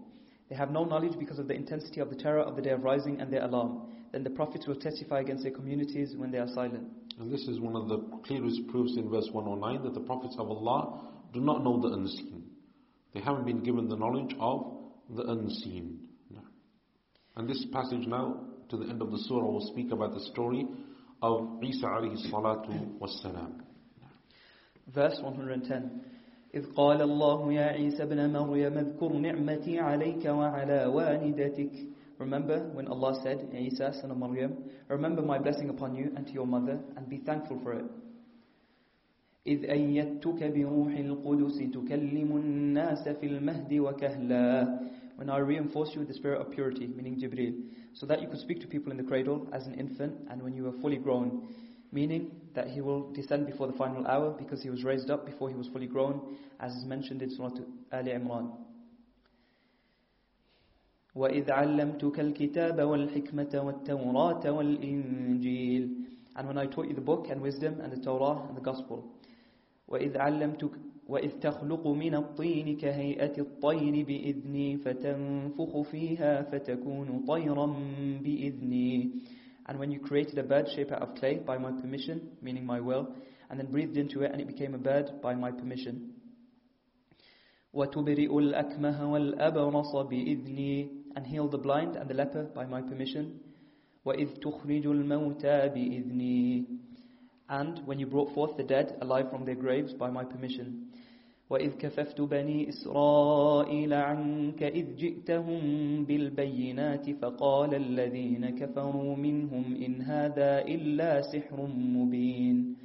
[0.49, 2.83] They have no knowledge because of the intensity of the terror of the day of
[2.85, 3.83] rising and their alarm.
[4.13, 6.89] Then the prophets will testify against their communities when they are silent.
[7.19, 10.51] And this is one of the clearest proofs in verse 109 that the prophets of
[10.51, 11.01] Allah
[11.35, 12.45] do not know the unseen.
[13.15, 14.77] They haven't been given the knowledge of
[15.15, 16.09] the unseen.
[17.37, 20.67] And this passage now, to the end of the surah, will speak about the story
[21.23, 23.61] of Isa alayhi salatu wassalam.
[24.93, 25.91] Verse 110
[26.55, 31.87] إذ قال الله يا عيسى ابن مريم اذكر نعمتي عليك وعلى والدتك
[32.19, 36.33] Remember when Allah said, Isa, son of Maryam, remember my blessing upon you and to
[36.35, 37.85] your mother, and be thankful for it.
[39.47, 44.81] إذ أيدتك بروح القدس تكلم الناس في المهد وكهلا
[45.17, 47.55] When I reinforced you with the spirit of purity, meaning Jibreel,
[47.93, 50.55] so that you could speak to people in the cradle as an infant and when
[50.55, 51.47] you were fully grown,
[51.93, 55.51] meaning that he will descend before the final hour because he was raised up before
[55.51, 57.51] he was fully grown, as is mentioned in Surah
[57.93, 58.51] Ali Imran.
[61.15, 65.91] وإذ علمتك الكتاب والحكمة والتوراة والإنجيل
[66.37, 69.13] And when I taught you the book and wisdom and the Torah and the Gospel
[69.88, 70.72] وإذ علمتك
[71.08, 77.66] وإذ تخلق من الطين كهيئة الطير بإذني فتنفخ فيها فتكون طيرا
[78.24, 79.12] بإذني
[79.68, 82.80] And when you created a bird shaped out of clay by my permission, meaning my
[82.80, 83.16] will,
[83.50, 86.14] and then breathed into it and it became a bird by my permission.
[87.74, 93.40] وتبرئ الأكمه والأبرص بإذني and heal the blind and the leper by my permission.
[94.06, 96.66] وإذ تخرج الموتى بإذني
[97.49, 100.87] and when you brought forth the dead alive from their graves by my permission.
[101.51, 111.23] وإذ كففت بني إسرائيل عنك إذ جئتهم بالبينات فقال الذين كفروا منهم إن هذا إلا
[111.23, 112.77] سحر مبين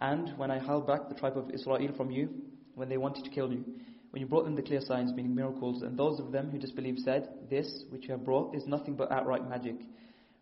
[0.00, 2.28] And when I held back the tribe of Israel from you,
[2.74, 3.64] when they wanted to kill you,
[4.10, 6.98] when you brought them the clear signs, meaning miracles, and those of them who disbelieved
[7.00, 9.76] said, This which you have brought is nothing but outright magic.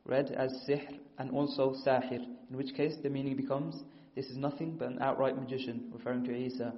[0.07, 0.81] read as sihr
[1.19, 3.76] and also sahir, in which case the meaning becomes,
[4.16, 6.74] this is nothing but an outright magician, referring to Isa.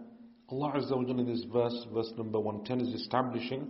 [0.50, 3.70] Allah Azza wa in this verse, verse number 110, is establishing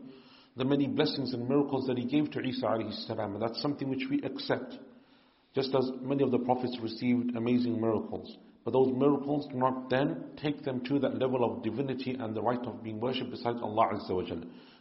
[0.55, 3.89] the many blessings and miracles that He gave to Isa alayhi salam, and that's something
[3.89, 4.75] which we accept.
[5.53, 8.37] Just as many of the prophets received amazing miracles.
[8.63, 12.41] But those miracles do not then take them to that level of divinity and the
[12.41, 14.23] right of being worshipped besides Allah Azza wa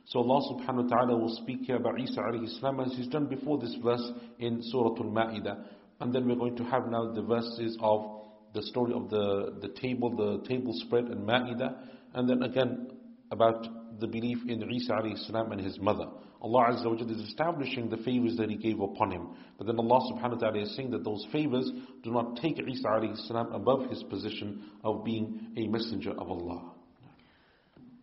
[0.04, 3.26] So Allah subhanahu wa ta'ala will speak here about Isa alayhi salam as He's done
[3.26, 5.64] before this verse in Surah Al-Ma'idah
[5.99, 8.21] And then we're going to have now the verses of
[8.53, 11.75] the story of the, the table, the table spread and Ma'idah.
[12.13, 12.87] And then again
[13.31, 13.65] about
[13.99, 16.07] the belief in Isa alayhi salam and his mother.
[16.43, 19.29] Allah Azza wa is establishing the favors that He gave upon him.
[19.57, 21.71] But then Allah subhanahu wa ta'ala is saying that those favors
[22.03, 26.69] do not take Isa alayhi salam above his position of being a messenger of Allah.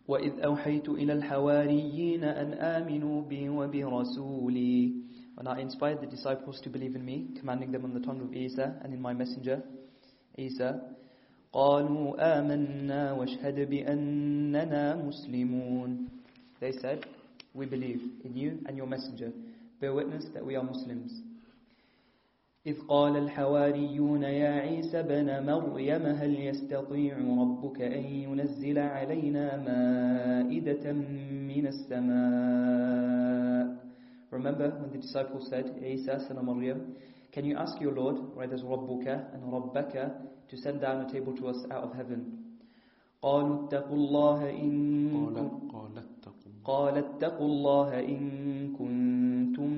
[0.07, 4.91] وإذ أوحيت إلى الحواريين أن آمنوا بي وبرسولي
[5.35, 8.33] When I inspired the disciples to believe in me, commanding them on the tongue of
[8.33, 9.61] Isa and in my messenger,
[10.37, 10.81] Isa,
[11.53, 16.07] قالوا آمنا واشهد بأننا مسلمون
[16.61, 17.05] They said,
[17.53, 19.33] we believe in you and your messenger.
[19.81, 21.11] Bear witness that we are Muslims.
[22.65, 31.67] إذ قال الحواريون يا عيسى بن مريم هل يستطيع ربك أن ينزل علينا مائدة من
[31.67, 33.41] السماء
[34.31, 36.95] Remember when the disciples said, Isa son of Maryam,
[37.33, 40.11] can you ask your Lord, right as Rabbuka and Rabbaka,
[40.49, 42.37] to send down a table to us out of heaven?
[43.21, 44.71] قالوا اتقوا الله إن
[46.65, 48.21] قال اتقوا الله إن
[48.73, 49.69] كنتم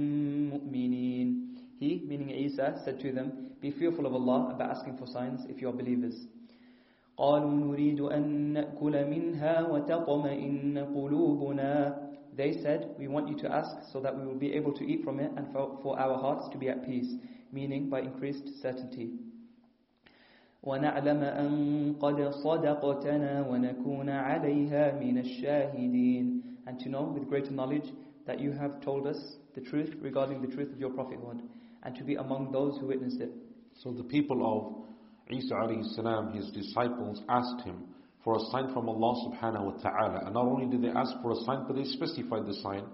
[0.49, 1.43] مؤمنين
[1.79, 5.61] He, meaning Isa, said to them, Be fearful of Allah about asking for signs if
[5.61, 6.15] you are believers.
[7.17, 11.73] قالوا نريد أن نأكل منها وتطمئن قلوبنا
[12.37, 15.03] They said, we want you to ask so that we will be able to eat
[15.03, 17.13] from it and for, for our hearts to be at peace,
[17.51, 19.11] meaning by increased certainty.
[20.63, 27.91] ونعلم أن قد صدقتنا ونكون عليها من الشاهدين and to know with greater knowledge
[28.25, 31.41] that you have told us the truth regarding the truth of your prophethood,
[31.83, 33.31] and to be among those who witnessed it.
[33.81, 37.83] So the people of Isa alayhi salam, his disciples, asked him
[38.24, 40.24] for a sign from Allah subhanahu wa ta'ala.
[40.24, 42.84] And not only did they ask for a sign, but they specified the sign.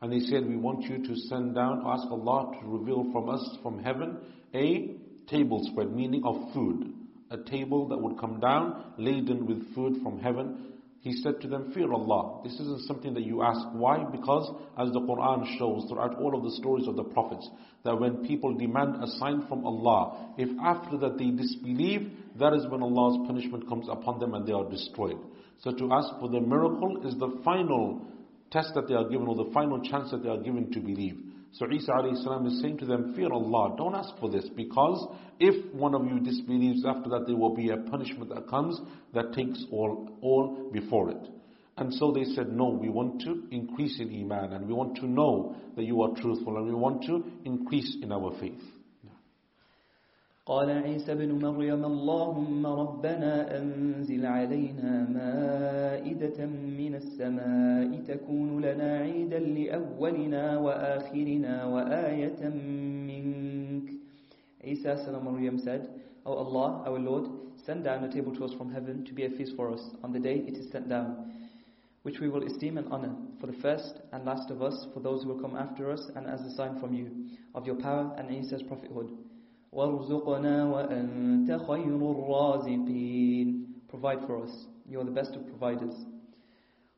[0.00, 3.56] And they said, we want you to send down, ask Allah to reveal from us,
[3.62, 4.18] from heaven,
[4.54, 4.96] a
[5.28, 6.92] table spread, meaning of food.
[7.30, 11.72] A table that would come down, laden with food from heaven, he said to them,
[11.74, 12.42] Fear Allah.
[12.44, 13.60] This isn't something that you ask.
[13.72, 14.04] Why?
[14.04, 17.48] Because, as the Quran shows throughout all of the stories of the prophets,
[17.84, 22.66] that when people demand a sign from Allah, if after that they disbelieve, that is
[22.68, 25.18] when Allah's punishment comes upon them and they are destroyed.
[25.58, 28.06] So to ask for the miracle is the final
[28.50, 31.18] test that they are given or the final chance that they are given to believe.
[31.52, 35.06] So Isa salam is saying to them, Fear Allah, don't ask for this, because
[35.38, 38.80] if one of you disbelieves, after that there will be a punishment that comes
[39.12, 41.28] that takes all, all before it.
[41.76, 45.06] And so they said, No, we want to increase in Iman, and we want to
[45.06, 48.60] know that you are truthful, and we want to increase in our faith.
[50.51, 56.45] قال عيسى بن مريم اللهم ربنا أنزل علينا مائدة
[56.79, 62.41] من السماء تكون لنا عيدا لأولنا وآخرنا وآية
[63.09, 63.87] منك
[64.63, 65.87] Isa son of Maryam said,
[66.25, 67.29] O Allah, our Lord,
[67.65, 70.11] send down a table to us from heaven to be a feast for us on
[70.11, 71.31] the day it is sent down,
[72.03, 75.23] which we will esteem and honor for the first and last of us, for those
[75.23, 77.07] who will come after us, and as a sign from you
[77.55, 79.09] of your power and Isa's prophethood.
[79.72, 83.48] وارزقنا وأنت خير الرازقين
[83.88, 84.66] Provide for us.
[84.88, 85.94] You are the best of providers.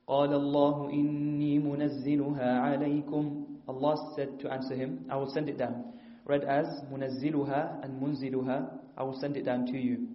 [0.07, 5.85] قال الله إني منزلها عليكم Allah said to answer him, I will send it down.
[6.27, 10.07] Read as منزلها and منزلها I will send it down to you.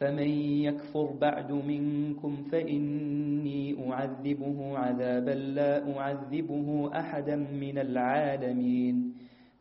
[0.00, 0.28] فمن
[0.64, 9.12] يكفر بعد منكم فإني أعذبه عذابا لا أعذبه أحدا من العالمين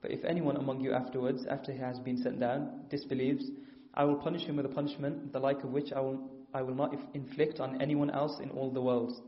[0.02, 3.50] But if anyone among you afterwards, after he has been sent down, disbelieves,
[3.94, 6.76] I will punish him with a punishment, the like of which I will, I will
[6.76, 9.22] not inflict on anyone else in all the worlds.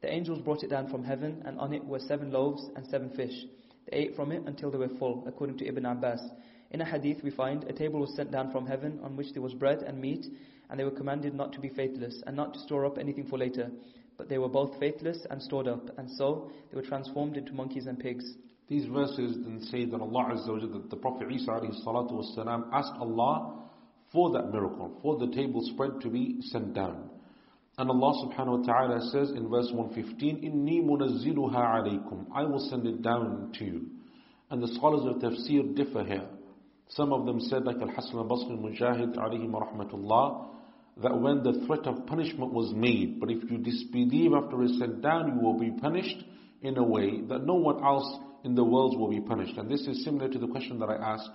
[0.00, 3.10] The angels brought it down from heaven, and on it were seven loaves and seven
[3.10, 3.44] fish.
[3.90, 6.22] They ate from it until they were full, according to Ibn Abbas.
[6.70, 9.42] In a hadith we find a table was sent down from heaven on which there
[9.42, 10.26] was bread and meat,
[10.70, 13.38] and they were commanded not to be faithless, and not to store up anything for
[13.38, 13.70] later.
[14.16, 17.86] But they were both faithless and stored up, and so they were transformed into monkeys
[17.86, 18.36] and pigs.
[18.69, 23.59] These verses then say that Allah Azza wa that the Prophet Isa والسلام, asked Allah
[24.11, 27.09] for that miracle, for the table spread to be sent down.
[27.77, 32.27] And Allah subhanahu wa ta'ala says in verse 115, Inni munazziluha alaykum.
[32.33, 33.87] I will send it down to you.
[34.51, 36.27] And the scholars of tafsir differ here.
[36.89, 40.47] Some of them said, like Al-Hasan al-Basri al-Mujahid, alayhi rahmatullah,
[41.01, 45.01] that when the threat of punishment was made, but if you disbelieve after it's sent
[45.01, 46.23] down, you will be punished
[46.61, 49.58] in a way that no one else in the world will be punished.
[49.58, 51.30] And this is similar to the question that I asked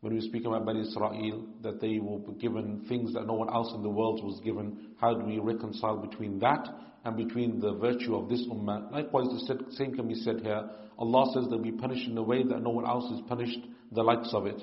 [0.00, 3.72] when we speak about Bani Israel, that they were given things that no one else
[3.74, 4.94] in the world was given.
[4.98, 6.66] How do we reconcile between that
[7.04, 8.90] and between the virtue of this ummah?
[8.90, 10.70] Likewise, the same can be said here.
[10.98, 13.58] Allah says they'll be punished in a way that no one else is punished,
[13.92, 14.62] the likes of it.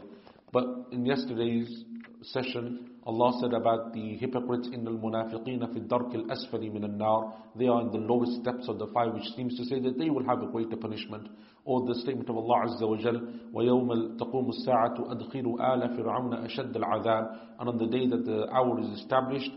[0.52, 1.84] But in yesterday's
[2.25, 7.35] session, Allah said about the hypocrites in al-munafiqeen fi dark al-asfali min al-nar.
[7.57, 10.11] They are in the lowest depths of the fire, which seems to say that they
[10.11, 11.29] will have a greater punishment.
[11.65, 13.21] Or the statement of Allah Azza wa Jal,
[13.55, 18.81] وَيَوْمَ تَقُومُ السَّاعَةُ أَدْخِلُوا آلَ فِرْعَوْنَ أَشَدَّ الْعَذَابِ And on the day that the hour
[18.81, 19.51] is established,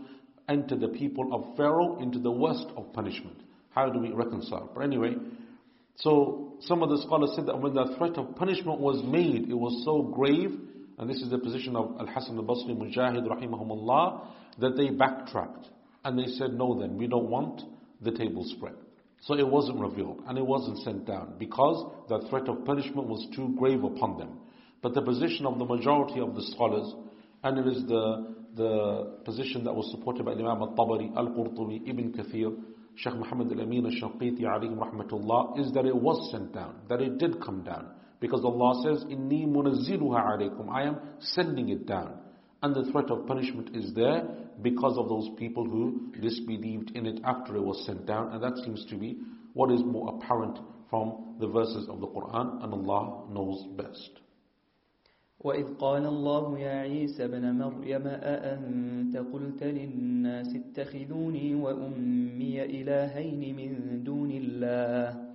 [0.48, 3.42] enter the people of Pharaoh into the worst of punishment.
[3.70, 4.70] How do we reconcile?
[4.74, 5.16] But anyway,
[5.96, 9.54] so some of the scholars said that when the threat of punishment was made, it
[9.54, 10.50] was so grave
[10.99, 14.27] and this is the position of Al Hassan al-Basri, Mujahid rahimahumullah,
[14.59, 15.69] that they backtracked.
[16.03, 17.61] And they said, no then, we don't want
[18.01, 18.75] the table spread.
[19.21, 23.25] So it wasn't revealed and it wasn't sent down because the threat of punishment was
[23.35, 24.39] too grave upon them.
[24.81, 26.93] But the position of the majority of the scholars,
[27.43, 32.57] and it is the, the position that was supported by Imam al-Tabari, al-Qurtubi, Ibn Kathir,
[32.95, 37.41] Shaykh Muhammad al-Amin al-Shanqiti alayhi rahmatullah, is that it was sent down, that it did
[37.41, 37.87] come down.
[38.20, 40.68] Because Allah says, Inni munazziluha alaykum.
[40.70, 42.18] I am sending it down.
[42.62, 44.26] And the threat of punishment is there
[44.62, 48.32] because of those people who disbelieved in it after it was sent down.
[48.32, 49.18] And that seems to be
[49.52, 50.58] what is more apparent
[50.88, 52.62] from the verses of the Quran.
[52.64, 54.20] And Allah knows best.
[55.44, 64.30] وإذ قال الله يا عيسى بن مريم أأنت قلت للناس اتخذوني وأمي إلهين من دون
[64.30, 65.27] الله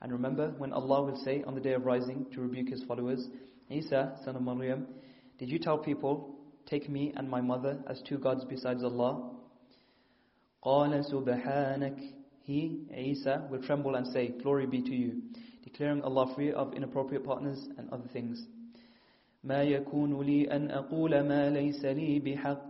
[0.00, 3.28] and remember when Allah will say on the day of rising to rebuke his followers,
[3.70, 4.86] Isa, son of Maryam,
[5.38, 6.34] did you tell people,
[6.66, 9.30] take me and my mother as two gods besides Allah?
[10.64, 11.98] قال سبحانك
[12.44, 15.22] He, Isa, will tremble and say, Glory be to you,
[15.62, 18.44] declaring Allah free of inappropriate partners and other things.
[19.44, 22.62] ما يكون لي أن أقول ما ليس لي بحق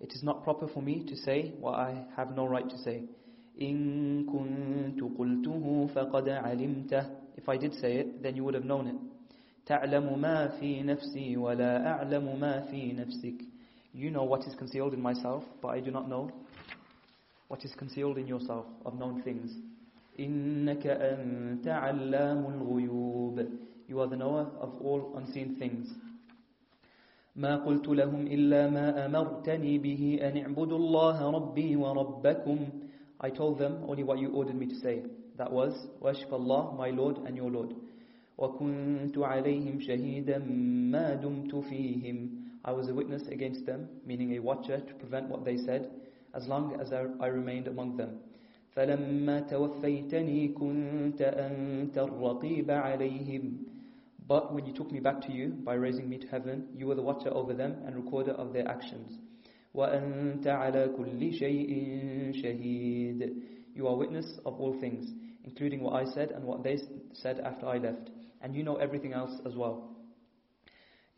[0.00, 3.04] It is not proper for me to say what I have no right to say.
[3.61, 7.03] إن كنت قلته فقد علمته
[7.37, 8.95] If I did say it, then you would have known it.
[9.65, 13.35] تعلم ما في نفسي ولا أعلم ما في نفسك
[13.93, 16.31] You know what is concealed in myself, but I do not know
[17.49, 19.51] what is concealed in yourself of known things.
[20.19, 23.47] إنك أنت علام الغيوب
[23.89, 25.87] You are the knower of all unseen things.
[27.35, 32.57] ما قلت لهم إلا ما أمرتني به أن اعبدوا الله ربي وربكم
[33.20, 35.02] I told them only what you ordered me to say.
[35.36, 37.74] That was, worship Allah, my Lord and your Lord.
[38.38, 40.38] وَكُنْتُ عَلَيْهِمْ شَهِيدًا
[40.90, 45.44] مَا دُمْتُ فِيهِمْ I was a witness against them, meaning a watcher to prevent what
[45.44, 45.90] they said,
[46.34, 48.18] as long as I remained among them.
[48.76, 53.58] فَلَمَّا تَوَفَّيْتَنِي كُنْتَ أَنْتَ الرَّقِيبَ عَلَيْهِمْ
[54.26, 56.94] But when you took me back to you by raising me to heaven, you were
[56.94, 59.18] the watcher over them and recorder of their actions.
[59.74, 61.70] وأنت على كل شيء
[62.42, 63.32] شهيد
[63.76, 65.04] You are witness of all things,
[65.44, 66.78] including what I said and what they
[67.12, 68.08] said after I left.
[68.40, 69.92] And you know everything else as well.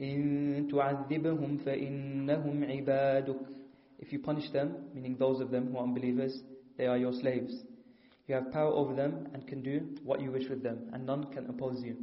[0.01, 3.41] إن تعذبهم فإنهم عبادك
[4.01, 6.41] If you punish them, meaning those of them who are unbelievers,
[6.77, 7.53] they are your slaves.
[8.29, 11.25] You have power over them and can do what you wish with them, and none
[11.33, 11.97] can oppose you.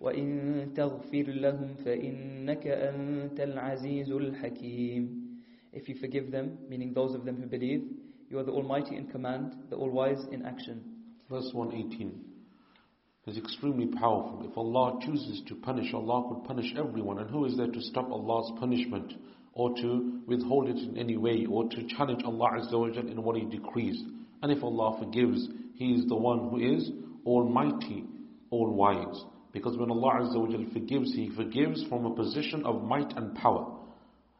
[0.00, 5.21] وإن تغفر لهم فإنك أنت العزيز الحكيم
[5.73, 7.83] if you forgive them, meaning those of them who believe,
[8.29, 10.83] you are the Almighty in command, the All-Wise in action.
[11.29, 12.33] Verse 118
[13.25, 14.45] is extremely powerful.
[14.49, 17.19] If Allah chooses to punish, Allah could punish everyone.
[17.19, 19.13] And who is there to stop Allah's punishment
[19.53, 23.45] or to withhold it in any way or to challenge Allah Azza in what He
[23.45, 24.01] decrees?
[24.41, 26.91] And if Allah forgives, He is the one who is
[27.25, 28.03] Almighty,
[28.49, 29.23] All-Wise.
[29.53, 30.29] Because when Allah
[30.73, 33.72] forgives, He forgives from a position of might and power.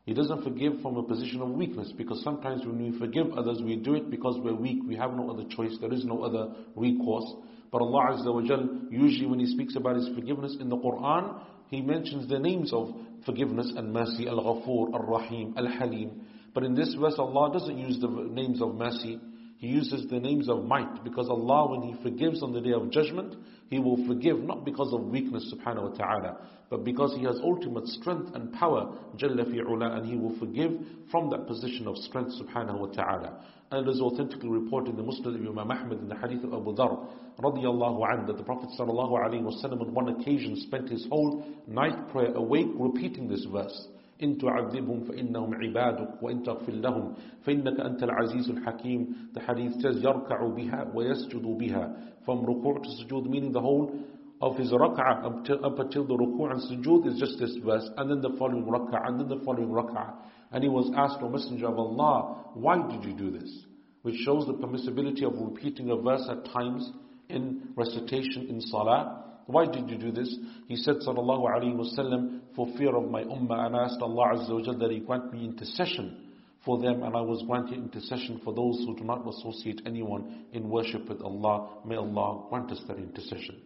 [0.06, 3.78] He doesn't forgive from a position of weakness because sometimes when we forgive others, we
[3.78, 4.80] do it because we're weak.
[4.86, 5.78] We have no other choice.
[5.80, 7.32] There is no other recourse.
[7.72, 11.42] But Allah Azza wa Jal, usually when He speaks about His forgiveness in the Quran,
[11.70, 12.90] He mentions the names of
[13.26, 16.22] forgiveness and mercy, Al-Ghafur, Al-Rahim, Al-Halim.
[16.54, 19.20] But in this verse, Allah doesn't use the names of mercy.
[19.64, 22.92] He uses the names of might because Allah, when He forgives on the day of
[22.92, 23.34] judgment,
[23.70, 26.38] He will forgive not because of weakness, subhanahu wa ta'ala,
[26.70, 30.74] but because He has ultimate strength and power, Jalla and He will forgive
[31.10, 33.42] from that position of strength, subhanahu wa ta'ala.
[33.72, 36.52] And it is authentically reported in the Musnad of Imam Ahmad in the hadith of
[36.52, 37.08] Abu Dhar,
[37.40, 41.48] radiallahu anhu, that the Prophet sallallahu alayhi wa sallam on one occasion spent his whole
[41.68, 43.88] night prayer awake repeating this verse.
[44.23, 50.47] إن تعذبهم فإنهم عبادك وإن تغفر لهم فإنك أنت العزيز الحكيم The hadith says يركع
[50.57, 53.95] بها ويسجد بها From ruku' to sujood meaning the whole
[54.41, 58.11] of his rak'ah up, up until the ruku' and sujood is just this verse and
[58.11, 60.15] then the following rak'ah and then the following rak'ah
[60.53, 63.65] and he was asked O Messenger of Allah why did you do this
[64.03, 66.91] which shows the permissibility of repeating a verse at times
[67.29, 70.29] in recitation in salah why did you do this?
[70.69, 74.51] He said, Sallallahu Alaihi Wasallam, for fear of my ummah, and I asked Allah Azza
[74.51, 76.29] wa that He grant me intercession
[76.65, 80.69] for them, and I was granted intercession for those who do not associate anyone in
[80.69, 81.79] worship with Allah.
[81.85, 83.63] May Allah grant us that intercession.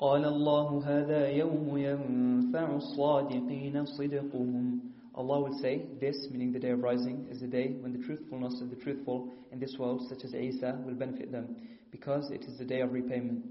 [0.00, 4.80] قال الله هذا يوم ينفع الصادقين صدقهم
[5.14, 8.60] Allah will say, this, meaning the day of rising, is the day when the truthfulness
[8.62, 11.54] of the truthful in this world, such as Isa, will benefit them,
[11.90, 13.44] because it is the day of repayment.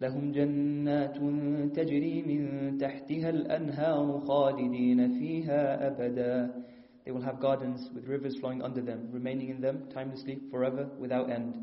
[0.00, 1.16] لهم جنات
[1.76, 6.66] تجري من تحتها الأنهار خالدين فيها أبدا
[7.04, 11.30] They will have gardens with rivers flowing under them, remaining in them timelessly, forever, without
[11.30, 11.54] end.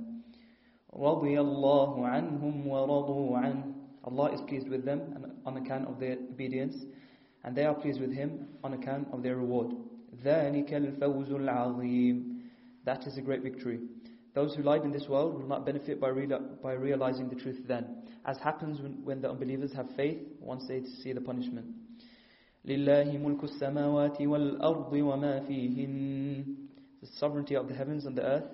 [0.96, 3.74] رضي الله عنهم ورضوا عنه
[4.06, 5.02] Allah is pleased with them
[5.46, 6.86] on account of their obedience
[7.44, 9.74] and they are pleased with him on account of their reward.
[10.24, 12.40] ذَلِكَ الْفَوْزُ الْعَظِيمُ
[12.86, 13.80] That is a great victory.
[14.34, 17.60] Those who lied in this world will not benefit by, real, by realizing the truth
[17.68, 21.68] then, as happens when, when the unbelievers have faith once they see the punishment.
[22.66, 26.56] لِلَّهِ مُلْكُ السَّمَاوَاتِ وَالْأَرْضِ وَمَا فِيهِنْ
[27.02, 28.50] The sovereignty of the heavens and the earth,